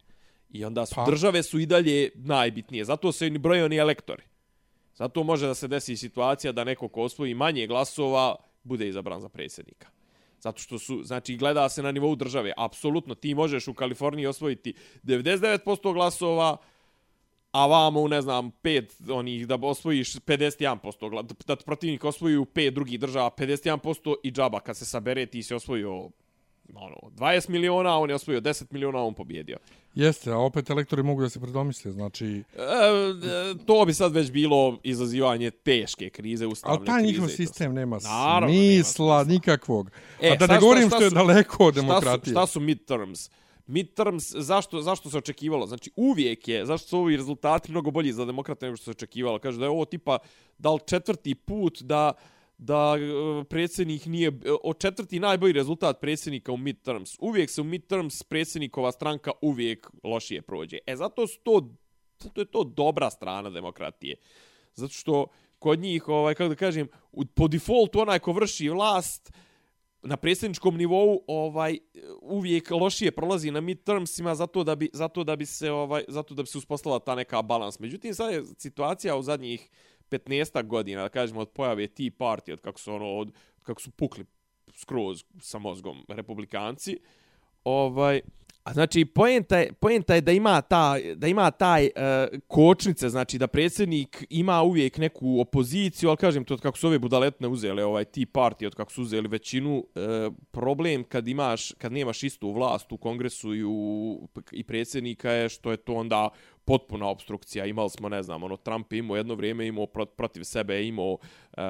I 0.51 0.65
onda 0.65 0.87
su 0.87 0.95
Pa. 0.95 1.05
države 1.05 1.43
su 1.43 1.59
i 1.59 1.67
dalje 1.67 2.11
najbitnije. 2.15 2.85
Zato 2.85 3.13
se 3.13 3.31
ni 3.31 3.39
broje 3.39 3.65
oni 3.65 3.77
elektori. 3.77 4.23
Zato 4.95 5.23
može 5.23 5.47
da 5.47 5.55
se 5.55 5.69
desi 5.69 5.97
situacija 5.97 6.53
da 6.53 6.65
neko 6.65 6.89
ko 6.89 7.03
osvoji 7.03 7.35
manje 7.35 7.67
glasova 7.67 8.37
bude 8.63 8.89
izabran 8.89 9.21
za 9.21 9.29
predsjednika. 9.29 9.89
Zato 10.41 10.59
što 10.59 10.79
su, 10.79 11.03
znači, 11.03 11.37
gleda 11.37 11.69
se 11.69 11.83
na 11.83 11.93
nivou 11.93 12.17
države. 12.17 12.53
Apsolutno, 12.57 13.15
ti 13.15 13.35
možeš 13.35 13.69
u 13.69 13.75
Kaliforniji 13.75 14.27
osvojiti 14.27 14.75
99% 15.03 15.93
glasova, 15.93 16.57
a 17.53 17.67
vamo 17.67 18.01
u, 18.01 18.09
ne 18.09 18.23
znam, 18.23 18.51
pet 18.51 18.97
onih, 19.11 19.47
da 19.47 19.59
osvojiš 19.63 20.15
51% 20.15 21.11
glasova, 21.11 21.23
da 21.23 21.57
ti 21.57 21.65
protivnik 21.65 22.05
osvoji 22.05 22.37
u 22.37 22.45
pet 22.45 22.75
drugih 22.75 23.01
država 23.01 23.31
51% 23.31 24.15
i 24.23 24.31
džaba, 24.31 24.61
kad 24.61 24.77
se 24.77 24.85
sabere, 24.85 25.27
ti 25.27 25.43
si 25.43 25.55
osvojio 25.55 26.11
ono, 26.75 26.97
20 27.11 27.49
miliona, 27.49 27.99
on 27.99 28.11
je 28.11 28.15
osvojio 28.15 28.41
10 28.41 28.65
miliona, 28.71 29.03
on 29.03 29.15
pobjedio. 29.15 29.57
Jeste, 29.95 30.31
a 30.31 30.39
opet 30.39 30.71
elektori 30.71 31.03
mogu 31.03 31.23
da 31.23 31.29
se 31.29 31.41
predomisle, 31.41 31.93
znači... 31.93 32.27
E, 32.27 32.61
e, 32.61 33.65
to 33.67 33.85
bi 33.85 33.95
sad 33.95 34.13
već 34.13 34.31
bilo 34.31 34.79
izazivanje 34.83 35.51
teške 35.51 36.11
krize, 36.11 36.47
ustavne 36.47 36.77
Ali 36.77 36.87
taj 36.87 36.99
krize. 36.99 37.13
njihov 37.13 37.29
sistem 37.29 37.75
nema 37.75 37.99
Naravno, 37.99 38.47
nema 38.49 38.63
smisla 38.75 39.25
nikakvog. 39.25 39.91
E, 40.21 40.29
a 40.29 40.31
da 40.31 40.37
šta- 40.37 40.47
ne 40.47 40.55
šta- 40.55 40.61
govorim 40.61 40.89
šta 40.89 40.97
što 40.97 41.05
je 41.05 41.11
daleko 41.11 41.65
od 41.65 41.75
Šta 41.75 41.81
su, 41.81 41.87
demokratije. 41.87 42.33
šta 42.33 42.47
su 42.47 42.61
midterms? 42.61 43.31
Midterms, 43.67 44.35
zašto, 44.35 44.83
zašto 44.83 45.11
se 45.11 45.19
očekivalo? 45.19 45.67
Znači, 45.67 45.91
uvijek 45.97 46.49
je, 46.49 46.67
zašto 46.67 46.89
su 46.89 46.99
ovi 46.99 47.17
rezultati 47.17 47.71
mnogo 47.71 47.91
bolji 47.91 48.13
za 48.13 48.25
demokrate 48.25 48.67
nego 48.67 48.77
što 48.77 48.85
se 48.85 48.91
očekivalo? 48.91 49.39
Kaže 49.39 49.59
da 49.59 49.65
je 49.65 49.71
ovo 49.71 49.85
tipa, 49.85 50.19
da 50.59 50.73
li 50.73 50.81
četvrti 50.87 51.35
put 51.35 51.83
da 51.83 52.13
da 52.59 52.97
e, 52.99 53.45
predsjednik 53.45 54.07
nije, 54.07 54.29
e, 54.29 54.51
o 54.65 54.75
četvrti 54.75 55.21
najbolji 55.21 55.53
rezultat 55.53 56.01
predsjednika 56.01 56.53
u 56.53 56.57
midterms. 56.57 57.17
Uvijek 57.21 57.51
se 57.51 57.61
u 57.61 57.65
midterms 57.65 58.23
predsjednikova 58.23 58.93
stranka 58.93 59.31
uvijek 59.41 59.91
lošije 60.05 60.43
prođe. 60.43 60.79
E 60.87 60.97
zato 60.97 61.27
su 61.27 61.39
to, 61.43 61.75
zato 62.19 62.41
je 62.41 62.45
to 62.45 62.65
dobra 62.65 63.11
strana 63.11 63.51
demokratije. 63.51 64.17
Zato 64.75 64.93
što 64.93 65.27
kod 65.59 65.79
njih, 65.79 66.09
ovaj, 66.09 66.35
kako 66.35 66.49
da 66.49 66.55
kažem, 66.55 66.89
po 67.35 67.49
defaultu 67.49 68.01
onaj 68.01 68.19
ko 68.19 68.33
vrši 68.33 68.69
vlast, 68.69 69.33
na 70.07 70.17
predsjedničkom 70.17 70.77
nivou 70.77 71.25
ovaj 71.27 71.79
uvijek 72.23 72.71
lošije 72.71 73.11
prolazi 73.11 73.51
na 73.51 73.61
midtermsima 73.61 74.35
zato 74.35 74.65
da 74.65 74.75
bi 74.75 74.91
zato 74.93 75.25
da 75.25 75.37
bi 75.37 75.47
se 75.47 75.71
ovaj 75.71 76.05
zato 76.09 76.35
da 76.35 76.43
bi 76.43 76.49
se 76.49 76.59
uspostavila 76.59 76.99
ta 76.99 77.15
neka 77.15 77.43
balans. 77.43 77.79
Međutim 77.79 78.15
sad 78.15 78.33
je 78.33 78.45
situacija 78.59 79.17
u 79.17 79.23
zadnjih 79.23 79.71
15 80.11 80.67
godina, 80.67 81.03
da 81.03 81.09
kažemo 81.09 81.41
od 81.41 81.51
pojave 81.51 81.87
Tea 81.87 82.11
Party, 82.19 82.53
od 82.53 82.61
kako 82.61 82.81
su 82.81 82.93
ono 82.93 83.07
od 83.07 83.33
kako 83.63 83.81
su 83.81 83.91
pukli 83.91 84.25
skroz 84.75 85.25
sa 85.41 85.59
mozgom 85.59 86.05
republikanci. 86.09 86.99
Ovaj 87.65 88.21
A 88.67 88.73
znači 88.73 89.05
poenta 89.05 89.59
je, 89.59 89.73
poenta 89.73 90.15
je 90.15 90.21
da 90.21 90.33
ima 90.33 90.61
ta 90.61 90.97
da 91.15 91.27
ima 91.27 91.51
taj 91.51 91.85
uh, 91.85 92.39
kočnice, 92.47 93.09
znači 93.09 93.39
da 93.39 93.47
predsjednik 93.47 94.25
ima 94.31 94.63
uvijek 94.63 94.99
neku 94.99 95.41
opoziciju, 95.41 96.11
al 96.11 96.17
kažem 96.17 96.45
to 96.45 96.55
od 96.55 96.61
kako 96.61 96.79
su 96.79 96.87
ove 96.87 96.99
budaletne 96.99 97.49
uzele 97.49 97.85
ovaj 97.85 98.05
Tea 98.05 98.25
Party, 98.33 98.67
od 98.67 98.75
kako 98.75 98.93
su 98.93 99.03
uzeli 99.03 99.29
većinu, 99.29 99.77
uh, 99.77 100.35
problem 100.51 101.05
kad 101.05 101.29
imaš 101.29 101.73
kad 101.79 101.93
nemaš 101.93 102.23
istu 102.23 102.53
vlast 102.53 102.93
u 102.93 102.97
kongresu 102.97 103.55
i 103.55 103.65
u 103.65 104.29
i 104.53 104.65
predsjednika 104.65 105.31
je 105.31 105.49
što 105.49 105.71
je 105.71 105.77
to 105.77 105.95
onda 105.95 106.29
potpuna 106.67 107.09
obstrukcija. 107.09 107.67
Imali 107.67 107.91
smo, 107.91 108.09
ne 108.09 108.23
znam, 108.23 108.43
ono, 108.43 108.57
Trump 108.57 108.93
je 108.93 108.99
imao 108.99 109.17
jedno 109.17 109.35
vrijeme, 109.35 109.67
imao 109.67 109.87
prot, 109.87 110.17
protiv 110.17 110.43
sebe, 110.43 110.75
je 110.75 110.89
imao 110.89 111.19
e, 111.57 111.63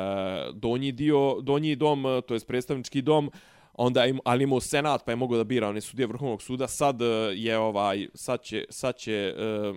donji 0.55 0.92
dio, 0.92 1.40
donji 1.40 1.76
dom, 1.76 2.05
to 2.26 2.34
je 2.34 2.40
predstavnički 2.40 3.03
dom, 3.03 3.30
onda 3.76 4.07
im, 4.07 4.20
ali 4.24 4.44
imao 4.44 4.61
senat 4.61 5.05
pa 5.05 5.12
je 5.12 5.16
mogao 5.16 5.38
da 5.38 5.44
bira 5.44 5.68
one 5.68 5.80
sudije 5.80 6.07
vrhovnog 6.07 6.42
suda 6.42 6.68
sad 6.68 7.03
e, 7.03 7.05
je 7.34 7.59
ovaj 7.59 8.09
sad 8.14 8.42
će 8.42 8.64
sad 8.70 8.97
će 8.97 9.34
e, 9.38 9.72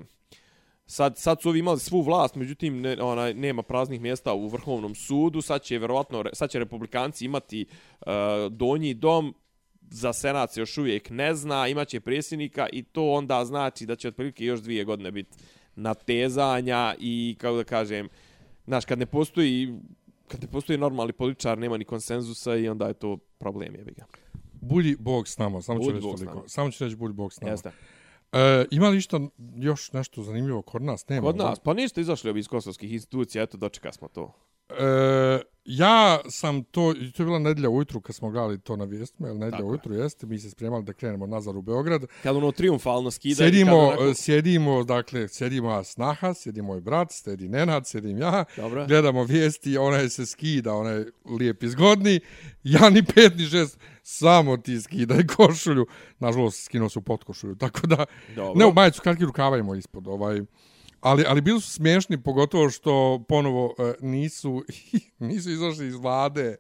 sad 0.86 1.18
sad 1.18 1.42
su 1.42 1.50
ovi 1.50 1.60
imali 1.60 1.80
svu 1.80 2.02
vlast 2.02 2.36
međutim 2.36 2.82
ne, 2.82 3.02
onaj 3.02 3.34
nema 3.34 3.64
praznih 3.64 4.02
mjesta 4.02 4.34
u 4.34 4.48
vrhovnom 4.48 4.96
sudu 4.96 5.42
sad 5.42 5.62
će 5.62 5.78
vjerovatno 5.78 6.24
sad 6.34 6.50
će 6.50 6.60
republikanci 6.60 7.26
imati 7.26 7.62
e, 7.62 8.06
donji 8.50 8.94
dom 8.94 9.36
za 9.92 10.14
senat 10.14 10.54
se 10.54 10.60
još 10.60 10.78
uvijek 10.78 11.10
ne 11.10 11.36
zna, 11.36 11.68
imaće 11.68 12.00
predsjednika 12.00 12.68
i 12.74 12.84
to 12.84 13.12
onda 13.12 13.46
znači 13.46 13.86
da 13.86 13.96
će 13.96 14.08
otprilike 14.08 14.46
još 14.46 14.60
dvije 14.60 14.84
godine 14.84 15.12
biti 15.12 15.38
natezanja 15.76 16.96
i 17.00 17.36
kako 17.40 17.58
da 17.58 17.64
kažem, 17.64 18.10
znaš, 18.66 18.86
kad 18.86 19.00
ne 19.00 19.06
postoji 19.06 19.74
kad 20.28 20.42
ne 20.42 20.48
postoji 20.48 20.78
normalni 20.78 21.14
političar, 21.14 21.58
nema 21.58 21.78
ni 21.78 21.86
konsenzusa 21.86 22.56
i 22.56 22.70
onda 22.70 22.88
je 22.88 22.94
to 22.94 23.18
problem, 23.18 23.76
jebi 23.76 23.92
ga. 23.92 24.06
Bulji 24.62 24.96
Bog 25.00 25.28
s 25.28 25.38
nama, 25.38 25.62
samo 25.62 25.80
ću 25.80 25.86
Budi 25.86 25.96
reći 25.96 26.26
toliko. 26.26 26.44
Samo 26.48 26.72
ću 26.72 26.84
reći 26.84 26.96
bulji 26.96 27.14
Bog 27.14 27.34
s 27.34 27.42
nama. 27.42 27.52
Jeste. 27.52 27.72
E, 28.32 28.66
ima 28.72 28.90
li 28.90 28.98
išta 28.98 29.20
još 29.56 29.92
nešto 29.94 30.24
zanimljivo 30.24 30.62
kod 30.62 30.82
nas? 30.82 31.08
Nema. 31.08 31.28
Kod 31.28 31.38
nas, 31.38 31.60
pa 31.60 31.74
ništa 31.74 32.02
izašli 32.02 32.40
iz 32.40 32.48
kosovskih 32.48 32.94
institucija, 32.94 33.44
eto, 33.44 33.58
dočeka 33.58 33.92
smo 33.92 34.08
to. 34.08 34.34
E, 34.70 35.40
ja 35.72 36.20
sam 36.30 36.64
to, 36.64 36.94
to 36.94 37.24
je 37.24 37.26
bila 37.26 37.40
nedjelja 37.40 37.70
ujutru 37.70 38.02
kad 38.02 38.16
smo 38.16 38.30
gledali 38.30 38.60
to 38.60 38.76
na 38.76 38.86
vijestima, 38.86 39.28
jel 39.28 39.38
nedjelja 39.38 39.52
Tako 39.52 39.64
je. 39.64 39.70
ujutru 39.70 39.94
jeste, 39.94 40.26
mi 40.26 40.40
se 40.40 40.50
spremali 40.50 40.84
da 40.84 40.94
krenemo 40.94 41.28
nazad 41.28 41.56
u 41.56 41.62
Beograd. 41.62 42.06
Kad 42.24 42.36
ono 42.36 42.52
triumfalno 42.52 43.12
skida. 43.12 43.36
Sjedimo, 43.36 43.78
onako- 43.78 44.14
sjedimo, 44.14 44.84
dakle, 44.84 45.28
sjedimo 45.28 45.72
ja 45.72 45.84
snaha, 45.84 46.34
sjedi 46.34 46.62
moj 46.62 46.82
brat, 46.82 47.12
sjedi 47.12 47.50
Nenad, 47.50 47.88
sjedim 47.88 48.18
ja, 48.18 48.46
Dobro. 48.58 48.86
gledamo 48.88 49.24
vijesti, 49.24 49.78
onaj 49.78 50.10
se 50.10 50.26
skida, 50.26 50.74
onaj 50.74 51.04
lijep 51.40 51.64
i 51.64 51.70
zgodni, 51.70 52.20
ja 52.64 52.90
ni 52.90 53.04
pet 53.06 53.38
ni 53.38 53.46
šest, 53.46 53.80
samo 54.04 54.58
ti 54.58 54.82
skidaj 54.82 55.26
košulju, 55.28 55.86
nažalost 56.20 56.64
skinuo 56.64 56.90
se 56.90 57.00
u 57.00 57.02
potkošulju, 57.02 57.56
tako 57.56 57.88
da, 57.88 58.06
Dobro. 58.36 58.60
ne 58.60 58.66
u 58.66 58.74
majicu, 58.74 59.02
kratki 59.02 59.26
rukava 59.26 59.78
ispod, 59.78 60.08
ovaj, 60.08 60.42
ali, 61.02 61.24
ali 61.28 61.42
bili 61.42 61.62
su 61.62 61.72
smiješni, 61.72 62.24
pogotovo 62.24 62.70
što 62.70 63.26
ponovo 63.28 63.76
e, 63.78 63.94
nisu, 64.02 64.64
nisu 65.20 65.50
izašli 65.50 65.88
iz 65.88 65.96
vlade, 65.96 66.56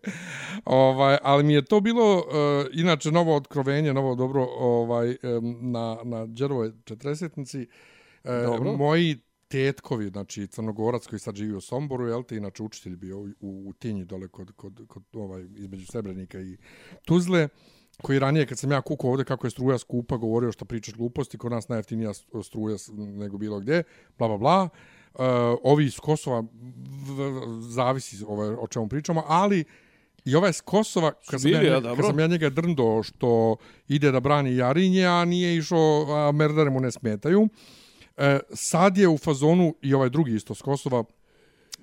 ovaj, 0.65 1.17
ali 1.23 1.43
mi 1.43 1.53
je 1.53 1.65
to 1.65 1.79
bilo, 1.79 2.17
e, 2.17 2.69
inače, 2.73 3.11
novo 3.11 3.35
otkrovenje, 3.35 3.93
novo 3.93 4.15
dobro, 4.15 4.47
ovaj, 4.57 5.09
em, 5.09 5.17
na, 5.71 5.97
na 6.03 6.25
Đerovoj 6.25 6.71
četresetnici, 6.83 7.67
e, 8.23 8.43
Dobro. 8.45 8.77
moji 8.77 9.17
tetkovi, 9.47 10.07
znači 10.07 10.47
Crnogorac 10.47 11.07
koji 11.07 11.19
sad 11.19 11.35
živi 11.35 11.53
u 11.53 11.61
Somboru, 11.61 12.07
jel 12.07 12.23
te, 12.23 12.37
inače 12.37 12.63
učitelj 12.63 12.95
bio 12.95 13.19
u, 13.19 13.27
u, 13.39 13.69
u 13.69 13.73
Tinji 13.73 14.05
dole 14.05 14.27
kod, 14.27 14.51
kod, 14.55 14.81
kod 14.87 15.03
ovaj, 15.13 15.45
između 15.55 15.85
Srebrenika 15.85 16.39
i 16.39 16.57
Tuzle, 17.05 17.47
koji 18.01 18.19
ranije 18.19 18.45
kad 18.45 18.59
sam 18.59 18.71
ja 18.71 18.81
kukao 18.81 19.09
ovde 19.11 19.23
kako 19.23 19.47
je 19.47 19.51
struja 19.51 19.77
skupa, 19.77 20.17
govorio 20.17 20.51
što 20.51 20.65
pričaš 20.65 20.93
gluposti, 20.93 21.37
kod 21.37 21.51
nas 21.51 21.67
najjeftinija 21.67 22.13
struja 22.43 22.77
nego 22.97 23.37
bilo 23.37 23.59
gdje, 23.59 23.83
bla 24.17 24.27
bla 24.27 24.37
bla. 24.37 24.69
Uh, 25.13 25.25
ovi 25.63 25.85
iz 25.85 25.99
Kosova 25.99 26.39
v, 26.39 27.29
v, 27.29 27.61
zavisi 27.61 28.23
ovaj, 28.27 28.49
o 28.49 28.67
čemu 28.67 28.87
pričamo, 28.87 29.23
ali 29.27 29.63
i 30.25 30.35
ovaj 30.35 30.49
iz 30.49 30.61
Kosova, 30.61 31.11
kad 31.29 31.41
sam, 31.41 31.51
ja, 31.51 31.63
njega- 31.63 31.95
kad 31.95 32.05
sam 32.05 32.19
ja 32.19 32.27
njega 32.27 32.49
drndo 32.49 33.03
što 33.03 33.55
ide 33.87 34.11
da 34.11 34.19
brani 34.19 34.55
Jarinje, 34.55 35.05
a 35.05 35.25
nije 35.25 35.57
išao, 35.57 36.05
a 36.09 36.31
merdare 36.31 36.69
mu 36.69 36.79
ne 36.79 36.91
smetaju. 36.91 37.47
E, 38.17 38.39
sad 38.53 38.97
je 38.97 39.07
u 39.07 39.17
fazonu 39.17 39.75
i 39.81 39.93
ovaj 39.93 40.09
drugi 40.09 40.35
isto 40.35 40.55
s 40.55 40.61
Kosova, 40.61 41.03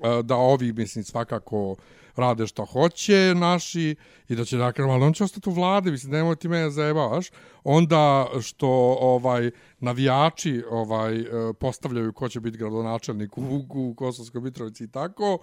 E, 0.03 0.22
da 0.22 0.36
ovi, 0.36 0.72
mislim, 0.72 1.05
svakako 1.05 1.76
rade 2.16 2.47
šta 2.47 2.64
hoće 2.64 3.34
naši 3.34 3.97
i 4.28 4.36
da 4.36 4.44
će 4.44 4.57
dakle, 4.57 4.84
ali 4.84 5.05
on 5.05 5.12
će 5.12 5.24
ostati 5.24 5.49
u 5.49 5.53
vlade, 5.53 5.90
mislim, 5.90 6.12
nemoj 6.12 6.36
ti 6.36 6.49
mene 6.49 6.70
zajebavaš. 6.70 7.30
Onda 7.64 8.26
što 8.42 8.68
ovaj 9.01 9.51
navijači 9.80 10.62
ovaj 10.70 11.20
e, 11.20 11.26
postavljaju 11.61 12.12
ko 12.12 12.28
će 12.28 12.40
biti 12.40 12.59
gradonačelnik 12.59 13.38
u, 13.38 13.66
u 13.68 13.94
Kosovskoj 13.94 14.40
Mitrovici 14.40 14.84
i 14.84 14.88
tako, 14.88 15.38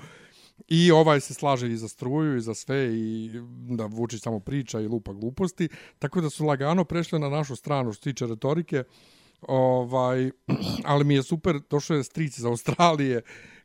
I 0.67 0.91
ovaj 0.91 1.19
se 1.19 1.33
slaže 1.33 1.67
i 1.67 1.77
za 1.77 1.87
struju 1.87 2.37
i 2.37 2.41
za 2.41 2.53
sve 2.53 2.93
i 2.93 3.31
da 3.69 3.85
Vučić 3.85 4.21
samo 4.21 4.39
priča 4.39 4.79
i 4.79 4.87
lupa 4.87 5.13
gluposti. 5.13 5.69
Tako 5.99 6.21
da 6.21 6.29
su 6.29 6.45
lagano 6.45 6.85
prešli 6.85 7.19
na 7.19 7.29
našu 7.29 7.55
stranu 7.55 7.93
što 7.93 8.03
se 8.03 8.09
tiče 8.09 8.27
retorike. 8.27 8.83
Ovaj, 9.41 10.31
ali 10.91 11.03
mi 11.03 11.15
je 11.15 11.23
super, 11.23 11.59
došao 11.69 11.97
je 11.97 12.03
stric 12.03 12.37
iz 12.37 12.45
Australije 12.45 13.21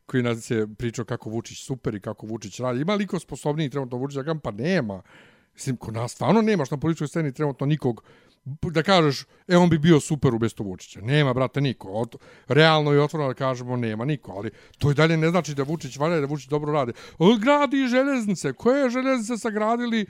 koji 0.09 0.23
nas 0.23 0.51
je 0.51 0.67
pričao 0.77 1.05
kako 1.05 1.29
Vučić 1.29 1.63
super 1.63 1.95
i 1.95 1.99
kako 1.99 2.27
Vučić 2.27 2.59
radi. 2.59 2.81
Ima 2.81 2.95
liko 2.95 3.19
sposobniji 3.19 3.69
trenutno 3.69 3.97
Vučić? 3.97 4.17
Ja 4.27 4.35
pa 4.43 4.51
nema. 4.51 5.01
Mislim, 5.53 5.77
kod 5.77 5.93
nas 5.93 6.11
stvarno 6.11 6.41
nemaš 6.41 6.71
na 6.71 6.77
političkoj 6.77 7.07
sceni 7.07 7.33
trenutno 7.33 7.65
nikog 7.65 8.03
da 8.45 8.83
kažeš, 8.83 9.25
e, 9.47 9.57
on 9.57 9.69
bi 9.69 9.77
bio 9.77 9.99
super 9.99 10.33
u 10.33 10.39
besto 10.39 10.63
Vučića. 10.63 11.01
Nema, 11.01 11.33
brate, 11.33 11.61
niko. 11.61 11.87
Od, 11.87 12.15
realno 12.47 12.93
i 12.93 12.99
otvoreno 12.99 13.27
da 13.27 13.33
kažemo, 13.33 13.75
nema 13.75 14.05
niko. 14.05 14.31
Ali 14.31 14.51
to 14.77 14.91
i 14.91 14.93
dalje 14.93 15.17
ne 15.17 15.29
znači 15.29 15.55
da 15.55 15.63
Vučić 15.63 15.97
valja 15.97 16.17
i 16.17 16.21
da 16.21 16.27
Vučić 16.27 16.47
dobro 16.47 16.73
radi. 16.73 16.93
Gradi 17.39 17.87
železnice. 17.87 18.53
Koje 18.53 18.89
železnice 18.89 19.37
sagradili 19.37 20.05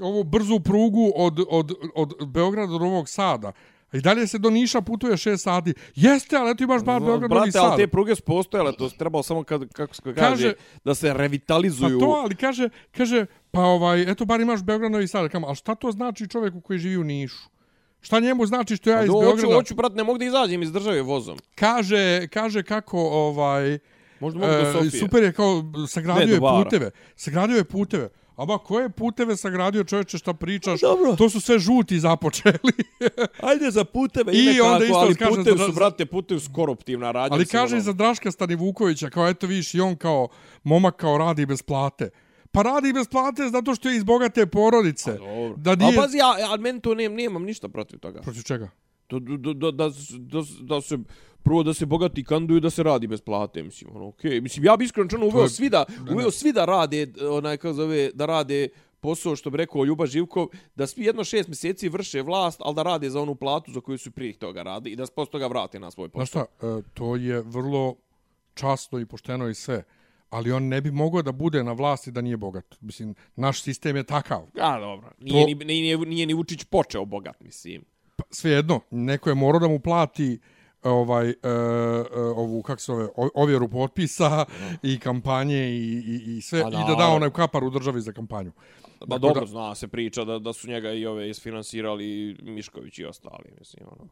ovu 0.00 0.24
brzu 0.24 0.60
prugu 0.60 1.12
od, 1.16 1.40
od, 1.48 1.72
od 1.94 2.28
Beograda 2.28 2.72
do 2.72 2.78
Novog 2.78 3.08
Sada? 3.08 3.52
I 3.94 4.00
dalje 4.00 4.26
se 4.26 4.38
do 4.38 4.50
Niša 4.50 4.80
putuje 4.80 5.12
6 5.12 5.36
sati. 5.36 5.74
Jeste, 5.94 6.36
ali 6.36 6.50
eto 6.50 6.64
imaš 6.64 6.82
bar 6.82 7.00
Beograd 7.00 7.20
Novi 7.20 7.28
Brate, 7.30 7.50
Sad. 7.50 7.64
ali 7.64 7.76
te 7.76 7.86
pruge 7.86 8.14
su 8.14 8.22
postojale, 8.22 8.72
to 8.72 8.90
se 8.90 8.96
trebalo 8.96 9.22
samo 9.22 9.44
kad, 9.44 9.72
kako 9.72 9.94
se 9.94 10.02
kaže, 10.04 10.14
Kaže- 10.16 10.52
da 10.84 10.94
se 10.94 11.08
Pa 11.08 11.12
revitalizuju. 11.14 11.98
to, 11.98 12.06
ali 12.06 12.34
kaže, 12.34 12.68
kaže, 12.90 13.26
pa 13.50 13.60
ovaj, 13.60 14.02
eto 14.02 14.24
bar 14.24 14.40
imaš 14.40 14.62
Beograd 14.62 14.92
Novi 14.92 15.06
Sad. 15.06 15.28
Kam, 15.28 15.44
ali 15.44 15.56
šta 15.56 15.74
to 15.74 15.90
znači 15.92 16.28
čovjeku 16.28 16.60
koji 16.60 16.78
živi 16.78 16.96
u 16.96 17.04
Nišu? 17.04 17.42
Šta 18.00 18.20
njemu 18.20 18.46
znači 18.46 18.76
što 18.76 18.90
ja 18.90 19.02
iz 19.02 19.06
Pa 19.06 19.12
do, 19.12 19.12
hoću, 19.14 19.26
Beograda... 19.26 19.54
hoću, 19.54 19.74
brate, 19.74 19.94
ne 19.94 20.04
mogu 20.04 20.18
da 20.18 20.24
izađem 20.24 20.62
iz 20.62 20.72
države 20.72 21.02
vozom. 21.02 21.38
kaže, 21.54 22.26
kaže 22.26 22.62
kako 22.62 22.98
ovaj 23.00 23.78
Možda 24.20 24.38
mogu 24.40 24.52
do 24.52 24.58
e, 24.60 24.72
Sofije. 24.72 24.90
super 24.90 25.22
je 25.22 25.32
kao 25.32 25.62
sagradio 25.88 26.34
je 26.34 26.40
do 26.40 26.62
puteve. 26.64 26.90
Sagradio 27.16 27.56
je 27.56 27.64
puteve. 27.64 28.08
Aba 28.36 28.58
koje 28.58 28.90
puteve 28.90 29.36
sagradio 29.36 29.84
čovječe 29.84 30.18
šta 30.18 30.34
pričaš? 30.34 30.80
Dobro. 30.80 31.16
To 31.16 31.30
su 31.30 31.40
sve 31.40 31.58
žuti 31.58 32.00
započeli. 32.00 32.72
Ajde 33.50 33.70
za 33.70 33.84
puteve 33.84 34.32
I 34.32 34.38
i 34.38 34.46
nekako, 34.46 34.66
onda 34.66 34.84
isto 34.84 34.96
ali 34.96 35.14
kaže 35.14 35.36
putevi 35.36 35.58
za- 35.58 35.66
su, 35.66 35.72
brate, 35.72 36.06
putevi 36.06 36.40
su 36.40 36.50
koruptivna 36.52 37.10
radnja. 37.10 37.34
Ali 37.34 37.46
kaže 37.46 37.80
za 37.80 37.92
Draška 37.92 38.30
Stanivukovića, 38.30 39.10
kao 39.10 39.28
eto 39.28 39.46
viš 39.46 39.74
i 39.74 39.80
on 39.80 39.96
kao 39.96 40.28
momak 40.62 40.96
kao 40.96 41.18
radi 41.18 41.46
bez 41.46 41.62
plate. 41.62 42.10
Pa 42.52 42.62
radi 42.62 42.92
bez 42.92 43.08
plate 43.08 43.48
zato 43.48 43.74
što 43.74 43.88
je 43.88 43.96
iz 43.96 44.04
bogate 44.04 44.46
porodice. 44.46 45.12
Dobro. 45.12 45.54
Da 45.56 45.70
A 45.70 45.76
nije... 45.76 45.96
pazi, 45.96 46.18
ja, 46.18 46.38
ja 46.38 46.56
meni 46.56 46.80
to 46.80 46.94
nemam, 46.94 47.16
nemam 47.16 47.42
ništa 47.42 47.68
protiv 47.68 47.98
toga. 47.98 48.20
Protiv 48.20 48.42
čega? 48.42 48.70
Da, 49.10 49.18
da, 49.18 49.52
da, 49.52 49.70
da, 49.70 49.88
da, 50.18 50.40
da 50.60 50.80
se 50.80 50.98
prvo 51.44 51.62
da 51.62 51.74
se 51.74 51.86
bogati 51.86 52.24
kanduju 52.24 52.60
da 52.60 52.70
se 52.70 52.82
radi 52.82 53.06
bez 53.06 53.20
plate, 53.20 53.62
mislim, 53.62 53.96
ono, 53.96 54.08
okej. 54.08 54.30
Okay. 54.30 54.42
Mislim, 54.42 54.64
ja 54.64 54.76
bi 54.76 54.84
iskreno 54.84 55.10
čano 55.10 55.26
uveo 55.26 55.48
svi 55.48 55.70
da, 55.70 55.84
uveo 56.12 56.30
svi 56.30 56.52
da 56.52 56.64
rade, 56.64 57.06
onaj, 57.30 57.56
kako 57.56 57.72
zove, 57.74 58.10
da 58.14 58.26
rade 58.26 58.68
posao 59.00 59.36
što 59.36 59.50
bi 59.50 59.56
rekao 59.56 59.84
Ljuba 59.84 60.06
Živkov, 60.06 60.46
da 60.74 60.86
svi 60.86 61.04
jedno 61.04 61.24
šest 61.24 61.48
mjeseci 61.48 61.88
vrše 61.88 62.22
vlast, 62.22 62.60
ali 62.64 62.74
da 62.74 62.82
rade 62.82 63.10
za 63.10 63.20
onu 63.20 63.34
platu 63.34 63.72
za 63.72 63.80
koju 63.80 63.98
su 63.98 64.10
prije 64.10 64.32
toga 64.32 64.62
radi 64.62 64.90
i 64.90 64.96
da 64.96 65.06
se 65.06 65.12
posle 65.16 65.30
toga 65.32 65.46
vrate 65.46 65.80
na 65.80 65.90
svoj 65.90 66.08
Znaš 66.08 66.30
posao. 66.30 66.46
šta, 66.56 66.66
e, 66.66 66.82
to 66.94 67.16
je 67.16 67.42
vrlo 67.42 67.96
časno 68.54 68.98
i 69.00 69.06
pošteno 69.06 69.48
i 69.48 69.54
sve. 69.54 69.84
Ali 70.30 70.52
on 70.52 70.68
ne 70.68 70.80
bi 70.80 70.90
mogao 70.90 71.22
da 71.22 71.32
bude 71.32 71.64
na 71.64 71.72
vlasti 71.72 72.10
da 72.10 72.20
nije 72.20 72.36
bogat. 72.36 72.76
Mislim, 72.80 73.14
naš 73.36 73.62
sistem 73.62 73.96
je 73.96 74.04
takav. 74.04 74.46
A, 74.60 74.80
dobro. 74.80 75.10
Nije, 75.18 75.42
To- 75.42 75.64
ni, 75.64 75.64
nije, 75.64 75.98
nije 75.98 76.26
ni 76.26 76.34
Vučić 76.34 76.64
počeo 76.64 77.04
bogat, 77.04 77.40
mislim. 77.40 77.84
Pa, 78.16 78.24
svejedno, 78.30 78.80
neko 78.90 79.28
je 79.28 79.34
morao 79.34 79.60
da 79.60 79.68
mu 79.68 79.80
plati 79.80 80.38
ovaj 80.84 81.28
e, 81.28 81.32
e, 81.32 81.48
ovu 82.16 82.62
kako 82.62 82.80
se 82.80 82.92
zove 82.92 83.08
ovjeru 83.34 83.68
potpisa 83.68 84.44
i 84.82 84.98
kampanje 84.98 85.68
i, 85.68 86.02
i, 86.06 86.36
i 86.36 86.40
sve 86.40 86.62
Pa 86.62 86.68
i 86.68 86.70
da 86.70 86.94
da 86.98 87.08
onaj 87.08 87.30
kapar 87.30 87.64
u 87.64 87.70
državi 87.70 88.00
za 88.00 88.12
kampanju. 88.12 88.52
Pa 88.98 89.06
Tako 89.06 89.18
dobro, 89.18 89.40
da- 89.40 89.46
zna 89.46 89.74
se 89.74 89.88
priča 89.88 90.24
da, 90.24 90.38
da 90.38 90.52
su 90.52 90.68
njega 90.68 90.92
i 90.92 91.06
ove 91.06 91.30
isfinansirali 91.30 92.36
Mišković 92.42 92.98
i 92.98 93.04
ostali, 93.04 93.52
mislim, 93.58 93.86
ono. 93.90 94.08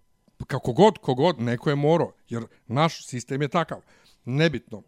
Kako 0.47 0.73
god, 0.73 0.99
kogod, 0.99 1.41
neko 1.41 1.71
je 1.71 1.77
morao, 1.77 2.13
jer 2.29 2.43
naš 2.67 3.07
sistem 3.07 3.43
je 3.43 3.49
takav. 3.49 3.79
Nebitno. 4.25 4.83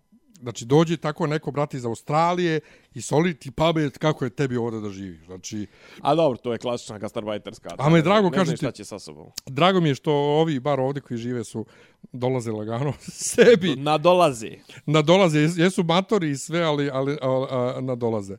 Znači, 0.44 0.64
dođe 0.64 0.96
tako 0.96 1.26
neko 1.26 1.50
brat 1.50 1.74
iz 1.74 1.84
Australije 1.84 2.60
i 2.94 3.02
soli 3.02 3.34
ti 3.34 3.50
pamet 3.50 3.98
kako 3.98 4.24
je 4.24 4.30
tebi 4.30 4.56
ovdje 4.56 4.80
da 4.80 4.90
živiš. 4.90 5.26
Znači, 5.26 5.66
A 6.00 6.14
dobro, 6.14 6.38
to 6.38 6.52
je 6.52 6.58
klasična 6.58 6.98
gastarbajterska. 6.98 7.70
A 7.78 7.88
me 7.88 8.02
drago, 8.02 8.30
ne 8.30 8.44
ti- 8.44 8.56
šta 8.56 8.70
će 8.70 8.84
sa 8.84 8.98
sobom. 8.98 9.26
drago 9.46 9.80
mi 9.80 9.88
je 9.88 9.94
što 9.94 10.12
ovi, 10.12 10.60
bar 10.60 10.80
ovdje 10.80 11.02
koji 11.02 11.18
žive 11.18 11.44
su, 11.44 11.66
dolaze 12.12 12.50
lagano 12.52 12.92
sebi. 13.30 13.76
Nadolazi. 13.76 14.58
nadolaze, 14.86 15.38
jes- 15.38 15.58
jesu 15.58 15.84
matori 15.84 16.30
i 16.30 16.36
sve, 16.36 16.62
ali, 16.62 16.90
ali 16.92 17.18
a, 17.22 17.46
a, 17.76 17.80
nadolaze. 17.80 18.36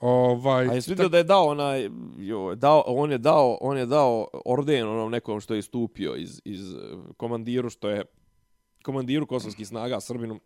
Ovaj, 0.00 0.68
A 0.68 0.74
jesi 0.74 0.90
vidio 0.90 1.08
da 1.08 1.16
je 1.18 1.24
dao 1.24 1.46
onaj, 1.46 1.88
jo, 2.18 2.54
dao, 2.54 2.84
on 2.86 3.10
je 3.10 3.18
dao, 3.18 3.58
on 3.60 3.78
je 3.78 3.86
dao 3.86 4.28
orden 4.44 4.88
onom 4.88 5.10
nekom 5.10 5.40
što 5.40 5.54
je 5.54 5.58
istupio 5.58 6.14
iz, 6.16 6.40
iz 6.44 6.60
komandiru, 7.16 7.70
što 7.70 7.88
je 7.88 8.02
komandiru 8.82 9.26
kosovskih 9.26 9.68
snaga, 9.68 10.00
Srbinu, 10.00 10.40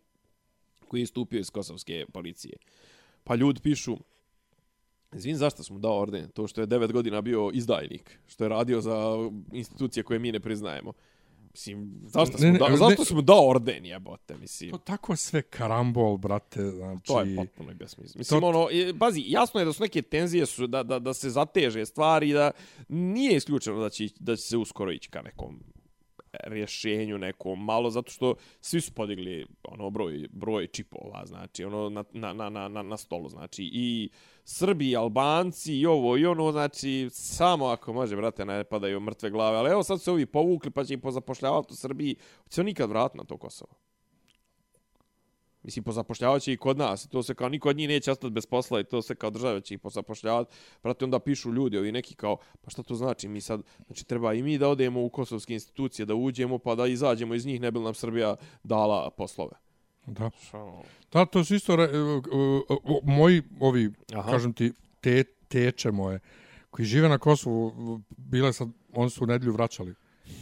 koji 0.89 0.99
je 0.99 1.03
istupio 1.03 1.39
iz 1.39 1.49
kosovske 1.49 2.05
policije. 2.13 2.57
Pa 3.23 3.35
ljudi 3.35 3.61
pišu, 3.61 3.97
Izvin, 5.13 5.35
zašto 5.35 5.63
smo 5.63 5.79
dao 5.79 5.99
orden? 5.99 6.29
To 6.29 6.47
što 6.47 6.61
je 6.61 6.67
devet 6.67 6.91
godina 6.91 7.21
bio 7.21 7.51
izdajnik, 7.53 8.19
što 8.27 8.43
je 8.43 8.49
radio 8.49 8.81
za 8.81 8.95
institucije 9.51 10.03
koje 10.03 10.19
mi 10.19 10.31
ne 10.31 10.39
priznajemo. 10.39 10.93
Mislim, 11.51 12.01
zašto 12.03 12.37
smo, 12.37 12.47
Ne, 12.47 12.53
ne, 12.53 12.59
da, 12.59 12.69
ne. 12.69 12.77
zašto 12.77 13.05
smo 13.05 13.21
dao 13.21 13.49
orden, 13.49 13.85
jebote, 13.85 14.37
mislim. 14.37 14.71
to 14.71 14.77
tako 14.77 15.15
sve 15.15 15.41
karambol, 15.41 16.17
brate, 16.17 16.61
znači... 16.71 17.03
To 17.03 17.21
je 17.21 17.35
potpuno 17.35 17.73
besmisleno. 17.73 18.19
Mislim, 18.19 18.43
ono, 18.43 18.67
je, 18.71 18.99
pazi, 18.99 19.23
jasno 19.27 19.59
je 19.59 19.65
da 19.65 19.73
su 19.73 19.83
neke 19.83 20.01
tenzije 20.01 20.45
su, 20.45 20.67
da, 20.67 20.83
da, 20.83 20.99
da 20.99 21.13
se 21.13 21.29
zateže 21.29 21.85
stvari 21.85 22.33
da 22.33 22.51
nije 22.87 23.35
isključeno 23.35 23.79
da 23.79 23.89
će, 23.89 24.09
da 24.19 24.35
će 24.35 24.41
se 24.41 24.57
uskoro 24.57 24.91
ići 24.91 25.09
ka 25.09 25.21
nekom 25.21 25.59
rješenju 26.43 27.17
nekom 27.17 27.65
malo 27.65 27.89
zato 27.89 28.11
što 28.11 28.35
svi 28.61 28.81
su 28.81 28.93
podigli 28.93 29.45
ono 29.63 29.89
broj 29.89 30.27
broj 30.31 30.67
čipova 30.67 31.25
znači 31.25 31.63
ono 31.63 31.89
na 31.89 32.03
na 32.13 32.33
na 32.33 32.67
na 32.69 32.83
na, 32.83 32.97
stolu 32.97 33.29
znači 33.29 33.69
i 33.73 34.09
Srbi 34.43 34.89
i 34.89 34.95
Albanci 34.95 35.73
i 35.73 35.85
ovo 35.85 36.17
i 36.17 36.25
ono 36.25 36.51
znači 36.51 37.09
samo 37.11 37.65
ako 37.65 37.93
može 37.93 38.15
brate 38.15 38.45
ne 38.45 38.63
padaju 38.63 38.99
mrtve 38.99 39.29
glave 39.29 39.57
ali 39.57 39.71
evo 39.71 39.83
sad 39.83 40.01
se 40.01 40.11
ovi 40.11 40.25
povukli 40.25 40.71
pa 40.71 40.83
će 40.83 40.93
ih 40.93 40.99
pozapošljavati 40.99 41.73
u 41.73 41.75
Srbiji. 41.75 42.15
Će 42.49 42.61
on 42.61 42.65
nikad 42.65 42.89
vratiti 42.89 43.17
na 43.17 43.23
to 43.23 43.37
Kosovo? 43.37 43.88
Mislim, 45.63 45.83
pozapošljavat 45.83 46.41
će 46.41 46.53
i 46.53 46.57
kod 46.57 46.77
nas. 46.77 47.07
To 47.07 47.23
se 47.23 47.35
kao 47.35 47.49
niko 47.49 47.69
od 47.69 47.77
njih 47.77 47.87
neće 47.87 48.11
ostati 48.11 48.33
bez 48.33 48.45
posla 48.45 48.79
i 48.79 48.83
to 48.83 49.01
se 49.01 49.15
kao 49.15 49.29
država 49.29 49.61
će 49.61 49.73
ih 49.73 49.79
pozapošljavati. 49.79 50.55
Prate, 50.81 51.05
onda 51.05 51.19
pišu 51.19 51.53
ljudi, 51.53 51.77
ovi 51.77 51.91
neki 51.91 52.15
kao, 52.15 52.37
pa 52.61 52.69
šta 52.69 52.83
to 52.83 52.95
znači? 52.95 53.27
Mi 53.27 53.41
sad, 53.41 53.61
znači, 53.85 54.05
treba 54.05 54.33
i 54.33 54.43
mi 54.43 54.57
da 54.57 54.69
odemo 54.69 55.03
u 55.03 55.09
kosovske 55.09 55.53
institucije, 55.53 56.05
da 56.05 56.15
uđemo, 56.15 56.57
pa 56.57 56.75
da 56.75 56.87
izađemo 56.87 57.35
iz 57.35 57.45
njih, 57.45 57.61
ne 57.61 57.71
bi 57.71 57.79
nam 57.79 57.93
Srbija 57.93 58.35
dala 58.63 59.09
poslove. 59.09 59.51
Da. 60.05 60.31
Da, 61.11 61.25
to 61.25 61.43
su 61.43 61.55
isto, 61.55 61.73
uh, 61.73 61.79
uh, 62.69 62.79
uh, 62.83 63.03
moji, 63.03 63.41
ovi, 63.59 63.91
Aha. 64.13 64.31
kažem 64.31 64.53
ti, 64.53 64.73
te, 65.01 65.23
teče 65.23 65.91
moje, 65.91 66.19
koji 66.69 66.85
žive 66.85 67.09
na 67.09 67.17
Kosovu, 67.17 67.67
uh, 67.67 68.01
bile 68.17 68.53
sad, 68.53 68.67
oni 68.93 69.09
su 69.09 69.23
u 69.23 69.27
nedlju 69.27 69.53
vraćali. 69.53 69.95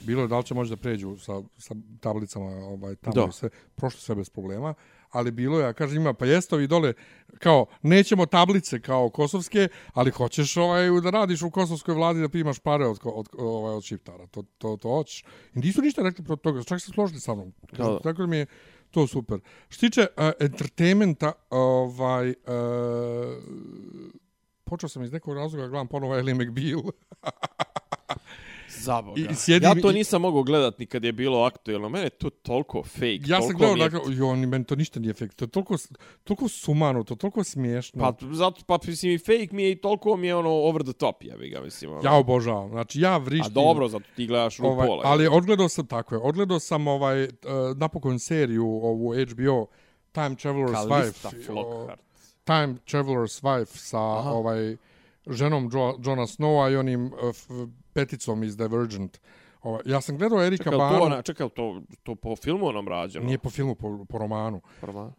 Bilo 0.06 0.22
je 0.22 0.28
da 0.28 0.38
li 0.38 0.46
će 0.46 0.54
moći 0.54 0.70
da 0.70 0.76
pređu 0.76 1.18
sa, 1.18 1.42
sa 1.58 1.76
tablicama 2.00 2.46
ovaj, 2.46 2.96
tamo 2.96 3.16
Da. 3.16 3.28
i 3.30 3.32
sve, 3.32 3.50
prošlo 3.76 4.00
sve 4.00 4.16
bez 4.16 4.30
problema, 4.30 4.74
ali 5.12 5.32
bilo 5.32 5.60
je, 5.60 5.64
ja 5.64 5.74
kažem 5.74 6.02
ima, 6.02 6.14
pa 6.14 6.26
jeste 6.26 6.56
ovi 6.56 6.68
dole, 6.68 6.94
kao, 7.40 7.66
nećemo 7.82 8.26
tablice 8.26 8.82
kao 8.82 9.10
kosovske, 9.10 9.68
ali 9.94 10.12
hoćeš 10.12 10.58
ovaj, 10.58 10.90
da 11.04 11.10
radiš 11.10 11.42
u 11.42 11.50
kosovskoj 11.50 11.96
vladi 11.96 12.22
da 12.22 12.30
primaš 12.30 12.60
pare 12.60 12.86
od, 12.86 13.00
od, 13.04 13.28
ovaj, 13.38 13.74
od 13.74 13.84
šiptara, 13.84 14.28
to, 14.28 14.44
to, 14.58 14.78
to 14.78 14.90
hoćeš. 14.90 15.24
I 15.56 15.60
nisu 15.60 15.82
ništa 15.82 16.04
rekli 16.04 16.26
protiv 16.26 16.44
toga, 16.44 16.64
čak 16.64 16.82
se 16.82 16.92
složili 16.92 17.20
sa 17.20 17.36
mnom. 17.36 17.54
Da. 17.72 18.00
Tako 18.00 18.22
da 18.22 18.28
mi 18.28 18.38
je 18.38 18.46
to 18.92 19.08
super. 19.08 19.40
Što 19.70 19.80
tiče 19.80 20.02
uh, 20.02 20.30
entertainmenta, 20.40 21.32
ovaj, 21.50 22.30
uh, 22.30 22.36
počeo 24.64 24.90
sam 24.90 25.04
iz 25.04 25.12
nekog 25.12 25.36
razloga 25.36 25.64
da 25.64 25.70
gledam 25.70 25.88
ponovo 25.88 26.18
Ellie 26.18 26.36
McBeal. 26.36 26.82
Zaboga. 28.70 29.22
I 29.22 29.36
sjedim 29.36 29.70
ja 29.70 29.76
to 29.76 29.92
i- 29.92 29.94
nisam 29.94 30.22
mogao 30.22 30.44
gledat 30.44 30.80
ni 30.80 30.86
kad 30.86 31.04
je 31.04 31.12
bilo 31.12 31.42
aktuelno. 31.42 31.90
Mene 31.90 32.06
je 32.06 32.10
to 32.10 32.30
toliko 32.30 32.84
fake. 32.84 33.20
ja 33.26 33.42
sam 33.42 33.56
gledao, 33.58 33.76
mi 33.76 33.82
je- 33.82 33.90
dakle, 33.90 34.16
jo, 34.16 34.36
ni 34.36 34.46
meni 34.46 34.66
to 34.66 34.76
ništa 34.76 35.00
nije 35.00 35.14
fake. 35.14 35.36
To 35.36 35.46
je 35.46 35.50
toliko, 35.50 35.76
toliko 36.24 36.48
sumano, 36.48 37.04
to 37.04 37.14
je 37.14 37.18
toliko 37.18 37.44
smiješno. 37.44 38.00
Pa, 38.02 38.14
zato, 38.32 38.62
pa, 38.68 38.78
mislim, 38.88 39.12
i 39.12 39.18
fake 39.18 39.48
mi 39.52 39.64
je 39.64 39.72
i 39.72 39.76
toliko 39.76 40.18
mi 40.18 40.28
je 40.28 40.36
ono 40.36 40.50
over 40.50 40.84
the 40.84 40.94
top, 40.94 41.24
ja 41.24 41.38
bi 41.38 41.50
ga, 41.50 41.62
mislim. 41.62 41.92
Ono. 41.92 42.02
ja 42.04 42.14
obožavam. 42.14 42.70
Znači, 42.70 43.02
ja 43.02 43.14
A 43.14 43.18
vrištim. 43.18 43.54
dobro, 43.54 43.88
zato 43.88 44.06
ti 44.16 44.28
gledaš 44.28 44.60
ovaj, 44.60 44.72
RuPaula. 44.72 45.02
ali 45.06 45.28
odgledao 45.28 45.70
sam 45.70 45.88
tako 45.88 46.16
je. 46.16 46.22
Odgledao 46.22 46.60
sam 46.60 46.88
ovaj 46.88 47.24
uh, 47.24 47.30
napokon 47.76 48.20
seriju 48.20 48.66
ovu 48.66 49.14
HBO 49.14 49.66
Time 50.12 50.30
Traveler's 50.30 50.88
Kalista 50.88 51.30
Wife. 51.30 51.46
Flockhart. 51.46 52.02
Time 52.44 52.76
Traveler's 52.86 53.42
Wife 53.42 53.78
sa 53.78 53.98
Aha. 54.00 54.30
ovaj 54.32 54.78
ženom 55.28 55.70
jo, 55.74 55.96
Johna 56.00 56.24
Snowa 56.24 56.72
i 56.72 56.76
onim 56.76 57.06
uh, 57.06 57.68
peticom 57.98 58.44
iz 58.44 58.58
Divergent. 58.58 59.20
Ovaj, 59.62 59.82
ja 59.86 60.02
sam 60.02 60.18
gledao 60.18 60.44
Erika 60.44 60.64
Čekaj, 60.64 60.78
Banu, 60.78 60.98
to, 60.98 61.04
ona, 61.04 61.22
čekaj, 61.22 61.50
to, 61.50 61.82
to 62.04 62.16
po 62.16 62.36
filmu 62.36 62.68
onom 62.68 62.88
rađeno? 62.88 63.26
nije 63.26 63.38
po 63.38 63.50
filmu, 63.50 63.76
po, 63.76 64.06
po 64.10 64.18
romanu. 64.18 64.62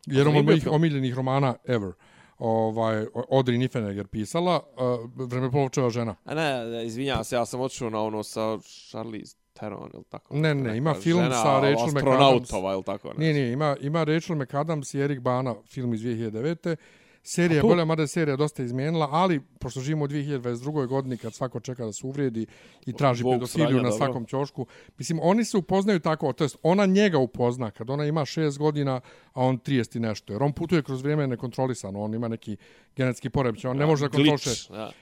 Jedan 0.06 0.32
Nije 0.32 0.38
od 0.38 0.44
mojih 0.44 0.66
omiljenih 0.70 1.14
romana 1.14 1.54
ever. 1.66 1.92
Ovaj, 2.38 3.06
Audrey 3.30 3.58
Niffenegger 3.58 4.06
pisala, 4.06 4.60
uh, 4.60 5.26
vremeplovčeva 5.26 5.90
žena. 5.90 6.14
A 6.24 6.34
ne, 6.34 6.64
ne, 6.64 6.86
izvinjavam 6.86 7.24
se, 7.24 7.36
ja 7.36 7.46
sam 7.46 7.60
otišao 7.60 7.90
na 7.90 8.02
ono 8.02 8.22
sa 8.22 8.58
Charlize 8.90 9.36
Theron, 9.52 9.90
ili 9.94 10.04
tako? 10.04 10.36
Ne, 10.36 10.54
ne, 10.54 10.76
ima 10.76 10.94
film 10.94 11.22
žena, 11.22 11.42
sa 11.42 11.60
Rachel 11.60 11.86
Astronautova, 11.86 12.72
ili 12.72 12.82
tako? 12.82 13.08
Ne. 13.08 13.14
Nije, 13.18 13.32
nije, 13.34 13.52
ima, 13.52 13.76
ima 13.80 14.04
Rachel 14.04 14.36
McAdams 14.36 14.94
i 14.94 15.00
Erik 15.00 15.20
Bana, 15.20 15.54
film 15.66 15.94
iz 15.94 16.00
2009. 16.00 16.76
Serija 17.22 17.56
je 17.56 17.60
to- 17.60 17.68
bolja, 17.68 17.84
mada 17.84 18.02
je 18.02 18.06
serija 18.08 18.36
dosta 18.36 18.62
izmijenila, 18.62 19.08
ali 19.10 19.40
pošto 19.40 19.80
živimo 19.80 20.04
u 20.04 20.08
2022. 20.08 20.86
godini 20.86 21.16
kad 21.16 21.34
svako 21.34 21.60
čeka 21.60 21.84
da 21.84 21.92
se 21.92 22.06
uvredi 22.06 22.46
i 22.86 22.92
traži 22.92 23.24
pedofiliju 23.24 23.68
sranja, 23.68 23.82
na 23.82 23.88
dobro. 23.90 23.96
svakom 23.96 24.24
ćošku, 24.26 24.66
mislim, 24.98 25.20
oni 25.22 25.44
se 25.44 25.56
upoznaju 25.56 26.00
tako, 26.00 26.32
to 26.32 26.44
jest 26.44 26.56
ona 26.62 26.86
njega 26.86 27.18
upozna 27.18 27.70
kad 27.70 27.90
ona 27.90 28.04
ima 28.04 28.20
6 28.20 28.58
godina, 28.58 29.00
a 29.32 29.44
on 29.44 29.58
30 29.58 29.96
i 29.96 30.00
nešto, 30.00 30.32
jer 30.32 30.42
on 30.42 30.52
putuje 30.52 30.82
kroz 30.82 31.02
vrijeme 31.02 31.26
nekontrolisano, 31.26 32.00
on 32.00 32.14
ima 32.14 32.28
neki 32.28 32.56
genetski 32.96 33.30
poremećaj, 33.30 33.70
on 33.70 33.76
ne 33.76 33.86
može 33.86 34.04
da 34.04 34.08
kontroliše 34.10 34.50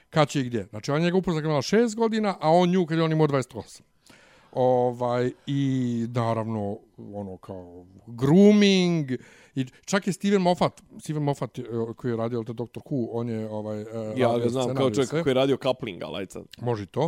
kad 0.09 0.29
će 0.29 0.41
i 0.41 0.43
gdje. 0.43 0.63
Znači, 0.65 0.91
on 0.91 1.01
njega 1.01 1.17
upozna 1.17 1.41
kad 1.41 1.49
ima 1.49 1.61
6 1.61 1.95
godina, 1.95 2.37
a 2.41 2.51
on 2.51 2.69
nju 2.69 2.85
kad 2.85 2.97
je 2.97 3.03
on 3.03 3.11
imao 3.11 3.27
28. 3.27 3.81
Ovaj, 4.51 5.31
I 5.47 6.05
naravno, 6.09 6.77
ono 6.97 7.37
kao 7.37 7.85
grooming, 8.07 9.11
i 9.55 9.65
čak 9.85 10.07
je 10.07 10.13
Steven 10.13 10.41
Moffat, 10.41 10.81
Steven 10.99 11.23
Moffat 11.23 11.59
eh, 11.59 11.63
koji 11.95 12.11
je 12.11 12.17
radio 12.17 12.43
to 12.43 12.53
Dr. 12.53 12.79
Who, 12.85 13.07
on 13.11 13.29
je 13.29 13.49
ovaj, 13.49 13.81
eh, 13.81 13.85
Ja 14.15 14.39
ga 14.39 14.49
znam 14.49 14.65
kao 14.65 14.73
scenarij 14.73 14.93
čovjek 14.93 15.09
sve. 15.09 15.23
koji 15.23 15.31
je 15.31 15.35
radio 15.35 15.57
couplinga, 15.63 16.07
lajca. 16.07 16.41
Može 16.61 16.85
to. 16.85 17.05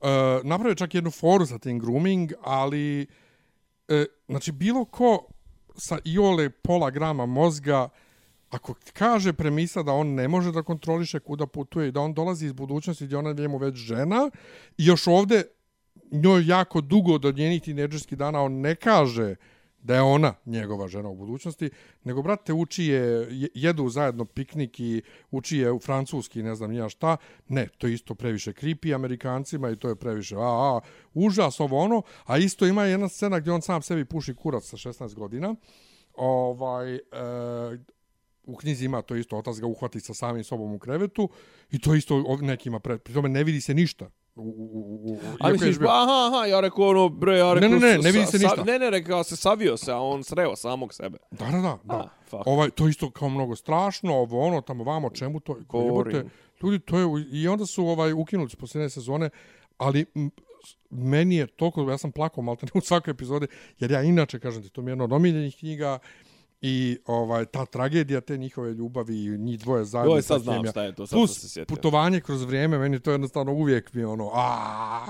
Uh, 0.00 0.08
napravio 0.42 0.74
čak 0.74 0.94
jednu 0.94 1.10
foru 1.10 1.46
sa 1.46 1.58
tim 1.58 1.78
grooming, 1.78 2.32
ali 2.42 3.06
e, 3.88 4.06
znači 4.28 4.52
bilo 4.52 4.84
ko 4.84 5.26
sa 5.76 5.98
iole 6.04 6.50
pola 6.50 6.90
grama 6.90 7.26
mozga 7.26 7.88
ako 8.50 8.74
kaže 8.92 9.32
premisa 9.32 9.82
da 9.82 9.92
on 9.92 10.14
ne 10.14 10.28
može 10.28 10.52
da 10.52 10.62
kontroliše 10.62 11.20
kuda 11.20 11.46
putuje 11.46 11.88
i 11.88 11.92
da 11.92 12.00
on 12.00 12.14
dolazi 12.14 12.46
iz 12.46 12.52
budućnosti 12.52 13.04
gdje 13.04 13.16
ona 13.16 13.28
je 13.28 13.34
njemu 13.34 13.58
već 13.58 13.74
žena 13.74 14.30
i 14.78 14.86
još 14.86 15.06
ovde 15.06 15.42
njoj 16.14 16.46
jako 16.46 16.80
dugo 16.80 17.18
do 17.18 17.32
njenih 17.32 17.62
tineđerskih 17.62 18.18
dana 18.18 18.42
on 18.42 18.52
ne 18.52 18.74
kaže 18.74 19.34
da 19.84 19.94
je 19.94 20.02
ona 20.02 20.34
njegova 20.46 20.88
žena 20.88 21.08
u 21.08 21.14
budućnosti, 21.14 21.70
nego, 22.04 22.22
brate, 22.22 22.52
uči 22.52 22.84
je, 22.84 23.28
jedu 23.54 23.88
zajedno 23.88 24.24
piknik 24.24 24.80
i 24.80 25.02
uči 25.30 25.58
je 25.58 25.72
u 25.72 25.78
francuski, 25.78 26.42
ne 26.42 26.54
znam 26.54 26.70
nija 26.70 26.88
šta. 26.88 27.16
Ne, 27.48 27.68
to 27.78 27.86
je 27.86 27.94
isto 27.94 28.14
previše 28.14 28.52
creepy 28.52 28.94
Amerikancima 28.94 29.70
i 29.70 29.76
to 29.76 29.88
je 29.88 29.96
previše, 29.96 30.36
a, 30.36 30.40
a, 30.40 30.80
užas 31.14 31.60
ovo 31.60 31.78
ono, 31.78 32.02
a 32.24 32.38
isto 32.38 32.66
ima 32.66 32.84
jedna 32.84 33.08
scena 33.08 33.40
gdje 33.40 33.52
on 33.52 33.62
sam 33.62 33.82
sebi 33.82 34.04
puši 34.04 34.34
kurac 34.34 34.64
sa 34.64 34.76
16 34.76 35.14
godina. 35.14 35.54
Ovaj, 36.14 36.94
e, 36.94 37.00
u 38.44 38.56
knjizi 38.56 38.84
ima 38.84 39.02
to 39.02 39.16
isto, 39.16 39.36
otac 39.36 39.56
ga 39.56 39.66
uhvati 39.66 40.00
sa 40.00 40.14
samim 40.14 40.44
sobom 40.44 40.74
u 40.74 40.78
krevetu 40.78 41.28
i 41.70 41.78
to 41.78 41.94
isto 41.94 42.36
nekima, 42.40 42.80
pre, 42.80 42.98
pri 42.98 43.14
tome 43.14 43.28
ne 43.28 43.44
vidi 43.44 43.60
se 43.60 43.74
ništa. 43.74 44.10
U, 44.36 44.42
u, 44.42 45.12
u, 45.12 45.18
A 45.40 45.52
misliš, 45.52 45.78
bio- 45.78 45.86
pa 45.86 45.92
aha, 45.94 46.28
aha, 46.28 46.46
ja 46.46 46.60
rekao 46.60 46.84
ono, 46.84 47.08
bre, 47.08 47.38
ja 47.38 47.46
Ne, 47.46 47.54
rekao... 47.54 47.68
ne, 47.70 47.78
ne, 47.78 47.92
sa- 47.92 47.98
ne 47.98 48.12
vidi 48.12 48.26
se 48.26 48.38
sa- 48.38 48.44
ništa. 48.46 48.64
Ne, 48.64 48.78
ne, 48.78 48.90
rekao 48.90 49.24
se 49.24 49.36
savio 49.36 49.76
se, 49.76 49.92
a 49.92 49.98
on 49.98 50.24
sreo 50.24 50.56
samog 50.56 50.94
sebe. 50.94 51.18
Da, 51.30 51.46
da, 51.46 51.52
da. 51.52 51.78
da. 51.84 51.94
A, 51.94 52.08
fuck. 52.24 52.42
ovaj, 52.46 52.70
to 52.70 52.88
isto 52.88 53.10
kao 53.10 53.28
mnogo 53.28 53.56
strašno, 53.56 54.14
ovo 54.14 54.40
ono, 54.40 54.60
tamo 54.60 54.84
vamo, 54.84 55.10
čemu 55.10 55.40
to? 55.40 55.56
Ko 55.66 55.80
jebote, 55.80 56.24
ljudi, 56.62 56.78
to 56.78 56.98
je, 56.98 57.06
i 57.32 57.48
onda 57.48 57.66
su 57.66 57.86
ovaj 57.86 58.12
ukinuli 58.12 58.50
su 58.50 58.56
posljednje 58.56 58.88
sezone, 58.90 59.30
ali 59.78 60.04
m, 60.14 60.30
meni 60.90 61.36
je 61.36 61.46
toliko, 61.46 61.82
ja 61.82 61.98
sam 61.98 62.12
plakao 62.12 62.42
malte 62.44 62.66
u 62.74 62.80
svakoj 62.80 63.10
epizodi, 63.10 63.46
jer 63.78 63.90
ja 63.90 64.02
inače, 64.02 64.38
kažem 64.38 64.62
ti, 64.62 64.68
to 64.68 64.82
mi 64.82 64.90
je 64.90 64.92
jedna 64.92 65.04
od 65.04 65.12
omiljenih 65.12 65.56
knjiga, 65.58 65.98
i 66.66 66.98
ovaj 67.06 67.44
ta 67.44 67.66
tragedija 67.66 68.20
te 68.20 68.38
njihove 68.38 68.72
ljubavi 68.72 69.24
i 69.24 69.38
njih 69.38 69.58
dvoje 69.58 69.84
zajedno 69.84 70.14
Joj, 70.14 70.22
ta 70.22 70.26
sad 70.26 70.42
znam 70.42 70.66
šta 70.66 70.82
je 70.82 70.94
to, 70.94 71.06
sad 71.06 71.16
plus 71.16 71.40
se 71.40 71.48
sjetio. 71.48 71.76
putovanje 71.76 72.20
kroz 72.20 72.42
vrijeme 72.42 72.78
meni 72.78 73.00
to 73.00 73.12
jednostavno 73.12 73.52
uvijek 73.52 73.92
mi 73.94 74.00
je 74.00 74.06
ono 74.06 74.30
a 74.34 75.06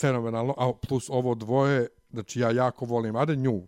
fenomenalno. 0.00 0.54
A 0.56 0.72
plus 0.88 1.10
ovo 1.10 1.34
dvoje 1.34 1.86
znači 2.10 2.40
ja 2.40 2.50
jako 2.50 2.84
volim 2.84 3.16
ade 3.16 3.36
nju. 3.36 3.62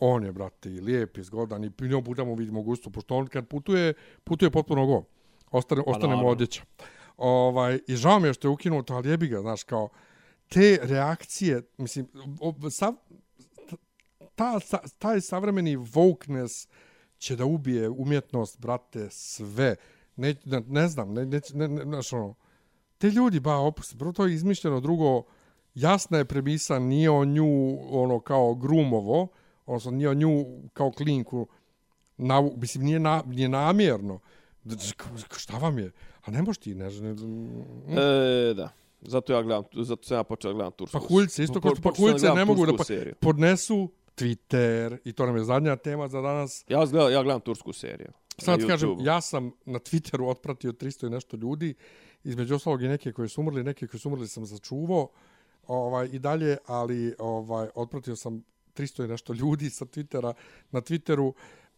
On 0.00 0.24
je 0.24 0.32
brate 0.32 0.70
i 0.70 0.80
lijep 0.80 1.18
i 1.18 1.22
zgodan 1.22 1.64
i 1.64 1.70
njom 1.80 2.04
puta 2.04 2.24
mu 2.24 2.34
vidimo 2.34 2.62
gustu 2.62 2.90
pošto 2.90 3.16
on 3.16 3.26
kad 3.26 3.48
putuje 3.48 3.94
putuje 4.24 4.50
potpuno 4.50 4.86
go. 4.86 5.04
Ostane 5.50 5.82
ostane 5.86 6.06
mu 6.06 6.08
naravno. 6.08 6.30
odjeća 6.30 6.62
ovaj 7.16 7.78
i 7.86 7.96
žao 7.96 8.20
mi 8.20 8.28
je 8.28 8.34
što 8.34 8.48
je 8.48 8.52
ukinuto 8.52 8.94
ali 8.94 9.08
jebi 9.08 9.28
ga 9.28 9.40
znaš 9.40 9.62
kao 9.62 9.88
te 10.48 10.78
reakcije 10.82 11.62
mislim 11.78 12.08
sav, 12.70 12.94
ta, 14.38 14.60
ta, 14.60 14.78
taj 14.98 15.20
savremeni 15.20 15.76
wokeness 15.76 16.68
će 17.18 17.36
da 17.36 17.44
ubije 17.44 17.88
umjetnost, 17.88 18.60
brate, 18.60 19.08
sve. 19.10 19.76
Ne, 20.16 20.34
ne, 20.44 20.62
ne 20.66 20.88
znam, 20.88 21.12
ne, 21.12 21.26
ne, 21.26 21.40
ne, 21.54 21.68
ne, 21.68 21.84
znaš, 21.84 22.12
ono, 22.12 22.34
te 22.98 23.10
ljudi, 23.10 23.40
ba, 23.40 23.56
opusti, 23.56 23.98
prvo 23.98 24.12
to 24.12 24.26
je 24.26 24.34
izmišljeno, 24.34 24.80
drugo, 24.80 25.22
jasna 25.74 26.18
je 26.18 26.24
premisa, 26.24 26.78
nije 26.78 27.10
on 27.10 27.32
nju, 27.32 27.78
ono, 27.90 28.20
kao 28.20 28.54
grumovo, 28.54 29.28
odnosno 29.66 29.90
nije 29.90 30.08
on 30.08 30.16
nju 30.16 30.46
kao 30.72 30.90
klinku, 30.90 31.46
na, 32.16 32.42
mislim, 32.56 32.84
nije, 32.84 33.00
na, 33.00 33.22
nije 33.26 33.48
namjerno. 33.48 34.20
Šta 35.36 35.58
vam 35.58 35.78
je? 35.78 35.92
A 36.24 36.30
ne 36.30 36.42
možeš 36.42 36.58
ti, 36.58 36.74
ne, 36.74 36.90
ne, 36.90 37.14
ne 37.14 38.02
E, 38.50 38.54
da. 38.54 38.68
Zato 39.00 39.32
ja 39.32 39.42
gledam, 39.42 39.64
zato 39.72 40.02
sam 40.02 40.16
ja 40.16 40.24
počeo 40.24 40.50
da 40.50 40.54
gledam 40.54 40.72
tursku. 40.72 40.98
Pahuljce, 41.00 41.44
isto 41.44 41.60
kao 41.60 41.74
što 41.74 41.82
pahuljce 41.82 42.18
gledam 42.18 42.36
ne 42.36 42.44
mogu 42.44 42.66
da 42.66 42.72
pa, 42.76 42.84
podnesu 43.20 43.90
Twitter, 44.18 44.98
i 45.04 45.12
to 45.12 45.26
nam 45.26 45.36
je 45.36 45.44
zadnja 45.44 45.76
tema 45.76 46.08
za 46.08 46.20
danas. 46.20 46.64
Ja, 46.68 46.84
gledam, 46.86 47.12
ja 47.12 47.22
gledam 47.22 47.40
tursku 47.40 47.72
seriju. 47.72 48.12
Sad 48.38 48.60
Na 48.60 48.66
kažem, 48.66 48.96
ja 49.00 49.20
sam 49.20 49.52
na 49.64 49.78
Twitteru 49.78 50.28
otpratio 50.28 50.72
300 50.72 51.06
i 51.06 51.10
nešto 51.10 51.36
ljudi, 51.36 51.74
između 52.24 52.54
ostalog 52.54 52.82
i 52.82 52.88
neke 52.88 53.12
koji 53.12 53.28
su 53.28 53.40
umrli, 53.40 53.64
neke 53.64 53.86
koji 53.86 54.00
su 54.00 54.08
umrli 54.08 54.28
sam 54.28 54.46
začuvao 54.46 55.08
ovaj, 55.66 56.08
i 56.12 56.18
dalje, 56.18 56.56
ali 56.66 57.14
ovaj, 57.18 57.68
otpratio 57.74 58.16
sam 58.16 58.44
300 58.74 59.04
i 59.04 59.08
nešto 59.08 59.32
ljudi 59.32 59.70
sa 59.70 59.84
Twittera 59.84 60.32
na 60.70 60.80
Twitteru. 60.80 61.32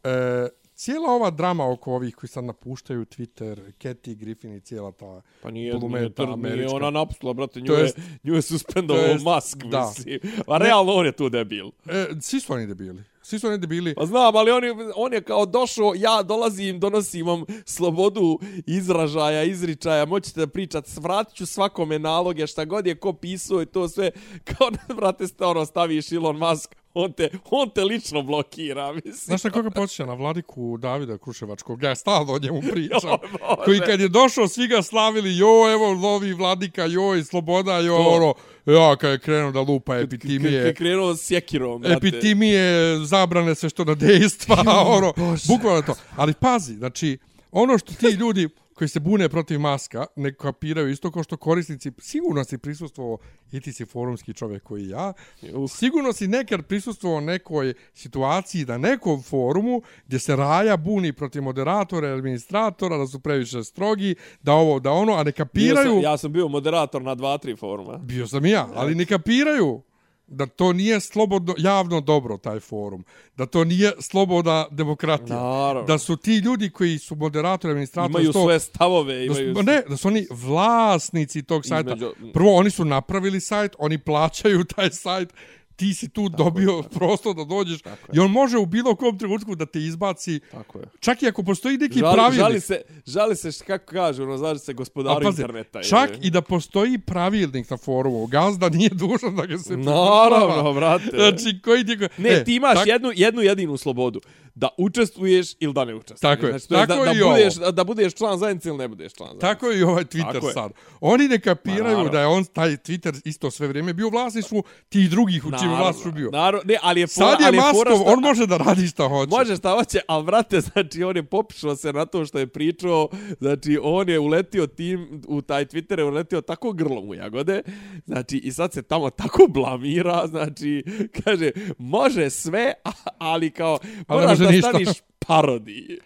E, 0.04 0.48
cijela 0.80 1.10
ova 1.10 1.30
drama 1.30 1.70
oko 1.70 1.92
ovih 1.94 2.14
koji 2.14 2.28
sad 2.30 2.44
napuštaju 2.44 3.04
Twitter, 3.04 3.72
Katy 3.78 4.14
Griffin 4.14 4.54
i 4.54 4.60
cijela 4.60 4.92
ta 4.92 5.22
Pa 5.42 5.50
nije, 5.50 5.74
nije, 5.74 6.14
to, 6.14 6.36
nije 6.36 6.68
ona 6.68 6.90
napustila, 6.90 7.32
brate, 7.32 7.60
nju, 7.60 7.66
To 7.66 7.74
je, 7.74 7.82
jest- 7.82 7.98
nju 8.22 8.34
je 8.34 8.42
suspendovao 8.42 9.04
to 9.04 9.10
jest- 9.10 9.24
Musk, 9.24 9.56
da. 9.64 9.86
mislim. 9.88 10.20
A 10.46 10.58
realno 10.58 10.92
on 10.92 11.06
je 11.06 11.12
tu 11.12 11.28
debil. 11.28 11.66
E, 11.86 12.06
svi 12.20 12.40
su 12.40 12.52
oni 12.52 12.66
debili. 12.66 13.02
Svi 13.22 13.38
su 13.38 13.48
oni 13.48 13.58
debili. 13.58 13.94
Pa 13.94 14.06
znam, 14.06 14.36
ali 14.36 14.50
on 14.50 14.64
je, 14.64 14.74
on 14.96 15.12
je 15.12 15.22
kao 15.22 15.46
došao, 15.46 15.92
ja 15.96 16.22
dolazim, 16.22 16.80
donosim 16.80 17.26
vam 17.26 17.44
slobodu 17.64 18.38
izražaja, 18.66 19.42
izričaja, 19.42 20.04
moćete 20.04 20.40
da 20.40 20.46
pričate, 20.46 20.90
vratit 20.96 21.34
ću 21.34 21.46
svakome 21.46 21.98
naloge, 21.98 22.46
šta 22.46 22.64
god 22.64 22.86
je 22.86 22.94
ko 22.94 23.12
pisao 23.12 23.62
i 23.62 23.66
to 23.66 23.88
sve, 23.88 24.10
kao 24.48 24.70
brate, 24.96 25.24
ono, 25.40 25.64
staviš 25.66 26.12
Elon 26.12 26.36
Musk, 26.38 26.76
on 26.94 27.12
te, 27.12 27.30
on 27.50 27.70
te 27.70 27.84
lično 27.84 28.22
blokira, 28.22 28.92
mislim. 28.92 29.12
Znaš 29.14 29.44
na 29.44 29.50
koga 29.50 29.70
počeća? 29.70 30.06
Na 30.06 30.14
vladiku 30.14 30.76
Davida 30.78 31.18
Kruševačkog. 31.18 31.82
Ja 31.82 31.94
stalno 31.94 32.32
o 32.32 32.38
njemu 32.38 32.60
pričam. 32.72 33.18
Koji 33.64 33.80
kad 33.80 34.00
je 34.00 34.08
došao, 34.08 34.48
svi 34.48 34.68
ga 34.68 34.82
slavili. 34.82 35.36
Jo, 35.36 35.72
evo, 35.72 35.94
novi 35.94 36.32
vladika, 36.32 36.84
joj, 36.84 37.24
sloboda, 37.24 37.78
jo, 37.78 37.96
ono. 37.96 38.34
Ja, 38.66 38.96
kad 38.96 39.10
je 39.10 39.18
krenuo 39.18 39.52
da 39.52 39.60
lupa 39.60 39.92
Kad 39.92 40.02
epitimije. 40.02 40.52
je 40.52 40.74
krenuo 40.74 41.14
s 41.16 41.26
sjekirom, 41.26 41.80
brate. 41.80 41.96
Epitimije, 42.08 42.96
zabrane 43.04 43.54
sve 43.54 43.68
što 43.68 43.84
na 43.84 43.94
dejstva, 43.94 44.56
ono. 44.86 45.12
Bukvalno 45.48 45.82
to. 45.82 45.94
Ali 46.16 46.34
pazi, 46.34 46.74
znači, 46.74 47.18
ono 47.52 47.78
što 47.78 47.94
ti 47.94 48.06
ljudi 48.20 48.48
koji 48.80 48.88
se 48.88 49.00
bune 49.00 49.28
protiv 49.28 49.60
maska, 49.60 50.06
ne 50.16 50.34
kapiraju 50.34 50.88
isto 50.88 51.10
kao 51.10 51.22
što 51.22 51.36
korisnici, 51.36 51.92
sigurno 51.98 52.44
si 52.44 52.58
prisustvovao, 52.58 53.18
i 53.52 53.60
ti 53.60 53.72
si 53.72 53.84
forumski 53.84 54.34
čovjek 54.34 54.62
koji 54.62 54.88
ja, 54.88 55.12
Uf. 55.54 55.70
sigurno 55.72 56.12
si 56.12 56.28
nekad 56.28 56.66
prisustvovao 56.66 57.20
nekoj 57.20 57.74
situaciji 57.94 58.64
na 58.64 58.78
nekom 58.78 59.22
forumu 59.22 59.82
gdje 60.06 60.18
se 60.18 60.36
Raja 60.36 60.76
buni 60.76 61.12
protiv 61.12 61.42
moderatora 61.42 62.08
i 62.08 62.12
administratora, 62.12 62.96
da 62.96 63.06
su 63.06 63.20
previše 63.20 63.64
strogi, 63.64 64.14
da 64.42 64.52
ovo, 64.52 64.80
da 64.80 64.90
ono, 64.90 65.12
a 65.12 65.18
ne 65.18 65.24
Bio 65.24 65.32
kapiraju... 65.32 65.90
sam, 65.90 66.02
ja 66.02 66.16
sam 66.16 66.32
bio 66.32 66.48
moderator 66.48 67.02
na 67.02 67.14
dva, 67.14 67.38
tri 67.38 67.56
foruma. 67.56 67.98
Bio 67.98 68.26
sam 68.26 68.46
i 68.46 68.50
ja, 68.50 68.68
ali 68.74 68.94
ne 68.94 69.06
kapiraju 69.06 69.82
da 70.30 70.46
to 70.46 70.72
nije 70.72 71.00
slobodno, 71.00 71.54
javno 71.58 72.00
dobro, 72.00 72.36
taj 72.36 72.60
forum. 72.60 73.04
Da 73.36 73.46
to 73.46 73.64
nije 73.64 73.92
slobodna 74.00 74.66
demokratija. 74.70 75.36
Naravno. 75.36 75.82
Da 75.82 75.98
su 75.98 76.16
ti 76.16 76.36
ljudi 76.36 76.70
koji 76.70 76.98
su 76.98 77.16
moderatori, 77.16 77.70
administratori... 77.70 78.10
Imaju 78.12 78.32
to, 78.32 78.40
svoje 78.40 78.60
stavove, 78.60 79.26
da 79.26 79.34
su, 79.34 79.42
imaju... 79.42 79.62
ne, 79.62 79.82
da 79.88 79.96
su 79.96 80.08
oni 80.08 80.26
vlasnici 80.30 81.42
tog 81.42 81.66
sajta. 81.66 81.90
Između- 81.90 82.32
Prvo, 82.32 82.56
oni 82.56 82.70
su 82.70 82.84
napravili 82.84 83.40
sajt, 83.40 83.72
oni 83.78 83.98
plaćaju 83.98 84.64
taj 84.76 84.90
sajt, 84.90 85.32
ti 85.80 85.94
si 85.94 86.08
tu 86.08 86.28
dobio 86.30 86.82
prosto 86.84 87.32
da 87.32 87.44
dođeš 87.46 87.82
Tako 87.82 87.98
je. 88.02 88.16
i 88.16 88.20
on 88.20 88.30
može 88.30 88.58
u 88.58 88.66
bilo 88.66 88.94
kom 88.94 89.18
trenutku 89.18 89.54
da 89.54 89.66
te 89.66 89.80
izbaci, 89.80 90.40
Tako 90.50 90.78
je. 90.78 90.84
čak 91.00 91.22
i 91.22 91.28
ako 91.28 91.42
postoji 91.42 91.78
neki 91.78 91.98
Žali, 91.98 92.14
pravilnik. 92.14 92.38
žali 92.40 92.60
se, 92.60 92.76
žali 93.06 93.36
se, 93.36 93.52
šta- 93.52 93.64
kako 93.64 93.86
kažu, 93.86 94.22
ono, 94.22 94.36
znaš 94.36 94.58
se 94.58 94.72
gospodaru 94.74 95.20
pazi, 95.22 95.42
interneta. 95.42 95.82
čak 95.82 96.10
je. 96.10 96.18
i 96.20 96.30
da 96.30 96.40
postoji 96.42 96.98
pravilnik 97.00 97.70
na 97.70 97.76
forumu, 97.76 98.26
gazda 98.26 98.68
nije 98.70 98.90
dužan 98.90 99.36
da 99.36 99.46
ga 99.46 99.58
se 99.58 99.76
Naravno, 99.76 100.72
brate. 100.72 101.04
Znači, 101.14 101.60
koji 101.60 101.84
ti... 101.86 101.96
Ne, 102.18 102.44
ti 102.44 102.54
imaš 102.54 102.74
tak- 102.74 102.86
jednu, 102.86 103.10
jednu 103.14 103.42
jedinu 103.42 103.76
slobodu. 103.76 104.20
Da 104.54 104.68
učestvuješ 104.78 105.46
ili 105.60 105.72
da 105.72 105.84
ne 105.84 105.94
učestvuješ. 105.94 106.20
Tako 106.20 106.46
je. 106.46 106.50
Znači, 106.50 106.74
je 106.74 106.86
Tako 106.86 107.04
da, 107.04 107.12
i 107.12 107.18
da, 107.18 107.24
ovo. 107.24 107.34
budeš, 107.34 107.54
da, 107.54 107.70
da 107.70 107.84
budeš 107.84 108.14
član 108.14 108.38
zajednice 108.38 108.68
ili 108.68 108.78
ne 108.78 108.88
budeš 108.88 109.12
član 109.12 109.28
zajednice. 109.28 109.46
Tako 109.46 109.66
je 109.66 109.78
i 109.78 109.82
ovaj 109.82 110.04
Twitter 110.04 110.32
Tako 110.32 110.46
je. 110.46 110.52
sad. 110.52 110.70
Oni 111.00 111.28
ne 111.28 111.40
kapiraju 111.40 112.08
da 112.08 112.20
je 112.20 112.26
on 112.26 112.44
taj 112.44 112.68
Twitter 112.70 113.20
isto 113.24 113.50
sve 113.50 113.68
vrijeme 113.68 113.92
bio 113.92 114.06
u 114.06 114.10
vlasništvu 114.10 114.62
tih 114.88 115.10
drugih 115.10 115.46
u 115.46 115.50
čim 115.50 115.69
Naravno, 115.70 115.84
vlasništvu 115.84 116.12
bio. 116.12 116.30
Naravno, 116.30 116.62
ne, 116.64 116.76
ali 116.82 117.00
je 117.00 117.06
fora, 117.06 117.26
Sad 117.26 117.40
je 117.40 117.46
ali 117.46 117.56
je 117.56 117.60
Maskov, 117.60 117.80
što- 117.84 118.04
on 118.06 118.20
može 118.20 118.46
da 118.46 118.56
radi 118.56 118.86
šta 118.86 119.08
hoće. 119.08 119.30
Može 119.30 119.56
šta 119.56 119.70
hoće, 119.70 120.00
ali 120.06 120.24
vrate, 120.24 120.60
znači 120.62 121.04
on 121.04 121.16
je 121.16 121.22
popišao 121.22 121.76
se 121.76 121.92
na 121.92 122.06
to 122.06 122.24
što 122.24 122.38
je 122.38 122.46
pričao, 122.46 123.08
znači 123.40 123.78
on 123.82 124.08
je 124.08 124.18
uletio 124.18 124.66
tim, 124.66 125.22
u 125.28 125.42
taj 125.42 125.64
Twitter 125.66 125.98
je 125.98 126.04
uletio 126.04 126.40
tako 126.40 126.72
grlom 126.72 127.08
u 127.08 127.14
jagode, 127.14 127.62
znači 128.06 128.36
i 128.36 128.52
sad 128.52 128.72
se 128.72 128.82
tamo 128.82 129.10
tako 129.10 129.46
blamira, 129.48 130.26
znači 130.26 130.84
kaže, 131.14 131.50
može 131.78 132.30
sve, 132.30 132.72
ali 133.18 133.50
kao, 133.50 133.78
moraš 134.08 134.38
da 134.38 134.50
ništa. 134.50 134.68
staviš 134.68 134.88
parodiji. 135.18 135.98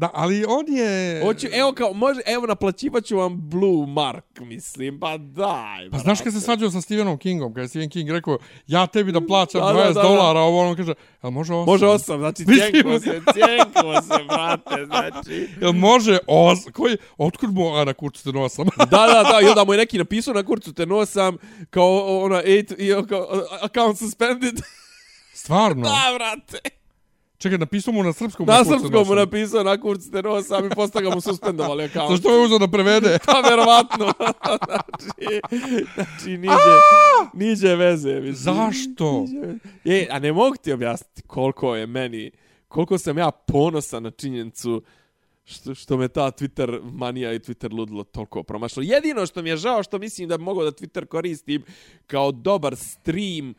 Da, 0.00 0.10
ali 0.14 0.44
on 0.48 0.64
je... 0.68 1.20
Hoću, 1.24 1.46
evo 1.52 1.72
kao, 1.72 1.92
može, 1.92 2.20
evo 2.26 2.46
naplaćivat 2.46 3.04
ću 3.04 3.16
vam 3.16 3.48
Blue 3.50 3.86
Mark, 3.86 4.24
mislim, 4.40 5.00
pa 5.00 5.16
daj, 5.18 5.90
Pa 5.90 5.98
znaš 5.98 6.20
kad 6.20 6.32
se 6.32 6.40
svađao 6.40 6.70
sa 6.70 6.80
Stephenom 6.80 7.18
Kingom, 7.18 7.54
kad 7.54 7.62
je 7.62 7.68
Stephen 7.68 7.90
King 7.90 8.10
rekao, 8.10 8.38
ja 8.66 8.86
tebi 8.86 9.12
da 9.12 9.26
plaćam 9.26 9.60
Da, 9.60 9.66
da, 9.66 9.72
20 9.72 9.86
da, 9.86 9.92
da. 9.92 10.02
dolara, 10.02 10.40
ovo 10.40 10.60
ono 10.60 10.76
kaže, 10.76 10.92
jel 11.22 11.30
može 11.30 11.52
8? 11.52 11.66
Može 11.66 11.86
osam, 11.86 12.18
znači 12.18 12.44
Mislim- 12.46 12.70
cijenko 12.70 12.98
se, 13.00 13.20
cijenko 13.34 14.02
se, 14.02 14.24
brate, 14.28 14.86
znači. 14.86 15.48
Jel 15.60 15.72
može 15.72 16.18
8? 16.26 16.72
Koji, 16.72 16.96
otkud 17.18 17.54
mu, 17.54 17.74
a 17.76 17.84
na 17.84 17.92
kurcu 17.92 18.24
te 18.24 18.32
nosam? 18.32 18.66
Da, 18.78 18.84
da, 18.84 19.28
da, 19.32 19.40
i 19.42 19.48
onda 19.48 19.64
mu 19.64 19.72
je 19.72 19.78
neki 19.78 19.98
napisao 19.98 20.34
na 20.34 20.42
kurcu 20.42 20.72
te 20.72 20.86
nosam 20.86 21.36
kao 21.70 22.20
ona 22.24 22.42
eight, 22.44 22.70
i 22.78 22.92
kao 23.08 23.26
account 23.62 23.98
suspended. 23.98 24.54
Stvarno? 25.34 25.82
da, 25.88 26.02
brate. 26.14 26.79
Čekaj, 27.40 27.58
napisao 27.58 27.94
mu 27.94 28.02
na 28.02 28.12
srpskom. 28.12 28.46
Na 28.46 28.64
srpskom 28.64 29.06
mu 29.08 29.14
napisao 29.14 29.62
na 29.62 29.80
kurcu 29.80 30.10
te 30.10 30.22
nosam 30.22 30.66
i 30.66 30.70
posle 30.70 31.02
ga 31.02 31.10
mu 31.10 31.20
suspendovali 31.20 31.84
account. 31.88 32.10
Zašto 32.10 32.30
je 32.36 32.44
uzeo 32.44 32.58
da 32.58 32.68
prevede? 32.68 33.18
Pa 33.26 33.48
verovatno. 33.48 34.04
znači, 35.02 35.86
znači 35.94 36.38
niđe, 36.38 36.76
niđe 37.34 37.76
veze. 37.76 38.14
Mislim. 38.14 38.34
Zašto? 38.34 39.20
Niđe. 39.20 39.58
E, 39.84 40.06
a 40.10 40.18
ne 40.18 40.32
mogu 40.32 40.56
ti 40.56 40.72
objasniti 40.72 41.22
koliko 41.22 41.76
je 41.76 41.86
meni, 41.86 42.30
koliko 42.68 42.98
sam 42.98 43.18
ja 43.18 43.30
ponosan 43.30 44.02
na 44.02 44.10
činjenicu 44.10 44.82
što, 45.44 45.74
što 45.74 45.96
me 45.96 46.08
ta 46.08 46.30
Twitter 46.30 46.80
manija 46.92 47.32
i 47.32 47.38
Twitter 47.38 47.72
ludilo 47.78 48.04
toliko 48.04 48.42
promašlo. 48.42 48.82
Jedino 48.82 49.26
što 49.26 49.42
mi 49.42 49.48
je 49.48 49.56
žao 49.56 49.82
što 49.82 49.98
mislim 49.98 50.28
da 50.28 50.38
bi 50.38 50.44
mogao 50.44 50.64
da 50.64 50.70
Twitter 50.70 51.06
koristim 51.06 51.62
kao 52.06 52.32
dobar 52.32 52.76
stream 52.76 53.54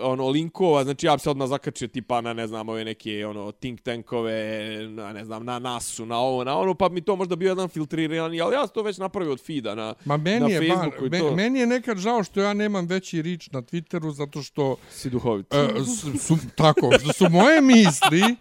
ono 0.00 0.28
linkova, 0.28 0.84
znači 0.84 1.06
ja 1.06 1.16
bi 1.16 1.20
se 1.20 1.30
odmah 1.30 1.48
zakačio 1.48 1.88
tipa 1.88 2.20
na 2.20 2.32
ne 2.32 2.46
znam 2.46 2.68
ove 2.68 2.84
neke 2.84 3.26
ono 3.26 3.52
think 3.52 3.80
tankove, 3.80 4.78
na 4.88 5.12
ne 5.12 5.24
znam 5.24 5.44
na 5.44 5.58
nasu, 5.58 6.06
na 6.06 6.18
ovo, 6.18 6.44
na 6.44 6.58
ono, 6.58 6.74
pa 6.74 6.88
mi 6.88 7.00
to 7.00 7.16
možda 7.16 7.36
bio 7.36 7.48
jedan 7.48 7.68
filtrirani, 7.68 8.40
ali 8.40 8.54
ja 8.54 8.66
sam 8.66 8.74
to 8.74 8.82
već 8.82 8.98
napravio 8.98 9.32
od 9.32 9.46
feeda 9.46 9.74
na 9.74 9.94
Ma 10.04 10.16
na 10.16 10.22
meni 10.22 10.52
je, 10.52 10.60
ba, 10.60 10.74
Facebooku 10.74 11.06
i 11.06 11.10
me, 11.10 11.18
to. 11.18 11.36
meni 11.36 11.58
je 11.58 11.66
nekad 11.66 11.98
žao 11.98 12.24
što 12.24 12.40
ja 12.40 12.52
nemam 12.54 12.86
veći 12.86 13.22
rič 13.22 13.50
na 13.50 13.62
Twitteru 13.62 14.10
zato 14.10 14.42
što 14.42 14.76
si 14.90 15.10
duhovit. 15.10 15.54
e, 15.54 15.68
su, 15.84 16.18
su, 16.18 16.36
tako, 16.56 16.90
što 17.00 17.12
su 17.12 17.30
moje 17.30 17.60
misli 17.60 18.36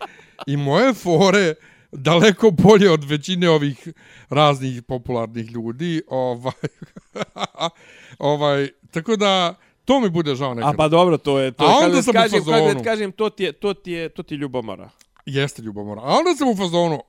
i 0.47 0.57
moje 0.57 0.93
fore 0.93 1.55
daleko 1.91 2.51
bolje 2.51 2.91
od 2.91 3.03
većine 3.03 3.49
ovih 3.49 3.87
raznih 4.29 4.83
popularnih 4.83 5.51
ljudi. 5.51 6.01
Ovaj, 6.07 6.53
ovaj, 8.19 8.69
tako 8.91 9.15
da, 9.15 9.55
to 9.85 9.99
mi 9.99 10.09
bude 10.09 10.35
žao 10.35 10.53
nekad. 10.53 10.73
A 10.73 10.77
pa 10.77 10.87
dobro, 10.87 11.17
to 11.17 11.39
je 11.39 11.51
to. 11.51 11.63
A 11.63 11.67
onda 11.67 11.87
kada 11.87 12.01
sam 12.01 12.11
u 12.11 12.13
kažem, 12.13 12.39
fazonu. 12.39 12.67
kada 12.67 12.83
kažem 12.83 13.11
to 13.11 13.29
ti 13.29 13.43
je 13.43 13.51
to 13.51 13.73
ti 13.73 13.91
je 13.91 14.09
to 14.09 14.23
ti 14.23 14.33
je 14.33 14.37
ljubomora. 14.37 14.89
Jeste 15.25 15.61
ljubomora. 15.61 16.01
A 16.01 16.05
onda 16.05 16.35
sam 16.37 16.49
u 16.49 16.55
fazonu, 16.55 16.99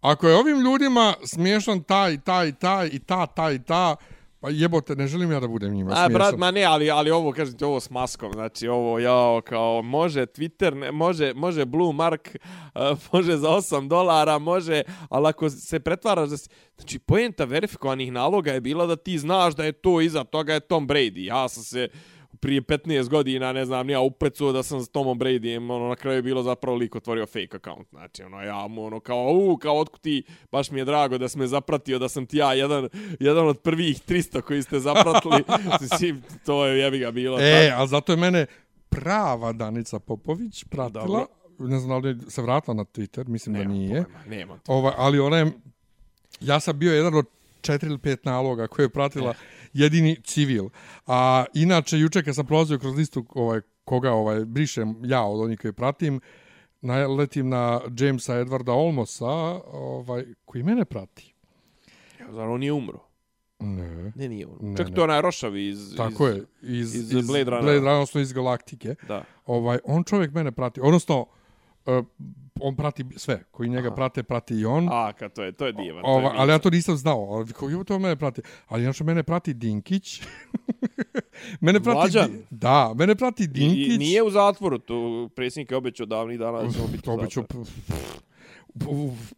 ako 0.00 0.28
je 0.28 0.36
ovim 0.36 0.60
ljudima 0.60 1.14
smiješan 1.24 1.82
taj, 1.82 2.20
taj, 2.20 2.52
taj 2.52 2.88
i 2.92 2.98
ta, 2.98 3.26
taj, 3.26 3.62
ta, 3.62 3.96
pa 4.42 4.50
jebote, 4.50 4.96
ne 4.96 5.06
želim 5.06 5.32
ja 5.32 5.40
da 5.40 5.48
budem 5.48 5.74
njima 5.74 5.90
A 5.90 5.94
smiješan. 5.94 6.12
brat, 6.12 6.36
ma 6.36 6.50
ne, 6.50 6.64
ali 6.64 6.90
ali 6.90 7.10
ovo 7.10 7.32
kažem 7.32 7.58
ti 7.58 7.64
ovo 7.64 7.80
s 7.80 7.90
maskom, 7.90 8.32
znači 8.32 8.68
ovo 8.68 8.98
jao 8.98 9.40
kao 9.44 9.82
može 9.82 10.26
Twitter, 10.26 10.74
ne, 10.74 10.92
može 10.92 11.34
može 11.34 11.64
Blue 11.64 11.92
Mark, 11.92 12.28
uh, 12.74 12.98
može 13.12 13.36
za 13.36 13.48
8 13.48 13.88
dolara, 13.88 14.38
može, 14.38 14.82
ali 15.08 15.28
ako 15.28 15.50
se 15.50 15.80
pretvaraš 15.80 16.28
da 16.28 16.36
si, 16.36 16.48
znači 16.76 16.98
poenta 16.98 17.44
verifikovanih 17.44 18.12
naloga 18.12 18.52
je 18.52 18.60
bila 18.60 18.86
da 18.86 18.96
ti 18.96 19.18
znaš 19.18 19.54
da 19.54 19.64
je 19.64 19.72
to 19.72 20.00
iza 20.00 20.24
toga 20.24 20.54
je 20.54 20.60
Tom 20.60 20.88
Brady. 20.88 21.24
Ja 21.24 21.48
sam 21.48 21.62
se 21.62 21.88
prije 22.42 22.62
15 22.62 23.08
godina, 23.08 23.52
ne 23.52 23.64
znam, 23.64 23.90
ja 23.90 24.00
uprecuo 24.00 24.52
da 24.52 24.62
sam 24.62 24.80
s 24.80 24.88
Tomom 24.88 25.18
Bradyjem, 25.18 25.70
ono, 25.70 25.88
na 25.88 25.96
kraju 25.96 26.18
je 26.18 26.22
bilo 26.22 26.42
zapravo 26.42 26.76
lik 26.76 26.94
otvorio 26.94 27.26
fake 27.26 27.56
account, 27.56 27.88
znači, 27.90 28.22
ono, 28.22 28.42
ja 28.42 28.66
mu, 28.68 28.84
ono, 28.84 29.00
kao, 29.00 29.32
u, 29.32 29.56
kao, 29.56 29.78
otkud 29.78 30.00
ti, 30.00 30.22
baš 30.52 30.70
mi 30.70 30.80
je 30.80 30.84
drago 30.84 31.18
da 31.18 31.28
si 31.28 31.38
me 31.38 31.46
zapratio, 31.46 31.98
da 31.98 32.08
sam 32.08 32.26
ti 32.26 32.36
ja 32.36 32.54
jedan, 32.54 32.88
jedan 33.20 33.48
od 33.48 33.60
prvih 33.60 34.02
300 34.08 34.40
koji 34.40 34.62
ste 34.62 34.80
zapratili, 34.80 35.44
mislim, 35.80 36.22
to 36.44 36.66
je 36.66 36.78
jebi 36.78 36.98
ga 36.98 37.10
bilo. 37.10 37.40
E, 37.40 37.72
a 37.76 37.86
zato 37.86 38.12
je 38.12 38.16
mene 38.16 38.46
prava 38.88 39.52
Danica 39.52 39.98
Popović 39.98 40.64
pratila. 40.64 41.06
Dobro. 41.06 41.26
Ne 41.58 41.78
znam 41.78 42.02
da 42.02 42.08
li 42.08 42.18
se 42.28 42.42
vratila 42.42 42.74
na 42.74 42.84
Twitter, 42.84 43.28
mislim 43.28 43.54
da 43.54 43.64
nije. 43.64 44.04
Pojma, 44.04 44.24
nemam 44.28 44.58
to. 44.58 44.72
Ova, 44.72 44.94
ali 44.96 45.20
ona 45.20 45.38
je, 45.38 45.52
ja 46.40 46.60
sam 46.60 46.78
bio 46.78 46.94
jedan 46.94 47.14
od 47.14 47.26
četiri 47.60 47.88
ili 47.88 47.98
pet 47.98 48.24
naloga 48.24 48.66
koje 48.66 48.84
je 48.84 48.90
pratila 48.90 49.30
Eh. 49.30 49.61
Jedini 49.72 50.16
civil. 50.24 50.68
A 51.06 51.44
inače, 51.54 51.98
juče 51.98 52.22
kad 52.22 52.34
sam 52.34 52.46
prolazio 52.46 52.78
kroz 52.78 52.96
listu 52.96 53.26
ovaj, 53.34 53.60
koga 53.84 54.12
ovaj, 54.12 54.44
brišem 54.44 54.96
ja 55.04 55.22
od 55.22 55.40
onih 55.40 55.58
koje 55.58 55.72
pratim, 55.72 56.20
naletim 56.80 57.48
na 57.48 57.80
Jamesa 57.98 58.34
Edwarda 58.34 58.72
Olmosa, 58.72 59.60
ovaj, 59.72 60.24
koji 60.44 60.62
mene 60.62 60.84
prati. 60.84 61.34
Zar 62.30 62.48
on 62.48 62.60
nije 62.60 62.72
umro? 62.72 62.98
Ne. 63.60 64.12
Ne, 64.14 64.28
nije 64.28 64.46
umro. 64.46 64.58
Ne, 64.60 64.76
Čak 64.76 64.88
ne. 64.88 64.94
to 64.94 65.00
je 65.00 65.04
onaj 65.04 65.22
Rošavi 65.22 65.68
iz... 65.68 65.94
Tako 65.96 66.28
iz, 66.28 66.34
je, 66.36 66.44
iz, 66.62 66.94
iz 66.94 67.12
iz 67.12 67.26
Blade 67.26 67.44
Runnera. 67.44 67.62
Blade 67.62 67.78
Runner, 67.78 67.92
odnosno 67.92 68.20
iz 68.20 68.32
Galaktike. 68.32 68.94
Da. 69.08 69.24
Ovaj, 69.46 69.78
on 69.84 70.04
čovjek 70.04 70.32
mene 70.32 70.52
prati, 70.52 70.80
odnosno 70.80 71.26
uh, 71.86 72.04
on 72.60 72.76
prati 72.76 73.04
sve, 73.16 73.44
koji 73.50 73.68
njega 73.68 73.88
Aha. 73.88 73.94
prate, 73.94 74.22
prati 74.22 74.54
i 74.54 74.64
on. 74.64 74.88
A, 74.92 75.12
kad 75.12 75.32
to 75.32 75.42
je, 75.42 75.52
to 75.52 75.66
je 75.66 75.72
divan. 75.72 76.02
to 76.02 76.10
je 76.10 76.16
Ova, 76.16 76.32
ali 76.36 76.52
ja 76.52 76.58
to 76.58 76.70
nisam 76.70 76.96
znao. 76.96 77.18
Ali 77.30 77.52
koji 77.52 77.84
to 77.84 77.98
mene 77.98 78.16
prati? 78.16 78.42
Ali 78.68 78.82
inače 78.82 79.04
mene 79.04 79.22
prati 79.22 79.54
Dinkić. 79.54 80.22
mene 81.60 81.80
prati 81.80 81.96
Mlađan? 81.98 82.30
Di- 82.30 82.44
Da, 82.50 82.94
mene 82.96 83.14
prati 83.14 83.46
Dinkić. 83.46 83.94
I 83.94 83.98
nije 83.98 84.22
u 84.22 84.30
zatvoru, 84.30 84.78
tu 84.78 85.30
predsjednik 85.36 85.70
je 85.70 85.76
obećao 85.76 86.06
davnih 86.06 86.38
dana 86.38 86.62
da 86.62 86.70
ćemo 86.72 86.86
biti 86.86 87.02
to 87.02 87.18
zatvoru. 87.20 87.66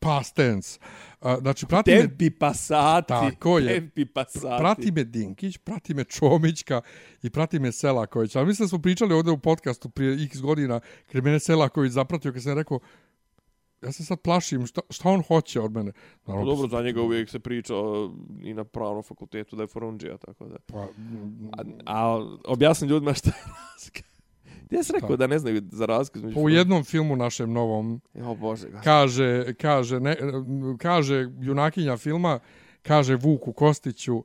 past 0.00 0.36
tense. 0.36 0.78
A, 1.24 1.38
znači, 1.40 1.66
prati 1.66 1.90
me, 1.90 2.01
Tempi 2.01 2.30
pasati. 2.30 3.09
Tako 3.09 3.59
je. 3.59 3.74
Tempi 3.74 4.05
pasati. 4.05 4.60
prati 4.60 4.92
me 4.92 5.05
Dinkić, 5.05 5.59
prati 5.59 5.94
me 5.94 6.05
Čomićka 6.05 6.80
i 7.22 7.30
prati 7.30 7.59
me 7.59 7.72
Selaković. 7.72 8.36
Ali 8.36 8.46
mislim 8.46 8.64
da 8.64 8.68
smo 8.68 8.78
pričali 8.78 9.14
ovdje 9.14 9.32
u 9.32 9.38
podcastu 9.38 9.88
prije 9.88 10.24
x 10.24 10.40
godina, 10.40 10.80
kad 10.80 11.14
je 11.14 11.22
mene 11.22 11.40
Selaković 11.40 11.92
zapratio, 11.92 12.32
kad 12.32 12.42
sam 12.42 12.59
rekao, 12.59 12.80
ja 13.82 13.92
se 13.92 14.05
sad 14.05 14.20
plašim, 14.20 14.66
šta, 14.66 14.80
šta 14.90 15.09
on 15.09 15.22
hoće 15.22 15.60
od 15.60 15.72
mene? 15.72 15.92
Pa 16.24 16.32
Naravno, 16.32 16.55
dobro, 16.55 16.68
za 16.68 16.82
njega 16.82 17.02
uvijek 17.02 17.30
se 17.30 17.38
priča 17.38 17.74
i 18.42 18.55
na 18.55 18.64
pravnom 18.64 19.02
fakultetu 19.02 19.56
da 19.56 19.62
je 19.62 19.66
forunđija, 19.66 20.16
tako 20.16 20.44
da. 20.44 20.56
Pa, 20.66 20.86
A, 21.56 21.62
a 21.86 22.26
objasni 22.44 22.88
ljudima 22.88 23.14
šta 23.14 23.28
je 23.28 23.44
razlika. 23.72 24.13
Gdje 24.66 24.84
si 24.84 24.92
rekao 24.92 25.16
da 25.16 25.26
ne 25.26 25.38
znaju 25.38 25.62
za 25.72 25.86
razliku 25.86 26.18
između... 26.18 26.34
Pa 26.34 26.40
u 26.40 26.48
jednom 26.48 26.84
filmu 26.84 27.16
našem 27.16 27.52
novom 27.52 28.00
O 28.22 28.34
Bože, 28.34 28.68
ga. 28.68 28.80
kaže, 28.80 29.54
kaže, 29.54 30.00
ne, 30.00 30.16
kaže 30.78 31.30
junakinja 31.40 31.96
filma, 31.96 32.38
kaže 32.82 33.14
Vuku 33.16 33.52
Kostiću 33.52 34.24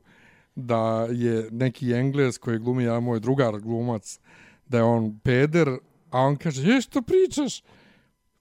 da 0.54 1.08
je 1.10 1.48
neki 1.50 1.92
Engles 1.92 2.38
koji 2.38 2.58
glumi, 2.58 2.84
ja 2.84 3.00
moj 3.00 3.20
drugar 3.20 3.60
glumac, 3.60 4.20
da 4.66 4.78
je 4.78 4.84
on 4.84 5.18
peder, 5.18 5.68
a 6.10 6.20
on 6.20 6.36
kaže, 6.36 6.72
je 6.72 6.80
što 6.80 7.02
pričaš? 7.02 7.62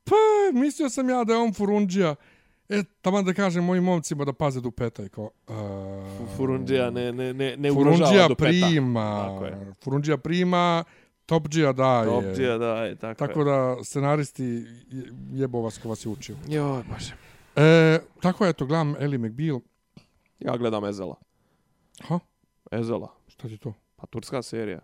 Pa, 0.03 0.15
mislio 0.53 0.89
sam 0.89 1.09
ja 1.09 1.23
da 1.23 1.33
je 1.33 1.39
on 1.39 1.53
furundžija. 1.53 2.15
E, 2.69 2.83
tamo 3.01 3.21
da 3.21 3.33
kažem 3.33 3.63
mojim 3.63 3.83
momcima 3.83 4.25
da 4.25 4.33
paze 4.33 4.61
dupeta. 4.61 5.03
I 5.03 5.09
kao, 5.09 5.29
uh, 5.47 5.55
Furundžija 6.37 6.89
ne, 6.89 7.11
ne, 7.13 7.33
ne, 7.33 7.57
ne 7.57 7.71
ugrožava 7.71 7.95
Furundžija 7.95 8.27
do 8.27 8.35
peta. 8.35 8.67
prima. 8.67 9.25
Tako 9.27 9.45
je. 9.45 9.73
Furundžija 9.83 10.17
prima, 10.17 10.83
Topđija 11.29 11.73
daje. 11.73 12.05
Topđija, 12.05 12.57
da, 12.57 12.75
je, 12.75 12.95
tako, 12.95 13.17
Tako 13.17 13.39
je. 13.39 13.45
da 13.45 13.83
scenaristi 13.83 14.43
je- 14.43 14.63
jebo 15.31 15.61
vas 15.61 15.77
ko 15.77 15.89
vas 15.89 16.05
je 16.05 16.09
učio. 16.09 16.35
Joj, 16.47 16.83
Bože. 16.85 17.13
E, 17.55 17.99
tako 18.21 18.45
je 18.45 18.53
to, 18.53 18.65
gledam 18.65 18.95
Ellie 18.99 19.17
McBeal. 19.19 19.59
Ja 20.39 20.57
gledam 20.57 20.85
Ezela. 20.85 21.15
Ha? 22.01 22.19
Ezela. 22.71 23.13
Šta 23.27 23.47
ti 23.47 23.57
to? 23.57 23.73
Pa 23.95 24.05
turska 24.07 24.41
serija. 24.41 24.79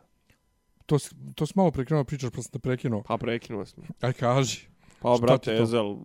To, 0.85 0.99
si- 0.99 1.15
to 1.35 1.45
si 1.45 1.53
malo 1.55 1.71
prekrenuo 1.71 2.03
da 2.03 2.07
pričaš 2.07 2.29
pa 2.31 2.41
sam 2.41 2.51
te 2.51 2.59
prekinuo. 2.59 3.03
Pa 3.03 3.17
prekinuo 3.17 3.65
sam. 3.65 3.83
Aj 4.01 4.13
kaži. 4.13 4.59
Pa, 5.01 5.15
Šta 5.15 5.25
brate, 5.25 5.51
ti 5.51 5.57
to? 5.57 5.63
Ezel, 5.63 5.95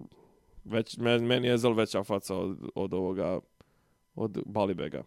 već, 0.64 0.96
men, 0.98 1.24
meni 1.24 1.46
je 1.46 1.54
Ezel 1.54 1.72
veća 1.72 2.02
faca 2.02 2.36
od, 2.36 2.58
od 2.74 2.94
ovoga, 2.94 3.38
od 4.14 4.42
Balibega. 4.46 5.02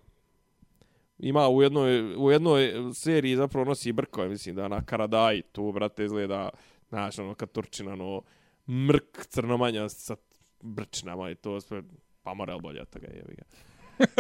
Ima 1.24 1.50
u 1.50 1.62
jednoj, 1.62 2.16
u 2.16 2.32
jednoj 2.32 2.74
seriji 2.94 3.36
zapravo 3.36 3.66
nosi 3.66 3.92
brkove, 3.92 4.30
mislim 4.30 4.56
da 4.56 4.68
na 4.68 4.82
Karadaji 4.82 5.42
tu, 5.42 5.72
brate, 5.72 6.06
izgleda, 6.06 6.50
znaš, 6.90 7.20
ono, 7.20 7.36
kad 7.36 7.52
Turčina, 7.52 7.94
ono, 7.94 8.22
mrk 8.68 9.26
crnomanja 9.30 9.90
sa 9.90 10.16
brčinama 10.62 11.30
i 11.30 11.36
to 11.36 11.62
sve, 11.62 11.82
pa 12.24 12.34
morel 12.34 12.60
bolje 12.60 12.82
od 12.82 12.90
toga, 12.90 13.08
jebi 13.08 13.36
ga. 13.36 13.44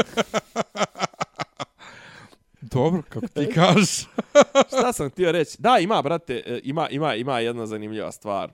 Dobro, 2.61 3.01
kako 3.09 3.27
ti 3.27 3.49
kažeš. 3.55 3.99
Šta 4.77 4.93
sam 4.93 5.09
htio 5.09 5.31
reći? 5.31 5.57
Da, 5.59 5.77
ima, 5.81 6.01
brate, 6.01 6.43
e, 6.45 6.59
ima, 6.63 6.89
ima, 6.89 7.15
ima 7.15 7.39
jedna 7.39 7.65
zanimljiva 7.65 8.11
stvar. 8.11 8.51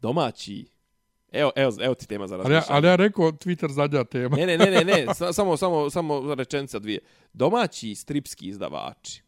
Domaći, 0.00 0.66
evo, 1.34 1.50
evo, 1.56 1.72
evo 1.80 1.94
ti 1.94 2.08
tema 2.08 2.26
za 2.26 2.34
ali, 2.34 2.42
ja, 2.44 2.48
razmišljanje. 2.48 2.76
ali 2.78 2.86
ja 2.86 2.96
rekao 2.96 3.24
Twitter 3.26 3.70
zadnja 3.70 4.04
tema. 4.04 4.36
Ne, 4.36 4.46
ne, 4.46 4.56
ne, 4.58 4.70
ne, 4.70 4.84
ne, 4.84 5.06
sa- 5.14 5.32
samo, 5.32 5.56
samo, 5.56 5.90
samo 5.90 6.34
rečenica 6.34 6.78
dvije. 6.78 6.98
Domaći 7.32 7.94
stripski 7.94 8.48
izdavači 8.48 9.22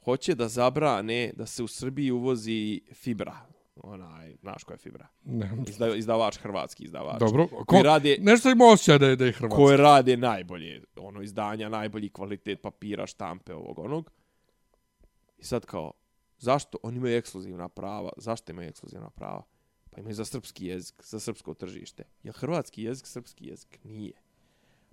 hoće 0.00 0.34
da 0.34 0.48
zabrane 0.48 1.32
da 1.36 1.46
se 1.46 1.62
u 1.62 1.68
Srbiji 1.68 2.10
uvozi 2.10 2.80
fibra. 2.94 3.36
Onaj, 3.76 4.36
znaš 4.36 4.64
koja 4.64 4.74
je 4.74 4.78
fibra? 4.78 5.06
Ne. 5.24 5.50
Izda, 5.66 5.94
izdavač, 5.96 6.36
hrvatski 6.38 6.84
izdavač. 6.84 7.20
Dobro. 7.20 7.46
Koji 7.66 7.82
radi, 7.82 8.18
Nešto 8.20 8.50
ima 8.50 8.64
osjećaj 8.64 8.98
da 8.98 9.06
je, 9.06 9.16
da 9.16 9.24
je 9.24 9.32
Hrvatska. 9.32 9.56
koje 9.56 9.76
rade 9.76 10.16
najbolje 10.16 10.82
ono 10.96 11.22
izdanja, 11.22 11.68
najbolji 11.68 12.08
kvalitet 12.08 12.62
papira, 12.62 13.06
štampe 13.06 13.54
ovog 13.54 13.78
onog. 13.78 14.10
I 15.38 15.44
sad 15.44 15.66
kao, 15.66 15.92
zašto? 16.38 16.78
Oni 16.82 16.96
imaju 16.96 17.16
ekskluzivna 17.16 17.68
prava. 17.68 18.10
Zašto 18.16 18.52
imaju 18.52 18.68
ekskluzivna 18.68 19.10
prava? 19.10 19.42
Pa 19.92 20.00
imaju 20.00 20.14
za 20.14 20.24
srpski 20.24 20.66
jezik, 20.66 20.94
za 21.02 21.20
srpsko 21.20 21.54
tržište. 21.54 22.04
Je 22.22 22.32
hrvatski 22.32 22.82
jezik 22.82 23.06
srpski 23.06 23.46
jezik? 23.46 23.78
Nije. 23.84 24.12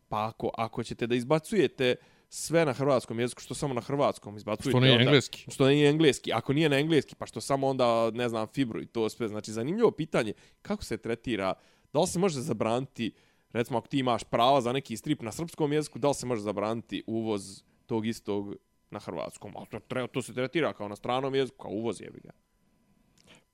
Pa 0.09 0.27
ako, 0.27 0.51
ako 0.57 0.83
ćete 0.83 1.07
da 1.07 1.15
izbacujete 1.15 1.95
sve 2.29 2.65
na 2.65 2.73
hrvatskom 2.73 3.19
jeziku, 3.19 3.41
što 3.41 3.53
samo 3.53 3.73
na 3.73 3.81
hrvatskom 3.81 4.37
izbacujete... 4.37 4.69
Što 4.69 4.79
nije 4.79 4.91
onda, 4.91 5.03
engleski. 5.03 5.45
Što 5.51 5.67
nije 5.67 5.89
engleski. 5.89 6.33
Ako 6.33 6.53
nije 6.53 6.69
na 6.69 6.79
engleski, 6.79 7.15
pa 7.15 7.25
što 7.25 7.41
samo 7.41 7.67
onda, 7.67 8.11
ne 8.11 8.29
znam, 8.29 8.47
fibru 8.47 8.81
i 8.81 8.85
to 8.85 9.09
sve. 9.09 9.27
Znači, 9.27 9.51
zanimljivo 9.51 9.91
pitanje, 9.91 10.33
kako 10.61 10.83
se 10.83 10.97
tretira, 10.97 11.53
da 11.93 11.99
li 11.99 12.07
se 12.07 12.19
može 12.19 12.41
zabraniti, 12.41 13.11
recimo, 13.51 13.77
ako 13.77 13.87
ti 13.87 13.99
imaš 13.99 14.23
prava 14.23 14.61
za 14.61 14.73
neki 14.73 14.97
strip 14.97 15.21
na 15.21 15.31
srpskom 15.31 15.73
jeziku, 15.73 15.99
da 15.99 16.07
li 16.07 16.13
se 16.13 16.25
može 16.25 16.41
zabraniti 16.41 17.03
uvoz 17.07 17.63
tog 17.85 18.05
istog 18.07 18.55
na 18.91 18.99
hrvatskom? 18.99 19.57
A 19.57 19.65
to, 19.65 20.07
to 20.07 20.21
se 20.21 20.33
tretira 20.33 20.73
kao 20.73 20.87
na 20.87 20.95
stranom 20.95 21.35
jeziku, 21.35 21.57
kao 21.57 21.71
uvoz 21.71 22.01
jebi 22.01 22.19
ga. 22.19 22.31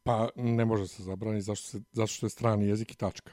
Pa 0.05 0.29
ne 0.35 0.65
može 0.65 0.87
se 0.87 1.03
zabraniti 1.03 1.41
zašto, 1.41 1.67
se, 1.67 1.81
zašto 1.91 2.15
što 2.15 2.25
je 2.25 2.29
strani 2.29 2.67
jezik 2.67 2.91
i 2.91 2.95
tačka. 2.97 3.31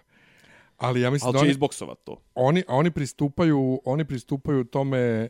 Ali 0.76 1.00
ja 1.00 1.10
mislim 1.10 1.28
Ali 1.28 1.32
da 1.32 1.40
oni, 1.40 1.50
izboksovat 1.50 1.98
to. 2.04 2.22
oni, 2.34 2.64
oni, 2.68 2.90
pristupaju, 2.90 3.80
oni 3.84 4.04
pristupaju 4.04 4.64
tome 4.64 5.28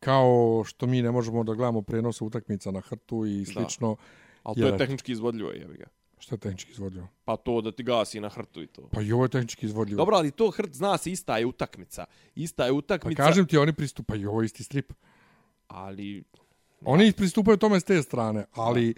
kao 0.00 0.62
što 0.66 0.86
mi 0.86 1.02
ne 1.02 1.10
možemo 1.10 1.44
da 1.44 1.54
gledamo 1.54 1.82
prenos 1.82 2.20
utakmica 2.20 2.70
na 2.70 2.80
hrtu 2.80 3.26
i 3.26 3.44
slično. 3.44 3.96
Ali 4.42 4.54
to 4.54 4.60
Jer 4.60 4.72
je 4.74 4.78
tehnički 4.78 5.12
izvodljivo 5.12 5.50
jebi 5.50 5.76
ga. 5.76 5.86
Šta 6.18 6.34
je 6.34 6.38
tehnički 6.38 6.72
izvodljivo? 6.72 7.08
Pa 7.24 7.36
to 7.36 7.60
da 7.60 7.72
ti 7.72 7.82
gasi 7.82 8.20
na 8.20 8.28
hrtu 8.28 8.62
i 8.62 8.66
to. 8.66 8.88
Pa 8.92 9.02
i 9.02 9.12
ovo 9.12 9.24
je 9.24 9.28
tehnički 9.28 9.66
izvodljivo. 9.66 9.96
Dobro, 9.96 10.16
ali 10.16 10.30
to 10.30 10.50
hrt 10.50 10.74
zna 10.74 10.98
se 10.98 11.10
ista 11.10 11.38
je 11.38 11.46
utakmica. 11.46 12.04
Ista 12.34 12.64
je 12.64 12.70
Pa 12.70 12.76
utakmica, 12.76 13.22
kažem 13.22 13.46
ti, 13.46 13.56
oni 13.56 13.72
pristupaju, 13.72 14.30
ovo 14.30 14.42
je 14.42 14.46
isti 14.46 14.64
strip. 14.64 14.92
ali 15.68 16.24
Oni 16.84 17.12
pristupaju 17.12 17.56
tome 17.56 17.80
s 17.80 17.84
te 17.84 18.02
strane, 18.02 18.44
ali 18.52 18.94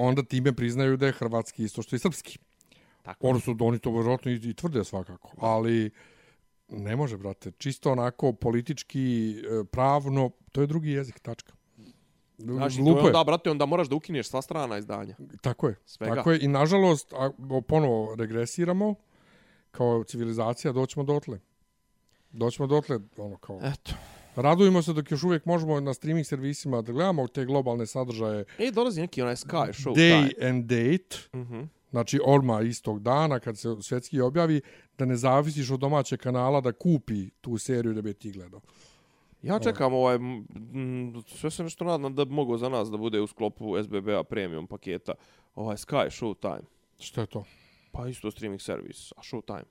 onda 0.00 0.22
time 0.22 0.52
priznaju 0.52 0.96
da 0.96 1.06
je 1.06 1.12
hrvatski 1.12 1.64
isto 1.64 1.82
što 1.82 1.96
i 1.96 1.98
srpski. 1.98 2.38
tako. 3.02 3.26
Oni 3.26 3.40
su 3.40 3.56
oni 3.60 3.78
to 3.78 3.92
vjerojatno 3.92 4.30
i, 4.30 4.34
i 4.34 4.54
tvrde 4.54 4.84
svakako, 4.84 5.32
ali 5.38 5.90
ne 6.68 6.96
može, 6.96 7.16
brate. 7.16 7.50
Čisto 7.58 7.92
onako 7.92 8.32
politički, 8.32 9.30
e, 9.30 9.64
pravno, 9.64 10.30
to 10.52 10.60
je 10.60 10.66
drugi 10.66 10.90
jezik, 10.90 11.20
tačka. 11.20 11.52
To 12.46 12.82
Lupo 12.82 13.00
je 13.00 13.06
onda, 13.06 13.24
brate, 13.24 13.50
onda 13.50 13.66
moraš 13.66 13.88
da 13.88 13.96
ukineš 13.96 14.28
sva 14.28 14.42
strana 14.42 14.78
izdanja. 14.78 15.16
Tako 15.40 15.68
je. 15.68 15.74
Svega. 15.84 16.14
Tako 16.14 16.32
je. 16.32 16.38
I 16.40 16.48
nažalost, 16.48 17.12
a, 17.12 17.30
ponovo 17.68 18.14
regresiramo 18.14 18.94
kao 19.70 20.04
civilizacija, 20.04 20.72
doćemo 20.72 21.04
dotle. 21.04 21.38
Doćemo 22.32 22.66
dotle, 22.66 22.98
ono 23.16 23.36
kao... 23.36 23.60
Eto. 23.62 23.92
Radujemo 24.36 24.82
se 24.82 24.92
dok 24.92 25.10
još 25.10 25.22
uvijek 25.22 25.46
možemo 25.46 25.80
na 25.80 25.94
streaming 25.94 26.26
servisima 26.26 26.82
da 26.82 26.92
gledamo 26.92 27.26
te 27.28 27.44
globalne 27.44 27.86
sadržaje 27.86 28.44
E, 28.58 28.70
dolazi 28.70 29.00
neki 29.00 29.22
onaj 29.22 29.34
Sky 29.36 29.68
show. 29.74 29.94
day 29.94 30.34
taj. 30.36 30.48
and 30.48 30.64
date, 30.64 31.16
Mhm. 31.34 31.60
znači 31.90 32.20
odma 32.24 32.62
istog 32.62 33.00
dana 33.00 33.40
kad 33.40 33.58
se 33.58 33.76
svjetski 33.80 34.20
objavi, 34.20 34.60
da 34.98 35.04
ne 35.04 35.16
zavisiš 35.16 35.70
od 35.70 35.80
domaćeg 35.80 36.20
kanala 36.20 36.60
da 36.60 36.72
kupi 36.72 37.30
tu 37.30 37.58
seriju 37.58 37.94
da 37.94 38.02
bi 38.02 38.14
ti 38.14 38.30
gledao. 38.30 38.60
Ja 39.42 39.58
čekam 39.58 39.94
ovaj, 39.94 40.14
m, 40.14 40.46
sve 41.28 41.50
se 41.50 41.62
nešto 41.62 41.84
nadam 41.84 42.14
da 42.14 42.24
bi 42.24 42.32
mogao 42.32 42.58
za 42.58 42.68
nas 42.68 42.90
da 42.90 42.96
bude 42.96 43.20
u 43.20 43.26
sklopu 43.26 43.74
SBB-a 43.78 44.22
premium 44.24 44.66
paketa, 44.66 45.12
ovaj 45.54 45.76
Sky 45.76 46.06
Showtime. 46.10 46.62
Što 46.98 47.20
je 47.20 47.26
to? 47.26 47.44
Pa 47.92 48.08
isto 48.08 48.30
streaming 48.30 48.60
servis, 48.60 49.12
a 49.12 49.20
Showtime. 49.22 49.62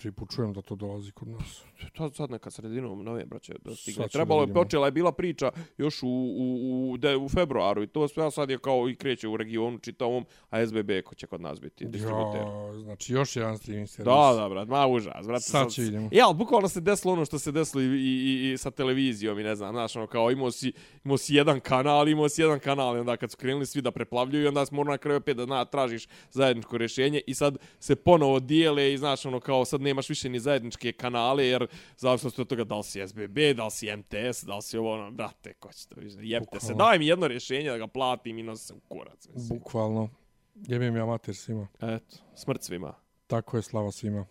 Pripučujem 0.00 0.52
da 0.52 0.62
to 0.62 0.74
dolazi 0.74 1.12
kod 1.12 1.28
nas. 1.28 1.62
To 1.92 2.10
sad 2.10 2.30
neka 2.30 2.50
sredinom 2.50 3.04
novembra 3.04 3.38
će 3.38 3.54
da 3.64 3.74
stigne. 3.74 4.02
Sad 4.02 4.12
Trebalo 4.12 4.42
je, 4.42 4.52
počela 4.52 4.86
je 4.86 4.92
bila 4.92 5.12
priča 5.12 5.50
još 5.78 6.02
u, 6.02 6.08
u, 6.08 6.90
u, 6.92 6.96
de, 6.96 7.16
u 7.16 7.28
februaru 7.28 7.82
i 7.82 7.86
to 7.86 8.08
sve 8.08 8.26
a 8.26 8.30
sad 8.30 8.50
je 8.50 8.58
kao 8.58 8.88
i 8.88 8.94
kreće 8.94 9.28
u 9.28 9.36
regionu 9.36 9.78
čitavom, 9.78 10.24
a 10.50 10.66
SBB 10.66 10.90
ko 11.04 11.14
će 11.14 11.26
kod 11.26 11.40
nas 11.40 11.60
biti 11.60 11.84
distributer. 11.84 12.40
Ja, 12.40 12.82
znači 12.82 13.12
još 13.12 13.36
jedan 13.36 13.58
streaming 13.58 13.88
servis. 13.88 14.04
Da, 14.04 14.32
da, 14.36 14.48
brat, 14.48 14.68
ma 14.68 14.86
užas, 14.86 15.26
brat. 15.26 15.42
Sad 15.42 15.70
će 15.70 15.82
vidimo. 15.82 16.08
Ja, 16.12 16.32
bukvalno 16.34 16.68
se 16.68 16.80
desilo 16.80 17.12
ono 17.12 17.24
što 17.24 17.38
se 17.38 17.52
desilo 17.52 17.82
i, 17.82 17.86
i, 17.86 18.52
i, 18.52 18.58
sa 18.58 18.70
televizijom 18.70 19.38
i 19.38 19.42
ne 19.42 19.56
znam, 19.56 19.74
znaš, 19.74 19.96
ono, 19.96 20.06
kao 20.06 20.30
imao 20.30 20.50
si, 20.50 20.72
imao 21.04 21.18
si 21.18 21.34
jedan 21.34 21.60
kanal, 21.60 22.08
imao 22.08 22.28
si 22.28 22.42
jedan 22.42 22.60
kanal 22.60 22.96
i 22.96 23.00
onda 23.00 23.16
kad 23.16 23.30
su 23.30 23.36
krenuli 23.36 23.66
svi 23.66 23.82
da 23.82 23.90
preplavljuju, 23.90 24.48
onda 24.48 24.64
morao 24.70 24.92
na 24.92 24.98
kraju 24.98 25.16
opet 25.16 25.36
da 25.36 25.46
na, 25.46 25.64
tražiš 25.64 26.08
zajedničko 26.30 26.78
rješenje 26.78 27.20
i 27.26 27.34
sad 27.34 27.56
se 27.80 27.96
ponovo 27.96 28.40
dijele 28.40 28.92
i 28.92 28.98
znaš, 28.98 29.26
ono, 29.26 29.40
kao 29.40 29.64
sad 29.64 29.80
nemaš 29.90 30.08
više 30.08 30.28
ni 30.28 30.40
zajedničke 30.40 30.92
kanale, 30.92 31.46
jer 31.46 31.66
zavisno 31.96 32.30
od 32.38 32.48
toga 32.48 32.64
da 32.64 32.76
li 32.76 32.84
si 32.84 33.08
SBB, 33.08 33.38
da 33.56 33.64
li 33.64 33.70
si 33.70 33.96
MTS, 33.96 34.44
da 34.44 34.56
li 34.56 34.62
si 34.62 34.78
ovo, 34.78 34.92
ono, 34.92 35.10
brate, 35.10 35.54
ko 35.54 35.72
će 35.72 35.88
to 35.88 36.00
više, 36.00 36.16
jebite 36.20 36.60
se, 36.60 36.74
daj 36.74 36.98
mi 36.98 37.06
jedno 37.06 37.28
rješenje 37.28 37.70
da 37.70 37.78
ga 37.78 37.86
platim 37.86 38.38
i 38.38 38.42
nosi 38.42 38.66
se 38.66 38.74
u 38.74 38.80
kurac. 38.88 39.28
Mislim. 39.34 39.58
Bukvalno. 39.58 40.08
Jebim 40.54 40.96
ja 40.96 41.06
mater 41.06 41.34
svima. 41.34 41.68
Eto, 41.80 42.16
smrt 42.34 42.62
svima. 42.62 42.94
Tako 43.26 43.56
je, 43.56 43.62
slava 43.62 43.90
svima. 43.90 44.26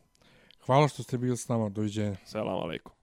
Hvala 0.65 0.87
što 0.87 1.03
ste 1.03 1.17
bili 1.17 1.37
s 1.37 1.47
nama, 1.47 1.69
doviđenja. 1.69 2.15
Selam 2.25 2.63
aleikum. 2.63 2.98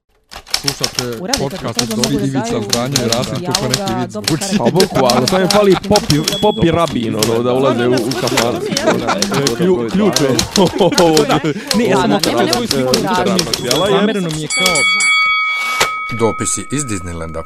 Slušate 0.56 1.18
Uradite 1.20 1.38
podcast 1.40 1.82
od 1.82 1.88
da 1.88 2.14
Ivica 2.16 2.60
Zdanje 2.62 2.96
i 2.96 3.08
Rasim, 3.08 3.46
kako 3.46 3.68
neki 3.68 3.82
zvuči. 4.08 4.28
karakter. 4.28 4.58
Pa 4.58 4.64
bukvalno, 4.66 5.26
samo 5.26 5.42
mi 5.42 5.48
fali 5.48 5.76
popi, 5.88 6.14
popi 6.42 6.70
rabin, 6.70 7.14
ono, 7.16 7.42
da 7.42 7.52
ulaze 7.52 7.86
u, 7.86 7.92
u 7.92 8.10
kafanu. 8.20 8.60
Klju- 9.56 9.90
Ključ 9.90 10.20
je. 10.20 10.28
Ne, 11.76 11.84
ja 11.84 11.96
sam 11.98 12.10
nema 12.10 12.52
svoj 12.52 12.66
sliku 12.66 12.92
je- 12.94 13.70
Zamereno 13.90 14.28
mi 14.30 14.42
je 14.42 14.48
kao 14.48 14.74
Dopisi 16.20 16.66
iz 16.70 16.84
Disneylanda. 16.84 17.42